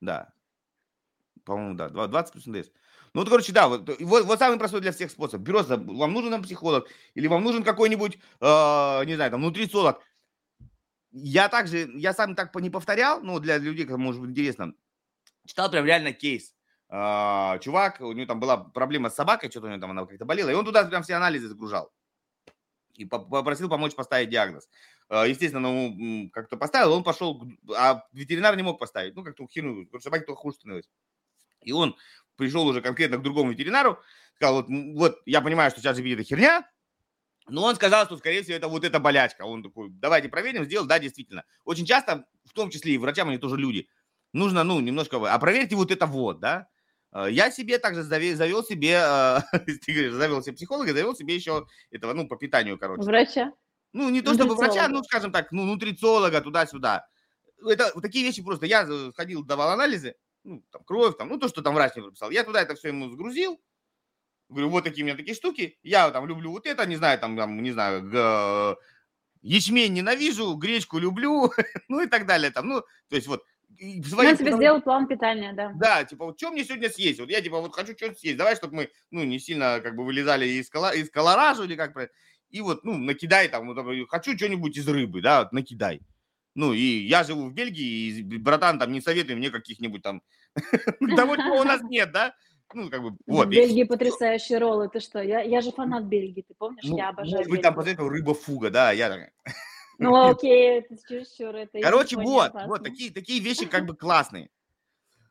да, 0.00 0.32
по-моему, 1.44 1.74
да, 1.74 1.88
20 1.88 2.32
плюс 2.32 2.46
НДС. 2.46 2.70
Ну, 3.14 3.22
вот, 3.22 3.30
короче, 3.30 3.52
да, 3.52 3.68
вот, 3.68 3.88
вот, 4.00 4.24
вот 4.26 4.38
самый 4.38 4.58
простой 4.58 4.82
для 4.82 4.92
всех 4.92 5.10
способ. 5.10 5.42
Просто 5.42 5.78
вам 5.78 6.12
нужен 6.12 6.30
там 6.30 6.42
психолог, 6.42 6.88
или 7.14 7.26
вам 7.26 7.42
нужен 7.42 7.64
какой-нибудь, 7.64 8.18
э, 8.40 9.04
не 9.06 9.14
знаю, 9.14 9.30
там, 9.30 9.40
нутрициолог. 9.40 10.02
Я 11.10 11.48
также, 11.48 11.90
я 11.94 12.12
сам 12.12 12.34
так 12.34 12.54
не 12.56 12.68
повторял, 12.68 13.22
ну, 13.22 13.40
для 13.40 13.56
людей, 13.56 13.86
кому 13.86 14.04
может 14.04 14.20
быть 14.20 14.30
интересно, 14.30 14.74
читал 15.46 15.70
прям 15.70 15.86
реально 15.86 16.12
кейс. 16.12 16.54
Э, 16.90 17.58
чувак, 17.60 18.00
у 18.00 18.12
него 18.12 18.26
там 18.26 18.40
была 18.40 18.56
проблема 18.56 19.10
с 19.10 19.14
собакой, 19.14 19.50
что-то 19.50 19.66
у 19.66 19.70
него 19.70 19.80
там 19.80 19.90
она 19.90 20.06
как-то 20.06 20.24
болела, 20.24 20.50
и 20.50 20.54
он 20.54 20.64
туда 20.64 20.84
прям 20.84 21.02
все 21.02 21.14
анализы 21.14 21.48
загружал. 21.48 21.92
И 22.94 23.04
попросил 23.04 23.68
помочь 23.68 23.94
поставить 23.94 24.30
диагноз. 24.30 24.68
Естественно, 25.08 25.60
ну, 25.60 26.28
как-то 26.30 26.56
поставил, 26.56 26.92
он 26.92 27.04
пошел, 27.04 27.40
а 27.74 28.04
ветеринар 28.12 28.56
не 28.56 28.62
мог 28.62 28.78
поставить. 28.78 29.14
Ну, 29.14 29.22
как-то 29.22 29.46
херню, 29.46 29.88
собаке 30.00 30.26
только 30.26 30.40
хуже 30.40 30.56
становилось. 30.56 30.90
И 31.62 31.72
он 31.72 31.96
пришел 32.36 32.66
уже 32.66 32.82
конкретно 32.82 33.18
к 33.18 33.22
другому 33.22 33.52
ветеринару, 33.52 33.98
сказал, 34.34 34.56
вот, 34.56 34.66
вот 34.68 35.22
я 35.26 35.40
понимаю, 35.40 35.70
что 35.70 35.80
сейчас 35.80 35.98
это 35.98 36.22
херня, 36.24 36.68
но 37.48 37.64
он 37.64 37.74
сказал, 37.76 38.04
что, 38.06 38.16
скорее 38.16 38.42
всего, 38.42 38.56
это 38.56 38.68
вот 38.68 38.84
эта 38.84 39.00
болячка. 39.00 39.42
Он 39.42 39.62
такой, 39.62 39.88
давайте 39.90 40.28
проверим, 40.28 40.64
сделал, 40.64 40.86
да, 40.86 40.98
действительно. 40.98 41.44
Очень 41.64 41.86
часто, 41.86 42.26
в 42.44 42.52
том 42.52 42.70
числе 42.70 42.94
и 42.94 42.98
врачам, 42.98 43.28
они 43.28 43.38
тоже 43.38 43.56
люди, 43.56 43.88
нужно, 44.32 44.64
ну, 44.64 44.80
немножко, 44.80 45.16
а 45.32 45.38
проверьте 45.38 45.76
вот 45.76 45.90
это 45.90 46.06
вот, 46.06 46.40
да. 46.40 46.68
Э, 47.18 47.30
я 47.30 47.50
себе 47.50 47.78
также 47.78 48.02
завел, 48.02 48.36
завел 48.36 48.64
себе, 48.64 49.00
э, 49.02 49.40
ты 49.84 49.92
говоришь, 49.92 50.12
завел 50.12 50.42
себе 50.42 50.54
психолога, 50.54 50.92
завел 50.92 51.16
себе 51.16 51.34
еще 51.34 51.66
этого, 51.90 52.12
ну, 52.12 52.28
по 52.28 52.36
питанию, 52.36 52.78
короче. 52.78 53.02
Врача? 53.02 53.52
Ну, 53.92 54.10
не 54.10 54.20
то 54.20 54.34
чтобы 54.34 54.54
врача, 54.54 54.88
ну, 54.88 55.02
скажем 55.02 55.32
так, 55.32 55.50
ну, 55.50 55.64
нутрициолога 55.64 56.40
туда-сюда. 56.40 57.06
Это 57.66 57.98
такие 58.00 58.24
вещи 58.24 58.42
просто. 58.42 58.66
Я 58.66 58.86
ходил, 59.16 59.44
давал 59.44 59.70
анализы, 59.70 60.14
ну, 60.44 60.62
там, 60.70 60.84
кровь, 60.84 61.16
там, 61.16 61.28
ну, 61.28 61.38
то, 61.38 61.48
что 61.48 61.62
там 61.62 61.74
врач 61.74 61.96
мне 61.96 62.04
прописал. 62.04 62.30
Я 62.30 62.44
туда 62.44 62.62
это 62.62 62.74
все 62.74 62.88
ему 62.88 63.08
загрузил. 63.08 63.60
Говорю, 64.50 64.70
вот 64.70 64.84
такие 64.84 65.04
у 65.04 65.06
меня 65.06 65.16
такие 65.16 65.34
штуки. 65.34 65.78
Я 65.82 66.10
там 66.10 66.26
люблю 66.26 66.52
вот 66.52 66.66
это, 66.66 66.86
не 66.86 66.96
знаю, 66.96 67.18
там, 67.18 67.36
там 67.36 67.62
не 67.62 67.72
знаю, 67.72 68.78
ячмень 69.42 69.92
ненавижу, 69.92 70.54
гречку 70.54 70.98
люблю, 70.98 71.52
ну 71.88 72.00
и 72.00 72.06
так 72.06 72.26
далее. 72.26 72.50
Там, 72.50 72.68
ну, 72.68 72.80
то 72.80 73.16
есть 73.16 73.26
вот 73.26 73.42
Свои, 73.76 74.28
Он 74.28 74.36
тебе 74.36 74.52
сделал 74.52 74.80
план 74.80 75.06
питания, 75.06 75.52
да. 75.52 75.72
Да, 75.76 76.04
типа, 76.04 76.26
вот 76.26 76.38
что 76.38 76.50
мне 76.50 76.64
сегодня 76.64 76.88
съесть? 76.88 77.20
Вот 77.20 77.30
я, 77.30 77.40
типа, 77.40 77.60
вот 77.60 77.74
хочу 77.74 77.94
что-то 77.94 78.18
съесть. 78.18 78.36
Давай, 78.36 78.56
чтобы 78.56 78.74
мы, 78.74 78.90
ну, 79.10 79.24
не 79.24 79.38
сильно, 79.38 79.80
как 79.80 79.94
бы, 79.94 80.04
вылезали 80.04 80.46
из, 80.46 80.68
кола, 80.68 80.94
из 80.94 81.10
колоража 81.10 81.64
или 81.64 81.76
как 81.76 81.94
И 82.50 82.60
вот, 82.60 82.82
ну, 82.84 82.96
накидай 82.96 83.48
там, 83.48 83.72
вот, 83.72 84.08
хочу 84.08 84.36
что-нибудь 84.36 84.76
из 84.76 84.88
рыбы, 84.88 85.20
да, 85.20 85.40
вот, 85.40 85.52
накидай. 85.52 86.00
Ну, 86.54 86.72
и 86.72 86.80
я 86.80 87.22
живу 87.22 87.48
в 87.48 87.52
Бельгии, 87.52 88.18
и, 88.18 88.22
братан, 88.38 88.80
там, 88.80 88.90
не 88.90 89.00
советуй 89.00 89.36
мне 89.36 89.50
каких-нибудь 89.50 90.02
там... 90.02 90.22
Того, 91.16 91.36
чего 91.36 91.60
у 91.60 91.64
нас 91.64 91.80
нет, 91.88 92.10
да? 92.10 92.34
Ну, 92.74 92.90
как 92.90 93.02
бы, 93.02 93.16
вот. 93.26 93.46
В 93.46 93.50
Бельгии 93.50 93.84
потрясающие 93.84 94.58
роллы, 94.58 94.88
ты 94.88 94.98
что? 94.98 95.22
Я, 95.22 95.40
я 95.42 95.60
же 95.60 95.70
фанат 95.70 96.04
Бельгии, 96.04 96.42
ты 96.42 96.54
помнишь? 96.58 96.82
Ну, 96.84 96.96
я 96.96 97.10
обожаю 97.10 97.36
Может 97.36 97.50
быть, 97.50 97.62
там 97.62 97.74
посоветовал 97.74 98.08
рыба-фуга, 98.08 98.70
да, 98.70 98.90
я 98.90 99.08
так... 99.08 99.32
Ну, 99.98 100.30
окей, 100.30 100.78
это 100.78 100.96
чересчур, 100.96 101.54
это... 101.54 101.80
Короче, 101.80 102.16
вот, 102.16 102.52
вот, 102.66 102.84
такие, 102.84 103.12
такие 103.12 103.40
вещи 103.40 103.66
как 103.66 103.84
бы 103.84 103.96
классные. 103.96 104.48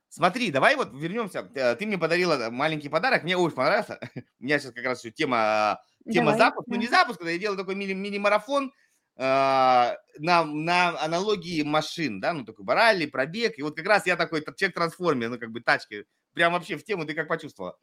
Смотри, 0.09 0.51
давай 0.51 0.75
вот 0.75 0.93
вернемся. 0.93 1.49
Э, 1.53 1.75
ты 1.75 1.85
мне 1.85 1.97
подарила 1.97 2.49
маленький 2.49 2.89
подарок, 2.89 3.23
мне 3.23 3.37
очень 3.37 3.55
понравился. 3.55 3.99
У 4.39 4.43
меня 4.43 4.59
сейчас 4.59 4.73
как 4.73 4.85
раз 4.85 5.03
еще 5.03 5.11
тема, 5.11 5.81
тема 6.09 6.37
запуска. 6.37 6.71
Ну, 6.71 6.77
не 6.77 6.87
запуск, 6.87 7.21
я 7.23 7.37
делаю 7.37 7.57
такой 7.57 7.75
мини- 7.75 7.93
мини-марафон. 7.93 8.73
На, 9.17 9.97
на 10.19 11.03
аналогии 11.03 11.63
машин, 11.63 12.19
да, 12.19 12.33
ну 12.33 12.45
такой 12.45 12.63
барали, 12.63 13.07
пробег, 13.07 13.57
и 13.57 13.63
вот 13.63 13.75
как 13.75 13.87
раз 13.87 14.05
я 14.05 14.15
такой 14.15 14.43
человек-трансформер, 14.43 15.29
ну 15.29 15.39
как 15.39 15.49
бы 15.49 15.59
тачки, 15.59 16.05
прям 16.33 16.53
вообще 16.53 16.77
в 16.77 16.83
тему, 16.83 17.03
ты 17.03 17.15
как 17.15 17.27
почувствовала? 17.27 17.79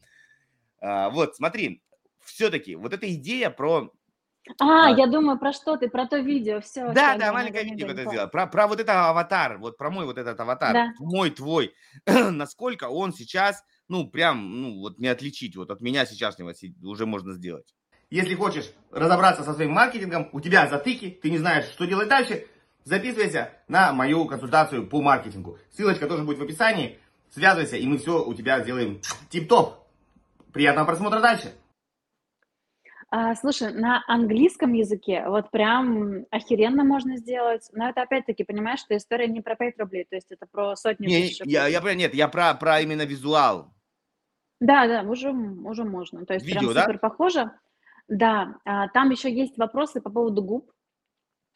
Вот, 0.81 1.35
смотри, 1.35 1.83
все-таки 2.25 2.77
вот 2.77 2.93
эта 2.93 3.13
идея 3.15 3.51
про... 3.51 3.93
А, 4.61 4.89
а, 4.89 4.91
я 4.91 5.07
думаю, 5.07 5.39
про 5.39 5.53
что 5.53 5.77
ты, 5.77 5.89
про 5.89 6.07
то 6.07 6.19
видео, 6.19 6.61
все. 6.61 6.93
Да, 6.93 7.17
да, 7.17 7.33
маленькое 7.33 7.65
видео 7.65 7.89
это 7.89 8.05
сделала, 8.05 8.27
про, 8.27 8.47
про 8.47 8.67
вот 8.67 8.79
это 8.79 9.09
аватар, 9.09 9.59
вот 9.59 9.79
про 9.79 9.91
мой 9.91 10.05
вот 10.05 10.19
этот 10.19 10.39
аватар, 10.39 10.73
да. 10.73 10.93
мой, 10.99 11.31
твой, 11.31 11.75
насколько 12.07 12.89
он 12.89 13.15
сейчас, 13.15 13.65
ну 13.89 14.07
прям, 14.07 14.61
ну 14.61 14.81
вот 14.81 14.99
не 14.99 15.09
отличить, 15.09 15.57
вот 15.57 15.71
от 15.71 15.81
меня 15.81 16.05
сейчасшнего 16.05 16.53
уже 16.83 17.07
можно 17.07 17.33
сделать. 17.33 17.75
Если 18.11 18.35
хочешь 18.35 18.71
разобраться 18.91 19.45
со 19.45 19.55
своим 19.55 19.73
маркетингом, 19.73 20.29
у 20.33 20.41
тебя 20.41 20.69
затыки, 20.69 21.19
ты 21.23 21.31
не 21.31 21.39
знаешь, 21.39 21.65
что 21.65 21.87
делать 21.87 22.09
дальше, 22.09 22.47
записывайся 22.85 23.51
на 23.67 23.93
мою 23.93 24.27
консультацию 24.27 24.87
по 24.87 25.01
маркетингу. 25.01 25.59
Ссылочка 25.71 26.07
тоже 26.07 26.23
будет 26.23 26.39
в 26.39 26.43
описании. 26.43 26.99
Связывайся, 27.31 27.77
и 27.77 27.87
мы 27.87 27.99
все 27.99 28.23
у 28.23 28.33
тебя 28.35 28.61
сделаем 28.61 29.01
тип-топ. 29.31 29.89
Приятного 30.53 30.87
просмотра 30.87 31.21
дальше. 31.21 31.53
А, 33.17 33.37
слушай, 33.37 33.73
на 33.73 34.03
английском 34.09 34.73
языке 34.73 35.23
вот 35.29 35.53
прям 35.53 36.27
охеренно 36.33 36.83
можно 36.83 37.17
сделать, 37.17 37.69
но 37.73 37.89
это 37.89 38.03
опять-таки, 38.03 38.43
понимаешь, 38.43 38.81
что 38.81 38.97
история 38.97 39.29
не 39.29 39.41
про 39.41 39.55
5 39.55 39.79
рублей, 39.79 40.05
то 40.05 40.17
есть 40.17 40.33
это 40.33 40.47
про 40.51 40.75
сотню 40.75 41.09
не, 41.09 41.23
тысяч 41.23 41.41
я, 41.45 41.69
я, 41.69 41.81
я, 41.81 41.95
Нет, 41.95 42.13
я 42.13 42.27
про, 42.27 42.55
про 42.55 42.81
именно 42.81 43.03
визуал. 43.03 43.73
Да, 44.59 44.89
да, 44.89 45.09
уже, 45.09 45.31
уже 45.31 45.85
можно, 45.85 46.27
то 46.27 46.35
есть 46.35 46.45
Видео, 46.45 46.73
прям 46.73 46.83
супер 46.83 46.95
да? 46.95 46.99
похоже. 46.99 47.53
Да, 48.09 48.57
а, 48.65 48.89
там 48.89 49.11
еще 49.11 49.33
есть 49.33 49.59
вопросы 49.59 50.01
по 50.01 50.11
поводу 50.11 50.43
губ. 50.43 50.73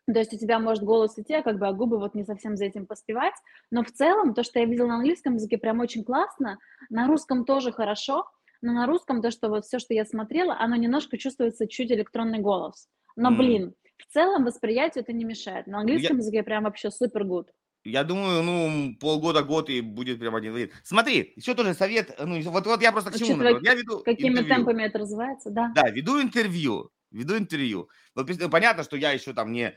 То 0.06 0.20
есть 0.20 0.32
у 0.32 0.38
тебя 0.38 0.60
может 0.60 0.84
голос 0.84 1.18
идти, 1.18 1.34
а 1.34 1.42
как 1.42 1.58
бы 1.58 1.66
а 1.66 1.72
губы 1.72 1.98
вот 1.98 2.14
не 2.14 2.22
совсем 2.22 2.56
за 2.56 2.66
этим 2.66 2.86
поспевать. 2.86 3.34
Но 3.72 3.82
в 3.82 3.90
целом 3.90 4.32
то, 4.32 4.44
что 4.44 4.60
я 4.60 4.64
видела 4.64 4.86
на 4.86 4.94
английском 4.98 5.34
языке, 5.34 5.58
прям 5.58 5.80
очень 5.80 6.04
классно. 6.04 6.58
На 6.88 7.08
русском 7.08 7.44
тоже 7.44 7.72
хорошо. 7.72 8.30
Но 8.60 8.72
на 8.72 8.86
русском 8.86 9.22
то, 9.22 9.30
что 9.30 9.48
вот 9.48 9.64
все, 9.64 9.78
что 9.78 9.94
я 9.94 10.04
смотрела, 10.04 10.58
оно 10.58 10.76
немножко 10.76 11.16
чувствуется 11.16 11.68
чуть 11.68 11.92
электронный 11.92 12.40
голос. 12.40 12.88
Но, 13.16 13.30
блин, 13.30 13.74
в 13.98 14.12
целом 14.12 14.44
восприятию 14.44 15.02
это 15.02 15.12
не 15.12 15.24
мешает. 15.24 15.66
На 15.66 15.80
английском 15.80 16.16
я... 16.16 16.22
языке 16.22 16.42
прям 16.42 16.64
вообще 16.64 16.90
супер 16.90 17.24
гуд. 17.24 17.50
Я 17.84 18.04
думаю, 18.04 18.42
ну, 18.42 18.96
полгода-год 19.00 19.70
и 19.70 19.80
будет 19.80 20.18
прям 20.18 20.34
один 20.34 20.52
в 20.52 20.56
один. 20.56 20.70
Смотри, 20.82 21.32
еще 21.36 21.54
тоже 21.54 21.74
совет, 21.74 22.14
ну, 22.18 22.40
вот, 22.42 22.66
вот 22.66 22.82
я 22.82 22.92
просто 22.92 23.10
к 23.10 23.16
чему 23.16 23.42
Я 23.42 23.74
веду 23.74 24.02
Какими 24.04 24.30
интервью. 24.30 24.54
темпами 24.54 24.82
это 24.82 24.98
развивается, 24.98 25.50
да? 25.50 25.72
Да, 25.74 25.88
веду 25.88 26.20
интервью, 26.20 26.90
веду 27.10 27.38
интервью. 27.38 27.88
Вот 28.14 28.28
понятно, 28.50 28.82
что 28.82 28.96
я 28.96 29.12
еще 29.12 29.32
там 29.32 29.52
не 29.52 29.76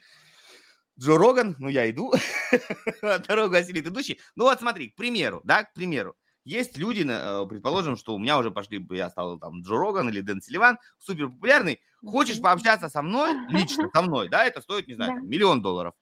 Джо 0.99 1.17
Роган, 1.17 1.55
ну, 1.57 1.69
я 1.69 1.89
иду, 1.89 2.13
дорогу 3.27 3.55
осилит 3.55 3.87
идущий. 3.87 4.19
Ну, 4.35 4.43
вот 4.43 4.59
смотри, 4.59 4.89
к 4.89 4.95
примеру, 4.95 5.41
да, 5.43 5.63
к 5.63 5.73
примеру. 5.73 6.15
Есть 6.43 6.77
люди, 6.77 7.05
э, 7.07 7.45
предположим, 7.47 7.95
что 7.95 8.15
у 8.15 8.19
меня 8.19 8.37
уже 8.39 8.49
пошли, 8.49 8.85
я 8.91 9.09
стал 9.09 9.37
там 9.37 9.61
Джо 9.61 9.75
Роган 9.75 10.09
или 10.09 10.21
Дэн 10.21 10.41
Селиван, 10.41 10.79
супер 10.97 11.29
популярный. 11.29 11.79
Хочешь 12.03 12.41
пообщаться 12.41 12.89
со 12.89 13.01
мной, 13.01 13.33
лично 13.49 13.89
со 13.93 14.01
мной, 14.01 14.27
да, 14.27 14.45
это 14.45 14.61
стоит, 14.61 14.87
не 14.87 14.95
знаю, 14.95 15.21
миллион 15.23 15.61
долларов. 15.61 15.93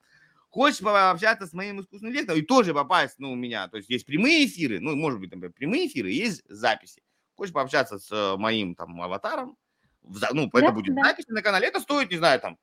Хочешь 0.49 0.79
пообщаться 0.79 1.45
с 1.45 1.53
моим 1.53 1.81
искусственным 1.81 2.13
интеллектом 2.13 2.37
и 2.37 2.41
тоже 2.41 2.73
попасть, 2.73 3.15
ну, 3.19 3.31
у 3.31 3.35
меня, 3.35 3.67
то 3.67 3.77
есть 3.77 3.89
есть 3.89 4.05
прямые 4.05 4.45
эфиры, 4.45 4.79
ну, 4.79 4.95
может 4.95 5.19
быть, 5.19 5.29
например, 5.31 5.51
прямые 5.51 5.87
эфиры, 5.87 6.09
есть 6.09 6.41
записи. 6.47 7.03
Хочешь 7.35 7.53
пообщаться 7.53 7.99
с 7.99 8.09
э, 8.11 8.37
моим 8.37 8.75
там 8.75 8.99
аватаром, 9.01 9.57
ну, 10.01 10.47
это 10.47 10.61
да, 10.61 10.71
будет 10.71 10.95
да. 10.95 11.03
запись 11.03 11.27
на 11.27 11.41
канале, 11.41 11.67
это 11.67 11.79
стоит, 11.79 12.09
не 12.09 12.17
знаю, 12.17 12.39
там, 12.39 12.57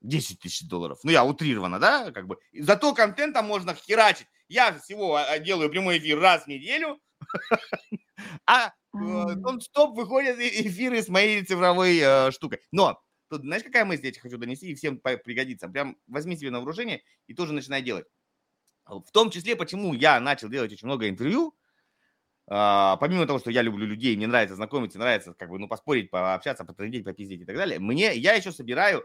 10 0.00 0.38
тысяч 0.38 0.66
долларов. 0.68 0.98
Ну, 1.02 1.10
я 1.10 1.24
утрированно, 1.24 1.78
да, 1.78 2.12
как 2.12 2.26
бы. 2.26 2.38
Зато 2.52 2.94
контентом 2.94 3.46
можно 3.46 3.74
херачить. 3.74 4.28
Я 4.48 4.78
всего 4.78 5.16
а, 5.16 5.24
а, 5.24 5.38
делаю 5.38 5.70
прямой 5.70 5.98
эфир 5.98 6.18
раз 6.18 6.44
в 6.44 6.48
неделю, 6.48 7.00
а 8.46 8.72
стоп 9.60 9.96
выходят 9.96 10.38
эфиры 10.38 11.02
с 11.02 11.08
моей 11.08 11.44
цифровой 11.44 11.98
э, 11.98 12.30
штукой. 12.30 12.60
Но 12.72 13.00
Тут, 13.28 13.42
знаешь, 13.42 13.62
какая 13.62 13.84
мысль 13.84 14.06
я 14.06 14.12
тебе 14.12 14.22
хочу 14.22 14.38
донести, 14.38 14.70
и 14.70 14.74
всем 14.74 14.98
пригодится. 14.98 15.68
Прям 15.68 15.96
возьми 16.06 16.36
себе 16.36 16.50
на 16.50 16.58
вооружение 16.58 17.02
и 17.26 17.34
тоже 17.34 17.52
начинай 17.52 17.82
делать. 17.82 18.06
В 18.86 19.10
том 19.12 19.30
числе, 19.30 19.54
почему 19.54 19.92
я 19.92 20.18
начал 20.18 20.48
делать 20.48 20.72
очень 20.72 20.86
много 20.86 21.08
интервью, 21.08 21.54
Uh, 22.50 22.96
помимо 22.98 23.26
того, 23.26 23.38
что 23.38 23.50
я 23.50 23.60
люблю 23.60 23.84
людей, 23.84 24.16
мне 24.16 24.26
нравится 24.26 24.56
знакомиться, 24.56 24.98
нравится 24.98 25.34
как 25.34 25.50
бы, 25.50 25.58
ну, 25.58 25.68
поспорить, 25.68 26.10
пообщаться, 26.10 26.64
потрындеть, 26.64 27.04
попиздеть 27.04 27.42
и 27.42 27.44
так 27.44 27.54
далее, 27.54 27.78
мне, 27.78 28.14
я 28.14 28.32
еще 28.32 28.52
собираю 28.52 29.04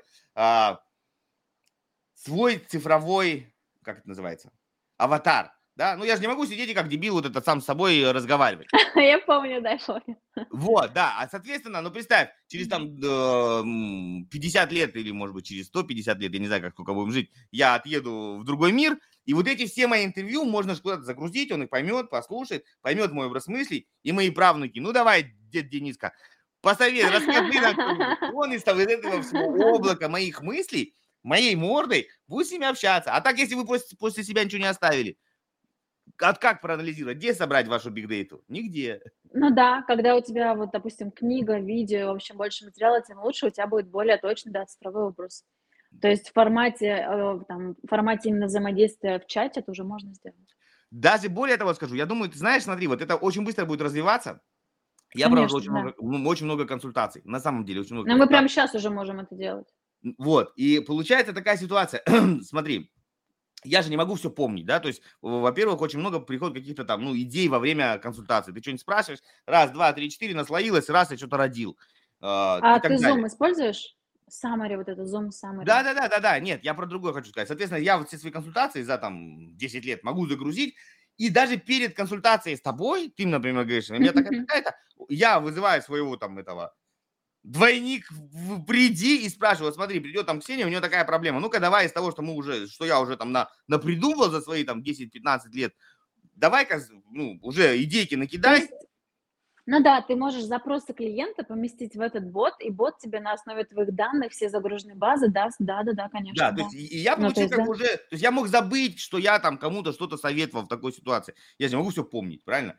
свой 2.14 2.58
цифровой, 2.60 3.54
как 3.82 3.98
это 3.98 4.08
называется, 4.08 4.54
аватар. 4.98 5.52
да, 5.76 5.96
ну 5.98 6.06
я 6.06 6.16
же 6.16 6.22
не 6.22 6.28
могу 6.28 6.46
сидеть 6.46 6.70
и 6.70 6.74
как 6.74 6.88
дебил 6.88 7.16
вот 7.16 7.26
это 7.26 7.42
сам 7.42 7.62
с 7.62 7.66
собой 7.66 8.12
разговаривать. 8.12 8.68
Я 8.96 9.20
помню, 9.20 9.62
да, 9.62 9.78
помню. 9.86 10.18
Вот, 10.52 10.94
да, 10.94 11.16
а 11.20 11.28
соответственно, 11.28 11.82
ну 11.82 11.92
представь, 11.92 12.30
через 12.48 12.68
там 12.68 12.96
50 14.30 14.72
лет 14.72 14.96
или, 14.96 15.12
может 15.12 15.34
быть, 15.34 15.46
через 15.46 15.68
150 15.68 16.20
лет, 16.20 16.34
я 16.34 16.40
не 16.40 16.48
знаю, 16.48 16.62
как 16.62 16.74
сколько 16.74 16.94
будем 16.94 17.12
жить, 17.12 17.32
я 17.52 17.76
отъеду 17.76 18.38
в 18.40 18.44
другой 18.44 18.72
мир, 18.72 18.98
и 19.26 19.34
вот 19.34 19.48
эти 19.48 19.66
все 19.66 19.88
мои 19.88 20.06
интервью 20.06 20.46
можно 20.46 20.76
куда-то 20.76 21.04
загрузить, 21.04 21.52
он 21.52 21.64
их 21.64 21.70
поймет, 21.70 22.10
послушает, 22.10 22.66
поймет 22.82 23.12
мой 23.12 23.28
образ 23.28 23.48
мыслей, 23.48 23.88
и 24.04 24.12
мои 24.12 24.30
правнуки, 24.30 24.80
ну 24.80 24.92
давай, 24.92 25.34
дед 25.50 25.70
Дениска, 25.70 26.14
посоветуй, 26.62 27.12
расскажи 27.12 27.60
нам, 27.60 28.36
он 28.36 28.54
из 28.54 28.64
того, 28.64 28.82
из 28.82 28.88
этого 28.88 29.22
всего 29.22 29.76
облака 29.76 30.10
моих 30.10 30.42
мыслей, 30.42 30.96
моей 31.24 31.56
мордой, 31.56 32.10
будет 32.28 32.48
с 32.48 32.52
ними 32.52 32.68
общаться. 32.68 33.14
А 33.14 33.22
так, 33.22 33.38
если 33.38 33.56
вы 33.56 33.66
после, 33.66 33.98
после 33.98 34.24
себя 34.24 34.44
ничего 34.44 34.62
не 34.62 34.70
оставили, 34.70 35.18
от 36.20 36.38
как 36.38 36.62
проанализировать? 36.62 37.18
Где 37.18 37.34
собрать 37.34 37.68
вашу 37.68 37.90
бигдейту? 37.90 38.44
Нигде. 38.48 39.02
Ну 39.32 39.50
да, 39.50 39.84
когда 39.88 40.16
у 40.16 40.22
тебя, 40.22 40.54
вот, 40.54 40.72
допустим, 40.72 41.12
книга, 41.12 41.60
видео, 41.60 42.10
в 42.10 42.16
общем, 42.16 42.38
больше 42.38 42.66
материала, 42.66 43.02
тем 43.02 43.20
лучше, 43.20 43.48
у 43.48 43.50
тебя 43.50 43.68
будет 43.68 43.88
более 43.88 44.18
точный, 44.18 44.52
да, 44.52 44.66
цифровой 44.66 45.08
образ. 45.08 45.44
То 46.02 46.08
есть 46.08 46.30
в 46.30 46.34
формате, 46.34 47.06
э, 47.08 47.40
там, 47.48 47.76
в 47.82 47.88
формате 47.88 48.30
именно 48.30 48.48
взаимодействия 48.48 49.20
в 49.20 49.28
чате 49.28 49.60
это 49.60 49.72
уже 49.72 49.84
можно 49.84 50.14
сделать. 50.14 50.38
Даже 50.92 51.30
более 51.30 51.58
того 51.58 51.74
скажу, 51.74 51.96
я 51.96 52.06
думаю, 52.06 52.30
ты 52.30 52.38
знаешь, 52.38 52.64
смотри, 52.64 52.88
вот 52.88 53.02
это 53.02 53.16
очень 53.16 53.46
быстро 53.46 53.66
будет 53.66 53.82
развиваться. 53.82 54.42
Я 55.16 55.26
Конечно, 55.26 55.48
провожу 55.48 55.58
очень, 55.58 55.72
да. 55.72 56.04
много, 56.04 56.28
очень 56.28 56.46
много 56.46 56.66
консультаций, 56.66 57.22
на 57.26 57.40
самом 57.40 57.66
деле, 57.66 57.82
очень 57.82 57.96
много 57.96 58.10
Но 58.10 58.18
мы 58.18 58.28
прямо 58.28 58.48
сейчас 58.48 58.74
уже 58.74 58.90
можем 58.90 59.20
это 59.20 59.36
делать. 59.36 59.68
Вот, 60.18 60.52
и 60.56 60.80
получается 60.80 61.34
такая 61.34 61.58
ситуация, 61.58 62.04
смотри, 62.44 62.92
я 63.64 63.82
же 63.82 63.90
не 63.90 63.98
могу 63.98 64.16
все 64.16 64.30
помнить, 64.30 64.66
да, 64.66 64.80
то 64.80 64.90
есть, 64.90 65.02
во-первых, 65.22 65.82
очень 65.82 66.00
много 66.00 66.20
приходит 66.20 66.56
каких-то 66.58 66.84
там, 66.84 67.04
ну, 67.04 67.16
идей 67.16 67.48
во 67.48 67.60
время 67.60 67.98
консультации. 67.98 68.52
Ты 68.52 68.62
что-нибудь 68.62 68.82
спрашиваешь, 68.82 69.22
раз, 69.46 69.72
два, 69.72 69.94
три, 69.94 70.10
четыре, 70.10 70.36
наслоилось, 70.36 70.90
раз, 70.90 71.12
я 71.12 71.18
что-то 71.18 71.38
родил. 71.38 71.78
э, 72.22 72.26
А 72.26 72.80
так 72.80 72.84
ты 72.84 73.00
далее. 73.00 73.24
Zoom 73.24 73.28
используешь? 73.28 73.96
Summary, 74.30 74.78
вот 74.78 74.88
это 74.90 75.04
Zoom 75.04 75.30
Summary. 75.30 75.66
Да, 75.66 75.84
да, 75.84 75.94
да, 75.94 76.10
да, 76.10 76.20
да. 76.20 76.40
Нет, 76.40 76.64
я 76.64 76.74
про 76.74 76.86
другое 76.88 77.14
хочу 77.14 77.30
сказать. 77.30 77.48
Соответственно, 77.48 77.80
я 77.82 77.98
вот 77.98 78.08
все 78.08 78.18
свои 78.18 78.32
консультации 78.32 78.82
за 78.82 78.98
там 78.98 79.56
10 79.56 79.86
лет 79.86 80.04
могу 80.04 80.26
загрузить. 80.28 80.76
И 81.18 81.30
даже 81.30 81.58
перед 81.58 81.96
консультацией 81.96 82.58
с 82.58 82.62
тобой, 82.62 83.14
ты, 83.16 83.28
например, 83.28 83.64
говоришь, 83.66 83.92
у 83.92 83.94
меня 83.94 84.12
такая-то, 84.12 84.76
я 85.10 85.40
вызываю 85.40 85.82
своего 85.84 86.18
там 86.18 86.40
этого 86.40 86.74
двойник, 87.44 88.10
приди 88.68 89.26
и 89.26 89.30
спрашиваю, 89.30 89.68
вот 89.68 89.76
смотри, 89.76 90.00
придет 90.00 90.26
там 90.26 90.40
Ксения, 90.40 90.66
у 90.66 90.70
нее 90.70 90.82
такая 90.82 91.06
проблема. 91.06 91.40
Ну-ка, 91.40 91.60
давай 91.60 91.86
из 91.88 91.92
того, 91.92 92.12
что 92.12 92.22
мы 92.22 92.34
уже, 92.34 92.68
что 92.68 92.86
я 92.86 93.00
уже 93.02 93.18
там 93.18 93.32
на, 93.32 93.50
напридумывал 93.68 94.30
за 94.32 94.42
свои 94.42 94.64
там 94.64 94.82
10-15 94.82 95.52
лет, 95.54 95.74
давай-ка, 96.36 96.82
ну, 97.12 97.38
уже 97.42 97.82
идейки 97.84 98.16
То 98.16 98.20
накидай. 98.20 98.70
ну 99.66 99.82
да, 99.82 100.02
ты 100.02 100.16
можешь 100.18 100.44
запросы 100.44 100.94
клиента 100.94 101.44
поместить 101.44 101.96
в 101.96 102.02
этот 102.02 102.26
бот, 102.30 102.54
и 102.60 102.70
бот 102.70 102.98
тебе 103.00 103.22
на 103.22 103.34
основе 103.34 103.64
твоих 103.64 103.94
данных, 103.96 104.34
все 104.34 104.50
загруженные 104.50 104.96
базы 104.98 105.30
даст, 105.30 105.56
да, 105.60 105.84
да, 105.84 105.94
да, 105.94 106.10
конечно, 106.10 106.36
Да, 106.38 106.52
то 106.52 106.58
да. 106.58 106.64
есть 106.64 106.74
и, 106.74 106.98
я 106.98 107.16
Ну, 107.16 107.32
то 107.32 107.36
получил 107.36 107.44
есть, 107.44 107.54
как 107.54 107.66
да. 107.66 107.72
уже, 107.72 107.86
то 107.86 108.08
есть 108.12 108.24
я 108.24 108.32
мог 108.32 108.48
забыть, 108.48 109.00
что 109.00 109.18
я 109.18 109.40
там 109.40 109.58
кому-то 109.58 109.94
что-то 109.94 110.18
советовал 110.18 110.66
в 110.66 110.68
такой 110.68 110.92
ситуации. 110.92 111.36
Я 111.60 111.68
же 111.68 111.74
не 111.76 111.78
могу 111.78 111.92
все 111.92 112.04
помнить, 112.04 112.44
правильно? 112.44 112.78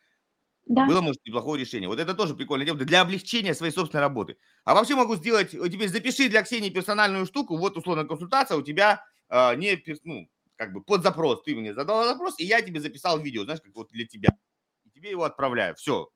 Да, 0.67 0.87
Было, 0.87 1.03
может, 1.03 1.25
неплохое 1.27 1.61
решение. 1.61 1.89
Вот 1.89 1.99
это 1.99 2.15
тоже 2.15 2.35
прикольное 2.35 2.65
дело 2.65 2.79
для 2.79 3.03
облегчения 3.03 3.55
своей 3.55 3.73
собственной 3.73 4.01
работы. 4.01 4.39
А 4.65 4.75
вообще 4.75 4.95
могу 4.95 5.15
сделать, 5.17 5.53
э, 5.55 5.69
теперь 5.69 5.89
запиши 5.89 6.29
для 6.29 6.43
Ксении 6.43 6.71
персональную 6.71 7.27
штуку, 7.27 7.59
вот 7.59 7.77
условно 7.77 8.05
консультация 8.07 8.57
у 8.57 8.63
тебя 8.63 9.05
э, 9.29 9.57
не, 9.57 9.83
ну, 10.05 10.27
как 10.57 10.73
бы 10.73 10.83
под 10.83 11.03
запрос. 11.03 11.43
Ты 11.43 11.55
мне 11.55 11.75
задал 11.75 12.05
запрос, 12.05 12.39
и 12.39 12.45
я 12.45 12.63
тебе 12.63 12.81
записал 12.81 13.19
видео, 13.19 13.45
знаешь, 13.45 13.61
как 13.61 13.75
вот 13.75 13.91
для 13.91 14.07
тебя. 14.07 14.31
И 14.85 14.91
тебе 14.91 15.11
его 15.11 15.25
отправляю. 15.25 15.75
Все. 15.75 16.09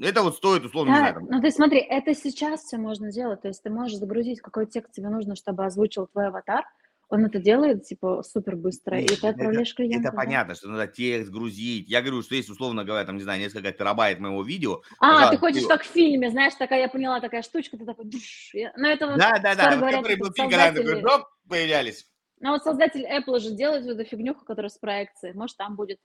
Это 0.00 0.22
вот 0.22 0.36
стоит, 0.36 0.64
условно, 0.64 0.94
знаю, 0.96 1.14
да, 1.14 1.20
там, 1.20 1.28
ну 1.28 1.40
ты 1.40 1.50
смотри, 1.50 1.80
это 1.80 2.14
сейчас 2.14 2.62
все 2.62 2.76
можно 2.76 3.10
делать, 3.10 3.42
то 3.42 3.48
есть 3.48 3.62
ты 3.64 3.70
можешь 3.70 3.98
загрузить, 3.98 4.40
какой 4.40 4.66
текст 4.66 4.92
тебе 4.92 5.08
нужно, 5.08 5.34
чтобы 5.34 5.64
озвучил 5.64 6.06
твой 6.06 6.28
аватар, 6.28 6.64
он 7.10 7.24
это 7.24 7.38
делает, 7.38 7.84
типа, 7.84 8.22
супер 8.22 8.56
быстро, 8.56 9.00
и 9.00 9.06
ты 9.06 9.28
отправляешь 9.28 9.74
клиенту, 9.74 10.08
это 10.08 10.10
да. 10.10 10.16
понятно, 10.16 10.54
что 10.54 10.68
надо 10.68 10.86
текст 10.86 11.30
грузить. 11.30 11.88
Я 11.88 12.02
говорю, 12.02 12.22
что 12.22 12.34
есть, 12.34 12.50
условно 12.50 12.84
говоря, 12.84 13.04
там, 13.06 13.16
не 13.16 13.22
знаю, 13.22 13.40
несколько 13.40 13.72
терабайт 13.72 14.20
моего 14.20 14.42
видео. 14.42 14.82
А, 15.00 15.30
ты 15.30 15.38
хочешь 15.38 15.66
как 15.66 15.82
в 15.82 15.86
фильме, 15.86 16.30
знаешь, 16.30 16.54
такая, 16.54 16.82
я 16.82 16.88
поняла, 16.88 17.20
такая 17.20 17.42
штучка, 17.42 17.78
ты 17.78 17.86
такой, 17.86 18.04
душ, 18.04 18.50
я- 18.52 18.72
ну 18.76 18.88
это 18.88 19.06
вот, 19.06 19.18
Да, 19.18 19.38
да, 19.38 19.54
да, 19.54 19.70
вот 19.70 19.78
говорят, 19.78 20.04
когда 20.36 20.72
такой 20.72 21.02
появлялись. 21.48 22.06
ну 22.40 22.50
вот 22.50 22.62
создатель 22.62 23.06
Apple 23.06 23.40
же 23.40 23.52
делает 23.52 23.84
вот 23.84 23.98
эту 23.98 24.04
фигнюху, 24.04 24.44
которая 24.44 24.68
с 24.68 24.78
проекцией, 24.78 25.34
может 25.34 25.56
там 25.56 25.76
будет. 25.76 25.98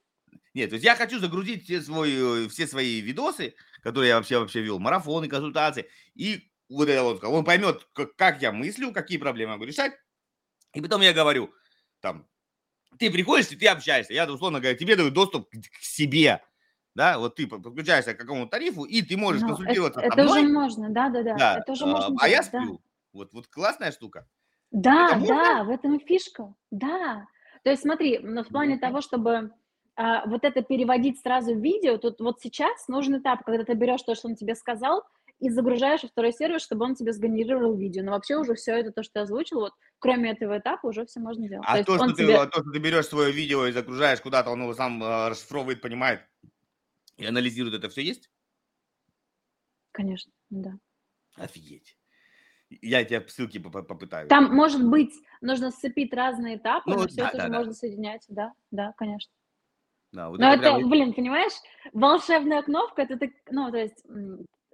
Нет, 0.54 0.70
то 0.70 0.74
есть 0.74 0.84
я 0.84 0.96
хочу 0.96 1.18
загрузить 1.18 1.64
все, 1.64 1.82
свой, 1.82 2.44
э, 2.46 2.48
все 2.48 2.66
свои 2.66 3.00
видосы, 3.00 3.54
которые 3.82 4.08
я 4.08 4.16
вообще 4.16 4.38
вообще 4.38 4.62
вел, 4.62 4.78
марафоны, 4.78 5.28
консультации, 5.28 5.86
и 6.14 6.50
вот 6.70 6.88
это 6.88 7.02
вот, 7.02 7.22
он 7.24 7.44
поймет, 7.44 7.86
как, 7.92 8.16
как 8.16 8.42
я 8.42 8.52
мыслю, 8.52 8.92
какие 8.92 9.18
проблемы 9.18 9.52
могу 9.52 9.64
решать, 9.64 9.92
и 10.74 10.80
потом 10.80 11.00
я 11.02 11.12
говорю, 11.12 11.52
там, 12.00 12.26
ты 12.98 13.10
приходишь, 13.10 13.52
и 13.52 13.56
ты 13.56 13.68
общаешься, 13.68 14.14
я, 14.14 14.30
условно 14.32 14.60
говоря, 14.60 14.76
тебе 14.78 14.96
даю 14.96 15.10
доступ 15.10 15.50
к, 15.50 15.54
себе, 15.82 16.42
да, 16.94 17.18
вот 17.18 17.36
ты 17.36 17.46
подключаешься 17.46 18.14
к 18.14 18.18
какому-то 18.18 18.50
тарифу, 18.52 18.84
и 18.84 19.02
ты 19.02 19.16
можешь 19.16 19.44
Ну, 19.44 19.58
это, 19.64 19.76
консультироваться 19.76 20.04
со 20.04 20.16
это 20.16 20.24
уже 20.24 20.42
мной, 20.42 20.48
можно, 20.48 20.90
да, 20.90 21.08
да, 21.10 21.22
да, 21.22 21.44
да, 21.50 21.58
это 21.58 21.72
уже 21.72 21.86
а, 21.86 21.86
можно 21.86 22.16
а 22.16 22.28
я 22.28 22.42
делать, 22.42 22.50
да. 22.52 22.64
сплю. 22.64 22.82
Вот, 23.12 23.32
вот 23.34 23.48
классная 23.48 23.92
штука. 23.92 24.28
Да, 24.70 25.14
Это 25.14 25.16
можно? 25.16 25.60
да, 25.60 25.64
в 25.64 25.70
этом 25.70 25.94
и 25.94 26.04
фишка, 26.04 26.54
да. 26.70 27.26
То 27.62 27.70
есть 27.70 27.82
смотри, 27.82 28.18
но 28.18 28.42
в 28.42 28.50
плане 28.50 28.76
Мгм. 28.76 28.80
того, 28.80 29.00
чтобы 29.00 29.52
а, 29.96 30.26
вот 30.26 30.44
это 30.44 30.62
переводить 30.62 31.20
сразу 31.20 31.54
в 31.54 31.58
видео, 31.62 31.96
тут 31.98 32.20
вот 32.20 32.40
сейчас 32.40 32.88
нужен 32.88 33.18
этап, 33.18 33.44
когда 33.44 33.64
ты 33.64 33.74
берешь 33.74 34.02
то, 34.02 34.14
что 34.14 34.28
он 34.28 34.34
тебе 34.34 34.54
сказал, 34.56 35.04
и 35.44 35.50
загружаешь 35.50 36.02
во 36.02 36.08
второй 36.08 36.32
сервис, 36.32 36.62
чтобы 36.62 36.84
он 36.84 36.94
тебе 36.94 37.12
сгенерировал 37.12 37.76
видео. 37.76 38.02
Но 38.02 38.12
вообще 38.12 38.36
уже 38.36 38.54
все 38.54 38.72
это, 38.78 38.92
то, 38.92 39.02
что 39.02 39.18
я 39.20 39.22
озвучил, 39.24 39.60
вот 39.60 39.72
кроме 39.98 40.30
этого 40.32 40.58
этапа 40.58 40.86
уже 40.86 41.04
все 41.06 41.20
можно 41.20 41.48
делать. 41.48 41.66
То 41.66 41.72
А 41.72 41.76
есть 41.76 41.86
то, 41.86 41.96
что 41.96 42.08
ты, 42.08 42.22
тебе... 42.24 42.46
то, 42.46 42.60
что 42.60 42.70
ты 42.70 42.78
берешь 42.78 43.06
свое 43.06 43.30
видео 43.32 43.66
и 43.66 43.72
загружаешь 43.72 44.20
куда-то, 44.20 44.50
он 44.50 44.62
его 44.62 44.74
сам 44.74 45.02
э, 45.02 45.28
расшифровывает, 45.28 45.80
понимает 45.80 46.20
и 47.16 47.26
анализирует, 47.26 47.74
это 47.74 47.88
все 47.88 48.02
есть? 48.02 48.30
Конечно, 49.92 50.32
да. 50.50 50.78
Офигеть. 51.36 51.96
Я 52.70 53.04
тебе 53.04 53.24
ссылки 53.28 53.58
поп- 53.58 53.86
попытаюсь. 53.86 54.28
Там, 54.28 54.52
может 54.54 54.84
быть, 54.88 55.12
нужно 55.40 55.70
сцепить 55.70 56.12
разные 56.12 56.56
этапы, 56.56 56.90
Ну, 56.90 56.96
но 57.02 57.06
все 57.06 57.16
да, 57.22 57.28
это 57.28 57.36
да, 57.38 57.44
же 57.44 57.50
да. 57.50 57.58
можно 57.58 57.72
соединять. 57.74 58.24
Да, 58.28 58.52
да, 58.70 58.94
конечно. 58.96 59.32
Да, 60.12 60.30
вот 60.30 60.40
Но 60.40 60.48
это 60.52 60.58
прям- 60.62 60.88
блин, 60.90 61.12
понимаешь, 61.12 61.52
волшебная 61.92 62.62
кнопка, 62.62 63.02
это 63.02 63.16
так, 63.16 63.30
ну, 63.50 63.70
то 63.70 63.78
есть, 63.78 64.04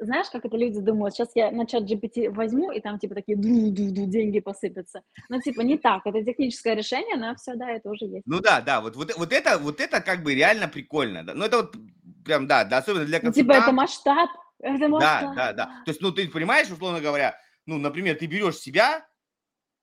знаешь, 0.00 0.28
как 0.30 0.44
это 0.44 0.56
люди 0.56 0.80
думают, 0.80 1.14
сейчас 1.14 1.30
я 1.34 1.50
на 1.50 1.66
чат 1.66 1.84
GPT 1.84 2.30
возьму, 2.30 2.72
и 2.72 2.80
там, 2.80 2.98
типа, 2.98 3.14
такие 3.14 3.36
ду-ду-ду, 3.36 4.06
деньги 4.06 4.40
посыпятся. 4.40 5.02
Ну, 5.28 5.40
типа, 5.40 5.60
не 5.60 5.78
так, 5.78 6.06
это 6.06 6.24
техническое 6.24 6.74
решение, 6.74 7.16
но 7.16 7.34
все, 7.36 7.54
да, 7.54 7.70
это 7.70 7.90
уже 7.90 8.06
есть. 8.06 8.22
Ну 8.26 8.40
да, 8.40 8.60
да, 8.60 8.80
вот, 8.80 8.96
вот, 8.96 9.14
вот 9.16 9.32
это, 9.32 9.58
вот 9.58 9.80
это 9.80 10.00
как 10.00 10.22
бы 10.22 10.34
реально 10.34 10.68
прикольно. 10.68 11.22
Да? 11.22 11.34
Ну 11.34 11.44
это 11.44 11.58
вот 11.58 11.76
прям, 12.24 12.46
да, 12.46 12.64
да 12.64 12.78
особенно 12.78 13.04
для 13.04 13.20
Ну, 13.22 13.32
типа, 13.32 13.52
это 13.52 13.66
консультантов. 13.66 13.74
масштаб, 13.74 14.30
это 14.60 14.78
Да, 14.78 14.88
масштаб. 14.88 15.34
да, 15.36 15.52
да. 15.52 15.64
То 15.84 15.90
есть, 15.90 16.00
ну 16.00 16.12
ты 16.12 16.28
понимаешь, 16.28 16.70
условно 16.70 17.00
говоря, 17.00 17.38
ну, 17.66 17.78
например, 17.78 18.16
ты 18.16 18.26
берешь 18.26 18.58
себя 18.58 19.06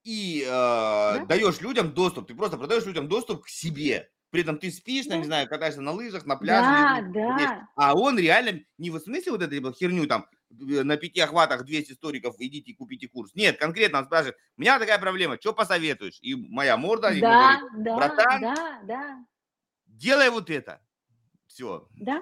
и 0.04 0.46
э, 0.48 1.26
даешь 1.28 1.62
людям 1.62 1.94
доступ, 1.94 2.28
ты 2.28 2.36
просто 2.36 2.58
продаешь 2.58 2.86
людям 2.86 3.08
доступ 3.08 3.44
к 3.46 3.50
себе. 3.50 4.10
При 4.30 4.42
этом 4.42 4.58
ты 4.58 4.70
спишь, 4.72 5.06
там, 5.06 5.20
не 5.20 5.26
знаю, 5.26 5.48
катаешься 5.48 5.82
на 5.82 5.92
лыжах, 5.92 6.26
на 6.26 6.36
пляже. 6.36 7.12
Да, 7.14 7.38
да. 7.38 7.70
А 7.76 7.96
он 7.96 8.20
реально 8.20 8.62
не 8.78 8.90
в 8.90 9.00
смысле 9.00 9.32
вот 9.32 9.42
этой 9.42 9.62
херню 9.74 10.06
там 10.06 10.28
э, 10.52 10.84
на 10.84 10.98
пяти 10.98 11.22
охватах 11.22 11.64
200 11.64 11.94
историков, 11.94 12.36
идите 12.40 12.74
купите 12.74 13.08
курс. 13.08 13.34
Нет, 13.36 13.58
конкретно 13.58 14.00
он 14.00 14.06
спрашивает, 14.06 14.36
у 14.58 14.62
меня 14.62 14.80
такая 14.80 15.00
проблема, 15.00 15.38
что 15.40 15.54
посоветуешь? 15.54 16.20
И 16.22 16.36
моя 16.36 16.76
морда 16.76 17.10
Да, 17.20 17.60
говорит, 17.60 17.86
да, 17.86 17.96
братан, 17.96 18.42
да, 18.42 18.82
да, 18.84 19.26
делай 19.86 20.30
вот 20.30 20.50
это. 20.50 20.82
Все. 21.48 21.88
да, 21.96 22.22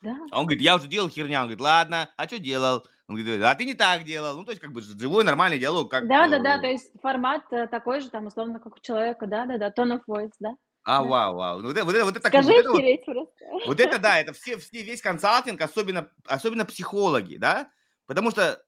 да. 0.00 0.18
А 0.30 0.38
он 0.38 0.46
говорит, 0.46 0.62
я 0.62 0.76
уже 0.76 0.86
делал 0.86 1.08
херня. 1.08 1.40
Он 1.40 1.46
говорит, 1.46 1.60
ладно, 1.60 2.10
а 2.16 2.26
что 2.26 2.38
делал? 2.38 2.86
Он 3.08 3.16
говорит, 3.16 3.42
а 3.42 3.54
ты 3.54 3.64
не 3.64 3.74
так 3.74 4.04
делал. 4.04 4.36
Ну, 4.36 4.44
то 4.44 4.52
есть, 4.52 4.60
как 4.60 4.72
бы 4.72 4.80
живой, 4.80 5.24
нормальный 5.24 5.58
диалог. 5.58 5.90
Как, 5.90 6.06
Да, 6.06 6.28
да, 6.28 6.38
э, 6.38 6.42
да, 6.42 6.58
то 6.58 6.66
есть 6.66 6.90
формат 7.02 7.44
э, 7.50 7.66
такой 7.66 8.00
же, 8.00 8.10
там, 8.10 8.26
условно, 8.26 8.60
как 8.60 8.76
у 8.76 8.80
человека, 8.80 9.26
да, 9.26 9.46
да, 9.46 9.58
да, 9.58 9.70
tone 9.70 9.98
of 9.98 10.02
voice, 10.06 10.32
да. 10.40 10.54
А, 10.84 11.02
вау, 11.02 11.34
вау. 11.34 11.60
Ну, 11.60 11.68
Вот 11.68 11.76
это, 11.76 11.84
вот 11.84 11.94
это, 11.94 12.04
вот 12.04 12.16
это, 12.16 12.28
Скажи 12.28 12.52
вот 12.68 12.80
это 12.82 13.12
вот-. 13.12 13.66
Вот 13.66 13.80
это 13.80 13.98
да, 13.98 14.20
это 14.20 14.32
все, 14.32 14.58
все, 14.58 14.82
весь 14.82 15.00
консалтинг, 15.00 15.60
особенно, 15.60 16.10
особенно 16.26 16.66
психологи, 16.66 17.36
да, 17.36 17.70
потому 18.06 18.30
что 18.30 18.62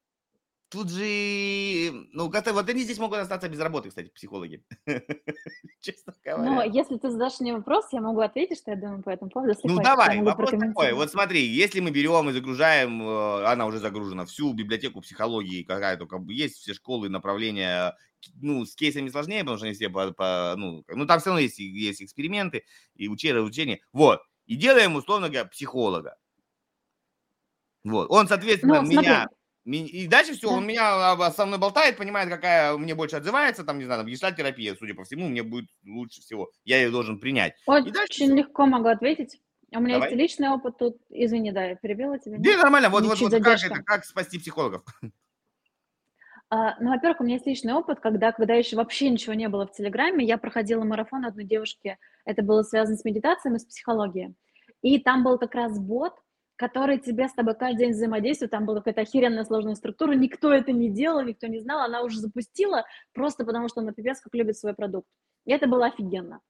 тут 0.68 0.90
же, 0.90 1.92
ну, 2.12 2.30
как-то 2.30 2.52
вот 2.52 2.68
они 2.68 2.82
здесь 2.82 2.98
могут 2.98 3.18
остаться 3.18 3.48
без 3.48 3.60
работы, 3.60 3.90
кстати, 3.90 4.08
психологи. 4.08 4.64
Честно 5.80 6.14
говоря. 6.24 6.50
Но 6.50 6.62
если 6.64 6.96
ты 6.96 7.10
задашь 7.10 7.38
мне 7.40 7.54
вопрос, 7.54 7.86
я 7.92 8.00
могу 8.00 8.20
ответить, 8.20 8.58
что 8.58 8.72
я 8.72 8.76
думаю 8.76 9.02
по 9.02 9.10
этому 9.10 9.30
поводу. 9.30 9.54
ну, 9.64 9.80
давай, 9.80 10.20
вопрос 10.22 10.50
такой. 10.50 10.92
Вот 10.92 11.10
смотри, 11.10 11.44
если 11.44 11.80
мы 11.80 11.90
берем 11.90 12.28
и 12.30 12.32
загружаем, 12.32 13.02
э, 13.02 13.44
она 13.44 13.66
уже 13.66 13.78
загружена, 13.78 14.24
всю 14.24 14.52
библиотеку 14.52 15.00
психологии, 15.00 15.62
какая 15.62 15.96
только 15.96 16.20
есть, 16.28 16.56
все 16.56 16.74
школы, 16.74 17.08
направления, 17.08 17.94
ну, 18.34 18.64
с 18.64 18.74
кейсами 18.74 19.08
сложнее, 19.08 19.40
потому 19.40 19.58
что 19.58 19.66
они 19.66 19.74
все 19.74 19.88
по, 19.88 20.12
по 20.12 20.54
ну, 20.56 20.84
ну, 20.88 21.06
там 21.06 21.20
все 21.20 21.30
равно 21.30 21.40
есть, 21.40 21.58
есть 21.58 22.02
эксперименты 22.02 22.64
и 22.94 23.08
учение, 23.08 23.42
учение. 23.42 23.80
Вот. 23.92 24.20
И 24.46 24.56
делаем, 24.56 24.96
условно 24.96 25.28
говоря, 25.28 25.46
психолога. 25.46 26.16
Вот. 27.84 28.10
Он, 28.10 28.28
соответственно, 28.28 28.82
ну, 28.82 28.88
меня 28.88 29.28
и 29.66 30.06
дальше 30.06 30.34
все, 30.34 30.48
да. 30.48 30.54
он 30.54 30.66
меня 30.66 31.32
со 31.32 31.44
мной 31.44 31.58
болтает, 31.58 31.96
понимает, 31.96 32.28
какая 32.28 32.76
мне 32.76 32.94
больше 32.94 33.16
отзывается, 33.16 33.64
там, 33.64 33.78
не 33.78 33.84
знаю, 33.84 34.02
там, 34.02 34.06
гештальтерапия, 34.08 34.76
судя 34.78 34.94
по 34.94 35.02
всему, 35.02 35.28
мне 35.28 35.42
будет 35.42 35.68
лучше 35.84 36.20
всего. 36.20 36.52
Я 36.64 36.76
ее 36.76 36.90
должен 36.90 37.18
принять. 37.18 37.54
Очень 37.66 37.92
дальше... 37.92 38.24
легко 38.26 38.66
могу 38.66 38.88
ответить. 38.88 39.40
У 39.72 39.80
меня 39.80 39.94
Давай. 39.94 40.10
есть 40.10 40.20
личный 40.20 40.50
опыт 40.50 40.78
тут. 40.78 40.98
Извини, 41.10 41.50
да, 41.50 41.64
я 41.64 41.74
перебила 41.74 42.16
тебя. 42.18 42.36
Да, 42.38 42.62
нормально. 42.62 42.90
Вот, 42.90 43.04
вот, 43.04 43.18
вот 43.18 43.32
как 43.32 43.62
это, 43.62 43.82
как 43.82 44.04
спасти 44.04 44.38
психологов? 44.38 44.84
А, 46.48 46.76
ну, 46.80 46.90
во-первых, 46.90 47.20
у 47.20 47.24
меня 47.24 47.34
есть 47.34 47.46
личный 47.46 47.72
опыт, 47.72 47.98
когда, 48.00 48.30
когда 48.30 48.54
еще 48.54 48.76
вообще 48.76 49.10
ничего 49.10 49.34
не 49.34 49.48
было 49.48 49.66
в 49.66 49.72
Телеграме, 49.72 50.24
я 50.24 50.38
проходила 50.38 50.84
марафон 50.84 51.24
одной 51.24 51.44
девушки, 51.44 51.98
это 52.24 52.42
было 52.42 52.62
связано 52.62 52.96
с 52.96 53.04
медитацией 53.04 53.56
и 53.56 53.58
с 53.58 53.64
психологией. 53.64 54.34
И 54.82 55.00
там 55.00 55.24
был 55.24 55.38
как 55.38 55.54
раз 55.56 55.78
бот, 55.78 56.14
который 56.54 56.98
тебе 56.98 57.28
с 57.28 57.34
тобой 57.34 57.54
каждый 57.54 57.78
день 57.78 57.90
взаимодействует, 57.90 58.52
там 58.52 58.64
была 58.64 58.78
какая-то 58.78 59.02
охеренная 59.02 59.44
сложная 59.44 59.74
структура, 59.74 60.12
никто 60.12 60.52
это 60.52 60.70
не 60.72 60.88
делал, 60.88 61.22
никто 61.22 61.48
не 61.48 61.58
знал, 61.58 61.80
она 61.80 62.02
уже 62.02 62.20
запустила, 62.20 62.84
просто 63.12 63.44
потому 63.44 63.68
что 63.68 63.80
она 63.80 63.92
пипец 63.92 64.20
как 64.20 64.32
любит 64.34 64.56
свой 64.56 64.74
продукт. 64.74 65.08
И 65.44 65.52
это 65.52 65.66
было 65.66 65.86
офигенно. 65.86 66.40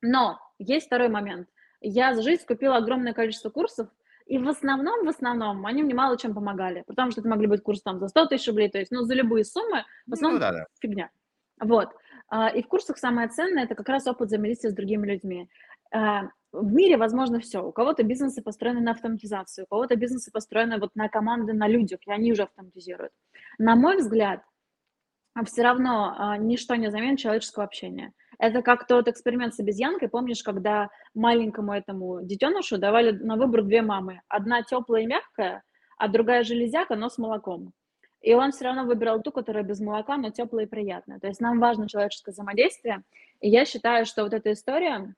Но 0.00 0.40
есть 0.58 0.86
второй 0.86 1.08
момент. 1.08 1.48
Я 1.80 2.14
за 2.14 2.22
жизнь 2.22 2.44
купила 2.46 2.76
огромное 2.76 3.12
количество 3.12 3.50
курсов, 3.50 3.88
и 4.26 4.38
в 4.38 4.48
основном, 4.48 5.06
в 5.06 5.08
основном, 5.08 5.64
они 5.66 5.84
мне 5.84 5.94
мало 5.94 6.18
чем 6.18 6.34
помогали, 6.34 6.82
потому 6.86 7.12
что 7.12 7.20
это 7.20 7.30
могли 7.30 7.46
быть 7.46 7.62
курсы 7.62 7.82
там 7.82 8.00
за 8.00 8.08
100 8.08 8.26
тысяч 8.26 8.48
рублей, 8.48 8.68
то 8.68 8.78
есть, 8.78 8.90
ну, 8.90 9.02
за 9.02 9.14
любые 9.14 9.44
суммы, 9.44 9.84
в 10.06 10.08
ну 10.08 10.14
основном 10.14 10.40
ну, 10.40 10.40
да, 10.40 10.52
да. 10.52 10.66
фигня. 10.80 11.10
Вот. 11.60 11.90
А, 12.28 12.48
и 12.48 12.62
в 12.62 12.66
курсах 12.66 12.98
самое 12.98 13.28
ценное– 13.28 13.64
это 13.64 13.76
как 13.76 13.88
раз 13.88 14.06
опыт 14.06 14.26
взаимодействия 14.26 14.70
с 14.70 14.74
другими 14.74 15.06
людьми. 15.06 15.48
А, 15.92 16.24
в 16.50 16.72
мире 16.72 16.96
возможно 16.96 17.38
все. 17.38 17.64
У 17.64 17.70
кого-то 17.70 18.02
бизнесы 18.02 18.42
построены 18.42 18.80
на 18.80 18.92
автоматизацию, 18.92 19.64
у 19.64 19.68
кого-то 19.68 19.94
бизнесы 19.94 20.32
построены 20.32 20.78
вот 20.78 20.96
на 20.96 21.08
команды, 21.08 21.52
на 21.52 21.68
людях, 21.68 22.00
и 22.06 22.10
они 22.10 22.32
уже 22.32 22.42
автоматизируют. 22.42 23.12
На 23.58 23.76
мой 23.76 23.98
взгляд, 23.98 24.42
все 25.44 25.62
равно 25.62 26.14
а, 26.16 26.36
ничто 26.36 26.74
не 26.74 26.90
заменит 26.90 27.20
человеческого 27.20 27.64
общения. 27.64 28.12
Это 28.38 28.62
как 28.62 28.86
тот 28.86 29.08
эксперимент 29.08 29.54
с 29.54 29.60
обезьянкой, 29.60 30.08
помнишь, 30.08 30.42
когда 30.42 30.90
маленькому 31.14 31.72
этому 31.72 32.22
детенышу 32.22 32.78
давали 32.78 33.12
на 33.12 33.36
выбор 33.36 33.62
две 33.62 33.82
мамы. 33.82 34.20
Одна 34.28 34.62
теплая 34.62 35.02
и 35.02 35.06
мягкая, 35.06 35.62
а 35.98 36.08
другая 36.08 36.44
железяка, 36.44 36.96
но 36.96 37.08
с 37.08 37.18
молоком. 37.18 37.72
И 38.20 38.34
он 38.34 38.52
все 38.52 38.64
равно 38.64 38.84
выбирал 38.84 39.22
ту, 39.22 39.30
которая 39.30 39.62
без 39.62 39.80
молока, 39.80 40.16
но 40.16 40.30
теплая 40.30 40.66
и 40.66 40.68
приятная. 40.68 41.18
То 41.20 41.28
есть 41.28 41.40
нам 41.40 41.60
важно 41.60 41.88
человеческое 41.88 42.32
взаимодействие. 42.32 43.02
И 43.40 43.48
я 43.48 43.64
считаю, 43.64 44.04
что 44.04 44.24
вот 44.24 44.34
эта 44.34 44.52
история, 44.52 45.14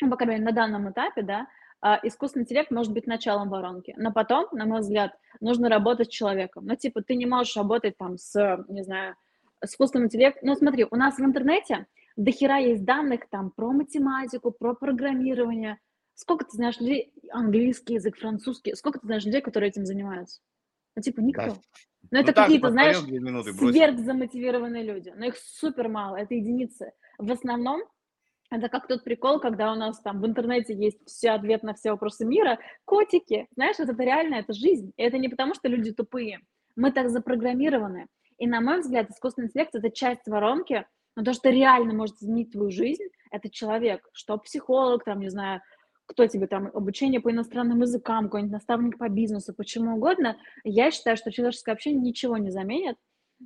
ну, 0.00 0.10
по 0.10 0.16
крайней 0.16 0.42
мере, 0.42 0.44
на 0.44 0.52
данном 0.52 0.90
этапе, 0.90 1.22
да, 1.22 1.46
а, 1.82 1.98
искусственный 2.02 2.44
интеллект 2.44 2.70
может 2.70 2.92
быть 2.92 3.06
началом 3.06 3.48
воронки. 3.48 3.94
Но 3.96 4.12
потом, 4.12 4.46
на 4.52 4.66
мой 4.66 4.80
взгляд, 4.80 5.12
нужно 5.40 5.68
работать 5.68 6.08
с 6.08 6.14
человеком. 6.14 6.66
Ну, 6.66 6.76
типа, 6.76 7.02
ты 7.02 7.14
не 7.14 7.26
можешь 7.26 7.56
работать 7.56 7.96
там 7.96 8.18
с, 8.18 8.64
не 8.68 8.82
знаю, 8.82 9.16
искусственным 9.64 10.06
интеллектом. 10.06 10.48
Ну, 10.48 10.54
смотри, 10.54 10.86
у 10.90 10.96
нас 10.96 11.16
в 11.16 11.24
интернете 11.24 11.86
до 12.16 12.30
хера 12.30 12.58
есть 12.58 12.84
данных 12.84 13.28
там 13.30 13.50
про 13.50 13.72
математику, 13.72 14.50
про 14.50 14.74
программирование. 14.74 15.78
Сколько 16.14 16.44
ты 16.44 16.52
знаешь 16.52 16.78
людей, 16.78 17.12
английский 17.30 17.94
язык, 17.94 18.18
французский, 18.18 18.74
сколько 18.74 18.98
ты 18.98 19.06
знаешь 19.06 19.24
людей, 19.24 19.40
которые 19.40 19.70
этим 19.70 19.86
занимаются? 19.86 20.40
Ну, 20.96 21.02
типа, 21.02 21.20
никто. 21.20 21.46
Да. 21.46 21.54
Но 22.10 22.18
ну, 22.18 22.20
это 22.20 22.32
какие-то, 22.32 22.70
знаешь, 22.70 22.98
сверхзамотивированные 22.98 24.82
люди. 24.82 25.12
Но 25.16 25.26
их 25.26 25.36
супер 25.36 25.88
мало, 25.88 26.16
это 26.16 26.34
единицы. 26.34 26.92
В 27.18 27.30
основном 27.30 27.82
это 28.50 28.68
как 28.68 28.88
тот 28.88 29.04
прикол, 29.04 29.38
когда 29.38 29.72
у 29.72 29.76
нас 29.76 30.00
там 30.00 30.20
в 30.20 30.26
интернете 30.26 30.74
есть 30.74 30.98
все 31.06 31.30
ответ 31.30 31.62
на 31.62 31.74
все 31.74 31.92
вопросы 31.92 32.24
мира. 32.26 32.58
Котики, 32.84 33.46
знаешь, 33.54 33.76
это 33.78 33.92
реально, 34.02 34.36
это 34.36 34.52
жизнь. 34.52 34.92
И 34.96 35.02
это 35.02 35.18
не 35.18 35.28
потому, 35.28 35.54
что 35.54 35.68
люди 35.68 35.92
тупые. 35.92 36.40
Мы 36.74 36.90
так 36.90 37.10
запрограммированы. 37.10 38.06
И, 38.38 38.46
на 38.48 38.60
мой 38.60 38.80
взгляд, 38.80 39.10
искусственный 39.10 39.48
интеллект– 39.48 39.74
это 39.74 39.90
часть 39.90 40.26
воронки, 40.26 40.86
но 41.16 41.24
то, 41.24 41.32
что 41.32 41.50
реально 41.50 41.94
может 41.94 42.16
изменить 42.16 42.52
твою 42.52 42.70
жизнь, 42.70 43.04
это 43.30 43.50
человек, 43.50 44.08
что 44.12 44.38
психолог, 44.38 45.04
там, 45.04 45.20
не 45.20 45.28
знаю, 45.28 45.60
кто 46.06 46.26
тебе 46.26 46.46
там, 46.48 46.70
обучение 46.74 47.20
по 47.20 47.30
иностранным 47.30 47.82
языкам, 47.82 48.24
какой-нибудь 48.24 48.52
наставник 48.52 48.98
по 48.98 49.08
бизнесу, 49.08 49.54
почему 49.54 49.96
угодно, 49.96 50.36
я 50.64 50.90
считаю, 50.90 51.16
что 51.16 51.30
человеческое 51.30 51.72
общение 51.72 52.02
ничего 52.02 52.36
не 52.36 52.50
заменит. 52.50 52.96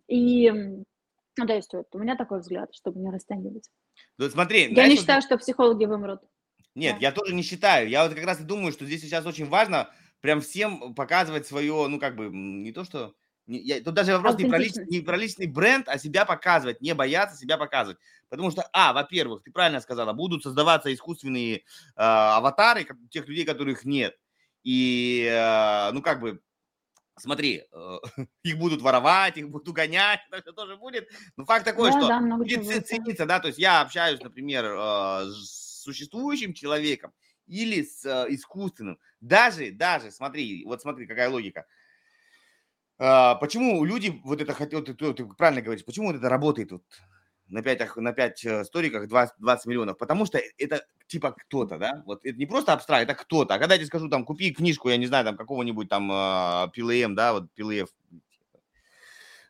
И, 0.09 0.51
ну, 0.51 1.47
то 1.47 1.55
есть 1.55 1.73
вот 1.75 1.87
у 1.93 1.99
меня 1.99 2.17
такой 2.17 2.41
взгляд, 2.41 2.75
чтобы 2.75 3.01
не 3.01 3.11
растягивать. 3.11 3.69
Ну, 4.19 4.29
смотри, 4.31 4.73
я 4.75 4.89
не 4.89 4.97
считаю, 4.97 5.21
что 5.21 5.37
психологи 5.37 5.85
вымрут. 5.85 6.21
Нет, 6.75 6.95
да. 6.95 7.09
я 7.09 7.13
тоже 7.13 7.35
не 7.35 7.43
считаю. 7.43 7.89
Я 7.89 8.05
вот 8.05 8.15
как 8.15 8.25
раз 8.25 8.41
и 8.41 8.45
думаю, 8.45 8.73
что 8.73 8.87
здесь 8.87 9.03
сейчас 9.03 9.27
очень 9.27 9.47
важно 9.47 9.91
прям 10.21 10.41
всем 10.41 10.95
показывать 10.95 11.47
свое, 11.47 11.87
ну, 11.89 12.01
как 12.01 12.17
бы, 12.17 12.31
не 12.33 12.73
то, 12.73 12.85
что 12.85 13.15
я, 13.47 13.83
тут 13.83 13.95
даже 13.95 14.13
вопрос 14.13 14.39
не 14.39 14.49
про, 14.49 14.59
личный, 14.59 14.87
не 14.87 15.01
про 15.01 15.17
личный 15.17 15.47
бренд, 15.47 15.89
а 15.89 15.99
себя 15.99 16.25
показывать, 16.25 16.81
не 16.81 16.95
бояться 16.95 17.37
себя 17.37 17.59
показывать. 17.59 17.99
Потому 18.31 18.51
что, 18.51 18.69
а, 18.73 18.93
во-первых, 18.93 19.43
ты 19.43 19.51
правильно 19.51 19.81
сказала, 19.81 20.13
будут 20.13 20.43
создаваться 20.43 20.93
искусственные 20.93 21.57
э, 21.57 21.61
аватары 21.97 22.87
тех 23.11 23.29
людей, 23.29 23.45
которых 23.45 23.85
нет. 23.85 24.17
И, 24.63 25.29
э, 25.31 25.93
ну, 25.93 26.01
как 26.01 26.21
бы, 26.21 26.41
смотри, 27.19 27.65
э, 27.71 27.99
их 28.45 28.59
будут 28.59 28.81
воровать, 28.81 29.37
их 29.37 29.51
будут 29.51 29.69
угонять, 29.69 30.21
это 30.31 30.53
тоже 30.55 30.77
будет. 30.77 31.11
Но 31.37 31.45
факт 31.45 31.67
такой, 31.67 31.91
да, 31.91 31.99
что 31.99 32.09
да, 32.09 32.21
будет 32.21 32.87
цениться, 32.87 33.27
да, 33.27 33.41
то 33.41 33.49
есть 33.49 33.59
я 33.59 33.83
общаюсь, 33.83 34.21
например, 34.21 34.65
э, 34.65 35.31
с 35.31 35.83
существующим 35.83 36.55
человеком 36.55 37.13
или 37.47 37.83
с 37.83 38.07
э, 38.07 38.33
искусственным. 38.33 38.99
Даже, 39.21 39.71
даже, 39.71 40.11
смотри, 40.11 40.65
вот 40.65 40.81
смотри, 40.81 41.07
какая 41.07 41.29
логика– 41.29 41.67
почему 42.97 43.85
люди 43.85 44.21
вот 44.25 44.41
это 44.41 44.53
хотят, 44.53 44.85
ты, 44.85 44.95
ты, 44.95 45.27
правильно 45.27 45.63
говоришь, 45.63 45.85
почему 45.85 46.09
вот 46.09 46.17
это 46.17 46.29
работает 46.29 46.73
вот 46.73 46.83
на 47.49 47.63
5, 47.63 47.97
на 47.97 48.13
5 48.13 48.45
э, 48.45 48.65
сториках 48.65 49.09
20, 49.09 49.35
20 49.39 49.67
миллионов? 49.67 49.99
Потому 49.99 50.27
что 50.27 50.41
это 50.59 50.87
типа 51.07 51.33
кто-то, 51.33 51.79
да? 51.79 52.03
Вот 52.07 52.25
это 52.25 52.39
не 52.39 52.47
просто 52.47 52.73
абстракт, 52.73 53.05
это 53.05 53.15
кто-то. 53.15 53.55
А 53.55 53.59
когда 53.59 53.75
я 53.75 53.79
тебе 53.79 53.87
скажу, 53.87 54.09
там, 54.09 54.25
купи 54.25 54.53
книжку, 54.53 54.89
я 54.89 54.97
не 54.97 55.07
знаю, 55.07 55.25
там, 55.25 55.37
какого-нибудь 55.37 55.89
там 55.89 56.11
PLM, 56.11 57.13
а, 57.13 57.15
да, 57.15 57.33
вот 57.33 57.49
PLF, 57.57 57.89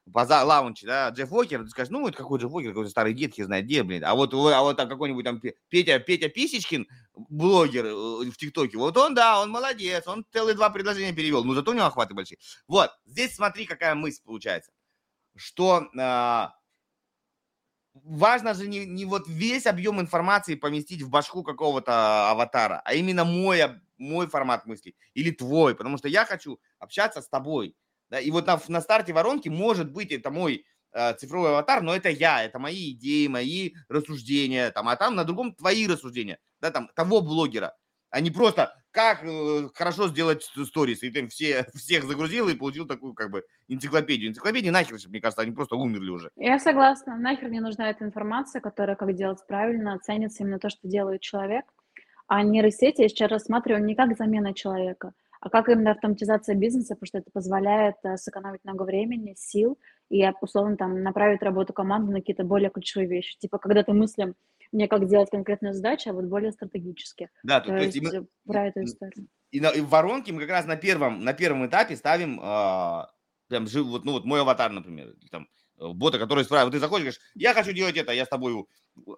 база 0.06 0.44
лаунче, 0.44 0.86
да, 0.86 1.08
Джефф 1.10 1.32
Уокер, 1.32 1.62
ты 1.64 1.70
скажешь, 1.70 1.90
ну, 1.90 2.06
это 2.06 2.18
какой 2.18 2.38
Джефф 2.38 2.52
Уокер, 2.52 2.70
какой-то 2.70 2.90
старый 2.90 3.14
дед, 3.14 3.36
я 3.38 3.46
знаю, 3.46 3.64
где, 3.64 3.82
блин. 3.82 4.04
А 4.04 4.14
вот, 4.14 4.34
а 4.34 4.62
вот 4.62 4.76
там 4.76 4.88
какой-нибудь 4.88 5.24
там 5.24 5.40
Петя, 5.68 5.98
Петя 5.98 6.28
Писечкин, 6.28 6.86
блогер 7.14 7.86
э, 7.86 7.90
в 7.90 8.36
ТикТоке, 8.36 8.76
вот 8.76 8.96
он, 8.96 9.14
да, 9.14 9.40
он 9.40 9.50
молодец, 9.50 10.06
он 10.06 10.24
целые 10.32 10.54
два 10.54 10.70
предложения 10.70 11.12
перевел, 11.12 11.44
но 11.44 11.54
зато 11.54 11.70
у 11.70 11.74
него 11.74 11.86
охваты 11.86 12.14
большие. 12.14 12.38
Вот, 12.68 12.90
здесь 13.06 13.34
смотри, 13.34 13.66
какая 13.66 13.94
мысль 13.94 14.20
получается, 14.24 14.72
что 15.36 15.88
а, 15.98 16.54
важно 17.94 18.54
же 18.54 18.68
не, 18.68 18.84
не 18.84 19.04
вот 19.04 19.26
весь 19.28 19.66
объем 19.66 20.00
информации 20.00 20.54
поместить 20.54 21.02
в 21.02 21.08
башку 21.08 21.42
какого-то 21.42 22.30
аватара, 22.30 22.82
а 22.84 22.94
именно 22.94 23.24
мой, 23.24 23.60
мой 23.96 24.26
формат 24.26 24.66
мысли 24.66 24.94
или 25.14 25.30
твой, 25.30 25.74
потому 25.74 25.98
что 25.98 26.08
я 26.08 26.24
хочу 26.24 26.60
общаться 26.78 27.22
с 27.22 27.28
тобой, 27.28 27.74
да, 28.10 28.20
и 28.20 28.30
вот 28.30 28.46
на, 28.46 28.60
на 28.68 28.80
старте 28.80 29.12
воронки 29.12 29.48
может 29.48 29.92
быть 29.92 30.12
это 30.12 30.30
мой 30.30 30.64
э, 30.92 31.14
цифровой 31.14 31.50
аватар, 31.50 31.82
но 31.82 31.94
это 31.94 32.08
я, 32.08 32.44
это 32.44 32.58
мои 32.58 32.92
идеи, 32.92 33.26
мои 33.26 33.72
рассуждения, 33.88 34.70
там, 34.70 34.88
а 34.88 34.96
там 34.96 35.14
на 35.14 35.24
другом 35.24 35.54
твои 35.54 35.86
рассуждения, 35.86 36.38
да, 36.60 36.70
там, 36.70 36.88
того 36.94 37.20
блогера, 37.20 37.74
а 38.10 38.20
не 38.20 38.30
просто 38.30 38.72
как 38.90 39.24
э, 39.24 39.68
хорошо 39.74 40.08
сделать 40.08 40.44
сторис, 40.44 41.02
и 41.02 41.10
ты 41.10 41.26
все, 41.28 41.66
всех 41.74 42.04
загрузил 42.04 42.48
и 42.48 42.54
получил 42.54 42.86
такую 42.86 43.14
как 43.14 43.30
бы 43.30 43.44
энциклопедию. 43.66 44.30
Энциклопедии 44.30 44.70
нахер, 44.70 44.96
мне 45.08 45.20
кажется, 45.20 45.42
они 45.42 45.50
просто 45.50 45.74
умерли 45.74 46.10
уже. 46.10 46.30
Я 46.36 46.60
согласна, 46.60 47.16
нахер 47.16 47.50
не 47.50 47.60
нужна 47.60 47.90
эта 47.90 48.04
информация, 48.04 48.60
которая 48.60 48.94
как 48.94 49.14
делать 49.14 49.44
правильно, 49.48 49.98
ценится 49.98 50.44
именно 50.44 50.60
то, 50.60 50.70
что 50.70 50.86
делает 50.86 51.22
человек, 51.22 51.64
а 52.28 52.42
нейросети 52.42 53.00
я 53.02 53.08
сейчас 53.08 53.30
рассматриваю 53.30 53.84
не 53.84 53.96
как 53.96 54.16
замена 54.16 54.54
человека– 54.54 55.12
а 55.44 55.50
как 55.50 55.68
именно 55.68 55.90
автоматизация 55.90 56.54
бизнеса, 56.54 56.94
потому 56.94 57.06
что 57.06 57.18
это 57.18 57.30
позволяет 57.30 57.96
э, 58.02 58.16
сэкономить 58.16 58.64
много 58.64 58.84
времени, 58.84 59.34
сил 59.36 59.78
и, 60.08 60.26
условно, 60.40 60.78
там, 60.78 61.02
направить 61.02 61.42
работу 61.42 61.74
команды 61.74 62.12
на 62.12 62.20
какие-то 62.20 62.44
более 62.44 62.70
ключевые 62.70 63.06
вещи. 63.06 63.36
Типа, 63.38 63.58
когда 63.58 63.82
ты 63.82 63.92
мыслим 63.92 64.34
не 64.72 64.88
как 64.88 65.06
делать 65.06 65.28
конкретную 65.28 65.74
задачу, 65.74 66.10
а 66.10 66.12
вот 66.14 66.24
более 66.24 66.50
стратегически. 66.50 67.28
Да, 67.42 67.60
то, 67.60 67.68
то 67.68 67.76
есть, 67.76 67.94
есть 67.94 68.10
мы, 68.10 68.26
про 68.46 68.68
эту 68.68 68.84
историю. 68.84 69.28
И, 69.50 69.60
на, 69.60 69.68
и 69.68 69.82
в 69.82 69.88
воронке 69.90 70.32
мы 70.32 70.40
как 70.40 70.50
раз 70.50 70.66
на 70.66 70.76
первом, 70.76 71.22
на 71.22 71.34
первом 71.34 71.66
этапе 71.66 71.94
ставим 71.94 72.40
э, 72.40 73.02
прям 73.48 73.66
жив, 73.66 73.86
вот, 73.86 74.06
ну 74.06 74.12
вот 74.12 74.24
мой 74.24 74.40
аватар, 74.40 74.72
например, 74.72 75.14
там, 75.30 75.42
э, 75.42 75.46
бота, 75.78 76.18
который 76.18 76.44
спрашивает, 76.44 76.74
ты 76.74 76.80
заходишь, 76.80 77.04
говоришь, 77.04 77.20
я 77.34 77.54
хочу 77.54 77.72
делать 77.72 77.96
это, 77.96 78.12
я 78.12 78.24
с 78.24 78.28
тобой 78.28 78.66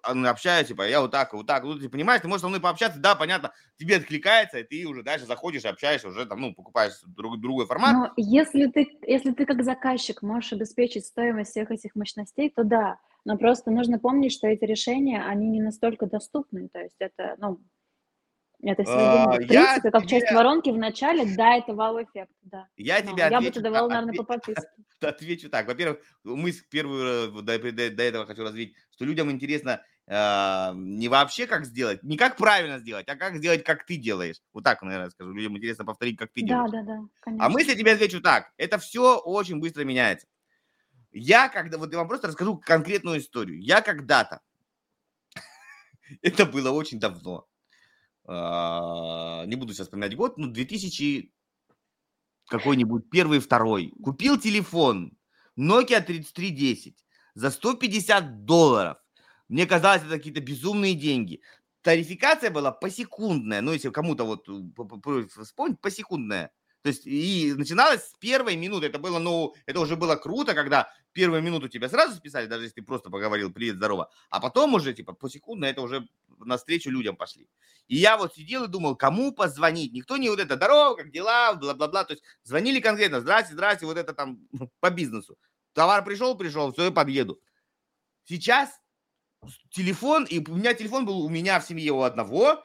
общаюсь, 0.01 0.67
типа, 0.67 0.87
я 0.87 1.01
вот 1.01 1.11
так, 1.11 1.33
вот 1.33 1.45
так, 1.45 1.63
ну, 1.63 1.77
ты 1.77 1.87
понимаешь, 1.89 2.21
ты 2.21 2.27
можешь 2.27 2.41
со 2.41 2.47
мной 2.47 2.59
пообщаться, 2.59 2.99
да, 2.99 3.15
понятно, 3.15 3.51
тебе 3.77 3.97
откликается, 3.97 4.59
и 4.59 4.63
ты 4.63 4.85
уже 4.85 5.03
дальше 5.03 5.25
заходишь, 5.25 5.65
общаешься, 5.65 6.07
уже 6.07 6.25
там, 6.25 6.41
ну, 6.41 6.53
покупаешь 6.53 6.93
друг, 7.05 7.39
другой 7.39 7.65
формат. 7.67 7.93
Но 7.93 8.11
если 8.17 8.67
ты, 8.67 8.87
если 9.05 9.31
ты 9.31 9.45
как 9.45 9.63
заказчик 9.63 10.21
можешь 10.21 10.53
обеспечить 10.53 11.05
стоимость 11.05 11.51
всех 11.51 11.71
этих 11.71 11.95
мощностей, 11.95 12.49
то 12.49 12.63
да, 12.63 12.99
но 13.25 13.37
просто 13.37 13.71
нужно 13.71 13.99
помнить, 13.99 14.33
что 14.33 14.47
эти 14.47 14.65
решения, 14.65 15.23
они 15.23 15.47
не 15.49 15.61
настолько 15.61 16.07
доступны, 16.07 16.69
то 16.69 16.79
есть 16.79 16.95
это, 16.99 17.35
ну, 17.37 17.59
это 18.63 18.83
все, 18.83 18.93
а, 18.93 19.33
в 19.33 19.37
принципе, 19.37 19.91
как 19.91 20.07
тебе... 20.07 20.19
часть 20.19 20.33
воронки 20.33 20.69
в 20.69 20.77
начале, 20.77 21.35
да, 21.35 21.57
это 21.57 21.73
вау-эффект, 21.73 22.31
да. 22.41 22.67
Я 22.75 23.03
Но 23.03 23.11
тебя 23.11 23.27
Я 23.27 23.39
бы 23.39 23.51
тебе 23.51 23.61
давала, 23.61 23.87
наверное, 23.87 24.15
по 24.15 24.23
подписке. 24.23 24.67
Отвечу 25.01 25.49
так. 25.49 25.67
Во-первых, 25.67 25.99
мысль 26.23 26.63
первую 26.69 27.43
до, 27.43 27.59
до, 27.59 27.71
до 27.71 28.03
этого 28.03 28.25
хочу 28.25 28.41
развить, 28.41 28.75
что 28.91 29.05
людям 29.05 29.29
интересно 29.29 29.83
э, 30.07 30.71
не 30.75 31.07
вообще 31.07 31.45
как 31.45 31.65
сделать, 31.65 32.01
не 32.01 32.17
как 32.17 32.35
правильно 32.35 32.79
сделать, 32.79 33.07
а 33.07 33.15
как 33.15 33.35
сделать, 33.37 33.63
как 33.63 33.85
ты 33.85 33.97
делаешь. 33.97 34.37
Вот 34.53 34.63
так, 34.63 34.81
наверное, 34.81 35.11
скажу. 35.11 35.33
Людям 35.33 35.55
интересно 35.55 35.85
повторить, 35.85 36.17
как 36.17 36.31
ты 36.33 36.41
да, 36.41 36.47
делаешь. 36.47 36.71
Да, 36.71 36.81
да, 36.81 36.97
да, 36.97 37.07
конечно. 37.19 37.45
А 37.45 37.49
мысль 37.49 37.75
тебе 37.77 37.93
отвечу 37.93 38.21
так. 38.21 38.51
Это 38.57 38.79
все 38.79 39.17
очень 39.19 39.59
быстро 39.59 39.83
меняется. 39.83 40.25
Я 41.11 41.47
когда, 41.47 41.77
вот 41.77 41.91
я 41.91 41.99
вам 41.99 42.07
просто 42.07 42.27
расскажу 42.27 42.57
конкретную 42.57 43.19
историю. 43.19 43.61
Я 43.61 43.81
когда-то, 43.81 44.41
это 46.23 46.47
было 46.47 46.71
очень 46.71 46.99
давно, 46.99 47.47
не 48.27 49.55
буду 49.55 49.73
сейчас 49.73 49.87
вспоминать 49.87 50.15
год, 50.15 50.37
ну, 50.37 50.47
2000 50.47 51.31
какой-нибудь, 52.47 53.09
первый, 53.09 53.39
второй. 53.39 53.93
Купил 54.03 54.37
телефон 54.37 55.17
Nokia 55.57 56.01
3310 56.01 57.05
за 57.35 57.51
150 57.51 58.45
долларов. 58.45 58.97
Мне 59.49 59.65
казалось, 59.65 60.01
это 60.01 60.17
какие-то 60.17 60.41
безумные 60.41 60.93
деньги. 60.93 61.41
Тарификация 61.81 62.51
была 62.51 62.71
посекундная. 62.71 63.61
Ну, 63.61 63.71
если 63.71 63.89
кому-то 63.89 64.25
вот 64.25 64.47
э, 64.49 65.27
вспомнить, 65.43 65.79
посекундная. 65.79 66.51
То 66.81 66.89
есть 66.89 67.05
и 67.05 67.53
начиналось 67.55 68.01
с 68.01 68.13
первой 68.19 68.55
минуты. 68.55 68.87
Это 68.87 68.99
было, 68.99 69.19
ну, 69.19 69.53
это 69.65 69.79
уже 69.79 69.95
было 69.95 70.15
круто, 70.15 70.53
когда 70.53 70.89
первую 71.11 71.41
минуту 71.41 71.67
тебя 71.67 71.89
сразу 71.89 72.15
списали, 72.15 72.45
даже 72.45 72.63
если 72.63 72.75
ты 72.75 72.81
просто 72.81 73.09
поговорил 73.09 73.51
«Привет, 73.51 73.75
здорово», 73.75 74.09
а 74.29 74.39
потом 74.39 74.73
уже, 74.75 74.93
типа, 74.93 75.13
по 75.13 75.27
это 75.63 75.81
уже 75.81 76.07
навстречу 76.37 76.89
людям 76.89 77.15
пошли. 77.15 77.49
И 77.87 77.97
я 77.97 78.17
вот 78.17 78.35
сидел 78.35 78.65
и 78.65 78.67
думал, 78.67 78.95
кому 78.95 79.31
позвонить? 79.31 79.93
Никто 79.93 80.17
не 80.17 80.29
вот 80.29 80.39
это 80.39 80.55
«Здорово, 80.55 80.95
как 80.95 81.11
дела?» 81.11 81.53
бла-бла-бла. 81.53 82.03
То 82.03 82.13
есть 82.13 82.23
звонили 82.43 82.79
конкретно 82.79 83.21
«Здрасте, 83.21 83.53
здрасте», 83.53 83.85
вот 83.85 83.97
это 83.97 84.13
там 84.13 84.39
по 84.79 84.89
бизнесу. 84.89 85.37
Товар 85.73 86.03
пришел, 86.03 86.35
пришел, 86.37 86.73
все, 86.73 86.85
я 86.85 86.91
подъеду. 86.91 87.39
Сейчас 88.25 88.81
телефон, 89.69 90.25
и 90.25 90.45
у 90.45 90.55
меня 90.55 90.73
телефон 90.73 91.05
был 91.05 91.21
у 91.21 91.29
меня 91.29 91.59
в 91.59 91.65
семье 91.65 91.91
у 91.93 92.01
одного, 92.01 92.63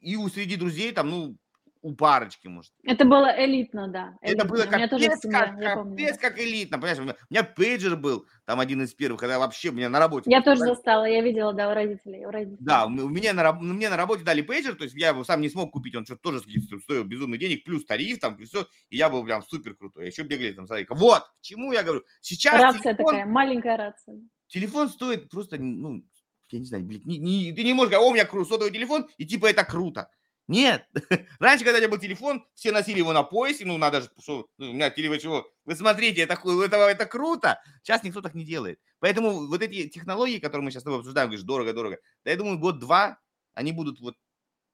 и 0.00 0.16
у 0.16 0.28
среди 0.28 0.56
друзей 0.56 0.92
там, 0.92 1.08
ну, 1.10 1.36
у 1.82 1.94
парочки, 1.94 2.46
может. 2.46 2.72
Это 2.84 3.04
было 3.04 3.32
элитно, 3.36 3.88
да. 3.88 4.16
Элитно. 4.20 4.42
Это 4.42 4.48
было 4.48 4.62
капец, 4.64 5.20
как, 5.22 5.58
капец 5.58 6.18
как 6.18 6.38
элитно, 6.38 6.78
понимаешь? 6.78 6.98
У 6.98 7.32
меня 7.32 7.44
пейджер 7.44 7.96
был, 7.96 8.26
там 8.44 8.60
один 8.60 8.82
из 8.82 8.92
первых, 8.94 9.20
когда 9.20 9.38
вообще 9.38 9.70
у 9.70 9.72
меня 9.72 9.88
на 9.88 9.98
работе... 9.98 10.30
Я 10.30 10.42
тоже 10.42 10.60
застала, 10.60 11.04
я 11.04 11.22
видела, 11.22 11.52
да, 11.52 11.70
у 11.70 11.74
родителей. 11.74 12.26
У 12.26 12.30
родителей. 12.30 12.58
Да, 12.60 12.86
у 12.86 12.90
меня 12.90 13.32
на, 13.32 13.52
мне 13.52 13.88
на 13.88 13.96
работе 13.96 14.24
дали 14.24 14.42
пейджер, 14.42 14.74
то 14.74 14.84
есть 14.84 14.94
я 14.96 15.08
его 15.08 15.24
сам 15.24 15.40
не 15.40 15.48
смог 15.48 15.72
купить, 15.72 15.94
он 15.94 16.04
что-то 16.04 16.22
тоже 16.22 16.40
стоил 16.40 17.04
безумный 17.04 17.38
денег, 17.38 17.64
плюс 17.64 17.84
тариф, 17.84 18.20
там, 18.20 18.36
плюс 18.36 18.50
все, 18.50 18.66
и 18.90 18.96
я 18.96 19.08
был 19.08 19.24
прям 19.24 19.42
супер 19.42 19.74
крутой. 19.74 20.06
Еще 20.06 20.22
бегали 20.22 20.52
там, 20.52 20.66
смотри, 20.66 20.86
вот, 20.90 21.22
к 21.22 21.40
чему 21.40 21.72
я 21.72 21.82
говорю. 21.82 22.02
Сейчас 22.20 22.60
Рация 22.60 22.94
телефон, 22.94 23.06
такая, 23.06 23.26
маленькая 23.26 23.76
рация. 23.76 24.20
Телефон 24.48 24.88
стоит 24.88 25.30
просто, 25.30 25.56
ну, 25.58 26.04
я 26.50 26.58
не 26.58 26.64
знаю, 26.66 26.84
блин, 26.84 27.02
не, 27.04 27.18
не, 27.18 27.52
ты 27.52 27.62
не 27.62 27.72
можешь 27.72 27.92
говорить, 27.92 28.08
о, 28.08 28.10
у 28.10 28.14
меня 28.14 28.44
сотовый 28.44 28.72
телефон, 28.72 29.08
и 29.16 29.24
типа 29.24 29.46
это 29.46 29.64
круто. 29.64 30.10
Нет. 30.50 30.84
Раньше, 31.38 31.64
когда 31.64 31.78
у 31.78 31.80
меня 31.80 31.88
был 31.88 31.98
телефон, 31.98 32.44
все 32.56 32.72
носили 32.72 32.98
его 32.98 33.12
на 33.12 33.22
поясе, 33.22 33.64
ну, 33.64 33.78
надо 33.78 34.00
же, 34.00 34.10
что, 34.20 34.48
ну, 34.58 34.70
у 34.70 34.72
меня 34.72 34.90
телефон 34.90 35.20
чего. 35.20 35.48
Вы 35.64 35.76
смотрите, 35.76 36.22
это, 36.22 36.34
это, 36.34 36.76
это 36.76 37.06
круто. 37.06 37.62
Сейчас 37.84 38.02
никто 38.02 38.20
так 38.20 38.34
не 38.34 38.44
делает. 38.44 38.80
Поэтому 38.98 39.46
вот 39.46 39.62
эти 39.62 39.88
технологии, 39.88 40.40
которые 40.40 40.64
мы 40.64 40.72
сейчас 40.72 40.82
с 40.82 40.84
тобой 40.84 40.98
обсуждаем, 40.98 41.28
говоришь, 41.28 41.44
дорого-дорого, 41.46 41.98
да 42.24 42.32
я 42.32 42.36
думаю, 42.36 42.58
год-два 42.58 43.20
они 43.54 43.70
будут 43.70 44.00
вот 44.00 44.16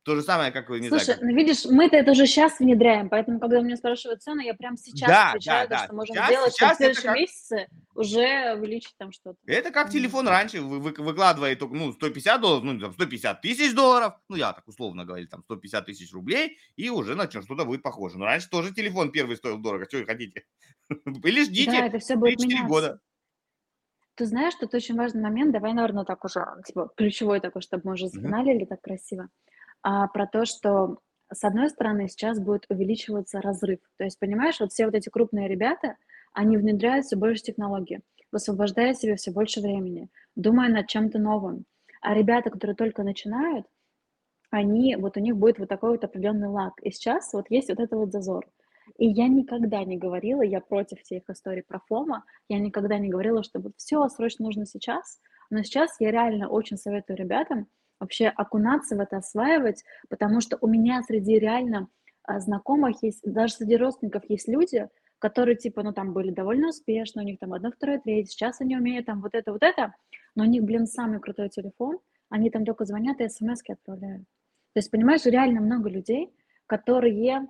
то 0.07 0.15
же 0.15 0.23
самое, 0.23 0.53
как 0.53 0.71
вы, 0.71 0.79
не 0.79 0.89
Слушай, 0.89 1.17
знаю. 1.17 1.21
ну 1.23 1.37
видишь, 1.37 1.65
мы-то 1.65 1.97
это 1.97 2.13
уже 2.13 2.27
сейчас 2.27 2.61
внедряем, 2.61 3.09
поэтому, 3.09 3.41
когда 3.41 3.59
у 3.59 3.65
меня 3.65 3.77
спрашивают 3.77 4.23
цены, 4.23 4.47
я 4.47 4.55
прям 4.55 4.77
сейчас 4.77 5.09
да, 5.09 5.31
отвечаю, 5.31 5.69
да, 5.69 5.79
да. 5.79 5.85
что 5.85 5.97
можем 5.97 6.15
сейчас, 6.15 6.31
делать, 6.31 6.53
сейчас 6.53 6.75
в 6.75 6.77
следующем 6.77 7.03
как... 7.03 7.17
месяце 7.17 7.67
уже 7.97 8.55
увеличить 8.57 8.95
там 8.99 9.11
что-то. 9.11 9.37
Это 9.47 9.73
как 9.73 9.91
телефон 9.91 10.29
раньше, 10.29 10.63
вы, 10.63 10.79
вы, 10.79 10.95
выкладывает 10.97 11.61
ну, 11.61 11.93
150 11.93 12.41
долларов, 12.41 12.63
ну, 12.63 12.79
там, 12.79 12.93
150 12.93 13.41
тысяч 13.41 13.75
долларов, 13.75 14.15
ну, 14.29 14.37
я 14.37 14.53
так 14.53 14.69
условно 14.69 15.05
говорю, 15.05 15.27
там, 15.27 15.43
150 15.43 15.87
тысяч 15.87 16.13
рублей, 16.13 16.57
и 16.77 16.89
уже 16.89 17.17
на 17.17 17.29
что-то 17.29 17.65
будет 17.65 17.83
похоже. 17.83 18.17
Но 18.17 18.27
раньше 18.27 18.49
тоже 18.49 18.73
телефон 18.73 19.11
первый 19.11 19.37
стоил 19.37 19.59
дорого, 19.59 19.87
что 19.87 19.99
вы 19.99 20.07
хотите? 20.07 20.45
Или 21.25 21.43
ждите 21.43 21.73
да, 21.73 21.87
это 21.87 21.99
все 21.99 22.15
будет 22.15 22.39
3 22.39 22.63
года. 22.69 23.01
Ты 24.15 24.25
знаешь, 24.27 24.55
что 24.55 24.67
это 24.67 24.77
очень 24.77 24.95
важный 24.95 25.21
момент, 25.21 25.53
давай, 25.53 25.73
наверное, 25.73 26.05
так 26.05 26.25
уже, 26.25 26.47
типа, 26.65 26.93
ключевой 26.97 27.41
такой, 27.41 27.61
чтобы 27.61 27.83
мы 27.87 27.93
уже 27.95 28.09
сигналили 28.09 28.65
так 28.67 28.81
красиво 28.81 29.29
а, 29.83 30.09
про 30.09 30.27
то, 30.27 30.45
что 30.45 30.99
с 31.33 31.45
одной 31.45 31.71
стороны 31.71 32.09
сейчас 32.09 32.39
будет 32.39 32.67
увеличиваться 32.69 33.41
разрыв. 33.41 33.81
То 33.99 34.05
есть, 34.05 34.19
понимаешь, 34.19 34.61
вот 34.61 34.73
все 34.73 34.87
вот 34.87 34.95
эти 34.95 35.09
крупные 35.09 35.49
ребята, 35.49 35.97
они 36.33 36.57
внедряют 36.57 37.07
все 37.07 37.17
больше 37.17 37.43
технологий, 37.43 38.01
высвобождая 38.31 38.95
себе 38.95 39.17
все 39.17 39.33
больше 39.33 39.61
времени, 39.61 40.09
думая 40.35 40.69
над 40.69 40.87
чем-то 40.87 41.19
новым. 41.19 41.65
А 42.01 42.15
ребята, 42.15 42.51
которые 42.51 42.77
только 42.77 43.03
начинают, 43.03 43.67
они, 44.51 44.97
вот 44.97 45.17
у 45.17 45.21
них 45.21 45.37
будет 45.37 45.59
вот 45.59 45.69
такой 45.69 45.91
вот 45.91 46.05
определенный 46.05 46.49
лак. 46.49 46.75
И 46.83 46.91
сейчас 46.91 47.33
вот 47.33 47.47
есть 47.51 47.69
вот 47.69 47.81
это 47.81 47.97
вот 47.97 48.13
зазор. 48.13 48.47
И 48.99 49.07
я 49.07 49.27
никогда 49.29 49.83
не 49.85 49.97
говорила, 49.97 50.43
я 50.43 50.61
против 50.61 51.01
всех 51.01 51.25
историй 51.29 51.63
про 51.63 51.81
ФОМа, 51.89 52.25
я 52.49 52.59
никогда 52.61 52.99
не 52.99 53.09
говорила, 53.09 53.43
что 53.43 53.59
вот 53.59 53.73
все 53.77 54.07
срочно 54.09 54.45
нужно 54.45 54.65
сейчас, 54.65 55.21
но 55.51 55.63
сейчас 55.63 55.97
я 55.99 56.11
реально 56.11 56.49
очень 56.49 56.77
советую 56.77 57.17
ребятам 57.17 57.67
вообще 58.01 58.29
окунаться 58.29 58.97
в 58.97 59.01
это, 59.01 59.19
осваивать, 59.19 59.85
потому 60.09 60.41
что 60.41 60.59
у 60.61 60.67
меня 60.67 61.03
среди 61.03 61.39
реально 61.39 61.89
а, 62.23 62.41
знакомых 62.41 63.03
есть, 63.03 63.21
даже 63.25 63.55
среди 63.55 63.77
родственников 63.77 64.25
есть 64.29 64.49
люди, 64.49 64.89
которые 65.19 65.57
типа, 65.57 65.83
ну 65.83 65.93
там 65.93 66.13
были 66.13 66.31
довольно 66.31 66.69
успешны, 66.69 67.23
у 67.23 67.25
них 67.25 67.39
там 67.39 67.53
одно, 67.53 67.71
второе, 67.71 68.01
третье, 68.01 68.31
сейчас 68.31 68.61
они 68.61 68.77
умеют 68.77 69.07
там 69.07 69.23
вот 69.23 69.35
это, 69.35 69.53
вот 69.53 69.63
это, 69.63 69.95
но 70.35 70.45
у 70.45 70.47
них, 70.47 70.63
блин, 70.63 70.87
самый 70.87 71.21
крутой 71.21 71.49
телефон, 71.49 71.99
они 72.29 72.51
там 72.51 72.65
только 72.65 72.85
звонят 72.85 73.21
и 73.21 73.29
смс 73.29 73.63
отправляют. 73.69 74.25
То 74.75 74.81
есть, 74.81 74.91
понимаешь, 74.91 75.25
реально 75.25 75.61
много 75.61 75.89
людей, 75.89 76.31
которые, 76.67 77.49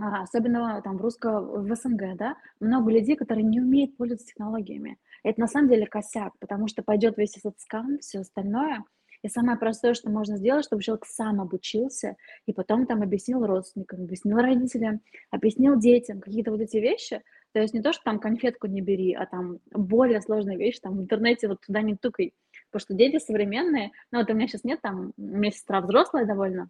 а, 0.00 0.22
особенно 0.22 0.80
там 0.82 0.96
в 0.96 1.02
русско, 1.02 1.40
в 1.40 1.74
СНГ, 1.74 2.16
да, 2.16 2.36
много 2.58 2.90
людей, 2.90 3.14
которые 3.14 3.44
не 3.44 3.60
умеют 3.60 3.96
пользоваться 3.96 4.26
технологиями. 4.26 4.98
Это 5.22 5.40
на 5.40 5.46
самом 5.46 5.68
деле 5.68 5.86
косяк, 5.86 6.32
потому 6.40 6.66
что 6.66 6.82
пойдет 6.82 7.18
весь 7.18 7.36
этот 7.36 7.60
скам, 7.60 7.98
все 7.98 8.20
остальное– 8.20 8.82
и 9.26 9.28
самое 9.28 9.58
простое, 9.58 9.94
что 9.94 10.08
можно 10.08 10.36
сделать, 10.36 10.64
чтобы 10.64 10.82
человек 10.82 11.04
сам 11.06 11.40
обучился 11.40 12.16
и 12.46 12.52
потом 12.52 12.86
там 12.86 13.02
объяснил 13.02 13.44
родственникам, 13.44 14.04
объяснил 14.04 14.38
родителям, 14.38 15.00
объяснил 15.30 15.78
детям 15.78 16.20
какие-то 16.20 16.52
вот 16.52 16.60
эти 16.60 16.76
вещи. 16.76 17.22
То 17.52 17.60
есть 17.60 17.74
не 17.74 17.82
то, 17.82 17.92
что 17.92 18.02
там 18.04 18.20
конфетку 18.20 18.66
не 18.66 18.80
бери, 18.80 19.14
а 19.14 19.26
там 19.26 19.58
более 19.72 20.20
сложные 20.20 20.56
вещи, 20.56 20.80
там 20.80 20.96
в 20.96 21.00
интернете 21.00 21.48
вот 21.48 21.60
туда 21.66 21.82
не 21.82 21.96
тукай. 21.96 22.34
Потому 22.70 22.80
что 22.80 22.94
дети 22.94 23.18
современные, 23.18 23.90
ну 24.12 24.20
вот 24.20 24.30
у 24.30 24.34
меня 24.34 24.46
сейчас 24.46 24.64
нет, 24.64 24.80
там 24.80 25.12
у 25.16 25.22
меня 25.22 25.50
сестра 25.50 25.80
взрослая 25.80 26.24
довольно, 26.24 26.68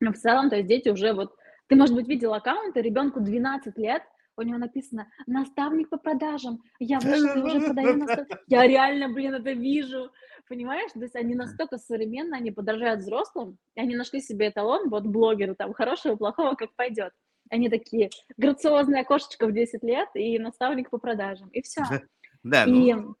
но 0.00 0.12
в 0.12 0.16
целом, 0.16 0.50
то 0.50 0.56
есть 0.56 0.68
дети 0.68 0.88
уже 0.88 1.12
вот, 1.12 1.34
ты, 1.68 1.76
может 1.76 1.94
быть, 1.94 2.08
видел 2.08 2.34
аккаунты, 2.34 2.80
ребенку 2.82 3.20
12 3.20 3.76
лет, 3.78 4.02
у 4.36 4.42
него 4.42 4.58
написано 4.58 5.08
«наставник 5.26 5.88
по 5.88 5.96
продажам», 5.96 6.62
я 6.78 6.98
вышла 6.98 7.38
и 7.38 7.42
уже 7.42 7.60
продаю 7.60 7.96
наставник. 7.96 8.38
Я 8.46 8.66
реально, 8.66 9.08
блин, 9.08 9.34
это 9.34 9.52
вижу, 9.52 10.10
понимаешь? 10.48 10.92
То 10.92 11.00
есть 11.00 11.16
они 11.16 11.34
настолько 11.34 11.78
современные, 11.78 12.38
они 12.38 12.50
подражают 12.50 13.00
взрослым, 13.00 13.58
и 13.74 13.80
они 13.80 13.96
нашли 13.96 14.20
себе 14.20 14.48
эталон, 14.48 14.88
вот 14.88 15.06
блогеры 15.06 15.54
там, 15.54 15.72
хорошего, 15.72 16.16
плохого, 16.16 16.54
как 16.54 16.74
пойдет. 16.76 17.12
Они 17.50 17.68
такие, 17.68 18.10
грациозная 18.36 19.04
кошечка 19.04 19.46
в 19.46 19.52
10 19.52 19.82
лет 19.82 20.08
и 20.14 20.38
наставник 20.38 20.90
по 20.90 20.98
продажам, 20.98 21.48
и 21.50 21.62
все. 21.62 21.82
Да, 22.42 22.62
и 22.62 22.94
ну... 22.94 23.16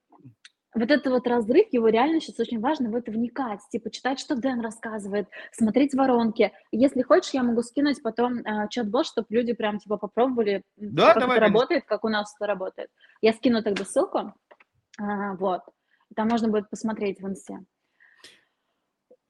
вот 0.76 0.90
этот 0.90 1.06
вот 1.06 1.26
разрыв, 1.26 1.66
его 1.72 1.88
реально 1.88 2.20
сейчас 2.20 2.38
очень 2.38 2.60
важно 2.60 2.90
в 2.90 2.94
это 2.94 3.10
вникать, 3.10 3.60
типа 3.70 3.90
читать, 3.90 4.20
что 4.20 4.36
Дэн 4.36 4.60
рассказывает, 4.60 5.28
смотреть 5.52 5.94
воронки. 5.94 6.52
Если 6.70 7.02
хочешь, 7.02 7.32
я 7.32 7.42
могу 7.42 7.62
скинуть 7.62 8.02
потом 8.02 8.38
э, 8.38 8.68
чат-бот, 8.68 9.06
чтобы 9.06 9.26
люди 9.30 9.54
прям 9.54 9.78
типа 9.78 9.96
попробовали, 9.96 10.62
да, 10.76 11.14
как 11.14 11.22
давай, 11.22 11.38
это 11.38 11.46
работает, 11.46 11.84
как 11.86 12.04
у 12.04 12.08
нас 12.08 12.34
это 12.36 12.46
работает. 12.46 12.90
Я 13.22 13.32
скину 13.32 13.62
тогда 13.62 13.84
ссылку, 13.84 14.34
а, 14.98 15.34
вот. 15.34 15.62
Там 16.14 16.28
можно 16.28 16.48
будет 16.48 16.70
посмотреть 16.70 17.20
в 17.20 17.26
инсте. 17.26 17.64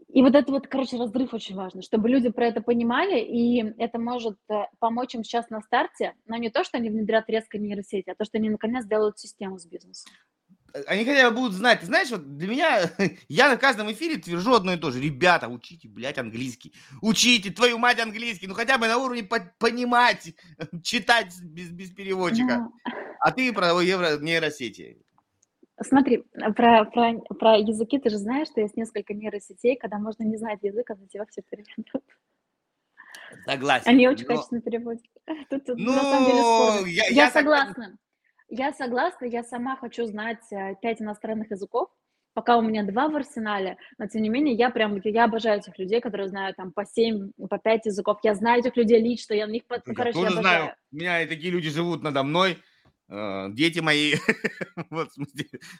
И 0.08 0.22
вот 0.22 0.34
это 0.34 0.50
вот, 0.50 0.66
короче, 0.66 0.96
разрыв 0.96 1.34
очень 1.34 1.56
важно, 1.56 1.82
чтобы 1.82 2.08
люди 2.08 2.30
про 2.30 2.46
это 2.46 2.60
понимали, 2.60 3.20
и 3.20 3.74
это 3.78 3.98
может 3.98 4.38
э, 4.48 4.64
помочь 4.78 5.14
им 5.14 5.24
сейчас 5.24 5.50
на 5.50 5.60
старте, 5.60 6.14
но 6.26 6.36
не 6.36 6.48
то, 6.48 6.64
что 6.64 6.78
они 6.78 6.90
внедрят 6.90 7.28
резко 7.28 7.58
нейросети, 7.58 8.10
а 8.10 8.14
то, 8.14 8.24
что 8.24 8.38
они 8.38 8.48
наконец 8.48 8.84
сделают 8.84 9.18
систему 9.18 9.58
с 9.58 9.66
бизнесом. 9.66 10.10
Они 10.86 11.04
хотя 11.04 11.30
бы 11.30 11.36
будут 11.36 11.54
знать. 11.54 11.80
Ты 11.80 11.86
знаешь, 11.86 12.10
вот 12.10 12.36
для 12.36 12.48
меня, 12.48 12.90
я 13.28 13.48
на 13.48 13.56
каждом 13.56 13.90
эфире 13.92 14.16
твержу 14.16 14.54
одно 14.54 14.74
и 14.74 14.76
то 14.76 14.90
же. 14.90 15.00
Ребята, 15.00 15.48
учите, 15.48 15.88
блядь, 15.88 16.18
английский. 16.18 16.74
Учите, 17.00 17.50
твою 17.50 17.78
мать, 17.78 17.98
английский. 17.98 18.46
Ну, 18.46 18.54
хотя 18.54 18.76
бы 18.78 18.86
на 18.86 18.98
уровне 18.98 19.22
по- 19.22 19.52
понимать, 19.58 20.34
читать 20.82 21.34
без, 21.42 21.70
без 21.70 21.90
переводчика. 21.90 22.58
Ну... 22.58 22.72
А 23.20 23.32
ты 23.32 23.52
про 23.52 23.80
евро 23.80 24.18
нейросети. 24.18 24.98
Смотри, 25.82 26.24
про, 26.54 26.84
про, 26.84 27.18
про 27.38 27.56
языки 27.58 27.98
ты 27.98 28.08
же 28.08 28.16
знаешь, 28.16 28.48
что 28.48 28.60
есть 28.60 28.76
несколько 28.76 29.12
нейросетей, 29.12 29.76
когда 29.76 29.98
можно 29.98 30.22
не 30.22 30.36
знать 30.36 30.60
язык, 30.62 30.90
а 30.90 30.94
за 30.94 31.06
тебя 31.06 31.26
все 31.26 31.42
переведут. 31.42 32.02
Согласен. 33.44 33.88
Они 33.88 34.08
очень 34.08 34.26
но... 34.26 34.34
качественно 34.36 34.60
переводят. 34.60 35.02
Тут, 35.50 35.64
тут, 35.66 35.78
ну, 35.78 35.92
на 35.92 36.02
самом 36.02 36.26
деле 36.26 36.40
спорно. 36.40 36.86
Я, 36.86 37.04
я, 37.06 37.24
я 37.24 37.30
согласна. 37.30 37.98
Я 38.48 38.72
согласна, 38.72 39.26
я 39.26 39.42
сама 39.42 39.76
хочу 39.76 40.06
знать 40.06 40.42
э, 40.52 40.74
пять 40.80 41.02
иностранных 41.02 41.50
языков, 41.50 41.88
пока 42.32 42.58
у 42.58 42.62
меня 42.62 42.84
два 42.84 43.08
в 43.08 43.16
арсенале, 43.16 43.76
но 43.98 44.06
тем 44.06 44.22
не 44.22 44.28
менее 44.28 44.54
я 44.54 44.70
прям, 44.70 45.00
я 45.02 45.24
обожаю 45.24 45.58
этих 45.58 45.78
людей, 45.78 46.00
которые 46.00 46.28
знают 46.28 46.56
там 46.56 46.72
по 46.72 46.84
семь, 46.84 47.32
по 47.50 47.58
пять 47.58 47.86
языков. 47.86 48.18
Я 48.22 48.34
знаю 48.34 48.60
этих 48.60 48.76
людей 48.76 49.00
лично, 49.00 49.34
я 49.34 49.46
на 49.46 49.52
них, 49.52 49.62
ну, 49.68 49.94
короче, 49.94 50.18
я, 50.18 50.24
тоже 50.24 50.38
обожаю. 50.38 50.42
знаю. 50.42 50.74
У 50.92 50.96
меня 50.96 51.26
такие 51.26 51.50
люди 51.50 51.70
живут 51.70 52.02
надо 52.02 52.22
мной, 52.22 52.58
Э, 53.08 53.48
дети 53.52 53.78
мои, 53.78 54.14
вот, 54.90 55.10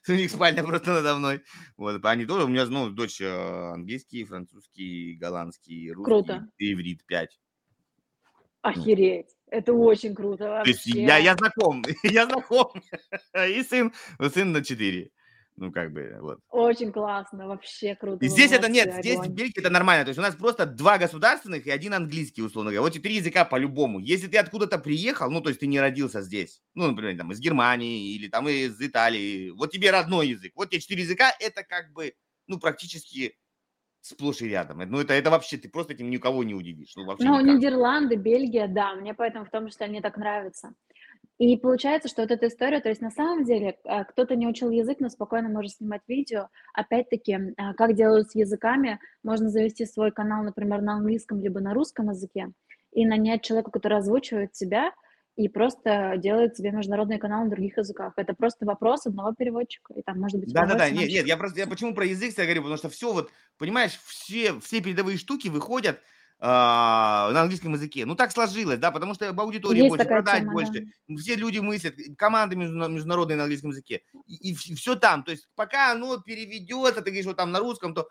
у 0.08 0.12
них 0.12 0.30
спальня 0.30 0.62
просто 0.62 0.92
надо 0.92 1.16
мной. 1.16 1.42
Вот, 1.76 2.04
они 2.04 2.24
тоже, 2.24 2.44
у 2.44 2.48
меня, 2.48 2.66
ну, 2.66 2.90
дочь 2.90 3.20
э, 3.20 3.72
английский, 3.72 4.24
французский, 4.24 5.16
голландский, 5.16 5.90
русский, 5.90 6.04
круто. 6.04 6.48
иврит 6.58 7.04
5. 7.06 7.40
Охереть. 8.62 9.35
Это 9.50 9.72
очень 9.72 10.14
круто 10.14 10.48
вообще. 10.48 10.72
То 10.72 10.78
есть 10.78 10.86
я, 10.86 11.18
я 11.18 11.36
знаком, 11.36 11.84
я 12.02 12.26
знаком. 12.26 12.72
И 13.48 13.62
сын, 13.62 13.92
сын 14.32 14.52
на 14.52 14.64
4. 14.64 15.10
Ну, 15.58 15.72
как 15.72 15.90
бы, 15.90 16.18
вот. 16.20 16.38
Очень 16.50 16.92
классно, 16.92 17.46
вообще 17.46 17.94
круто. 17.94 18.22
И 18.22 18.28
здесь 18.28 18.52
это 18.52 18.68
нет, 18.68 18.92
здесь 18.98 19.18
в 19.20 19.28
Бельгии 19.30 19.58
это 19.58 19.70
нормально. 19.70 20.04
То 20.04 20.10
есть 20.10 20.18
у 20.18 20.22
нас 20.22 20.34
просто 20.34 20.66
два 20.66 20.98
государственных 20.98 21.66
и 21.66 21.70
один 21.70 21.94
английский, 21.94 22.42
условно 22.42 22.72
говоря. 22.72 22.82
Вот 22.82 22.92
три 23.02 23.14
языка 23.14 23.46
по-любому. 23.46 23.98
Если 23.98 24.26
ты 24.26 24.36
откуда-то 24.36 24.78
приехал, 24.78 25.30
ну, 25.30 25.40
то 25.40 25.48
есть 25.48 25.60
ты 25.60 25.66
не 25.66 25.80
родился 25.80 26.20
здесь, 26.20 26.60
ну, 26.74 26.88
например, 26.88 27.16
там, 27.16 27.32
из 27.32 27.40
Германии 27.40 28.14
или 28.14 28.28
там 28.28 28.46
из 28.48 28.78
Италии, 28.82 29.50
вот 29.50 29.70
тебе 29.70 29.90
родной 29.90 30.28
язык. 30.28 30.52
Вот 30.56 30.68
тебе 30.68 30.80
четыре 30.80 31.04
языка, 31.04 31.32
это 31.40 31.62
как 31.62 31.90
бы, 31.92 32.12
ну, 32.46 32.58
практически 32.58 33.34
сплошь 34.06 34.42
и 34.42 34.48
рядом. 34.48 34.78
Ну, 34.78 35.00
это, 35.00 35.14
это 35.14 35.30
вообще, 35.30 35.56
ты 35.56 35.68
просто 35.68 35.94
этим 35.94 36.10
никого 36.10 36.44
не 36.44 36.54
удивишь. 36.54 36.92
Ну, 36.96 37.04
вообще 37.04 37.26
ну 37.26 37.40
Нидерланды, 37.40 38.16
Бельгия, 38.16 38.68
да, 38.68 38.94
мне 38.94 39.14
поэтому 39.14 39.44
в 39.44 39.50
том 39.50 39.68
числе 39.68 39.86
они 39.86 40.00
так 40.00 40.16
нравятся. 40.16 40.74
И 41.38 41.56
получается, 41.58 42.08
что 42.08 42.22
вот 42.22 42.30
эта 42.30 42.46
история, 42.46 42.80
то 42.80 42.88
есть 42.88 43.02
на 43.02 43.10
самом 43.10 43.44
деле 43.44 43.76
э, 43.84 44.04
кто-то 44.04 44.36
не 44.36 44.46
учил 44.46 44.70
язык, 44.70 45.00
но 45.00 45.10
спокойно 45.10 45.50
может 45.50 45.72
снимать 45.72 46.00
видео. 46.08 46.48
Опять-таки, 46.72 47.32
э, 47.32 47.52
как 47.76 47.94
делают 47.94 48.30
с 48.30 48.34
языками, 48.34 48.98
можно 49.22 49.50
завести 49.50 49.84
свой 49.84 50.12
канал, 50.12 50.44
например, 50.44 50.80
на 50.80 50.94
английском 50.94 51.40
либо 51.42 51.60
на 51.60 51.74
русском 51.74 52.08
языке 52.08 52.52
и 52.92 53.04
нанять 53.04 53.42
человека, 53.42 53.70
который 53.70 53.98
озвучивает 53.98 54.52
тебя 54.52 54.92
и 55.36 55.48
просто 55.48 56.14
делает 56.16 56.56
себе 56.56 56.70
международный 56.72 57.18
канал 57.18 57.44
на 57.44 57.50
других 57.50 57.76
языках. 57.76 58.14
Это 58.16 58.34
просто 58.34 58.64
вопрос 58.64 59.06
одного 59.06 59.34
переводчика, 59.34 59.92
и 59.94 60.02
там 60.02 60.18
может 60.18 60.40
быть... 60.40 60.52
Да-да-да, 60.52 60.88
нет, 60.90 61.08
нет, 61.08 61.26
я 61.26 61.36
просто, 61.36 61.60
я 61.60 61.66
почему 61.66 61.94
про 61.94 62.06
язык 62.06 62.36
я 62.38 62.44
говорю, 62.44 62.62
потому 62.62 62.78
что 62.78 62.88
все 62.88 63.12
вот, 63.12 63.30
понимаешь, 63.58 64.00
все, 64.06 64.58
все 64.60 64.80
передовые 64.80 65.18
штуки 65.18 65.48
выходят 65.48 66.00
а, 66.38 67.30
на 67.32 67.42
английском 67.42 67.74
языке. 67.74 68.06
Ну, 68.06 68.14
так 68.14 68.32
сложилось, 68.32 68.78
да, 68.78 68.90
потому 68.90 69.14
что 69.14 69.28
аудитории 69.28 69.78
Есть 69.78 69.88
больше, 69.90 70.04
продать 70.06 70.40
тема, 70.40 70.52
больше. 70.52 70.86
Да. 71.08 71.16
Все 71.16 71.34
люди 71.34 71.58
мыслят, 71.58 71.94
команды 72.16 72.56
международные 72.56 73.36
на 73.36 73.44
английском 73.44 73.70
языке. 73.70 74.02
И, 74.26 74.52
и 74.52 74.54
все 74.54 74.96
там. 74.96 75.22
То 75.22 75.32
есть 75.32 75.48
пока 75.54 75.92
оно 75.92 76.18
переведется, 76.18 77.02
ты 77.02 77.10
говоришь, 77.10 77.26
вот 77.26 77.36
там 77.36 77.52
на 77.52 77.58
русском, 77.58 77.94
то, 77.94 78.08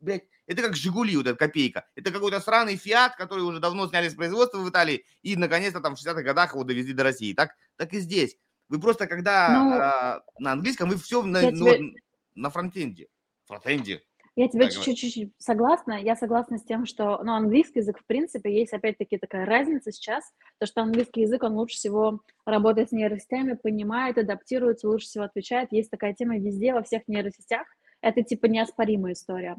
блядь, 0.00 0.24
это 0.46 0.62
как 0.62 0.76
«Жигули», 0.76 1.16
вот 1.16 1.26
эта 1.26 1.36
копейка. 1.36 1.86
Это 1.94 2.10
какой-то 2.10 2.40
странный 2.40 2.76
«Фиат», 2.76 3.16
который 3.16 3.44
уже 3.44 3.60
давно 3.60 3.88
сняли 3.88 4.08
с 4.08 4.14
производства 4.14 4.58
в 4.58 4.68
Италии, 4.68 5.04
и, 5.22 5.36
наконец-то, 5.36 5.80
там 5.80 5.96
в 5.96 6.00
60-х 6.00 6.22
годах 6.22 6.54
его 6.54 6.64
довезли 6.64 6.92
до 6.92 7.04
России. 7.04 7.34
Так, 7.34 7.54
так 7.76 7.92
и 7.92 7.98
здесь. 7.98 8.36
Вы 8.68 8.80
просто, 8.80 9.06
когда 9.06 9.48
ну, 9.48 9.72
а, 9.72 10.22
на 10.38 10.52
английском, 10.52 10.88
вы 10.88 10.96
все 10.96 11.22
на, 11.22 11.40
тебе... 11.40 11.78
ну, 11.78 11.92
на 12.34 12.50
фронтенде. 12.50 13.08
Фронтенде. 13.46 14.02
Я 14.36 14.46
тебе 14.46 14.70
чуть-чуть 14.70 15.32
согласна. 15.38 16.00
Я 16.00 16.14
согласна 16.14 16.58
с 16.58 16.62
тем, 16.62 16.86
что 16.86 17.20
ну, 17.24 17.32
английский 17.32 17.80
язык, 17.80 17.98
в 17.98 18.06
принципе, 18.06 18.56
есть 18.56 18.72
опять-таки 18.72 19.18
такая 19.18 19.44
разница 19.44 19.90
сейчас, 19.90 20.22
то, 20.58 20.66
что 20.66 20.80
английский 20.80 21.22
язык, 21.22 21.42
он 21.42 21.54
лучше 21.54 21.76
всего 21.76 22.20
работает 22.46 22.90
с 22.90 22.92
нейросетями, 22.92 23.54
понимает, 23.54 24.16
адаптируется, 24.16 24.88
лучше 24.88 25.06
всего 25.06 25.24
отвечает. 25.24 25.72
Есть 25.72 25.90
такая 25.90 26.14
тема 26.14 26.38
везде, 26.38 26.72
во 26.72 26.84
всех 26.84 27.02
нейросетях. 27.08 27.66
Это 28.00 28.22
типа 28.22 28.46
неоспоримая 28.46 29.14
история. 29.14 29.56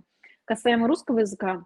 Касаемо 0.50 0.88
русского 0.88 1.20
языка, 1.20 1.64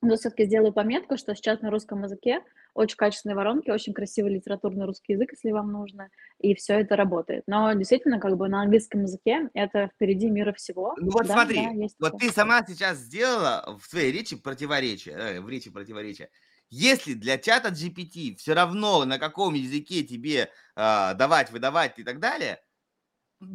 но 0.00 0.16
все-таки 0.16 0.46
сделаю 0.46 0.72
пометку, 0.72 1.18
что 1.18 1.34
сейчас 1.34 1.60
на 1.60 1.70
русском 1.70 2.02
языке 2.02 2.40
очень 2.72 2.96
качественные 2.96 3.36
воронки, 3.36 3.68
очень 3.68 3.92
красивый 3.92 4.32
литературный 4.32 4.86
русский 4.86 5.12
язык, 5.12 5.32
если 5.32 5.50
вам 5.50 5.70
нужно, 5.70 6.08
и 6.38 6.54
все 6.54 6.80
это 6.80 6.96
работает. 6.96 7.42
Но 7.46 7.70
действительно, 7.74 8.18
как 8.18 8.38
бы 8.38 8.48
на 8.48 8.62
английском 8.62 9.02
языке 9.02 9.50
это 9.52 9.90
впереди 9.94 10.30
мира 10.30 10.54
всего. 10.54 10.94
Ну 10.96 11.10
вот 11.10 11.26
да, 11.26 11.34
смотри, 11.34 11.56
да, 11.56 11.88
вот 12.00 12.12
такое. 12.12 12.20
ты 12.20 12.34
сама 12.34 12.64
сейчас 12.66 12.96
сделала 13.00 13.78
в 13.78 13.84
своей 13.84 14.10
речи 14.10 14.34
противоречие, 14.34 15.14
э, 15.14 15.40
в 15.42 15.50
речи 15.50 15.70
противоречие. 15.70 16.30
Если 16.70 17.12
для 17.12 17.36
чата 17.36 17.68
GPT 17.68 18.36
все 18.36 18.54
равно, 18.54 19.04
на 19.04 19.18
каком 19.18 19.52
языке 19.52 20.04
тебе 20.04 20.48
э, 20.74 21.14
давать, 21.16 21.50
выдавать 21.50 21.98
и 21.98 22.02
так 22.02 22.18
далее, 22.18 22.62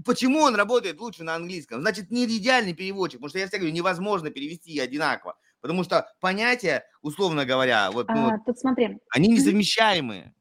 почему 0.06 0.40
он 0.40 0.56
работает 0.56 1.00
лучше 1.00 1.24
на 1.24 1.36
английском? 1.36 1.82
Значит, 1.82 2.12
не 2.12 2.26
идеальный 2.26 2.74
переводчик, 2.74 3.20
потому 3.20 3.30
что 3.30 3.40
я 3.40 3.46
всегда 3.46 3.60
говорю, 3.60 3.76
невозможно 3.76 4.30
перевести 4.30 4.78
одинаково. 4.80 5.38
Потому 5.62 5.84
что 5.84 6.08
понятия, 6.20 6.84
условно 7.02 7.46
говоря, 7.46 7.92
вот, 7.92 8.08
ну, 8.10 8.30
а, 8.30 8.40
тут 8.46 8.60
смотри. 8.60 9.00
они 9.10 9.28
несовмещаемые. 9.30 10.34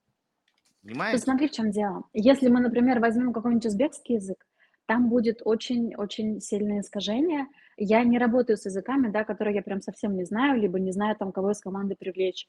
Понимаешь? 0.82 1.14
Тут 1.14 1.24
смотри, 1.24 1.49
в 1.49 1.53
чем 1.53 1.70
дело. 1.70 2.05
Если 2.12 2.49
мы, 2.49 2.61
например, 2.61 3.01
возьмем 3.01 3.32
какой-нибудь 3.32 3.66
узбекский 3.66 4.16
язык, 4.16 4.47
там 4.86 5.09
будет 5.09 5.40
очень-очень 5.44 6.40
сильное 6.40 6.80
искажение. 6.80 7.47
Я 7.76 8.05
не 8.05 8.18
работаю 8.18 8.57
с 8.57 8.66
языками, 8.66 9.11
да, 9.11 9.24
которые 9.24 9.57
я 9.57 9.62
прям 9.62 9.80
совсем 9.80 10.16
не 10.16 10.24
знаю, 10.24 10.61
либо 10.61 10.78
не 10.78 10.92
знаю, 10.92 11.16
там, 11.16 11.32
кого 11.32 11.51
из 11.51 11.61
команды 11.61 11.97
привлечь. 11.99 12.47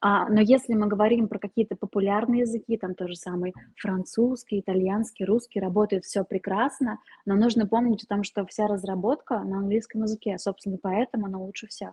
А, 0.00 0.28
но 0.28 0.40
если 0.40 0.74
мы 0.74 0.86
говорим 0.86 1.28
про 1.28 1.38
какие-то 1.38 1.76
популярные 1.76 2.42
языки, 2.42 2.76
там 2.76 2.94
тоже 2.94 3.16
самый 3.16 3.54
французский, 3.76 4.60
итальянский, 4.60 5.24
русский, 5.24 5.60
работает 5.60 6.04
все 6.04 6.24
прекрасно, 6.24 6.98
но 7.24 7.34
нужно 7.34 7.66
помнить 7.66 8.04
о 8.04 8.06
том, 8.06 8.22
что 8.22 8.46
вся 8.46 8.66
разработка 8.66 9.40
на 9.40 9.58
английском 9.58 10.02
языке, 10.02 10.38
собственно, 10.38 10.78
поэтому 10.80 11.26
она 11.26 11.38
лучше 11.38 11.66
всех. 11.66 11.92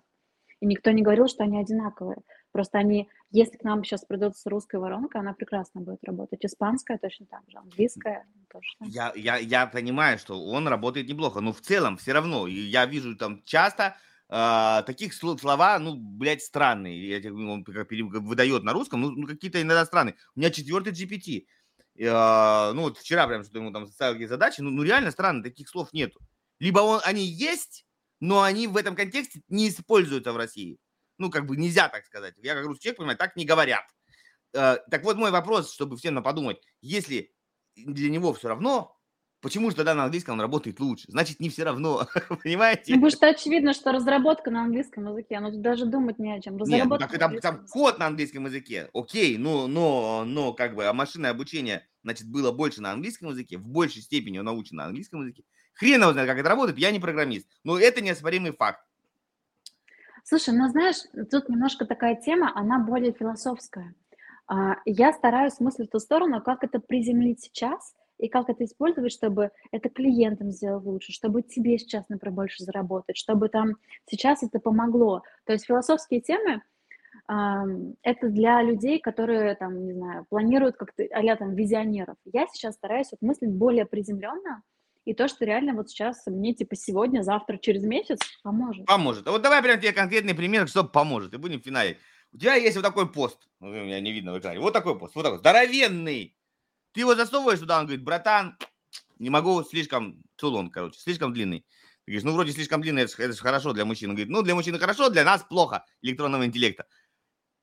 И 0.59 0.65
никто 0.65 0.91
не 0.91 1.01
говорил, 1.01 1.27
что 1.27 1.43
они 1.43 1.59
одинаковые. 1.59 2.19
Просто 2.53 2.77
они, 2.77 3.09
если 3.31 3.57
к 3.57 3.63
нам 3.63 3.83
сейчас 3.83 4.05
придется 4.05 4.49
русская 4.49 4.77
воронка, 4.77 5.19
она 5.19 5.33
прекрасно 5.33 5.81
будет 5.81 6.03
работать. 6.03 6.45
Испанская 6.45 6.97
точно 6.97 7.25
так 7.25 7.41
же, 7.49 7.57
английская 7.57 8.25
тоже. 8.49 8.69
Я, 8.79 9.11
я, 9.15 9.37
я 9.37 9.65
понимаю, 9.67 10.17
что 10.17 10.41
он 10.41 10.67
работает 10.67 11.09
неплохо, 11.09 11.41
но 11.41 11.51
в 11.51 11.59
целом 11.59 11.97
все 11.97 12.13
равно, 12.13 12.47
я 12.47 12.85
вижу 12.85 13.17
там 13.17 13.41
часто 13.43 13.97
а, 14.36 14.81
таких 14.81 15.13
слова, 15.13 15.77
ну, 15.77 15.95
блядь, 15.95 16.41
странные. 16.41 17.21
Он 17.31 17.63
выдает 17.63 18.63
на 18.63 18.73
русском, 18.73 18.99
ну, 19.01 19.11
ну, 19.11 19.27
какие-то 19.27 19.61
иногда 19.61 19.86
странные. 19.86 20.15
У 20.36 20.39
меня 20.39 20.49
четвертый 20.49 20.91
GPT. 20.91 21.45
А, 22.09 22.73
ну, 22.73 22.81
вот 22.81 22.97
вчера 22.97 23.27
прям 23.27 23.43
что 23.43 23.59
ему 23.59 23.71
там 23.71 23.86
ставил 23.86 24.13
какие 24.13 24.25
задачи, 24.25 24.61
ну, 24.61 24.71
ну, 24.71 24.81
реально 24.81 25.11
странно, 25.11 25.43
таких 25.43 25.69
слов 25.69 25.93
нету. 25.93 26.19
Либо 26.59 26.79
он, 26.79 26.99
они 27.03 27.23
есть, 27.23 27.86
но 28.21 28.41
они 28.41 28.65
в 28.65 28.76
этом 28.76 28.95
контексте 28.95 29.43
не 29.49 29.69
используются 29.69 30.34
в 30.34 30.38
России. 30.38 30.80
Ну, 31.19 31.30
как 31.30 31.45
бы 31.45 31.55
нельзя 31.55 31.88
так 31.88 32.03
сказать. 32.03 32.34
Я 32.41 32.55
как 32.55 32.65
русский 32.65 32.85
человек 32.85 32.97
понимаю, 32.97 33.18
так 33.19 33.35
не 33.35 33.45
говорят. 33.45 33.85
А, 34.55 34.77
так 34.89 35.03
вот 35.03 35.15
мой 35.15 35.30
вопрос, 35.30 35.72
чтобы 35.72 35.95
всем 35.95 36.23
подумать, 36.23 36.57
если 36.81 37.35
для 37.76 38.10
него 38.10 38.34
все 38.34 38.47
равно, 38.47 38.97
Почему 39.44 39.70
же 39.70 39.76
тогда 39.76 39.94
на 39.94 40.06
английском 40.06 40.36
он 40.36 40.41
работает 40.41 40.80
лучше? 40.80 41.03
Значит, 41.10 41.41
не 41.41 41.49
все 41.49 41.65
равно, 41.65 42.07
понимаете? 42.44 42.94
Ну, 42.94 42.95
потому 42.95 43.10
что 43.10 43.28
очевидно, 43.28 43.74
что 43.74 43.91
разработка 43.91 44.49
на 44.49 44.64
английском 44.64 45.10
языке, 45.10 45.38
ну, 45.41 45.52
тут 45.52 45.61
даже 45.61 45.86
думать 45.86 46.18
не 46.18 46.34
о 46.34 46.40
чем. 46.40 46.56
Нет, 46.60 46.86
ну, 46.88 46.98
так, 46.98 47.20
там, 47.20 47.38
там 47.40 47.68
код 47.68 47.99
на 47.99 48.07
английском 48.07 48.45
языке, 48.45 48.90
окей, 48.94 49.38
но, 49.38 49.68
но, 49.68 50.24
но 50.26 50.53
как 50.53 50.76
бы 50.76 50.86
а 50.86 50.94
машинное 50.94 51.32
обучение, 51.32 51.86
значит, 52.03 52.26
было 52.32 52.53
больше 52.53 52.82
на 52.82 52.94
английском 52.94 53.32
языке, 53.32 53.57
в 53.57 53.68
большей 53.68 54.02
степени 54.02 54.40
он 54.40 54.45
научен 54.45 54.78
на 54.78 54.86
английском 54.86 55.20
языке. 55.24 55.44
Хрен 55.74 56.02
его 56.02 56.14
знает, 56.14 56.30
как 56.30 56.40
это 56.40 56.48
работает, 56.48 56.78
я 56.78 56.91
не 56.91 57.02
программист. 57.02 57.45
Но 57.65 57.78
это 57.78 57.99
неоспоримый 57.99 58.53
факт. 58.53 58.80
Слушай, 60.24 60.53
ну 60.53 60.70
знаешь, 60.70 61.02
тут 61.30 61.49
немножко 61.49 61.86
такая 61.86 62.15
тема, 62.15 62.53
она 62.56 62.80
более 62.80 63.11
философская. 63.11 63.94
А, 64.48 64.78
я 64.86 65.11
стараюсь 65.11 65.60
мыслить 65.60 65.90
в 65.90 65.91
ту 65.91 65.99
сторону, 65.99 66.41
как 66.41 66.64
это 66.64 66.80
приземлить 66.80 67.41
сейчас– 67.41 67.94
и 68.18 68.30
как 68.30 68.49
это 68.49 68.64
использовать, 68.65 69.11
чтобы 69.11 69.52
это 69.72 69.90
клиентам 69.90 70.52
сделать 70.52 70.85
лучше, 70.85 71.11
чтобы 71.11 71.41
тебе 71.41 71.77
сейчас, 71.77 72.07
например, 72.10 72.35
больше 72.35 72.64
заработать, 72.64 73.18
чтобы 73.18 73.49
там 73.49 73.76
сейчас 74.10 74.44
это 74.44 74.60
помогло. 74.60 75.23
То 75.45 75.53
есть 75.53 75.65
философские 75.65 76.22
темы 76.22 76.61
это 77.27 78.27
для 78.30 78.61
людей, 78.61 78.99
которые 78.99 79.56
там, 79.56 79.85
не 79.85 79.94
знаю, 79.94 80.26
планируют 80.30 80.76
как-то, 80.76 81.03
а 81.11 81.35
там 81.35 81.56
визионеров. 81.56 82.18
Я 82.26 82.48
сейчас 82.52 82.76
стараюсь 82.76 83.07
вот 83.11 83.22
мыслить 83.22 83.52
более 83.52 83.85
приземленно, 83.85 84.64
и 85.06 85.14
то, 85.14 85.27
что 85.27 85.45
реально 85.45 85.73
вот 85.73 85.90
сейчас 85.90 86.26
мне 86.27 86.53
типа 86.53 86.76
сегодня, 86.76 87.22
завтра, 87.23 87.57
через 87.57 87.84
месяц 87.84 88.19
поможет. 88.41 88.85
Поможет. 88.85 89.27
А 89.27 89.31
вот 89.31 89.41
давай 89.41 89.61
прям 89.61 89.80
тебе 89.80 89.94
конкретный 89.94 90.34
пример, 90.34 90.68
что 90.68 90.84
поможет, 90.84 91.34
и 91.34 91.38
будем 91.38 91.61
в 91.61 91.64
финале. 91.64 91.98
У 92.31 92.38
тебя 92.38 92.56
есть 92.56 92.76
вот 92.76 92.84
такой 92.84 93.11
пост, 93.11 93.48
ну, 93.60 93.68
у 93.68 93.72
меня 93.72 93.99
не 93.99 94.11
видно 94.11 94.34
в 94.34 94.40
экране, 94.40 94.60
вот 94.60 94.73
такой 94.73 94.98
пост, 94.98 95.15
вот 95.15 95.23
такой, 95.23 95.40
здоровенный. 95.40 96.35
Ты 96.94 97.02
его 97.02 97.15
засовываешь 97.15 97.60
туда, 97.60 97.80
он 97.80 97.86
говорит, 97.86 98.03
братан, 98.03 98.57
не 99.18 99.30
могу, 99.30 99.64
слишком, 99.64 100.24
тулон, 100.36 100.70
короче, 100.70 100.99
слишком 100.99 101.34
длинный. 101.34 101.65
Ты 102.06 102.11
говоришь, 102.11 102.24
ну, 102.24 102.34
вроде 102.34 102.52
слишком 102.52 102.82
длинный, 102.82 103.03
это, 103.03 103.34
же 103.34 103.40
хорошо 103.40 103.74
для 103.74 103.86
мужчин. 103.86 104.10
Он 104.10 104.15
говорит, 104.15 104.32
ну, 104.32 104.41
для 104.41 104.56
мужчины 104.56 104.78
хорошо, 104.78 105.10
для 105.10 105.24
нас 105.24 105.44
плохо, 105.44 105.86
электронного 106.02 106.45
интеллекта. 106.45 106.86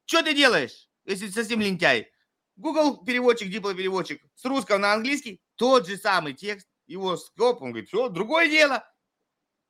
Что 0.07 0.23
ты 0.23 0.35
делаешь, 0.35 0.89
если 1.05 1.28
совсем 1.28 1.61
лентяй? 1.61 2.11
Google 2.57 3.05
переводчик, 3.05 3.48
дипло 3.48 3.74
переводчик 3.74 4.23
с 4.35 4.44
русского 4.44 4.78
на 4.78 4.93
английский, 4.93 5.40
тот 5.55 5.86
же 5.86 5.97
самый 5.97 6.35
текст, 6.35 6.69
его 6.86 7.16
скоп, 7.16 7.62
он 7.62 7.70
говорит, 7.70 7.89
все, 7.89 8.09
другое 8.09 8.48
дело. 8.48 8.85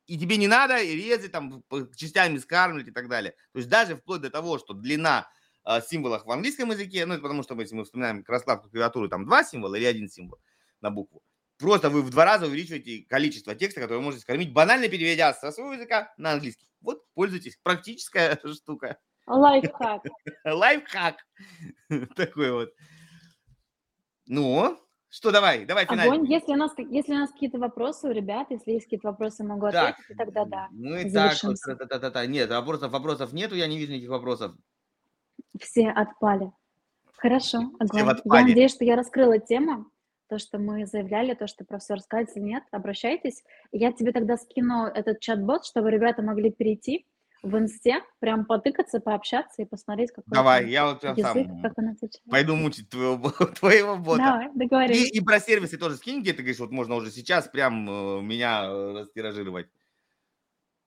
И 0.07 0.17
тебе 0.17 0.37
не 0.37 0.47
надо 0.47 0.81
резать, 0.81 1.31
там, 1.31 1.63
частями 1.95 2.37
скармливать 2.39 2.87
и 2.87 2.91
так 2.91 3.07
далее. 3.07 3.35
То 3.53 3.59
есть 3.59 3.69
даже 3.69 3.95
вплоть 3.95 4.21
до 4.21 4.29
того, 4.29 4.57
что 4.57 4.73
длина 4.73 5.29
э, 5.65 5.81
символов 5.81 6.25
в 6.25 6.31
английском 6.31 6.71
языке, 6.71 7.05
ну, 7.05 7.13
это 7.13 7.21
потому 7.23 7.43
что, 7.43 7.59
если 7.59 7.75
мы 7.75 7.83
вспоминаем 7.83 8.23
раскладку 8.27 8.69
клавиатуры, 8.69 9.09
там 9.09 9.25
два 9.25 9.43
символа 9.43 9.75
или 9.75 9.85
один 9.85 10.09
символ 10.09 10.39
на 10.81 10.89
букву, 10.89 11.21
просто 11.57 11.89
вы 11.89 12.01
в 12.01 12.09
два 12.09 12.25
раза 12.25 12.47
увеличиваете 12.47 13.05
количество 13.07 13.55
текста, 13.55 13.81
которое 13.81 13.97
вы 13.99 14.05
можете 14.05 14.23
скормить, 14.23 14.53
банально 14.53 14.87
переведя 14.87 15.33
со 15.33 15.51
своего 15.51 15.73
языка 15.73 16.13
на 16.17 16.31
английский. 16.31 16.67
Вот, 16.81 17.05
пользуйтесь. 17.13 17.59
Практическая 17.63 18.39
штука. 18.53 18.97
Лайфхак. 19.27 20.03
Лайфхак. 20.45 21.15
Такой 22.15 22.51
вот. 22.51 22.73
Ну, 24.25 24.79
что, 25.09 25.31
давай, 25.31 25.65
давай 25.65 25.85
финальный. 25.85 26.15
Огонь. 26.15 26.31
Если 26.31 26.53
у 26.53 26.55
нас, 26.55 26.71
если 26.77 27.13
у 27.13 27.17
нас 27.17 27.31
какие-то 27.31 27.59
вопросы 27.59 28.07
у 28.07 28.11
ребят, 28.11 28.47
если 28.49 28.71
есть 28.71 28.85
какие-то 28.85 29.09
вопросы, 29.09 29.43
могу 29.43 29.69
Так, 29.69 29.95
ответить, 29.99 30.11
и 30.11 30.15
тогда 30.15 30.45
да. 30.45 30.67
ну 30.71 30.95
и 30.95 31.03
так, 31.03 31.03
вот, 31.03 31.11
Завершимся. 31.11 31.75
та-та-та-та. 31.75 32.25
нет, 32.27 32.49
вопросов, 32.49 32.91
вопросов 32.91 33.33
нету, 33.33 33.55
я 33.55 33.67
не 33.67 33.77
вижу 33.77 33.91
никаких 33.91 34.09
вопросов. 34.09 34.55
Все 35.59 35.89
отпали. 35.89 36.51
Хорошо, 37.17 37.71
Все 37.91 38.01
огонь. 38.01 38.41
Я 38.41 38.47
надеюсь, 38.47 38.71
что 38.73 38.83
я 38.83 38.95
раскрыла 38.95 39.37
тему, 39.39 39.85
то, 40.27 40.39
что 40.39 40.57
мы 40.57 40.85
заявляли, 40.87 41.33
то, 41.33 41.45
что 41.45 41.65
профессор 41.65 41.99
сказать, 41.99 42.29
если 42.29 42.39
нет, 42.39 42.63
обращайтесь. 42.71 43.43
Я 43.71 43.91
тебе 43.91 44.11
тогда 44.11 44.37
скину 44.37 44.85
этот 44.85 45.19
чат-бот, 45.19 45.65
чтобы 45.65 45.91
ребята 45.91 46.21
могли 46.21 46.51
перейти 46.51 47.05
в 47.43 47.57
инсте, 47.57 48.01
прям 48.19 48.45
потыкаться, 48.45 48.99
пообщаться 48.99 49.61
и 49.61 49.65
посмотреть, 49.65 50.11
какой 50.11 50.31
Давай, 50.33 50.69
я 50.69 50.85
вот 50.87 51.03
язык, 51.03 51.25
сам 51.25 51.61
как 51.61 51.73
он 51.77 51.89
отвечает. 51.89 52.21
пойду 52.29 52.55
мучить 52.55 52.89
твоего, 52.89 53.29
твоего 53.59 53.97
бота. 53.97 54.23
Давай, 54.23 54.47
И, 54.47 54.51
договорились. 54.57 55.11
и 55.11 55.21
про 55.21 55.39
сервисы 55.39 55.77
тоже 55.77 55.95
скинь, 55.97 56.21
где 56.21 56.33
ты 56.33 56.43
говоришь, 56.43 56.59
вот 56.59 56.71
можно 56.71 56.95
уже 56.95 57.11
сейчас 57.11 57.47
прям 57.47 57.89
э, 57.89 58.21
меня 58.21 58.63
э, 58.65 58.93
растиражировать. 58.99 59.67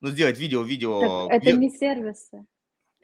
Ну, 0.01 0.11
сделать 0.11 0.39
видео, 0.39 0.63
видео. 0.63 1.29
Так, 1.29 1.37
это 1.39 1.51
где- 1.51 1.57
не 1.59 1.71
сервисы. 1.71 2.45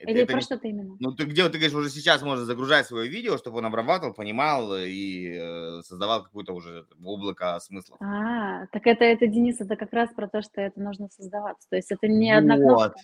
Или 0.01 0.23
это 0.23 0.33
про 0.33 0.37
не- 0.37 0.43
что 0.43 0.59
ты 0.59 0.69
именно? 0.69 0.97
Ну, 0.99 1.13
ты 1.13 1.25
где, 1.25 1.43
вот 1.43 1.53
ты 1.53 1.59
говоришь, 1.59 1.77
уже 1.77 1.91
сейчас 1.91 2.23
можно 2.23 2.45
загружать 2.45 2.87
свое 2.87 3.09
видео, 3.09 3.37
чтобы 3.37 3.59
он 3.59 3.67
обрабатывал, 3.67 4.15
понимал 4.15 4.75
и 4.77 5.37
э, 5.39 5.83
создавал 5.83 6.25
какое-то 6.25 6.53
уже 6.55 6.87
облако 7.05 7.59
смысла. 7.61 7.97
А, 8.01 8.67
так 8.69 8.87
это, 8.87 9.05
это, 9.05 9.27
Денис, 9.27 9.61
это 9.61 9.77
как 9.77 9.93
раз 9.93 10.11
про 10.15 10.29
то, 10.29 10.43
что 10.43 10.61
это 10.61 10.81
нужно 10.81 11.09
создаваться. 11.11 11.69
То 11.69 11.77
есть 11.77 11.91
это 11.91 12.09
не 12.09 12.33
одна 12.33 12.57
кнопка. 12.57 12.95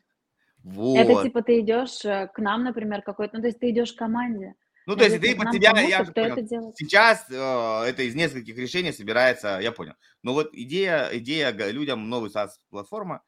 Вот. 0.65 0.97
Это 0.97 1.23
типа 1.23 1.43
ты 1.43 1.61
идешь 1.61 2.05
э, 2.05 2.29
к 2.33 2.39
нам, 2.39 2.65
например, 2.65 3.03
какой-то, 3.03 3.37
ну 3.37 3.43
то 3.43 3.47
есть 3.49 3.61
ты 3.61 3.71
идешь 3.71 3.93
к 3.93 3.99
команде. 3.99 4.55
Ну, 4.87 4.95
то 4.97 5.05
есть 5.05 5.21
ты 5.21 5.37
под 5.37 5.53
себя, 5.53 5.73
помогут, 5.73 5.91
я 5.91 6.05
понял. 6.05 6.73
Сейчас 6.77 7.27
э, 7.29 7.35
это 7.89 8.03
из 8.03 8.15
нескольких 8.15 8.57
решений 8.57 8.93
собирается, 8.93 9.59
я 9.61 9.73
понял. 9.73 9.95
Но 10.23 10.33
вот 10.33 10.51
идея, 10.53 11.09
идея 11.13 11.53
людям 11.53 12.09
новый 12.09 12.31
SaaS-платформа, 12.31 13.21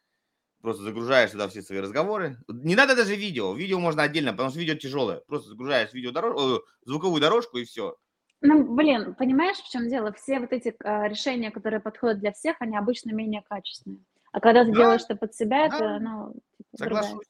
просто 0.61 0.83
загружаешь 0.83 1.31
туда 1.31 1.49
все 1.49 1.63
свои 1.63 1.81
разговоры. 1.81 2.39
Не 2.49 2.75
надо 2.75 2.97
даже 2.97 3.15
видео, 3.15 3.55
видео 3.55 3.79
можно 3.79 4.03
отдельно, 4.03 4.33
потому 4.33 4.51
что 4.51 4.59
видео 4.59 4.75
тяжелое. 4.75 5.21
Просто 5.27 5.51
загружаешь 5.51 5.93
видео 5.93 6.11
дорож- 6.11 6.59
э, 6.59 6.61
звуковую 6.85 7.21
дорожку 7.21 7.59
и 7.59 7.65
все. 7.65 7.97
Ну, 8.41 8.75
блин, 8.75 9.15
понимаешь, 9.15 9.57
в 9.57 9.71
чем 9.71 9.89
дело? 9.89 10.13
Все 10.13 10.39
вот 10.39 10.53
эти 10.53 10.75
а, 10.85 11.09
решения, 11.09 11.51
которые 11.51 11.81
подходят 11.81 12.21
для 12.21 12.33
всех, 12.33 12.57
они 12.61 12.77
обычно 12.77 13.11
менее 13.11 13.43
качественные. 13.43 14.05
А 14.33 14.41
когда 14.41 14.65
ты 14.65 14.71
Да, 14.71 14.77
делаешь 14.77 15.03
это 15.03 15.17
под 15.17 15.35
себя, 15.35 15.69
да, 15.69 15.77
это, 15.77 15.99
ну, 16.01 16.35
типа, 16.57 16.85
другая 16.85 17.03
соглашусь. 17.03 17.27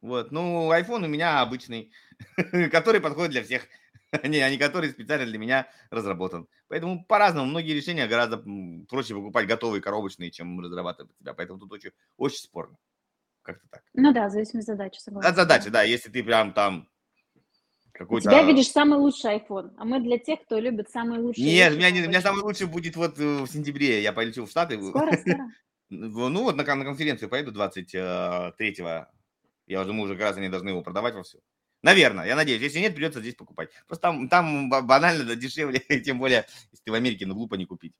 Вот, 0.00 0.30
ну, 0.32 0.72
iPhone 0.72 1.04
у 1.04 1.08
меня 1.08 1.40
обычный, 1.40 1.92
который 2.72 3.00
подходит 3.00 3.32
для 3.32 3.42
всех, 3.42 3.66
не, 4.24 4.40
а 4.40 4.50
не 4.50 4.58
который 4.58 4.90
специально 4.90 5.26
для 5.26 5.38
меня 5.38 5.68
разработан. 5.90 6.48
Поэтому 6.68 7.04
по-разному, 7.04 7.46
многие 7.46 7.72
решения 7.72 8.06
гораздо 8.06 8.42
проще 8.88 9.14
покупать 9.14 9.46
готовые 9.46 9.82
коробочные, 9.82 10.30
чем 10.30 10.60
разрабатывать 10.60 11.14
себя. 11.18 11.34
Поэтому 11.34 11.58
тут 11.58 11.72
очень, 11.72 11.90
очень 12.16 12.38
спорно. 12.38 12.76
Как-то 13.42 13.66
так. 13.68 13.82
Ну 13.94 14.12
да, 14.12 14.28
в 14.28 14.30
зависимости 14.30 14.70
от 14.70 14.76
задачи, 14.76 14.98
согласна. 15.00 15.30
От 15.30 15.36
задачи, 15.36 15.70
да, 15.70 15.82
если 15.82 16.10
ты 16.10 16.22
прям 16.22 16.52
там 16.52 16.88
У 17.86 17.90
какой-то... 17.92 18.28
тебя, 18.28 18.42
видишь, 18.42 18.68
самый 18.68 18.98
лучший 18.98 19.36
iPhone, 19.36 19.74
а 19.78 19.84
мы 19.84 20.00
для 20.00 20.18
тех, 20.18 20.42
кто 20.44 20.58
любит 20.58 20.90
самые 20.90 21.20
лучшие 21.20 21.46
Нет, 21.46 21.72
у 21.72 21.76
меня, 21.76 21.90
не- 21.90 22.02
у 22.02 22.08
меня 22.08 22.20
самый 22.20 22.42
лучший 22.42 22.66
будет 22.66 22.96
вот 22.96 23.18
э, 23.18 23.42
в 23.42 23.46
сентябре. 23.46 24.02
Я 24.02 24.12
полечу 24.12 24.46
в 24.46 24.50
Штаты. 24.50 24.82
Скоро, 24.82 25.16
скоро. 25.16 25.50
Ну 25.90 26.42
вот 26.42 26.54
на, 26.54 26.64
на 26.64 26.84
конференцию 26.84 27.30
поеду 27.30 27.50
23-го. 27.50 29.06
Я 29.66 29.80
уже, 29.80 29.92
мы 29.94 30.04
уже 30.04 30.16
как 30.16 30.24
раз 30.24 30.36
они 30.36 30.50
должны 30.50 30.68
его 30.68 30.82
продавать 30.82 31.14
во 31.14 31.22
все. 31.22 31.38
Наверное, 31.82 32.26
я 32.26 32.34
надеюсь. 32.34 32.62
Если 32.62 32.80
нет, 32.80 32.94
придется 32.94 33.20
здесь 33.20 33.34
покупать. 33.34 33.70
Просто 33.86 34.02
там, 34.02 34.28
там 34.28 34.68
ба- 34.68 34.82
банально 34.82 35.24
да, 35.24 35.34
дешевле, 35.34 35.78
тем 36.04 36.18
более, 36.18 36.46
если 36.72 36.84
ты 36.84 36.90
в 36.90 36.94
Америке, 36.94 37.26
ну 37.26 37.34
глупо 37.34 37.54
не 37.54 37.66
купить 37.66 37.94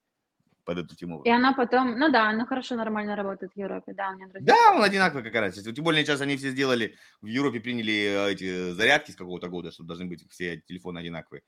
под 0.65 0.79
эту 0.79 0.95
тему. 0.95 1.21
И 1.23 1.29
она 1.29 1.53
потом, 1.53 1.97
ну 1.97 2.11
да, 2.11 2.29
она 2.29 2.45
хорошо, 2.45 2.75
нормально 2.75 3.15
работает 3.15 3.53
в 3.53 3.57
Европе, 3.57 3.93
да, 3.93 4.09
у 4.09 4.15
меня 4.15 4.27
друзья. 4.27 4.53
Да, 4.53 4.75
он 4.75 4.83
одинаковый 4.83 5.23
как 5.23 5.33
раз. 5.33 5.55
Тем 5.55 5.83
более 5.83 6.05
сейчас 6.05 6.21
они 6.21 6.37
все 6.37 6.51
сделали, 6.51 6.95
в 7.21 7.25
Европе 7.25 7.59
приняли 7.59 7.93
э, 7.93 8.33
эти 8.33 8.71
зарядки 8.73 9.11
с 9.11 9.15
какого-то 9.15 9.47
года, 9.47 9.71
что 9.71 9.83
должны 9.83 10.05
быть 10.05 10.29
все 10.29 10.57
телефоны 10.57 10.99
одинаковые. 10.99 11.41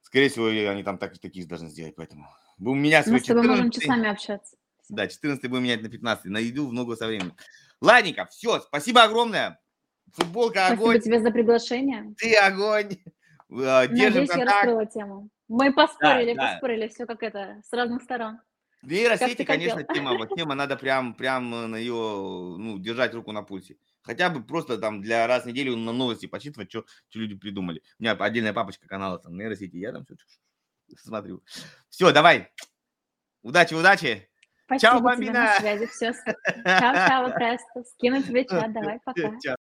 Скорее 0.00 0.30
всего, 0.30 0.46
они 0.46 0.82
там 0.84 0.96
так, 0.96 1.18
такие 1.18 1.46
должны 1.46 1.68
сделать, 1.68 1.96
поэтому... 1.96 2.26
У 2.60 2.74
меня 2.74 3.02
свой 3.02 3.14
Мы 3.14 3.20
с 3.20 3.24
тобой 3.24 3.46
можем 3.46 3.70
14 3.70 3.82
часами 3.82 4.08
общаться. 4.08 4.56
Да, 4.88 5.06
14 5.06 5.50
будем 5.50 5.64
менять 5.64 5.82
на 5.82 5.90
15. 5.90 6.24
Найду 6.26 6.66
в 6.66 6.72
ногу 6.72 6.96
со 6.96 7.06
временем. 7.06 7.34
Ладненько, 7.82 8.26
все, 8.26 8.60
спасибо 8.60 9.02
огромное. 9.02 9.60
Футболка 10.14 10.66
Спасибо 10.66 10.82
огонь, 10.82 11.00
тебе 11.00 11.20
за 11.20 11.30
приглашение. 11.30 12.14
ты 12.16 12.34
огонь. 12.36 12.98
Э, 13.50 13.86
Держим 13.88 14.26
Надеюсь, 14.26 14.30
я 14.30 14.44
раскрыла 14.44 14.86
тему. 14.86 15.28
Мы 15.48 15.72
поспорили, 15.72 16.34
да. 16.34 16.52
поспорили, 16.52 16.88
все 16.88 17.06
как 17.06 17.22
это, 17.22 17.62
с 17.64 17.72
разных 17.72 18.02
сторон. 18.02 18.40
Нейросети, 18.82 19.34
ты 19.34 19.44
конечно, 19.44 19.78
хотел. 19.78 19.94
тема. 19.94 20.16
Вот 20.16 20.28
тема 20.36 20.54
надо 20.54 20.76
прям, 20.76 21.14
прям 21.14 21.54
э, 21.54 21.66
на 21.66 21.76
ее, 21.76 21.92
ну, 21.94 22.78
держать 22.78 23.14
руку 23.14 23.32
на 23.32 23.42
пульсе. 23.42 23.76
Хотя 24.02 24.30
бы 24.30 24.42
просто 24.42 24.78
там 24.78 25.02
для 25.02 25.26
раз 25.26 25.44
в 25.44 25.46
неделю 25.46 25.76
на 25.76 25.92
новости 25.92 26.26
почитывать, 26.26 26.70
что 26.70 26.84
люди 27.14 27.34
придумали. 27.34 27.82
У 27.98 28.02
меня 28.02 28.12
отдельная 28.12 28.52
папочка 28.52 28.86
канала 28.86 29.18
там 29.18 29.36
нейросети, 29.36 29.76
я 29.76 29.92
там 29.92 30.04
все 30.04 30.16
смотрю. 30.96 31.42
Все, 31.88 32.12
давай. 32.12 32.48
Удачи, 33.42 33.74
удачи. 33.74 34.28
Спасибо 34.64 34.92
тебе 34.92 35.02
бомбина. 35.02 35.32
на 35.32 35.54
связи. 35.56 35.86
Все. 35.86 36.12
Чао, 36.64 37.32
чао. 37.38 37.58
Скину 37.84 38.22
тебе 38.22 38.44
чат, 38.44 38.72
давай, 38.72 38.98
пока. 39.04 39.38
Чао. 39.40 39.56